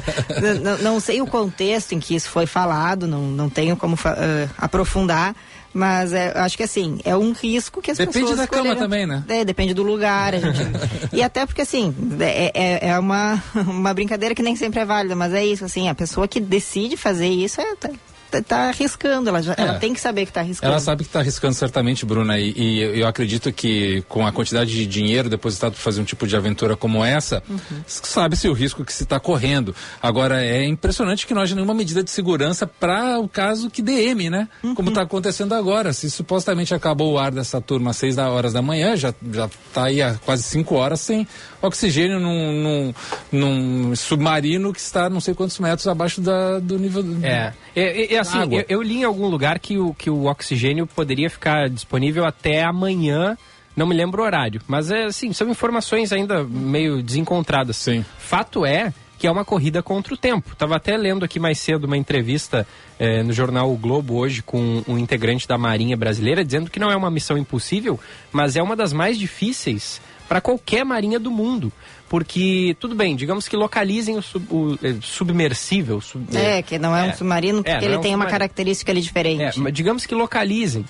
não, 0.61 0.77
não, 0.77 0.99
sei 0.99 1.22
o 1.22 1.27
contexto 1.27 1.93
em 1.93 1.99
que 1.99 2.15
isso 2.15 2.30
foi 2.30 2.45
falado, 2.45 3.07
não, 3.07 3.22
não 3.23 3.49
tenho 3.49 3.76
como 3.76 3.95
uh, 3.95 4.49
aprofundar, 4.57 5.35
mas 5.73 6.13
é, 6.13 6.31
acho 6.38 6.55
que 6.55 6.63
assim, 6.63 6.99
é 7.03 7.17
um 7.17 7.34
risco 7.34 7.81
que 7.81 7.91
as 7.91 7.97
depende 7.97 8.19
pessoas. 8.19 8.39
Depende 8.39 8.63
da 8.63 8.69
cama 8.69 8.76
também, 8.77 9.05
né? 9.05 9.23
É, 9.27 9.43
depende 9.43 9.73
do 9.73 9.84
lugar. 9.84 10.34
A 10.34 10.39
gente... 10.39 10.59
e 11.11 11.22
até 11.22 11.45
porque, 11.45 11.61
assim, 11.61 11.93
é, 12.19 12.51
é, 12.53 12.88
é, 12.89 12.99
uma, 12.99 13.43
uma 13.67 13.93
brincadeira 13.93 14.34
que 14.34 14.41
nem 14.41 14.55
sempre 14.55 14.80
é 14.80 14.85
válida, 14.85 15.15
mas 15.15 15.34
é 15.34 15.45
isso, 15.45 15.65
assim, 15.65 15.89
a 15.89 15.93
pessoa 15.93 16.30
que 16.30 16.39
decide 16.39 16.95
fazer 16.95 17.27
isso 17.27 17.59
é, 17.59 17.76
tá, 18.41 18.56
tá, 18.56 18.56
tá 18.64 18.70
arriscando, 18.70 19.30
ela, 19.30 19.41
já, 19.41 19.53
É. 19.53 19.62
ela 19.62 19.74
tem 19.80 19.94
que 19.94 19.99
saber 19.99 20.26
que 20.26 20.32
está 20.32 20.41
arriscando. 20.41 20.72
Ela 20.72 20.80
sabe 20.82 21.03
que 21.03 21.10
está 21.10 21.20
arriscando 21.20 21.53
certamente, 21.53 22.06
Bruna, 22.06 22.38
e, 22.40 22.52
e 22.57 22.99
eu 22.99 23.07
acredito 23.07 23.52
que 23.52 24.03
com 24.07 24.26
a 24.26 24.32
quantidade 24.32 24.72
de 24.72 24.86
dinheiro 24.86 25.30
depositado 25.30 25.74
para 25.74 25.82
fazer 25.82 26.02
um 26.02 26.06
tipo 26.06 26.28
de 26.28 26.36
aventura 26.36 26.76
como 26.76 27.03
essa, 27.03 27.41
sabe-se 27.86 28.48
o 28.48 28.53
risco 28.53 28.84
que 28.84 28.94
se 28.94 29.03
está 29.03 29.20
correndo. 29.20 29.76
Agora, 30.02 30.44
é 30.44 30.66
impressionante 30.66 31.26
que 31.28 31.34
não 31.34 31.41
haja 31.41 31.56
nenhuma 31.56 31.74
medida 31.74 32.03
de 32.03 32.10
segurança 32.12 32.66
para 32.68 33.20
o 33.20 33.28
caso 33.28 33.70
que 33.70 33.82
DM, 33.82 34.30
né? 34.30 34.48
Como 34.76 34.90
está 34.90 35.02
acontecendo 35.02 35.53
agora. 35.53 35.94
Se 35.94 36.10
supostamente 36.10 36.74
acabou 36.74 37.14
o 37.14 37.20
ar 37.20 37.32
dessa 37.32 37.60
turma 37.62 37.91
às 37.91 37.98
seis 37.98 38.16
da- 38.16 38.30
horas 38.30 38.53
da 38.53 38.62
manhã, 38.62 38.95
já 38.95 39.14
já 39.32 39.45
está 39.45 39.86
aí 39.86 40.02
há 40.02 40.16
quase 40.26 40.44
cinco 40.44 40.76
horas 40.76 40.99
sem 40.99 41.28
oxigênio 41.62 42.20
num, 42.20 42.94
num, 43.32 43.80
num 43.90 43.95
submarino 43.95 44.72
que 44.74 44.80
está 44.80 45.10
não 45.10 45.20
sei 45.20 45.34
quantos 45.34 45.57
metros 45.60 45.88
abaixo 45.88 46.22
da, 46.22 46.60
do 46.60 46.78
nível 46.78 47.02
do, 47.03 47.26
É, 47.26 47.53
é, 47.76 48.14
é, 48.16 48.18
assim, 48.27 48.39
Água. 48.39 48.60
eu, 48.60 48.65
eu 48.68 48.81
li 48.81 48.97
em 48.97 49.03
algum 49.03 49.27
lugar 49.27 49.60
que 49.60 49.77
o, 49.77 49.93
que 49.93 50.10
o 50.10 50.26
oxigênio 50.26 50.85
poderia 50.88 51.30
ficar 51.30 51.69
disponível 51.69 52.26
até 52.26 52.64
amanhã, 52.64 53.38
não 53.76 53.85
me 53.85 53.95
lembro 53.95 54.22
o 54.22 54.26
horário, 54.26 54.61
mas 54.68 54.91
é 54.91 55.06
assim, 55.06 55.34
são 55.34 55.49
informações 55.49 56.11
ainda 56.11 56.43
meio 56.43 57.02
desencontradas. 57.03 57.77
Sim. 57.77 58.06
Fato 58.18 58.65
é 58.65 58.93
que 59.18 59.27
é 59.27 59.31
uma 59.31 59.45
corrida 59.45 59.81
contra 59.81 60.14
o 60.14 60.18
tempo. 60.18 60.56
Tava 60.56 60.76
até 60.76 60.97
lendo 60.97 61.23
aqui 61.23 61.39
mais 61.39 61.57
cedo 61.60 61.85
uma 61.85 61.97
entrevista 61.97 62.68
eh, 62.99 63.23
no 63.23 63.31
jornal 63.31 63.72
O 63.72 63.77
Globo 63.77 64.15
hoje 64.15 64.41
com 64.41 64.84
um 64.88 64.97
integrante 64.97 65.47
da 65.47 65.57
Marinha 65.57 65.95
Brasileira 65.95 66.43
dizendo 66.43 66.69
que 66.69 66.80
não 66.80 66.91
é 66.91 66.95
uma 66.95 67.10
missão 67.10 67.38
impossível, 67.38 67.99
mas 68.31 68.56
é 68.56 68.61
uma 68.61 68.76
das 68.76 68.91
mais 68.91 69.18
difíceis 69.18 70.02
para 70.27 70.41
qualquer 70.41 70.84
marinha 70.84 71.19
do 71.19 71.31
mundo. 71.31 71.72
Porque, 72.17 72.77
tudo 72.79 72.95
bem, 72.95 73.13
digamos 73.13 73.45
que 73.45 73.57
localizem 73.57 74.15
o, 74.17 74.21
sub- 74.21 74.47
o, 74.49 74.79
eh, 74.81 74.95
submersível. 75.01 75.99
sub- 75.99 76.33
É, 76.33 76.61
que 76.61 76.79
não 76.79 76.95
é, 76.95 77.09
um 77.09 77.13
submarino, 77.13 77.57
porque 77.61 77.71
É, 77.71 77.83
ele 77.83 77.95
é 77.95 77.97
um 77.97 78.01
tem 78.01 78.11
uma 78.15 78.23
submarino. 78.23 78.31
característica 78.31 78.89
ali 78.89 79.01
diferente. 79.01 79.41
É, 79.43 79.51
mas 79.57 79.73
digamos 79.73 80.05
que 80.05 80.15
localizem. 80.15 80.85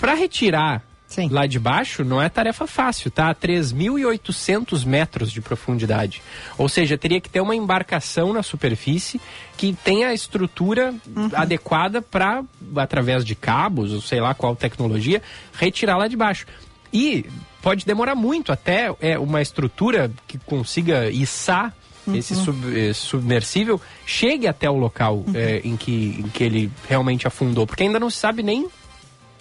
Para 0.00 0.14
retirar 0.14 0.82
lá 1.30 1.46
de 1.46 1.58
baixo 1.58 2.02
não 2.02 2.22
é 2.22 2.30
tarefa 2.30 2.66
fácil, 2.66 3.10
tá? 3.10 3.28
A 3.28 3.34
3.800 3.34 4.86
metros 4.86 5.30
de 5.30 5.42
profundidade. 5.42 6.22
Ou 6.56 6.66
seja, 6.66 6.96
teria 6.96 7.20
que 7.20 7.28
ter 7.28 7.42
uma 7.42 7.54
embarcação 7.54 8.32
na 8.32 8.42
superfície 8.42 9.20
que 9.58 9.76
tenha 9.84 10.08
a 10.08 10.14
estrutura 10.14 10.94
adequada 11.34 12.00
para, 12.00 12.42
através 12.76 13.22
de 13.22 13.34
cabos, 13.34 13.92
ou 13.92 14.00
sei 14.00 14.18
lá 14.22 14.32
qual 14.32 14.56
tecnologia, 14.56 15.20
retirar 15.52 15.98
lá 15.98 16.08
de 16.08 16.16
baixo. 16.16 16.46
E 16.90 17.26
pode 17.62 17.86
demorar 17.86 18.14
muito 18.14 18.52
até 18.52 18.92
é, 19.00 19.18
uma 19.18 19.40
estrutura 19.40 20.10
que 20.26 20.36
consiga 20.38 21.08
içar 21.10 21.72
esse 22.14 22.34
Uhum. 22.34 22.44
sub- 22.44 22.76
eh, 22.76 22.92
submersível 22.92 23.80
chegue 24.04 24.48
até 24.48 24.68
o 24.68 24.76
local 24.76 25.24
eh, 25.34 25.60
em, 25.62 25.76
que, 25.76 26.16
em 26.18 26.28
que 26.34 26.42
ele 26.42 26.70
realmente 26.88 27.28
afundou, 27.28 27.64
porque 27.64 27.84
ainda 27.84 28.00
não 28.00 28.10
se 28.10 28.16
sabe 28.18 28.42
nem 28.42 28.66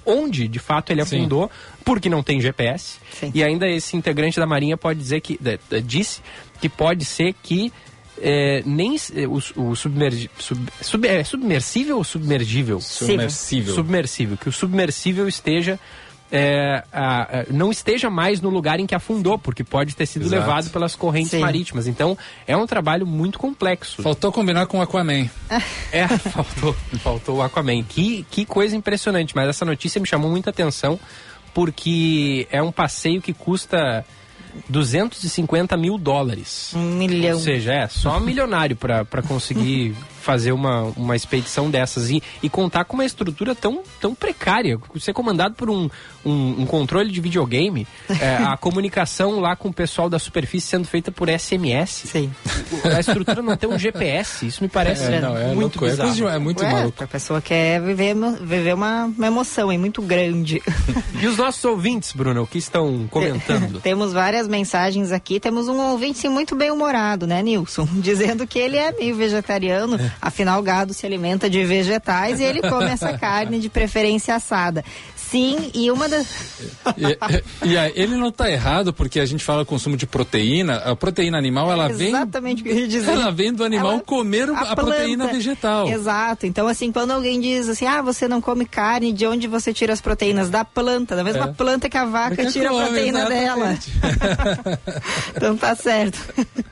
onde 0.06 0.48
de 0.48 0.60
fato 0.60 0.92
ele 0.92 1.04
Sim. 1.04 1.18
afundou, 1.22 1.50
porque 1.84 2.08
não 2.08 2.22
tem 2.22 2.40
GPS. 2.40 2.98
E 3.34 3.44
ainda 3.44 3.68
esse 3.68 3.98
integrante 3.98 4.40
da 4.40 4.46
Marinha 4.46 4.78
pode 4.78 5.00
dizer 5.00 5.22
que 5.22 5.40
disse 5.84 6.22
que 6.60 6.70
pode 6.70 7.04
ser 7.04 7.34
que 7.42 7.74
eh, 8.20 8.62
nem 8.64 8.96
o, 9.28 9.38
o 9.70 9.76
submergi- 9.76 10.30
sub- 10.38 10.70
sub- 10.82 11.06
é 11.08 11.24
submersível 11.24 11.98
ou 11.98 12.04
submergível? 12.04 12.80
Submersível. 12.80 13.74
Submersível, 13.74 14.38
que 14.38 14.50
o 14.50 14.52
submersível 14.52 15.28
esteja 15.28 15.80
é, 16.32 16.84
a- 16.94 17.22
a- 17.42 17.46
não 17.50 17.72
esteja 17.72 18.10
mais 18.10 18.40
no 18.40 18.50
lugar 18.50 18.80
em 18.80 18.86
que 18.88 18.96
afundou, 18.96 19.38
porque 19.38 19.64
pode 19.64 19.96
ter 19.96 20.06
sido 20.06 20.26
Exato. 20.26 20.42
levado 20.42 20.70
pelas 20.70 20.96
correntes 20.96 21.32
Sim. 21.32 21.40
marítimas. 21.40 21.88
Então, 21.88 22.18
é 22.48 22.56
um 22.56 22.66
trabalho 22.66 23.06
muito 23.06 23.38
complexo. 23.38 24.02
Faltou 24.02 24.32
combinar 24.32 24.66
com 24.68 24.80
o 24.80 24.82
Aquaman. 24.82 25.30
É, 25.92 26.08
faltou, 26.08 26.74
faltou 27.04 27.38
o 27.38 27.42
Aquaman. 27.42 27.84
Que, 27.84 28.26
que 28.32 28.46
coisa 28.46 28.76
impressionante, 28.76 29.36
mas 29.36 29.50
essa 29.50 29.66
notícia 29.66 30.00
me 30.00 30.08
chamou 30.08 30.32
muita 30.32 30.50
atenção, 30.52 30.98
porque 31.54 32.48
é 32.52 32.62
um 32.62 32.72
passeio 32.72 33.22
que 33.22 33.34
custa 33.34 34.06
250 34.70 35.76
mil 35.78 35.98
dólares. 35.98 36.72
Um 36.76 36.98
milhão. 36.98 37.36
Ou 37.36 37.40
seja, 37.40 37.74
é 37.74 37.88
só 37.88 38.20
milionário 38.20 38.76
para 38.76 39.22
conseguir 39.28 39.96
fazer 40.22 40.52
uma, 40.52 40.84
uma 40.96 41.16
expedição 41.16 41.70
dessas 41.70 42.10
e, 42.10 42.22
e 42.42 42.50
contar 42.50 42.86
com 42.86 42.94
uma 42.94 43.06
estrutura 43.06 43.56
tão, 43.56 43.82
tão 44.00 44.14
precária. 44.14 44.80
Ser 45.00 45.14
comandado 45.14 45.56
por 45.56 45.70
um, 45.70 45.90
um, 46.24 46.62
um 46.62 46.66
controle 46.66 47.12
de 47.12 47.20
videogame, 47.20 47.88
é, 48.08 48.36
a 48.46 48.56
comunicação 48.56 49.40
lá 49.40 49.56
com 49.56 49.70
o 49.70 49.74
pessoal 49.74 50.10
da 50.10 50.20
superfície 50.20 50.68
sendo 50.68 50.86
feita 50.88 51.12
por 51.12 51.28
SMS. 51.28 52.04
Sim. 52.06 52.32
A 52.84 53.00
estrutura 53.00 53.42
não 53.42 53.58
tem 53.58 53.70
um 53.70 53.80
GPS, 53.80 54.46
isso 54.46 54.64
me 54.64 54.70
parece 54.70 55.04
É, 55.06 55.20
não, 55.20 55.36
é 55.36 55.48
muito 55.48 55.80
louco, 55.80 55.86
é 55.86 56.06
bizarro. 56.06 56.30
é 56.30 56.40
muito 56.40 56.64
Ué, 56.64 56.72
maluco. 56.72 57.04
A 57.04 57.08
pessoa 57.08 57.42
quer 57.42 57.82
viver, 57.82 58.16
viver 58.42 58.76
uma, 58.76 59.06
uma 59.06 59.28
emoção, 59.28 59.72
é 59.72 59.78
muito 59.78 60.02
grande. 60.02 60.62
E 61.22 61.28
os 61.28 61.38
nossos 61.38 61.64
ouvintes, 61.64 62.14
Bruno, 62.14 62.42
o 62.42 62.48
que 62.48 62.58
estão 62.58 63.08
comentando? 63.08 63.80
Temos 63.80 64.12
várias 64.12 64.41
mensagens 64.48 65.12
aqui. 65.12 65.40
Temos 65.40 65.68
um 65.68 65.80
ouvinte 65.92 66.20
sim, 66.20 66.30
muito 66.30 66.56
bem 66.56 66.72
humorado, 66.72 67.26
né, 67.28 67.42
Nilson? 67.42 67.88
Dizendo 68.02 68.46
que 68.48 68.60
ele 68.60 68.78
é 68.78 68.92
meio 68.92 69.16
vegetariano, 69.16 69.98
afinal, 70.22 70.60
o 70.60 70.64
gado 70.64 70.94
se 70.94 71.06
alimenta 71.06 71.50
de 71.50 71.64
vegetais 71.64 72.40
e 72.40 72.44
ele 72.44 72.62
come 72.62 72.90
essa 72.90 73.16
carne 73.20 73.60
de 73.60 73.70
preferência 73.70 74.36
assada. 74.36 74.84
Sim, 75.32 75.72
e 75.74 75.90
uma 75.90 76.10
das. 76.10 76.28
E, 77.64 77.70
e 77.70 77.78
aí, 77.78 77.94
ele 77.96 78.18
não 78.18 78.28
está 78.28 78.52
errado 78.52 78.92
porque 78.92 79.18
a 79.18 79.26
gente 79.26 79.42
fala 79.46 79.64
consumo 79.64 79.96
de 79.96 80.06
proteína. 80.06 80.76
A 80.80 80.94
proteína 80.94 81.38
animal, 81.38 81.72
ela 81.72 81.88
vem. 81.88 82.10
Exatamente 82.10 82.62
o 82.62 82.66
que 82.66 82.70
eu 82.72 82.80
ia 82.80 82.88
dizer. 82.88 83.12
Ela 83.12 83.32
vem 83.32 83.54
do 83.54 83.64
animal 83.64 83.94
Ela- 83.94 84.02
comer 84.02 84.50
a, 84.50 84.54
planta. 84.54 84.76
proteína 84.76 85.28
vegetal. 85.28 85.88
Exato. 85.88 86.46
Então, 86.46 86.68
assim, 86.68 86.92
quando 86.92 87.12
alguém 87.12 87.40
diz 87.40 87.70
assim, 87.70 87.86
ah, 87.86 88.02
você 88.02 88.28
não 88.28 88.42
come 88.42 88.66
carne, 88.66 89.14
de 89.14 89.26
onde 89.26 89.48
você 89.48 89.74
tira 89.74 89.94
as 89.94 90.02
proteínas? 90.02 90.50
Da 90.50 90.66
planta, 90.66 91.16
da 91.16 91.24
mesma 91.24 91.46
É. 91.46 91.54
planta 91.54 91.90
que 91.90 91.98
a 91.98 92.04
vaca 92.04 92.36
Porque 92.36 92.52
tira 92.52 92.68
a 92.68 92.72
come, 92.74 92.86
proteína 92.88 93.26
dela. 93.30 93.78
então 95.36 95.56
tá 95.56 95.76
certo. 95.76 96.20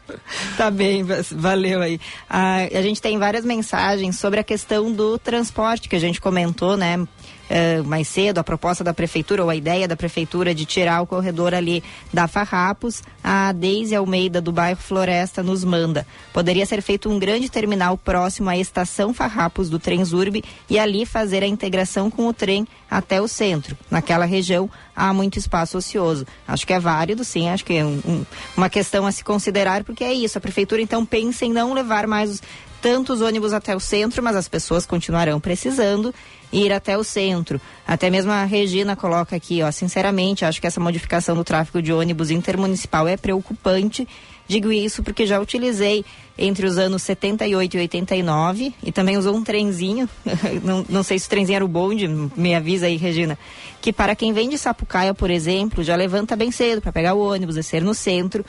tá 0.57 0.69
bem, 0.69 1.03
va- 1.03 1.15
valeu 1.31 1.81
aí. 1.81 1.99
Ah, 2.29 2.57
a 2.73 2.81
gente 2.81 3.01
tem 3.01 3.17
várias 3.17 3.45
mensagens 3.45 4.19
sobre 4.19 4.39
a 4.39 4.43
questão 4.43 4.91
do 4.91 5.17
transporte 5.17 5.87
que 5.87 5.95
a 5.95 5.99
gente 5.99 6.19
comentou, 6.19 6.75
né? 6.75 7.07
Eh, 7.49 7.81
mais 7.81 8.07
cedo, 8.07 8.37
a 8.37 8.43
proposta 8.43 8.83
da 8.83 8.93
prefeitura 8.93 9.43
ou 9.43 9.49
a 9.49 9.55
ideia 9.55 9.87
da 9.87 9.95
prefeitura 9.97 10.53
de 10.53 10.65
tirar 10.65 11.01
o 11.01 11.07
corredor 11.07 11.53
ali 11.53 11.83
da 12.13 12.27
Farrapos, 12.27 13.01
a 13.23 13.51
Deise 13.51 13.95
Almeida 13.95 14.39
do 14.39 14.51
bairro 14.51 14.79
Floresta 14.79 15.41
nos 15.43 15.63
manda. 15.63 16.05
Poderia 16.31 16.65
ser 16.65 16.81
feito 16.81 17.09
um 17.09 17.17
grande 17.19 17.49
terminal 17.49 17.97
próximo 17.97 18.49
à 18.49 18.57
estação 18.57 19.13
Farrapos 19.13 19.69
do 19.69 19.79
Transurb 19.79 20.43
e 20.69 20.77
ali 20.79 21.05
fazer 21.05 21.43
a 21.43 21.47
integração 21.47 22.09
com 22.09 22.27
o 22.27 22.33
trem 22.33 22.67
até 22.89 23.21
o 23.21 23.27
centro. 23.27 23.77
Naquela 23.89 24.25
região 24.25 24.69
há 24.95 25.13
muito 25.13 25.37
espaço 25.39 25.77
ocioso. 25.77 26.25
Acho 26.47 26.65
que 26.67 26.73
é 26.73 26.79
válido, 26.79 27.23
sim, 27.23 27.49
acho 27.49 27.63
que 27.65 27.73
é 27.73 27.85
um- 27.85 28.01
um- 28.05 28.25
uma 28.57 28.69
questão 28.69 29.05
a 29.05 29.11
se 29.11 29.23
considerar, 29.23 29.83
porque 29.83 30.03
é 30.03 30.13
isso. 30.13 30.37
A 30.37 30.41
prefeitura 30.41 30.81
então 30.81 31.05
pensa 31.05 31.45
em 31.45 31.51
não 31.53 31.73
levar 31.73 32.05
mais 32.07 32.29
os, 32.31 32.41
tantos 32.81 33.21
ônibus 33.21 33.53
até 33.53 33.75
o 33.75 33.79
centro, 33.79 34.23
mas 34.23 34.35
as 34.35 34.47
pessoas 34.47 34.85
continuarão 34.85 35.39
precisando 35.39 36.13
ir 36.51 36.71
até 36.71 36.97
o 36.97 37.03
centro. 37.03 37.59
Até 37.87 38.09
mesmo 38.09 38.31
a 38.31 38.43
Regina 38.43 38.95
coloca 38.95 39.35
aqui, 39.35 39.61
ó, 39.61 39.71
sinceramente, 39.71 40.45
acho 40.45 40.59
que 40.59 40.67
essa 40.67 40.79
modificação 40.79 41.35
do 41.35 41.43
tráfego 41.43 41.81
de 41.81 41.93
ônibus 41.93 42.31
intermunicipal 42.31 43.07
é 43.07 43.17
preocupante. 43.17 44.07
Digo 44.49 44.71
isso 44.71 45.03
porque 45.03 45.27
já 45.27 45.39
utilizei 45.39 46.03
entre 46.35 46.65
os 46.65 46.79
anos 46.79 47.03
78 47.03 47.77
e 47.77 47.79
89 47.81 48.73
e 48.81 48.91
também 48.91 49.15
usou 49.15 49.35
um 49.35 49.43
trenzinho, 49.43 50.09
não, 50.63 50.83
não 50.89 51.03
sei 51.03 51.19
se 51.19 51.27
o 51.27 51.29
trenzinho 51.29 51.57
era 51.57 51.65
o 51.65 51.67
bonde, 51.67 52.07
me 52.07 52.55
avisa 52.55 52.87
aí, 52.87 52.97
Regina, 52.97 53.37
que 53.79 53.93
para 53.93 54.15
quem 54.15 54.33
vem 54.33 54.49
de 54.49 54.57
Sapucaia, 54.57 55.13
por 55.13 55.29
exemplo, 55.29 55.83
já 55.83 55.95
levanta 55.95 56.35
bem 56.35 56.49
cedo 56.49 56.81
para 56.81 56.91
pegar 56.91 57.13
o 57.13 57.19
ônibus, 57.19 57.55
descer 57.55 57.83
no 57.83 57.93
centro 57.93 58.43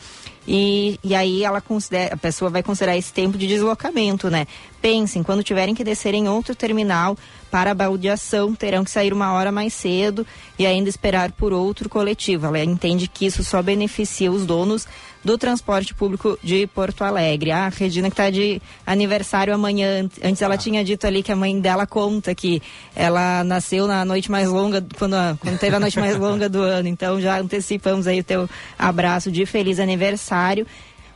e, 0.49 0.99
e 1.05 1.15
aí 1.15 1.45
ela 1.45 1.61
considera, 1.61 2.15
a 2.15 2.17
pessoa 2.17 2.51
vai 2.51 2.63
considerar 2.63 2.97
esse 2.97 3.13
tempo 3.13 3.37
de 3.37 3.47
deslocamento, 3.47 4.31
né? 4.31 4.47
Pensem, 4.81 5.23
quando 5.23 5.45
tiverem 5.45 5.75
que 5.75 5.85
descer 5.85 6.15
em 6.15 6.29
outro 6.29 6.55
terminal 6.55 7.17
para 7.51 7.73
a 7.73 7.75
baldeação, 7.75 8.55
terão 8.55 8.85
que 8.85 8.91
sair 8.91 9.13
uma 9.13 9.33
hora 9.33 9.53
mais 9.53 9.75
cedo 9.75 10.27
e 10.59 10.65
ainda 10.65 10.89
esperar 10.89 11.33
por 11.33 11.53
outro 11.53 11.89
coletivo. 11.89 12.47
Ela 12.47 12.65
entende 12.65 13.07
que 13.07 13.27
isso 13.27 13.45
só 13.45 13.61
beneficia 13.61 14.33
os 14.33 14.47
donos 14.47 14.89
do 15.23 15.37
transporte 15.37 15.93
público 15.95 16.39
de 16.43 16.67
Porto 16.69 17.03
Alegre. 17.05 17.51
A 17.51 17.69
Regina 17.69 18.09
que 18.09 18.15
está 18.15 18.31
de 18.31 18.61
aniversário 18.87 19.55
amanhã. 19.55 20.09
Antes 20.25 20.41
ela 20.43 20.57
tinha 20.57 20.83
dito 20.83 21.07
ali 21.07 21.23
que 21.23 21.31
a 21.31 21.37
mãe 21.37 21.61
dela 21.61 21.87
conta 21.87 22.35
que 22.35 22.63
ela 22.97 23.45
nasceu 23.45 23.87
na 23.87 24.05
noite 24.05 24.31
mais 24.31 24.49
longa, 24.49 24.85
quando, 24.99 25.15
a- 25.15 25.37
quando 25.39 25.59
teve 25.59 25.77
a 25.77 25.81
noite 25.81 25.99
mais 25.99 26.17
longa 26.19 26.49
do 26.49 26.63
ano. 26.63 26.89
Então 26.89 27.21
já 27.21 27.39
antecipamos 27.39 28.07
aí 28.07 28.21
o 28.21 28.25
teu 28.25 28.49
abraço 28.79 29.31
de 29.31 29.45
feliz 29.45 29.79
aniversário. 29.79 30.67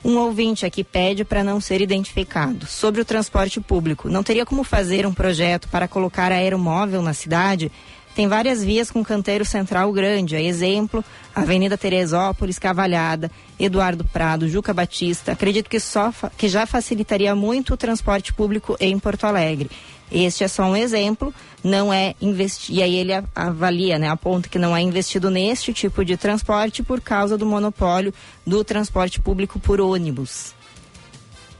Um 0.04 0.18
ouvinte 0.18 0.66
aqui 0.66 0.84
pede 0.84 1.24
para 1.24 1.42
não 1.42 1.58
ser 1.62 1.80
identificado. 1.80 2.66
Sobre 2.66 3.00
o 3.00 3.06
transporte 3.06 3.58
público, 3.58 4.06
não 4.10 4.22
teria 4.22 4.44
como 4.44 4.62
fazer 4.62 5.06
um 5.06 5.14
projeto 5.14 5.66
para 5.70 5.88
colocar 5.88 6.30
aeromóvel 6.30 7.00
na 7.00 7.14
cidade? 7.14 7.72
Tem 8.14 8.28
várias 8.28 8.62
vias 8.62 8.90
com 8.90 9.02
canteiro 9.02 9.44
central 9.44 9.92
grande. 9.92 10.36
A 10.36 10.40
exemplo, 10.40 11.04
Avenida 11.34 11.76
Teresópolis, 11.76 12.58
Cavalhada, 12.58 13.30
Eduardo 13.58 14.04
Prado, 14.04 14.48
Juca 14.48 14.72
Batista. 14.72 15.32
Acredito 15.32 15.68
que, 15.68 15.80
só 15.80 16.12
que 16.36 16.48
já 16.48 16.64
facilitaria 16.64 17.34
muito 17.34 17.74
o 17.74 17.76
transporte 17.76 18.32
público 18.32 18.76
em 18.78 18.98
Porto 18.98 19.24
Alegre. 19.24 19.68
Este 20.12 20.44
é 20.44 20.48
só 20.48 20.64
um 20.64 20.76
exemplo, 20.76 21.34
não 21.62 21.92
é 21.92 22.14
investido. 22.20 22.78
E 22.78 22.82
aí 22.82 22.94
ele 22.94 23.12
avalia, 23.34 23.98
né, 23.98 24.08
aponta 24.08 24.48
que 24.48 24.58
não 24.58 24.76
é 24.76 24.80
investido 24.80 25.28
neste 25.28 25.72
tipo 25.72 26.04
de 26.04 26.16
transporte 26.16 26.84
por 26.84 27.00
causa 27.00 27.36
do 27.36 27.44
monopólio 27.44 28.14
do 28.46 28.62
transporte 28.62 29.20
público 29.20 29.58
por 29.58 29.80
ônibus. 29.80 30.54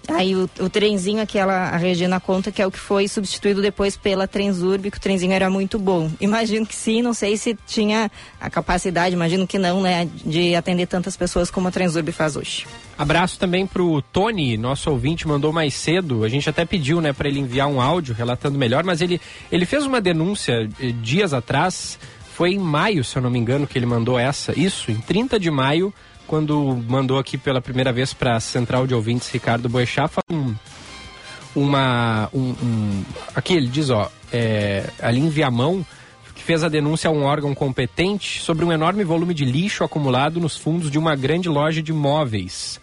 Aí 0.09 0.35
o, 0.37 0.49
o 0.61 0.69
trenzinho, 0.69 1.23
aquela, 1.23 1.71
a 1.71 1.77
Regina 1.77 2.21
conta 2.21 2.53
que 2.53 2.61
é 2.61 2.67
o 2.67 2.71
que 2.71 2.79
foi 2.79 3.09
substituído 3.09 3.63
depois 3.63 3.97
pela 3.97 4.29
Transurb, 4.29 4.91
que 4.91 4.99
o 4.99 5.01
trenzinho 5.01 5.33
era 5.33 5.49
muito 5.49 5.79
bom. 5.79 6.11
Imagino 6.21 6.67
que 6.67 6.75
sim, 6.75 7.01
não 7.01 7.15
sei 7.15 7.37
se 7.37 7.57
tinha 7.67 8.11
a 8.41 8.51
capacidade, 8.51 9.15
imagino 9.15 9.47
que 9.47 9.59
não, 9.59 9.81
né, 9.81 10.09
de 10.25 10.55
atender 10.55 10.87
tantas 10.87 11.17
pessoas 11.17 11.51
como 11.51 11.69
a 11.69 11.71
Transurb 11.71 12.13
faz 12.13 12.37
hoje. 12.37 12.67
Abraço 12.99 13.39
também 13.39 13.67
pro 13.67 14.03
Tony, 14.03 14.57
nosso 14.57 14.91
ouvinte, 14.91 15.27
mandou 15.27 15.53
mais 15.53 15.75
cedo. 15.75 16.23
A 16.23 16.29
gente 16.29 16.49
até 16.49 16.65
pediu, 16.65 17.01
né, 17.01 17.13
para 17.13 17.29
ele 17.29 17.41
enviar 17.41 17.67
um 17.69 17.81
áudio 17.81 18.15
relatando 18.15 18.59
melhor, 18.59 18.85
mas 18.85 19.01
ele, 19.01 19.21
ele 19.51 19.65
fez 19.65 19.87
uma 19.87 20.01
denúncia 20.01 20.69
eh, 20.81 20.93
dias 21.03 21.33
atrás. 21.33 21.99
Foi 22.35 22.51
em 22.51 22.59
maio, 22.59 23.05
se 23.05 23.17
eu 23.17 23.23
não 23.23 23.31
me 23.31 23.39
engano, 23.39 23.67
que 23.67 23.79
ele 23.79 23.87
mandou 23.87 24.19
essa. 24.19 24.59
Isso, 24.59 24.91
em 24.91 24.97
30 24.97 25.39
de 25.39 25.51
maio 25.51 25.95
quando 26.27 26.83
mandou 26.89 27.19
aqui 27.19 27.37
pela 27.37 27.61
primeira 27.61 27.93
vez 27.93 28.13
para 28.15 28.37
a 28.37 28.41
Central 28.41 28.87
de 28.87 28.95
Ouvintes 28.95 29.29
Ricardo 29.31 29.69
Boechat, 29.69 30.13
um, 30.31 30.55
uma. 31.55 32.29
Um, 32.33 32.51
um, 32.51 33.05
aqui 33.35 33.55
ele 33.55 33.69
diz, 33.69 33.91
ó, 33.91 34.11
é, 34.33 34.91
ali 35.01 35.21
em 35.21 35.29
Viamão, 35.29 35.85
que 36.35 36.43
fez 36.43 36.65
a 36.65 36.69
denúncia 36.69 37.09
a 37.09 37.13
um 37.13 37.23
órgão 37.23 37.55
competente 37.55 38.41
sobre 38.41 38.65
um 38.65 38.73
enorme 38.73 39.05
volume 39.05 39.35
de 39.35 39.45
lixo 39.45 39.85
acumulado 39.85 40.41
nos 40.41 40.57
fundos 40.57 40.91
de 40.91 40.99
uma 40.99 41.15
grande 41.15 41.49
loja 41.49 41.83
de 41.83 41.93
móveis. 41.93 42.81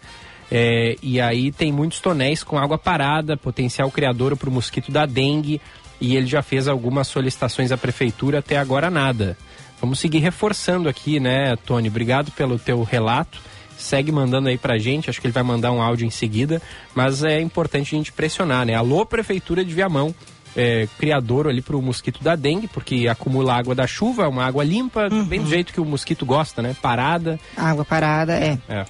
É, 0.50 0.96
e 1.02 1.20
aí 1.20 1.50
tem 1.50 1.72
muitos 1.72 2.00
tonéis 2.00 2.42
com 2.42 2.58
água 2.58 2.76
parada, 2.76 3.36
potencial 3.36 3.90
criador 3.90 4.36
para 4.36 4.50
o 4.50 4.52
mosquito 4.52 4.92
da 4.92 5.06
dengue, 5.06 5.60
e 6.00 6.16
ele 6.16 6.26
já 6.26 6.42
fez 6.42 6.68
algumas 6.68 7.08
solicitações 7.08 7.72
à 7.72 7.78
prefeitura, 7.78 8.40
até 8.40 8.58
agora 8.58 8.90
nada. 8.90 9.36
Vamos 9.82 9.98
seguir 9.98 10.20
reforçando 10.20 10.88
aqui, 10.88 11.18
né, 11.18 11.56
Tony? 11.66 11.88
Obrigado 11.88 12.30
pelo 12.30 12.56
teu 12.56 12.84
relato. 12.84 13.40
Segue 13.76 14.12
mandando 14.12 14.48
aí 14.48 14.56
pra 14.56 14.78
gente, 14.78 15.10
acho 15.10 15.20
que 15.20 15.26
ele 15.26 15.32
vai 15.32 15.42
mandar 15.42 15.72
um 15.72 15.82
áudio 15.82 16.06
em 16.06 16.10
seguida, 16.10 16.62
mas 16.94 17.24
é 17.24 17.40
importante 17.40 17.92
a 17.92 17.98
gente 17.98 18.12
pressionar, 18.12 18.64
né? 18.64 18.76
Alô, 18.76 19.04
Prefeitura 19.04 19.64
de 19.64 19.74
Viamão, 19.74 20.14
é, 20.56 20.86
criador 21.00 21.48
ali 21.48 21.60
pro 21.60 21.82
mosquito 21.82 22.22
da 22.22 22.36
dengue, 22.36 22.68
porque 22.68 23.08
acumula 23.08 23.54
água 23.54 23.74
da 23.74 23.84
chuva, 23.84 24.28
uma 24.28 24.44
água 24.44 24.62
limpa, 24.62 25.08
uhum. 25.10 25.24
bem 25.24 25.42
do 25.42 25.48
jeito 25.48 25.72
que 25.72 25.80
o 25.80 25.84
mosquito 25.84 26.24
gosta, 26.24 26.62
né? 26.62 26.76
Parada. 26.80 27.40
Água 27.56 27.84
parada, 27.84 28.34
é. 28.38 28.56
É. 28.68 28.86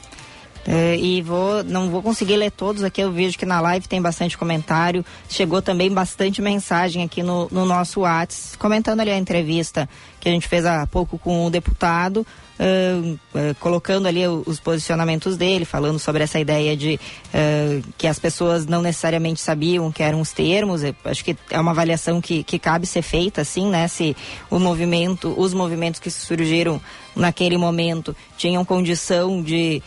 É, 0.66 0.96
e 0.96 1.20
vou, 1.22 1.64
não 1.64 1.90
vou 1.90 2.02
conseguir 2.02 2.36
ler 2.36 2.50
todos 2.50 2.84
aqui, 2.84 3.00
eu 3.00 3.10
vejo 3.10 3.36
que 3.36 3.44
na 3.44 3.60
live 3.60 3.88
tem 3.88 4.00
bastante 4.00 4.38
comentário. 4.38 5.04
Chegou 5.28 5.60
também 5.60 5.90
bastante 5.90 6.40
mensagem 6.40 7.02
aqui 7.02 7.22
no, 7.22 7.48
no 7.50 7.64
nosso 7.64 8.00
WhatsApp, 8.00 8.58
comentando 8.58 9.00
ali 9.00 9.10
a 9.10 9.18
entrevista 9.18 9.88
que 10.20 10.28
a 10.28 10.32
gente 10.32 10.46
fez 10.46 10.64
há 10.64 10.86
pouco 10.86 11.18
com 11.18 11.46
o 11.46 11.50
deputado 11.50 12.26
uh, 12.62 13.12
uh, 13.12 13.54
colocando 13.58 14.06
ali 14.06 14.26
os 14.26 14.60
posicionamentos 14.60 15.36
dele, 15.36 15.64
falando 15.64 15.98
sobre 15.98 16.22
essa 16.22 16.38
ideia 16.38 16.76
de 16.76 16.94
uh, 16.94 17.92
que 17.98 18.06
as 18.06 18.18
pessoas 18.18 18.66
não 18.66 18.80
necessariamente 18.80 19.40
sabiam 19.40 19.90
que 19.90 20.02
eram 20.02 20.20
os 20.20 20.32
termos. 20.32 20.82
Eu 20.82 20.94
acho 21.04 21.24
que 21.24 21.36
é 21.50 21.60
uma 21.60 21.72
avaliação 21.72 22.20
que, 22.20 22.42
que 22.44 22.58
cabe 22.58 22.86
ser 22.86 23.02
feita, 23.02 23.40
assim, 23.40 23.68
né? 23.68 23.88
Se 23.88 24.16
o 24.50 24.58
movimento, 24.58 25.34
os 25.36 25.52
movimentos 25.52 26.00
que 26.00 26.10
surgiram 26.10 26.80
naquele 27.14 27.58
momento 27.58 28.16
tinham 28.38 28.64
condição 28.64 29.42
de, 29.42 29.82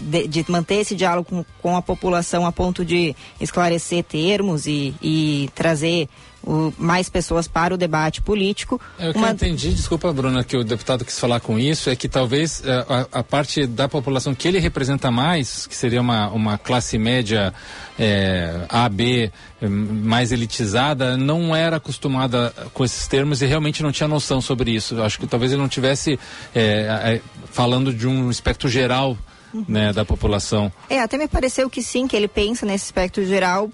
de, 0.00 0.28
de, 0.28 0.44
manter 0.48 0.76
esse 0.76 0.94
diálogo 0.94 1.28
com, 1.28 1.44
com, 1.60 1.76
a 1.76 1.82
população 1.82 2.46
a 2.46 2.52
ponto 2.52 2.84
de 2.84 3.14
esclarecer 3.40 4.04
termos 4.04 4.68
e, 4.68 4.94
e 5.02 5.50
trazer 5.52 6.08
o, 6.48 6.72
mais 6.78 7.10
pessoas 7.10 7.46
para 7.46 7.74
o 7.74 7.76
debate 7.76 8.22
político. 8.22 8.80
É, 8.98 9.10
o 9.10 9.12
que 9.12 9.18
Uma... 9.18 9.28
eu 9.28 9.32
entendi, 9.34 9.70
desculpa, 9.74 10.10
Bruna, 10.10 10.42
que 10.42 10.56
o 10.56 10.64
deputado 10.64 11.04
quis 11.04 11.20
falar 11.20 11.40
com 11.40 11.58
isso, 11.58 11.90
é 11.90 11.96
que 11.96 12.08
talvez 12.08 12.64
é, 12.64 12.72
a, 12.88 13.20
a, 13.20 13.22
parte 13.22 13.66
da 13.66 13.86
população 13.86 14.34
que 14.34 14.48
ele 14.48 14.58
representa 14.58 15.10
mais, 15.10 15.66
que 15.66 15.76
seria 15.76 16.00
uma, 16.00 16.30
uma 16.30 16.56
classe 16.56 16.96
média 16.96 17.52
é, 17.98 18.64
A, 18.70 18.88
B, 18.88 19.30
mais 19.60 20.32
elitizada, 20.32 21.16
não 21.16 21.54
era 21.54 21.76
acostumada 21.76 22.54
com 22.72 22.82
esses 22.82 23.06
termos 23.06 23.42
e 23.42 23.46
realmente 23.46 23.82
não 23.82 23.92
tinha 23.92 24.08
noção 24.08 24.40
sobre 24.40 24.70
isso. 24.70 25.02
Acho 25.02 25.18
que 25.18 25.26
talvez 25.26 25.52
ele 25.52 25.60
não 25.60 25.68
tivesse 25.68 26.18
é, 26.54 26.60
é 26.62 27.20
falando 27.50 27.92
de 27.92 28.06
um 28.06 28.30
espectro 28.30 28.68
geral 28.68 29.18
uhum. 29.52 29.64
né, 29.68 29.92
da 29.92 30.04
população. 30.04 30.72
É, 30.88 31.00
até 31.00 31.18
me 31.18 31.28
pareceu 31.28 31.68
que 31.68 31.82
sim, 31.82 32.06
que 32.06 32.16
ele 32.16 32.28
pensa 32.28 32.64
nesse 32.64 32.86
espectro 32.86 33.24
geral 33.26 33.70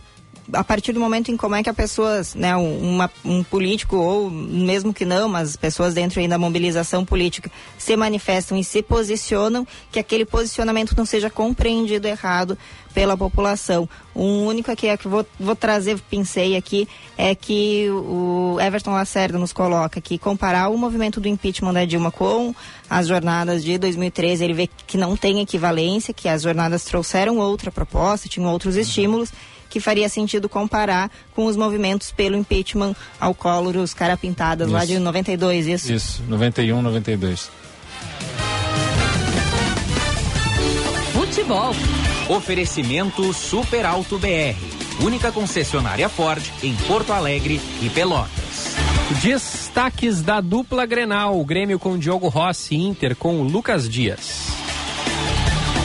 a 0.53 0.63
partir 0.63 0.93
do 0.93 1.01
momento 1.01 1.31
em 1.31 1.37
como 1.37 1.55
é 1.55 1.63
que 1.63 1.71
a 1.71 1.75
pessoas, 1.75 2.35
né, 2.35 2.55
uma, 2.57 3.11
um 3.25 3.43
político 3.43 3.97
ou 3.97 4.31
mesmo 4.31 4.93
que 4.93 5.05
não, 5.05 5.29
mas 5.29 5.57
pessoas 5.57 5.95
dentro 5.95 6.21
aí 6.21 6.29
da 6.29 6.39
mobilização 6.39 7.05
política 7.05 7.51
se 7.79 7.97
manifestam 7.97 8.59
e 8.59 8.65
se 8.65 8.83
posicionam, 8.83 9.67
que 9.91 9.99
aquele 9.99 10.25
posicionamento 10.25 10.95
não 10.97 11.07
seja 11.07 11.31
compreendido 11.31 12.07
errado 12.07 12.59
pela 12.93 13.17
população. 13.17 13.89
O 14.15 14.23
único 14.23 14.71
aqui 14.71 14.87
é 14.87 14.97
que 14.97 15.09
vou, 15.09 15.27
vou 15.41 15.57
trazer, 15.57 15.99
pensei 16.09 16.57
aqui, 16.57 16.89
é 17.19 17.35
que 17.35 17.89
o 17.91 18.59
Everton 18.61 18.93
Lacerda 18.93 19.39
nos 19.39 19.53
coloca 19.53 20.01
que 20.01 20.17
comparar 20.17 20.69
o 20.69 20.79
movimento 20.79 21.21
do 21.21 21.27
impeachment 21.27 21.73
da 21.73 21.85
Dilma 21.85 22.13
com 22.13 22.55
as 22.89 23.09
jornadas 23.09 23.65
de 23.65 23.77
2013, 23.79 24.45
ele 24.45 24.55
vê 24.55 24.69
que 24.87 24.97
não 24.97 25.17
tem 25.17 25.41
equivalência, 25.41 26.15
que 26.15 26.29
as 26.29 26.43
jornadas 26.43 26.85
trouxeram 26.85 27.39
outra 27.39 27.73
proposta, 27.73 28.29
tinham 28.29 28.53
outros 28.53 28.77
estímulos 28.77 29.33
que 29.75 29.81
faria 29.81 30.09
sentido 30.09 30.49
comparar 30.49 31.11
com 31.35 31.47
os 31.47 31.57
movimentos 31.57 32.13
pelo 32.13 32.37
impeachment 32.37 32.95
ao 33.19 33.35
Collor, 33.35 33.77
os 33.79 33.93
cara 33.93 34.17
pintadas 34.17 34.69
isso. 34.69 34.77
lá 34.77 34.85
de 34.85 35.01
92, 35.01 35.67
isso? 35.67 35.93
Isso, 35.93 36.23
91, 36.29 36.81
92. 36.81 37.51
Futebol. 41.13 41.75
Oferecimento 42.29 43.33
Super 43.33 43.85
Alto 43.85 44.17
BR. 44.17 44.55
Única 45.03 45.33
concessionária 45.33 46.09
Ford 46.09 46.45
em 46.63 46.73
Porto 46.87 47.13
Alegre 47.13 47.61
e 47.83 47.91
Pelotas. 47.91 48.77
Destaques 49.21 50.23
da 50.23 50.41
dupla 50.41 50.87
Grenal, 50.87 51.41
o 51.41 51.45
Grêmio 51.45 51.81
com 51.81 51.99
Diogo 51.99 52.29
Rossi 52.29 52.77
Inter 52.77 53.17
com 53.17 53.43
Lucas 53.43 53.89
Dias. 53.89 54.54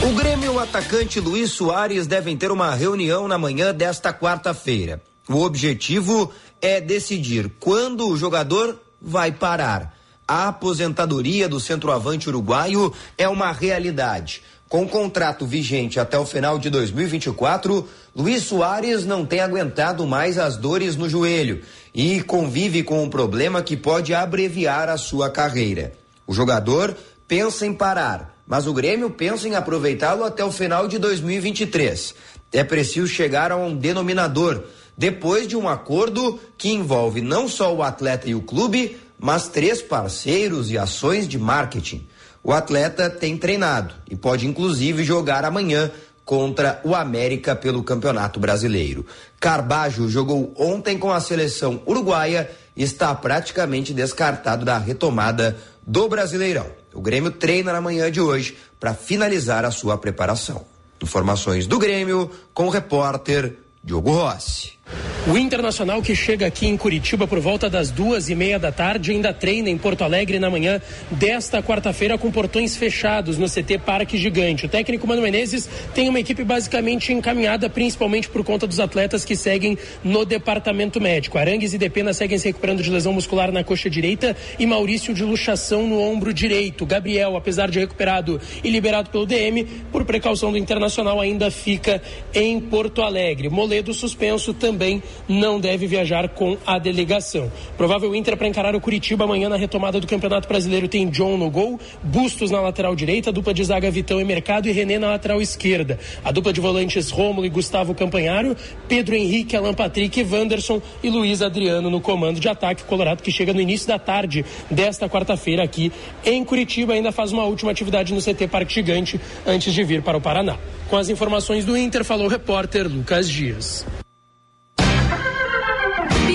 O 0.02 0.14
Grêmio 0.14 0.46
e 0.46 0.48
o 0.48 0.58
atacante 0.58 1.20
Luiz 1.20 1.50
Soares 1.50 2.06
devem 2.06 2.34
ter 2.34 2.50
uma 2.50 2.74
reunião 2.74 3.28
na 3.28 3.36
manhã 3.36 3.74
desta 3.74 4.14
quarta-feira. 4.14 5.02
O 5.28 5.42
objetivo 5.42 6.32
é 6.60 6.80
decidir 6.80 7.52
quando 7.60 8.08
o 8.08 8.16
jogador 8.16 8.80
vai 9.00 9.30
parar. 9.30 9.94
A 10.26 10.48
aposentadoria 10.48 11.46
do 11.50 11.60
centroavante 11.60 12.30
uruguaio 12.30 12.90
é 13.18 13.28
uma 13.28 13.52
realidade. 13.52 14.42
Com 14.70 14.88
contrato 14.88 15.44
vigente 15.44 16.00
até 16.00 16.18
o 16.18 16.24
final 16.24 16.58
de 16.58 16.70
2024, 16.70 17.86
Luiz 18.16 18.44
Soares 18.44 19.04
não 19.04 19.26
tem 19.26 19.40
aguentado 19.40 20.06
mais 20.06 20.38
as 20.38 20.56
dores 20.56 20.96
no 20.96 21.10
joelho 21.10 21.60
e 21.92 22.22
convive 22.22 22.82
com 22.82 23.04
um 23.04 23.10
problema 23.10 23.62
que 23.62 23.76
pode 23.76 24.14
abreviar 24.14 24.88
a 24.88 24.96
sua 24.96 25.28
carreira. 25.28 25.92
O 26.26 26.32
jogador 26.32 26.96
pensa 27.28 27.66
em 27.66 27.74
parar, 27.74 28.39
mas 28.50 28.66
o 28.66 28.74
Grêmio 28.74 29.08
pensa 29.08 29.46
em 29.46 29.54
aproveitá-lo 29.54 30.24
até 30.24 30.44
o 30.44 30.50
final 30.50 30.88
de 30.88 30.98
2023. 30.98 32.16
É 32.52 32.64
preciso 32.64 33.06
chegar 33.06 33.52
a 33.52 33.56
um 33.56 33.76
denominador, 33.76 34.64
depois 34.98 35.46
de 35.46 35.56
um 35.56 35.68
acordo 35.68 36.36
que 36.58 36.68
envolve 36.68 37.20
não 37.20 37.46
só 37.46 37.72
o 37.72 37.80
atleta 37.80 38.28
e 38.28 38.34
o 38.34 38.42
clube, 38.42 38.96
mas 39.16 39.46
três 39.46 39.80
parceiros 39.80 40.68
e 40.68 40.76
ações 40.76 41.28
de 41.28 41.38
marketing. 41.38 42.04
O 42.42 42.52
atleta 42.52 43.08
tem 43.08 43.36
treinado 43.36 43.94
e 44.10 44.16
pode 44.16 44.48
inclusive 44.48 45.04
jogar 45.04 45.44
amanhã 45.44 45.88
contra 46.24 46.80
o 46.82 46.92
América 46.92 47.54
pelo 47.54 47.84
Campeonato 47.84 48.40
Brasileiro. 48.40 49.06
Carbajo 49.38 50.08
jogou 50.08 50.52
ontem 50.58 50.98
com 50.98 51.12
a 51.12 51.20
seleção 51.20 51.80
uruguaia 51.86 52.50
e 52.76 52.82
está 52.82 53.14
praticamente 53.14 53.94
descartado 53.94 54.64
da 54.64 54.76
retomada 54.76 55.56
do 55.86 56.08
Brasileirão. 56.08 56.79
O 56.94 57.00
Grêmio 57.00 57.30
treina 57.30 57.72
na 57.72 57.80
manhã 57.80 58.10
de 58.10 58.20
hoje 58.20 58.56
para 58.78 58.94
finalizar 58.94 59.64
a 59.64 59.70
sua 59.70 59.96
preparação. 59.96 60.64
Informações 61.02 61.66
do 61.66 61.78
Grêmio 61.78 62.30
com 62.52 62.66
o 62.66 62.70
repórter 62.70 63.56
Diogo 63.82 64.12
Rossi. 64.12 64.79
O 65.28 65.36
Internacional 65.36 66.00
que 66.00 66.16
chega 66.16 66.46
aqui 66.46 66.66
em 66.66 66.78
Curitiba 66.78 67.26
por 67.28 67.38
volta 67.40 67.68
das 67.68 67.90
duas 67.90 68.30
e 68.30 68.34
meia 68.34 68.58
da 68.58 68.72
tarde 68.72 69.12
ainda 69.12 69.34
treina 69.34 69.68
em 69.68 69.76
Porto 69.76 70.02
Alegre 70.02 70.38
na 70.38 70.48
manhã 70.48 70.80
desta 71.10 71.62
quarta-feira 71.62 72.16
com 72.16 72.30
portões 72.30 72.74
fechados 72.74 73.36
no 73.36 73.46
CT 73.46 73.80
Parque 73.84 74.16
Gigante. 74.16 74.64
O 74.64 74.68
técnico 74.68 75.06
Mano 75.06 75.20
Menezes 75.20 75.68
tem 75.94 76.08
uma 76.08 76.18
equipe 76.18 76.42
basicamente 76.42 77.12
encaminhada, 77.12 77.68
principalmente 77.68 78.30
por 78.30 78.42
conta 78.42 78.66
dos 78.66 78.80
atletas 78.80 79.22
que 79.22 79.36
seguem 79.36 79.76
no 80.02 80.24
departamento 80.24 80.98
médico. 80.98 81.36
Arangues 81.36 81.74
e 81.74 81.78
Depena 81.78 82.14
seguem 82.14 82.38
se 82.38 82.48
recuperando 82.48 82.82
de 82.82 82.90
lesão 82.90 83.12
muscular 83.12 83.52
na 83.52 83.62
coxa 83.62 83.90
direita 83.90 84.34
e 84.58 84.64
Maurício 84.64 85.12
de 85.12 85.22
luxação 85.22 85.86
no 85.86 86.00
ombro 86.00 86.32
direito. 86.32 86.86
Gabriel, 86.86 87.36
apesar 87.36 87.70
de 87.70 87.78
recuperado 87.78 88.40
e 88.64 88.70
liberado 88.70 89.10
pelo 89.10 89.26
DM, 89.26 89.64
por 89.92 90.06
precaução 90.06 90.50
do 90.50 90.56
Internacional 90.56 91.20
ainda 91.20 91.50
fica 91.50 92.00
em 92.34 92.58
Porto 92.58 93.02
Alegre. 93.02 93.50
Moledo 93.50 93.92
suspenso 93.92 94.54
também 94.54 94.79
também 94.80 95.02
não 95.28 95.60
deve 95.60 95.86
viajar 95.86 96.30
com 96.30 96.56
a 96.66 96.78
delegação. 96.78 97.52
Provável 97.76 98.14
Inter 98.14 98.34
para 98.34 98.48
encarar 98.48 98.74
o 98.74 98.80
Curitiba 98.80 99.24
amanhã 99.24 99.46
na 99.46 99.56
retomada 99.56 100.00
do 100.00 100.06
Campeonato 100.06 100.48
Brasileiro 100.48 100.88
tem 100.88 101.06
John 101.10 101.36
no 101.36 101.50
gol, 101.50 101.78
Bustos 102.02 102.50
na 102.50 102.62
lateral 102.62 102.96
direita, 102.96 103.30
dupla 103.30 103.52
de 103.52 103.62
zaga 103.62 103.90
Vitão 103.90 104.18
e 104.18 104.24
Mercado 104.24 104.68
e 104.68 104.72
René 104.72 104.98
na 104.98 105.10
lateral 105.10 105.42
esquerda. 105.42 105.98
A 106.24 106.32
dupla 106.32 106.50
de 106.50 106.62
volantes 106.62 107.10
Rômulo 107.10 107.44
e 107.44 107.50
Gustavo 107.50 107.94
Campanharo, 107.94 108.56
Pedro 108.88 109.14
Henrique, 109.14 109.54
Alan 109.54 109.74
Patrick, 109.74 110.22
Wanderson 110.22 110.80
e 111.02 111.10
Luiz 111.10 111.42
Adriano 111.42 111.90
no 111.90 112.00
comando 112.00 112.40
de 112.40 112.48
ataque. 112.48 112.84
Colorado 112.84 113.22
que 113.22 113.30
chega 113.30 113.52
no 113.52 113.60
início 113.60 113.86
da 113.86 113.98
tarde 113.98 114.46
desta 114.70 115.10
quarta-feira 115.10 115.62
aqui 115.62 115.92
em 116.24 116.42
Curitiba 116.42 116.94
ainda 116.94 117.12
faz 117.12 117.32
uma 117.32 117.44
última 117.44 117.70
atividade 117.70 118.14
no 118.14 118.20
CT 118.22 118.48
Parque 118.48 118.72
Gigante 118.72 119.20
antes 119.46 119.74
de 119.74 119.84
vir 119.84 120.00
para 120.00 120.16
o 120.16 120.22
Paraná. 120.22 120.56
Com 120.88 120.96
as 120.96 121.10
informações 121.10 121.66
do 121.66 121.76
Inter, 121.76 122.02
falou 122.02 122.26
o 122.26 122.30
repórter 122.30 122.88
Lucas 122.88 123.28
Dias. 123.28 123.84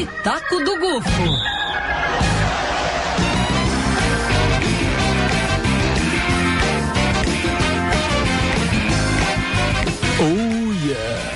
Pitaco 0.05 0.63
do 0.63 0.79
Gufo. 0.79 1.09
Oh 10.19 10.73
yeah! 10.85 11.35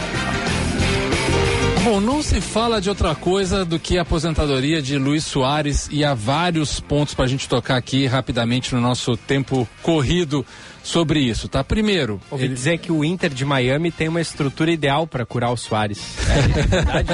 Bom, 1.83 1.99
não 1.99 2.21
se 2.21 2.39
fala 2.39 2.79
de 2.79 2.89
outra 2.89 3.15
coisa 3.15 3.65
do 3.65 3.79
que 3.79 3.97
a 3.97 4.03
aposentadoria 4.03 4.81
de 4.81 4.99
Luiz 4.99 5.25
Soares 5.25 5.87
e 5.91 6.05
há 6.05 6.13
vários 6.13 6.79
pontos 6.79 7.15
para 7.15 7.25
a 7.25 7.27
gente 7.27 7.49
tocar 7.49 7.75
aqui 7.75 8.05
rapidamente 8.05 8.75
no 8.75 8.81
nosso 8.81 9.17
tempo 9.17 9.67
corrido 9.81 10.45
sobre 10.83 11.19
isso, 11.19 11.47
tá? 11.47 11.63
Primeiro, 11.63 12.19
ouvi 12.29 12.45
ele... 12.45 12.53
dizer 12.53 12.77
que 12.77 12.91
o 12.91 13.03
Inter 13.03 13.29
de 13.29 13.45
Miami 13.45 13.91
tem 13.91 14.07
uma 14.07 14.21
estrutura 14.21 14.71
ideal 14.71 15.05
para 15.05 15.25
curar 15.25 15.51
o 15.51 15.57
Soares. 15.57 16.17
É 16.29 16.41
verdade? 16.41 17.09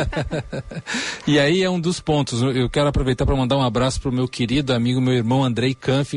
e 1.28 1.40
aí 1.40 1.64
é 1.64 1.70
um 1.70 1.80
dos 1.80 2.00
pontos. 2.00 2.42
Eu 2.42 2.70
quero 2.70 2.88
aproveitar 2.88 3.26
para 3.26 3.36
mandar 3.36 3.58
um 3.58 3.64
abraço 3.64 4.02
pro 4.02 4.12
meu 4.12 4.28
querido 4.28 4.74
amigo, 4.74 5.02
meu 5.02 5.14
irmão 5.14 5.44
Andrei 5.44 5.74
Canf, 5.74 6.16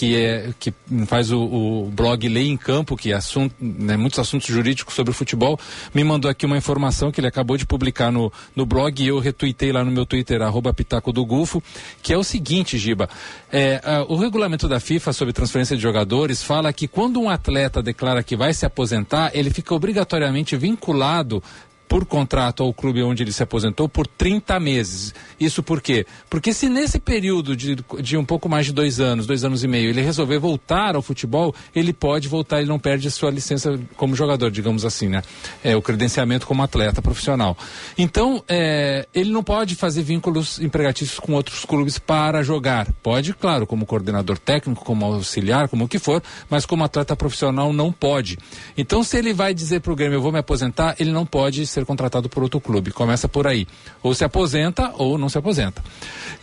que 0.00 0.16
é 0.16 0.48
que 0.58 0.72
faz 1.06 1.30
o, 1.30 1.40
o 1.42 1.90
blog 1.92 2.26
Lei 2.26 2.48
em 2.48 2.56
Campo, 2.56 2.96
que 2.96 3.12
é 3.12 3.14
assunto, 3.14 3.54
né, 3.60 3.98
muitos 3.98 4.18
assuntos 4.18 4.48
jurídicos 4.48 4.94
sobre 4.94 5.10
o 5.10 5.14
futebol, 5.14 5.60
me 5.92 6.02
mandou 6.02 6.30
aqui 6.30 6.46
uma 6.46 6.56
informação 6.56 7.12
que 7.12 7.20
ele 7.20 7.26
acabou 7.26 7.58
de 7.58 7.66
publicar 7.66 8.10
no, 8.10 8.32
no 8.56 8.64
blog 8.64 9.02
e 9.02 9.08
eu 9.08 9.18
retuitei 9.18 9.72
lá 9.72 9.84
no 9.84 9.90
meu 9.90 10.06
Twitter, 10.06 10.40
arroba 10.40 10.72
Pitaco 10.72 11.12
do 11.12 11.22
Gufo, 11.26 11.62
que 12.02 12.14
é 12.14 12.16
o 12.16 12.24
seguinte, 12.24 12.78
Giba, 12.78 13.10
é, 13.52 13.78
a, 13.84 14.02
o 14.04 14.16
regulamento 14.16 14.66
da 14.66 14.80
FIFA 14.80 15.12
sobre 15.12 15.34
transferência 15.34 15.76
de 15.76 15.82
jogadores 15.82 16.42
fala 16.42 16.72
que 16.72 16.88
quando 16.92 17.20
um 17.20 17.28
atleta 17.28 17.82
declara 17.82 18.22
que 18.22 18.36
vai 18.36 18.52
se 18.52 18.66
aposentar, 18.66 19.30
ele 19.34 19.50
fica 19.50 19.74
obrigatoriamente 19.74 20.56
vinculado 20.56 21.42
por 21.90 22.06
contrato 22.06 22.62
ao 22.62 22.72
clube 22.72 23.02
onde 23.02 23.24
ele 23.24 23.32
se 23.32 23.42
aposentou 23.42 23.88
por 23.88 24.06
30 24.06 24.60
meses. 24.60 25.12
Isso 25.40 25.60
por 25.60 25.82
quê? 25.82 26.06
Porque 26.30 26.54
se 26.54 26.68
nesse 26.68 27.00
período 27.00 27.56
de, 27.56 27.78
de 28.00 28.16
um 28.16 28.24
pouco 28.24 28.48
mais 28.48 28.66
de 28.66 28.72
dois 28.72 29.00
anos, 29.00 29.26
dois 29.26 29.42
anos 29.42 29.64
e 29.64 29.66
meio, 29.66 29.90
ele 29.90 30.00
resolver 30.00 30.38
voltar 30.38 30.94
ao 30.94 31.02
futebol, 31.02 31.52
ele 31.74 31.92
pode 31.92 32.28
voltar, 32.28 32.60
ele 32.60 32.68
não 32.68 32.78
perde 32.78 33.08
a 33.08 33.10
sua 33.10 33.28
licença 33.28 33.76
como 33.96 34.14
jogador, 34.14 34.52
digamos 34.52 34.84
assim, 34.84 35.08
né? 35.08 35.20
É, 35.64 35.74
o 35.74 35.82
credenciamento 35.82 36.46
como 36.46 36.62
atleta 36.62 37.02
profissional. 37.02 37.58
Então, 37.98 38.44
é, 38.48 39.08
ele 39.12 39.32
não 39.32 39.42
pode 39.42 39.74
fazer 39.74 40.04
vínculos 40.04 40.60
empregatícios 40.60 41.18
com 41.18 41.32
outros 41.32 41.64
clubes 41.64 41.98
para 41.98 42.40
jogar. 42.44 42.86
Pode, 43.02 43.34
claro, 43.34 43.66
como 43.66 43.84
coordenador 43.84 44.38
técnico, 44.38 44.84
como 44.84 45.04
auxiliar, 45.06 45.68
como 45.68 45.86
o 45.86 45.88
que 45.88 45.98
for, 45.98 46.22
mas 46.48 46.64
como 46.64 46.84
atleta 46.84 47.16
profissional 47.16 47.72
não 47.72 47.90
pode. 47.90 48.38
Então, 48.78 49.02
se 49.02 49.18
ele 49.18 49.32
vai 49.32 49.52
dizer 49.52 49.80
para 49.80 49.92
o 49.92 49.96
Grêmio, 49.96 50.18
eu 50.18 50.22
vou 50.22 50.30
me 50.30 50.38
aposentar, 50.38 50.94
ele 50.96 51.10
não 51.10 51.26
pode 51.26 51.66
ser 51.66 51.79
ser 51.80 51.86
contratado 51.86 52.28
por 52.28 52.42
outro 52.42 52.60
clube. 52.60 52.90
Começa 52.90 53.28
por 53.28 53.46
aí. 53.46 53.66
Ou 54.02 54.14
se 54.14 54.24
aposenta 54.24 54.92
ou 54.96 55.18
não 55.18 55.28
se 55.28 55.38
aposenta. 55.38 55.82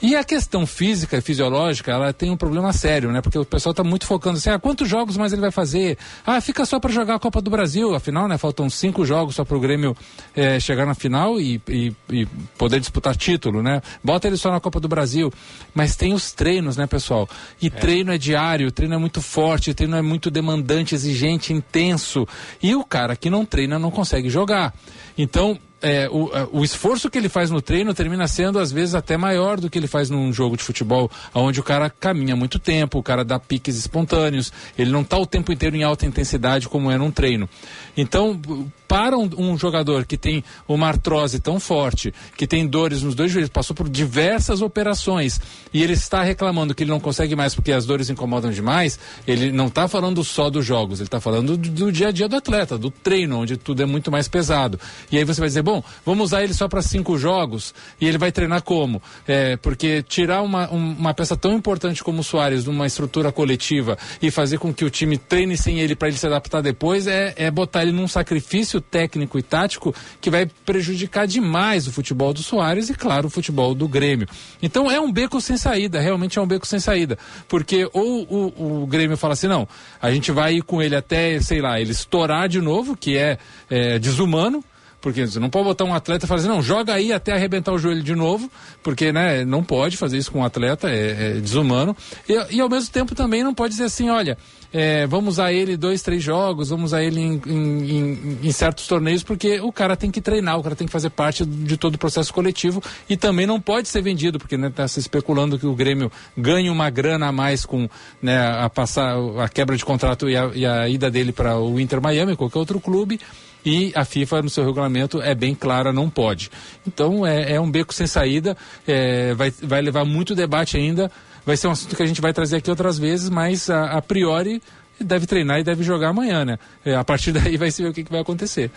E 0.02 0.16
a 0.16 0.24
questão 0.24 0.66
física 0.66 1.18
e 1.18 1.22
fisiológica, 1.22 1.92
ela 1.92 2.14
tem 2.14 2.30
um 2.30 2.38
problema 2.38 2.74
sério, 2.74 3.12
né? 3.12 3.22
Porque 3.22 3.38
o 3.38 3.46
pessoal 3.46 3.72
está 3.72 3.84
muito 3.84 4.06
focando 4.06 4.38
assim, 4.38 4.50
ah, 4.50 4.60
quantos 4.60 4.88
jogos 4.88 5.18
mais 5.18 5.34
ele 5.34 5.42
vai 5.42 5.52
fazer? 5.52 5.98
Ah, 6.26 6.40
fica 6.42 6.66
só 6.66 6.80
para 6.80 6.92
jogar 6.92 7.16
a 7.16 7.20
Copa 7.20 7.42
do 7.42 7.50
Brasil. 7.50 7.96
Afinal, 7.96 8.28
né? 8.28 8.38
Faltam 8.38 8.70
cinco 8.70 9.06
jogos 9.06 9.36
só 9.36 9.46
para 9.46 9.58
o 9.58 9.60
Grêmio 9.60 9.96
eh, 10.36 10.60
chegar 10.60 10.86
na 10.86 10.94
final 10.94 11.40
e, 11.40 11.62
e, 11.68 11.94
e 12.12 12.26
poder 12.58 12.80
disputar 12.80 13.16
título, 13.16 13.64
né? 13.64 13.82
Bota 14.04 14.28
ele 14.28 14.38
só 14.38 14.52
na 14.52 14.60
Copa 14.60 14.80
do 14.80 14.88
Brasil. 14.88 15.32
Mas 15.74 15.96
tem 15.96 16.14
os 16.14 16.32
treinos, 16.32 16.78
né, 16.78 16.86
pessoal? 16.88 17.28
E 17.62 17.68
é. 17.68 17.70
treino 17.70 18.12
é 18.12 18.18
diário, 18.18 18.72
treino 18.72 18.96
é 18.96 18.98
muito 18.98 19.22
forte, 19.22 19.74
treino 19.74 19.96
é 19.96 20.02
muito 20.02 20.30
demandante, 20.30 20.96
exigente, 20.96 21.54
intenso. 21.54 22.28
E 22.62 22.76
o 22.76 22.84
cara 22.84 23.16
que 23.16 23.30
não 23.30 23.46
treina 23.46 23.80
não 23.80 23.92
consegue 23.92 24.30
jogar. 24.30 24.74
Então, 25.18 25.27
então, 25.28 25.60
é, 25.82 26.10
o, 26.10 26.30
o, 26.52 26.64
esforço 26.64 27.10
que 27.10 27.18
ele 27.18 27.30
faz 27.30 27.52
no 27.52 27.62
treino 27.62 27.94
termina 27.94 28.28
sendo, 28.28 28.60
às 28.60 28.72
vezes, 28.72 28.96
até 28.96 29.16
maior 29.16 29.60
do 29.60 29.70
que 29.70 29.78
ele 29.78 29.88
faz 29.88 30.10
num 30.10 30.34
jogo 30.34 30.58
de 30.58 30.64
futebol, 30.64 31.10
onde 31.34 31.60
o 31.60 31.64
cara 31.64 31.90
caminha 31.90 32.36
muito 32.36 32.58
tempo, 32.58 32.98
o 32.98 33.04
cara 33.04 33.24
dá 33.24 33.40
piques 33.40 33.78
espontâneos, 33.78 34.52
ele 34.78 34.92
não 34.92 35.02
está 35.02 35.18
o 35.18 35.26
tempo 35.26 35.52
inteiro 35.52 35.76
em 35.76 35.84
alta 35.84 36.06
intensidade 36.06 36.68
como 36.68 36.92
é 36.92 36.98
num 36.98 37.12
treino. 37.12 37.48
Então, 37.96 38.40
para 38.88 39.18
um, 39.18 39.30
um, 39.38 39.58
jogador 39.58 40.06
que 40.06 40.18
tem 40.18 40.44
uma 40.68 40.88
artrose 40.88 41.40
tão 41.40 41.60
forte, 41.60 42.14
que 42.38 42.48
tem 42.48 42.66
dores 42.66 43.04
nos 43.04 43.14
dois 43.14 43.32
joelhos, 43.32 43.50
passou 43.50 43.76
por 43.76 43.90
diversas 43.90 44.62
operações 44.62 45.42
e 45.74 45.84
ele 45.84 45.94
está 45.94 46.24
reclamando 46.24 46.74
que 46.74 46.84
ele 46.84 46.92
não 46.92 47.00
consegue 47.00 47.36
mais 47.36 47.54
porque 47.54 47.72
as 47.72 47.86
dores 47.86 48.10
incomodam 48.10 48.50
demais, 48.50 48.98
ele 49.28 49.52
não 49.52 49.68
está 49.68 49.88
falando 49.88 50.24
só 50.24 50.50
dos 50.50 50.66
jogos, 50.66 51.00
ele 51.00 51.08
está 51.08 51.20
falando 51.20 51.58
do, 51.58 51.70
do, 51.70 51.92
dia 51.92 52.08
a 52.08 52.12
dia 52.12 52.30
do 52.30 52.36
atleta, 52.36 52.78
do 52.78 52.90
treino, 52.90 53.40
onde 53.40 53.58
tudo 53.58 53.84
é 53.84 53.86
muito 53.86 54.10
mais 54.10 54.28
pesado. 54.28 54.80
E 55.12 55.18
aí 55.18 55.24
você 55.24 55.42
vai 55.42 55.50
dizer, 55.50 55.64
bom, 55.68 55.84
vamos 56.06 56.28
usar 56.28 56.46
ele 56.46 56.54
só 56.54 56.70
para 56.70 56.82
cinco 56.82 57.18
jogos 57.18 57.76
e 58.00 58.08
ele 58.08 58.18
vai 58.18 58.32
treinar 58.32 58.62
como? 58.62 59.02
É, 59.28 59.58
porque 59.58 60.02
tirar 60.02 60.42
uma, 60.42 60.72
um, 60.72 60.94
uma 60.94 61.14
peça 61.14 61.36
tão 61.36 61.52
importante 61.52 62.02
como 62.02 62.22
o 62.22 62.24
Soares 62.24 62.64
de 62.64 62.70
uma 62.70 62.88
estrutura 62.88 63.34
coletiva 63.34 63.98
e 64.22 64.32
fazer 64.32 64.60
com 64.60 64.74
que 64.74 64.86
o 64.86 64.90
time 64.90 65.18
treine 65.18 65.58
sem 65.58 65.82
ele 65.82 65.94
para 65.94 66.08
ele 66.08 66.16
se 66.16 66.26
adaptar 66.26 66.62
depois 66.62 67.06
é, 67.06 67.34
é 67.36 67.52
botar 67.52 67.82
ele 67.82 67.92
num 67.92 68.08
sacrifício 68.08 68.80
técnico 68.80 69.38
e 69.38 69.44
tático 69.44 69.94
que 70.22 70.30
vai 70.30 70.46
prejudicar 70.66 71.28
demais 71.28 71.86
o 71.86 71.92
futebol 71.92 72.34
do 72.34 72.42
Soares 72.42 72.90
e, 72.90 72.94
claro, 72.94 73.28
o 73.28 73.30
futebol 73.30 73.76
do 73.76 73.90
Grêmio. 73.90 74.26
Então 74.62 74.90
é 74.90 75.02
um 75.02 75.12
beco 75.12 75.42
sem 75.42 75.58
saída, 75.58 76.00
realmente 76.00 76.40
é 76.40 76.42
um 76.42 76.48
beco 76.48 76.66
sem 76.66 76.80
saída. 76.80 77.18
Porque 77.46 77.90
ou 77.92 78.24
o, 78.24 78.84
o 78.84 78.88
Grêmio 78.88 79.18
fala 79.18 79.34
assim, 79.34 79.48
não, 79.48 79.68
a 80.02 80.10
gente 80.12 80.32
vai 80.32 80.56
ir 80.56 80.62
com 80.62 80.82
ele 80.82 80.96
até, 80.96 81.42
sei 81.42 81.60
lá, 81.60 81.78
ele 81.78 81.92
estourar 81.92 82.48
de 82.48 82.62
novo, 82.62 82.96
que 82.96 83.18
é, 83.18 83.38
é 83.70 84.00
desumano, 84.00 84.64
porque 85.00 85.26
você 85.26 85.40
não 85.40 85.50
pode 85.50 85.66
botar 85.66 85.86
um 85.86 85.94
atleta 85.94 86.26
e 86.26 86.28
falar 86.28 86.40
assim, 86.40 86.50
não, 86.50 86.62
joga 86.62 86.94
aí 86.94 87.14
até 87.14 87.34
arrebentar 87.34 87.72
o 87.72 87.78
joelho 87.78 88.02
de 88.02 88.16
novo, 88.16 88.50
porque 88.82 89.12
né, 89.12 89.46
não 89.46 89.64
pode 89.64 89.96
fazer 89.96 90.18
isso 90.18 90.32
com 90.32 90.40
um 90.40 90.44
atleta, 90.44 90.90
é, 90.90 91.30
é 91.30 91.34
desumano. 91.34 91.96
E, 92.28 92.56
e, 92.56 92.62
ao 92.62 92.70
mesmo 92.70 92.92
tempo 92.92 93.14
também 93.14 93.44
não 93.44 93.54
pode 93.54 93.72
dizer 93.72 93.86
assim, 93.86 94.10
olha, 94.10 94.38
é, 94.74 95.06
vamos 95.08 95.36
usar 95.36 95.54
ele 95.54 95.78
dois, 95.78 96.02
três 96.02 96.22
jogos, 96.22 96.70
vamos 96.70 96.86
usar 96.86 97.04
ele 97.04 97.22
em, 97.22 97.42
em, 97.46 97.92
em, 97.92 98.40
em, 98.44 98.52
certos 98.52 98.88
torneios, 98.88 99.24
porque 99.24 99.60
o 99.60 99.72
cara 99.72 99.96
tem 99.96 100.12
que 100.12 100.20
treinar, 100.20 100.58
o 100.58 100.64
cara 100.64 100.76
tem 100.76 100.88
que 100.88 100.94
fazer 100.94 101.10
parte 101.10 101.46
de 101.46 101.78
todo 101.78 101.96
o 101.96 101.98
processo 101.98 102.34
coletivo 102.34 102.82
e 103.08 103.16
também 103.16 103.46
não 103.46 103.62
pode 103.62 103.88
ser 103.88 104.02
vendido, 104.02 104.40
porque 104.40 104.56
está 104.56 104.84
né, 104.84 104.88
se 104.88 105.00
especulando 105.00 105.60
que 105.60 105.68
o 105.68 105.76
Grêmio 105.76 106.12
ganhe 106.36 106.70
uma 106.70 106.90
grana 106.90 107.28
a 107.28 107.32
mais 107.32 107.66
com 107.66 107.88
né, 108.22 108.38
a, 108.38 108.70
passar, 108.70 109.16
a 109.42 109.48
quebra 109.48 109.78
de 109.78 109.86
contrato 109.86 110.30
e 110.30 110.36
a, 110.36 110.52
e 110.54 110.66
a 110.66 110.90
ida 110.90 111.10
dele 111.10 111.32
para 111.32 111.58
o 111.58 111.80
Inter 111.80 112.02
Miami, 112.02 112.36
qualquer 112.36 112.60
outro 112.60 112.80
clube 112.80 113.20
e 113.68 113.92
a 113.94 114.06
FIFA 114.06 114.44
no 114.44 114.50
seu 114.50 114.64
regulamento 114.64 115.22
é 115.22 115.36
bem 115.36 115.54
clara, 115.54 115.92
não 115.92 116.10
pode. 116.10 116.50
Então 116.88 117.28
é, 117.28 117.56
é 117.56 117.60
um 117.60 117.70
beco 117.70 117.94
sem 117.94 118.08
saída, 118.08 118.56
é, 118.88 119.34
vai, 119.34 119.52
vai 119.62 119.82
levar 119.82 120.06
muito 120.06 120.34
debate 120.34 120.78
ainda, 120.78 121.12
vai 121.46 121.58
ser 121.58 121.68
um 121.68 121.72
assunto 121.72 121.94
que 121.94 122.02
a 122.02 122.06
gente 122.06 122.22
vai 122.22 122.32
trazer 122.32 122.56
aqui 122.56 122.70
outras 122.70 122.98
vezes, 122.98 123.30
mas 123.30 123.70
a, 123.70 123.98
a 123.98 124.02
priori 124.02 124.64
deve 124.98 125.28
treinar 125.28 125.60
e 125.60 125.66
deve 125.66 125.84
jogar 125.84 126.10
amanhã, 126.10 126.46
né? 126.46 126.58
É, 126.86 126.96
a 126.96 127.04
partir 127.04 127.34
daí 127.36 127.58
vai 127.58 127.70
se 127.70 127.84
ver 127.84 127.90
o 127.90 127.94
que, 127.94 128.06
que 128.06 128.12
vai 128.12 128.22
acontecer. 128.22 128.72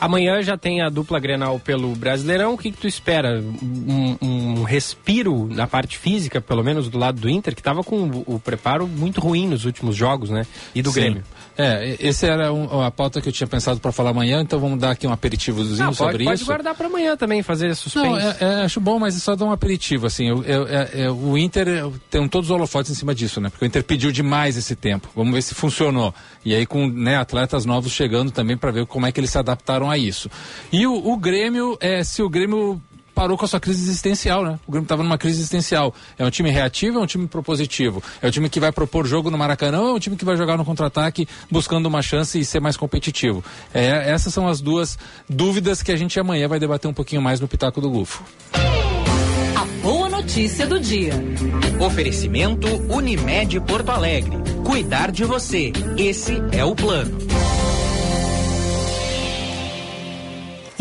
Amanhã 0.00 0.42
já 0.42 0.58
tem 0.58 0.82
a 0.82 0.88
dupla 0.88 1.20
Grenal 1.20 1.60
pelo 1.60 1.94
Brasileirão. 1.94 2.54
O 2.54 2.58
que, 2.58 2.72
que 2.72 2.78
tu 2.78 2.88
espera? 2.88 3.40
Um, 3.40 4.16
um, 4.20 4.62
respiro 4.64 5.46
na 5.46 5.68
parte 5.68 5.96
física, 5.96 6.40
pelo 6.40 6.64
menos 6.64 6.88
do 6.88 6.98
lado 6.98 7.20
do 7.20 7.30
Inter, 7.30 7.54
que 7.54 7.60
estava 7.60 7.84
com 7.84 8.08
o, 8.08 8.34
o, 8.34 8.40
preparo 8.40 8.88
muito 8.88 9.20
ruim 9.20 9.46
nos 9.46 9.64
últimos 9.64 9.94
jogos, 9.94 10.28
né? 10.28 10.44
E 10.74 10.82
do 10.82 10.90
Sim. 10.90 11.00
Grêmio. 11.00 11.22
É, 11.56 11.96
esse 12.00 12.26
era 12.26 12.52
um, 12.52 12.80
a 12.80 12.90
pauta 12.90 13.20
que 13.20 13.28
eu 13.28 13.32
tinha 13.32 13.46
pensado 13.46 13.78
para 13.78 13.92
falar 13.92 14.10
amanhã, 14.10 14.40
então 14.40 14.58
vamos 14.58 14.78
dar 14.78 14.92
aqui 14.92 15.06
um 15.06 15.12
aperitivozinho 15.12 15.86
Não, 15.86 15.92
sobre 15.92 16.24
pode, 16.24 16.24
isso. 16.24 16.44
Pode 16.44 16.44
guardar 16.44 16.74
para 16.74 16.86
amanhã 16.86 17.16
também, 17.16 17.42
fazer 17.42 17.74
suspense. 17.74 18.06
Não, 18.06 18.18
é, 18.18 18.36
é, 18.40 18.64
acho 18.64 18.80
bom, 18.80 18.98
mas 18.98 19.16
é 19.16 19.18
só 19.18 19.36
dar 19.36 19.44
um 19.44 19.52
aperitivo, 19.52 20.06
assim. 20.06 20.28
Eu, 20.28 20.42
eu, 20.44 20.66
é, 20.66 21.10
o 21.10 21.36
Inter 21.36 21.66
tem 22.10 22.26
todos 22.28 22.48
os 22.48 22.54
holofotes 22.54 22.90
em 22.90 22.94
cima 22.94 23.14
disso, 23.14 23.40
né? 23.40 23.50
Porque 23.50 23.64
o 23.64 23.66
Inter 23.66 23.84
pediu 23.84 24.10
demais 24.10 24.56
esse 24.56 24.74
tempo. 24.74 25.08
Vamos 25.14 25.34
ver 25.34 25.42
se 25.42 25.54
funcionou. 25.54 26.14
E 26.44 26.54
aí 26.54 26.66
com 26.66 26.88
né, 26.88 27.16
atletas 27.16 27.64
novos 27.64 27.92
chegando 27.92 28.30
também 28.30 28.56
para 28.56 28.70
ver 28.70 28.86
como 28.86 29.06
é 29.06 29.12
que 29.12 29.20
eles 29.20 29.30
se 29.30 29.38
adaptaram 29.38 29.90
a 29.90 29.98
isso. 29.98 30.30
E 30.72 30.86
o, 30.86 30.94
o 30.94 31.16
Grêmio, 31.16 31.76
é, 31.80 32.02
se 32.02 32.22
o 32.22 32.28
Grêmio 32.28 32.80
parou 33.14 33.36
com 33.36 33.44
a 33.44 33.48
sua 33.48 33.60
crise 33.60 33.82
existencial, 33.82 34.44
né? 34.44 34.58
O 34.66 34.72
Grêmio 34.72 34.84
estava 34.84 35.02
numa 35.02 35.18
crise 35.18 35.38
existencial. 35.38 35.94
É 36.18 36.24
um 36.24 36.30
time 36.30 36.50
reativo, 36.50 36.98
é 36.98 37.02
um 37.02 37.06
time 37.06 37.26
propositivo. 37.26 38.02
É 38.20 38.28
um 38.28 38.30
time 38.30 38.48
que 38.48 38.60
vai 38.60 38.72
propor 38.72 39.06
jogo 39.06 39.30
no 39.30 39.38
Maracanã, 39.38 39.80
ou 39.80 39.88
é 39.88 39.92
um 39.92 39.98
time 39.98 40.16
que 40.16 40.24
vai 40.24 40.36
jogar 40.36 40.56
no 40.56 40.64
contra-ataque 40.64 41.28
buscando 41.50 41.86
uma 41.86 42.02
chance 42.02 42.38
e 42.38 42.44
ser 42.44 42.60
mais 42.60 42.76
competitivo. 42.76 43.44
É, 43.72 44.10
essas 44.10 44.32
são 44.32 44.48
as 44.48 44.60
duas 44.60 44.98
dúvidas 45.28 45.82
que 45.82 45.92
a 45.92 45.96
gente 45.96 46.18
amanhã 46.18 46.48
vai 46.48 46.58
debater 46.58 46.90
um 46.90 46.94
pouquinho 46.94 47.22
mais 47.22 47.40
no 47.40 47.48
Pitaco 47.48 47.80
do 47.80 47.90
Gufo. 47.90 48.22
A 49.54 49.64
boa 49.82 50.08
notícia 50.08 50.66
do 50.66 50.80
dia. 50.80 51.12
Oferecimento 51.80 52.68
Unimed 52.92 53.60
Porto 53.60 53.90
Alegre. 53.90 54.36
Cuidar 54.64 55.10
de 55.10 55.24
você. 55.24 55.72
Esse 55.96 56.42
é 56.52 56.64
o 56.64 56.74
plano. 56.74 57.18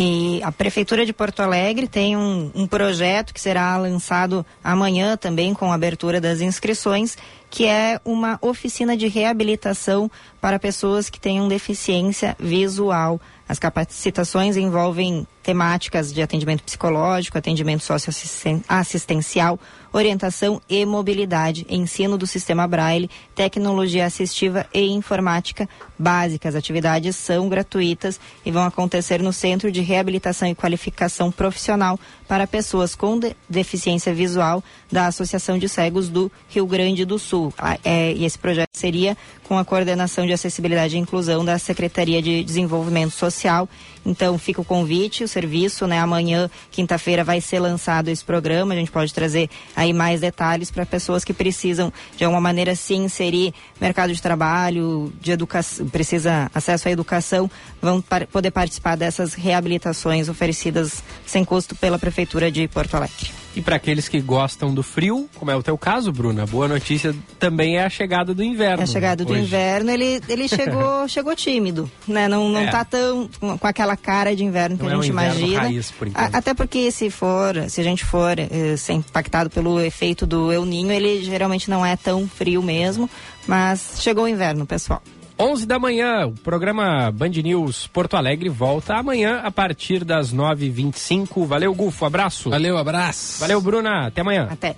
E 0.04 0.42
a 0.42 0.52
Prefeitura 0.52 1.06
de 1.06 1.14
Porto 1.14 1.42
Alegre 1.42 1.88
tem 1.88 2.18
um, 2.18 2.50
um, 2.56 2.66
projeto 2.66 3.32
que 3.32 3.40
será 3.40 3.78
lançado 3.78 4.44
amanhã 4.64 5.16
também 5.16 5.54
com 5.54 5.72
a 5.72 5.76
abertura 5.76 6.20
das 6.20 6.42
inscrições, 6.42 7.16
que 7.52 7.68
é 7.68 8.02
uma 8.04 8.40
oficina 8.42 8.98
de 8.98 9.08
reabilitação 9.08 10.10
para 10.42 10.58
pessoas 10.58 11.08
que 11.08 11.20
tenham 11.20 11.48
deficiência 11.48 12.36
visual. 12.40 13.22
As 13.48 13.60
capacitações 13.60 14.58
envolvem 14.58 15.28
temáticas 15.44 16.12
de 16.12 16.20
atendimento 16.20 16.64
psicológico, 16.64 17.38
atendimento 17.38 17.84
socioassistencial, 17.84 19.60
orientação 19.94 20.62
e 20.70 20.86
mobilidade, 20.86 21.66
ensino 21.70 22.18
do 22.18 22.26
sistema 22.26 22.68
Braille, 22.68 23.10
tecnologia 23.36 24.06
assistiva 24.06 24.66
e 24.74 24.82
informática 24.92 25.68
básica. 25.98 26.50
As 26.50 26.56
atividades 26.56 27.16
são 27.16 27.48
gratuitas 27.50 28.20
e 28.46 28.52
vão 28.52 28.64
acontecer 28.64 29.22
no 29.22 29.34
Centro 29.34 29.72
de 29.72 29.82
Reabilitação 29.82 30.48
e 30.48 30.56
Qualificação 30.56 31.32
Profissional 31.32 32.00
para 32.28 32.48
pessoas 32.48 32.96
com 32.96 33.20
de 33.20 33.36
deficiência 33.50 34.14
visual 34.14 34.64
da 34.92 35.08
Associação 35.08 35.58
de 35.58 35.68
Cegos 35.68 36.10
do 36.10 36.32
Rio 36.50 36.66
Grande 36.66 37.06
do 37.06 37.20
Sul. 37.20 37.54
É, 37.84 38.14
e 38.14 38.26
esse 38.26 38.40
projeto 38.40 38.70
seria 38.74 39.18
com 39.44 39.58
a 39.58 39.66
coordenação 39.66 40.26
de 40.26 40.34
acessibilidade 40.34 40.96
e 40.96 41.00
inclusão 41.00 41.44
da 41.44 41.60
Secretaria 41.60 42.22
de 42.22 42.44
Desenvolvimento 42.44 43.12
Social. 43.12 43.68
Então 44.06 44.38
fica 44.38 44.62
o 44.62 44.66
convite, 44.66 45.24
o 45.24 45.28
serviço, 45.28 45.86
né? 45.86 46.00
Amanhã, 46.00 46.50
quinta-feira, 46.72 47.24
vai 47.24 47.40
ser 47.40 47.60
lançado 47.60 48.10
esse 48.10 48.24
programa. 48.24 48.74
A 48.74 48.78
gente 48.78 48.92
pode 48.92 49.14
trazer 49.14 49.50
aí 49.76 49.94
mais 49.94 50.22
detalhes 50.22 50.72
para 50.72 50.86
pessoas 50.86 51.24
que 51.24 51.34
precisam, 51.34 51.94
de 52.18 52.24
alguma 52.24 52.42
maneira, 52.42 52.76
se 52.76 52.96
inserir 52.96 53.54
no 53.80 53.86
mercado 53.86 54.14
de 54.14 54.22
trabalho, 54.22 55.14
de 55.22 55.32
educação, 55.32 55.88
precisa 55.88 56.50
acesso 56.54 56.88
à 56.88 56.92
educação, 56.92 57.50
vão 57.82 58.02
par 58.02 58.26
poder 58.28 58.52
participar 58.52 58.96
dessas 58.96 59.34
reabilitações 59.34 60.30
oferecidas 60.30 61.04
sem 61.26 61.46
custo 61.46 61.76
pela 61.76 62.00
Prefeitura 62.00 62.52
de 62.52 62.68
Porto 62.68 62.96
Alegre. 62.96 63.32
E 63.56 63.62
para 63.62 63.76
aqueles 63.76 64.08
que 64.08 64.22
gostam 64.22 64.74
do 64.74 64.82
frio, 64.82 65.30
como 65.36 65.52
é 65.52 65.56
o 65.56 65.62
teu 65.62 65.78
caso, 65.78 66.12
Bruna, 66.12 66.46
boa 66.46 66.68
notícia 66.68 67.14
também 67.38 67.78
é 67.78 67.84
a 67.84 67.90
chegada 67.90 68.34
do 68.34 68.44
inverno. 68.44 68.82
É 68.82 68.84
a 68.84 68.88
chegada 68.88 69.26
do 69.26 69.34
hoje. 69.34 69.42
inverno, 69.42 69.92
ele, 69.92 70.22
ele 70.30 70.48
chegou, 70.48 71.08
chegou 71.10 71.36
tímido, 71.36 71.92
né? 72.08 72.30
Não, 72.30 72.48
não 72.48 72.62
é. 72.62 72.68
tá 72.68 72.86
tão 72.86 73.30
com 73.60 73.68
aquela 73.68 73.98
cara 73.98 74.34
de 74.34 74.46
inverno 74.46 74.78
que 74.78 74.84
não 74.84 75.00
a 75.00 75.02
gente 75.02 75.10
é 75.10 75.14
um 75.14 75.20
imagina. 75.20 75.62
Raiz, 75.62 75.92
por 75.92 76.08
a, 76.14 76.26
até 76.38 76.54
porque 76.54 76.92
se 76.92 77.10
for, 77.10 77.70
se 77.70 77.82
a 77.82 77.84
gente 77.84 78.06
for 78.06 78.40
eh, 78.40 78.78
ser 78.78 78.94
impactado 78.94 79.50
pelo 79.50 79.82
efeito 79.82 80.26
do 80.26 80.52
El 80.52 80.66
Ninho, 80.66 80.92
ele 80.92 81.22
geralmente 81.24 81.70
não 81.70 81.86
é 81.86 81.98
tão 81.98 82.28
frio 82.28 82.64
mesmo, 82.64 83.10
mas 83.46 83.96
chegou 84.00 84.24
o 84.24 84.28
inverno, 84.30 84.66
pessoal. 84.66 85.02
11 85.38 85.66
da 85.66 85.80
manhã, 85.80 86.28
o 86.28 86.34
programa 86.34 87.12
Band 87.12 87.30
News 87.30 87.88
Porto 87.88 88.16
Alegre 88.16 88.50
volta 88.50 88.96
amanhã 88.96 89.42
a 89.44 89.52
partir 89.52 90.04
das 90.04 90.34
9h25. 90.34 91.46
Valeu, 91.46 91.74
Gufo, 91.74 92.06
abraço. 92.06 92.50
Valeu, 92.50 92.78
abraço. 92.78 93.40
Valeu, 93.40 93.60
Bruna, 93.62 94.08
até 94.08 94.22
amanhã. 94.22 94.48
Até. 94.52 94.76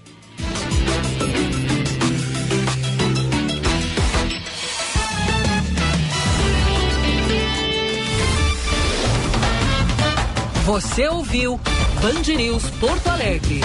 Você 10.65 11.07
ouviu 11.09 11.59
Band 12.01 12.35
News 12.37 12.69
Porto 12.79 13.07
Alegre. 13.09 13.59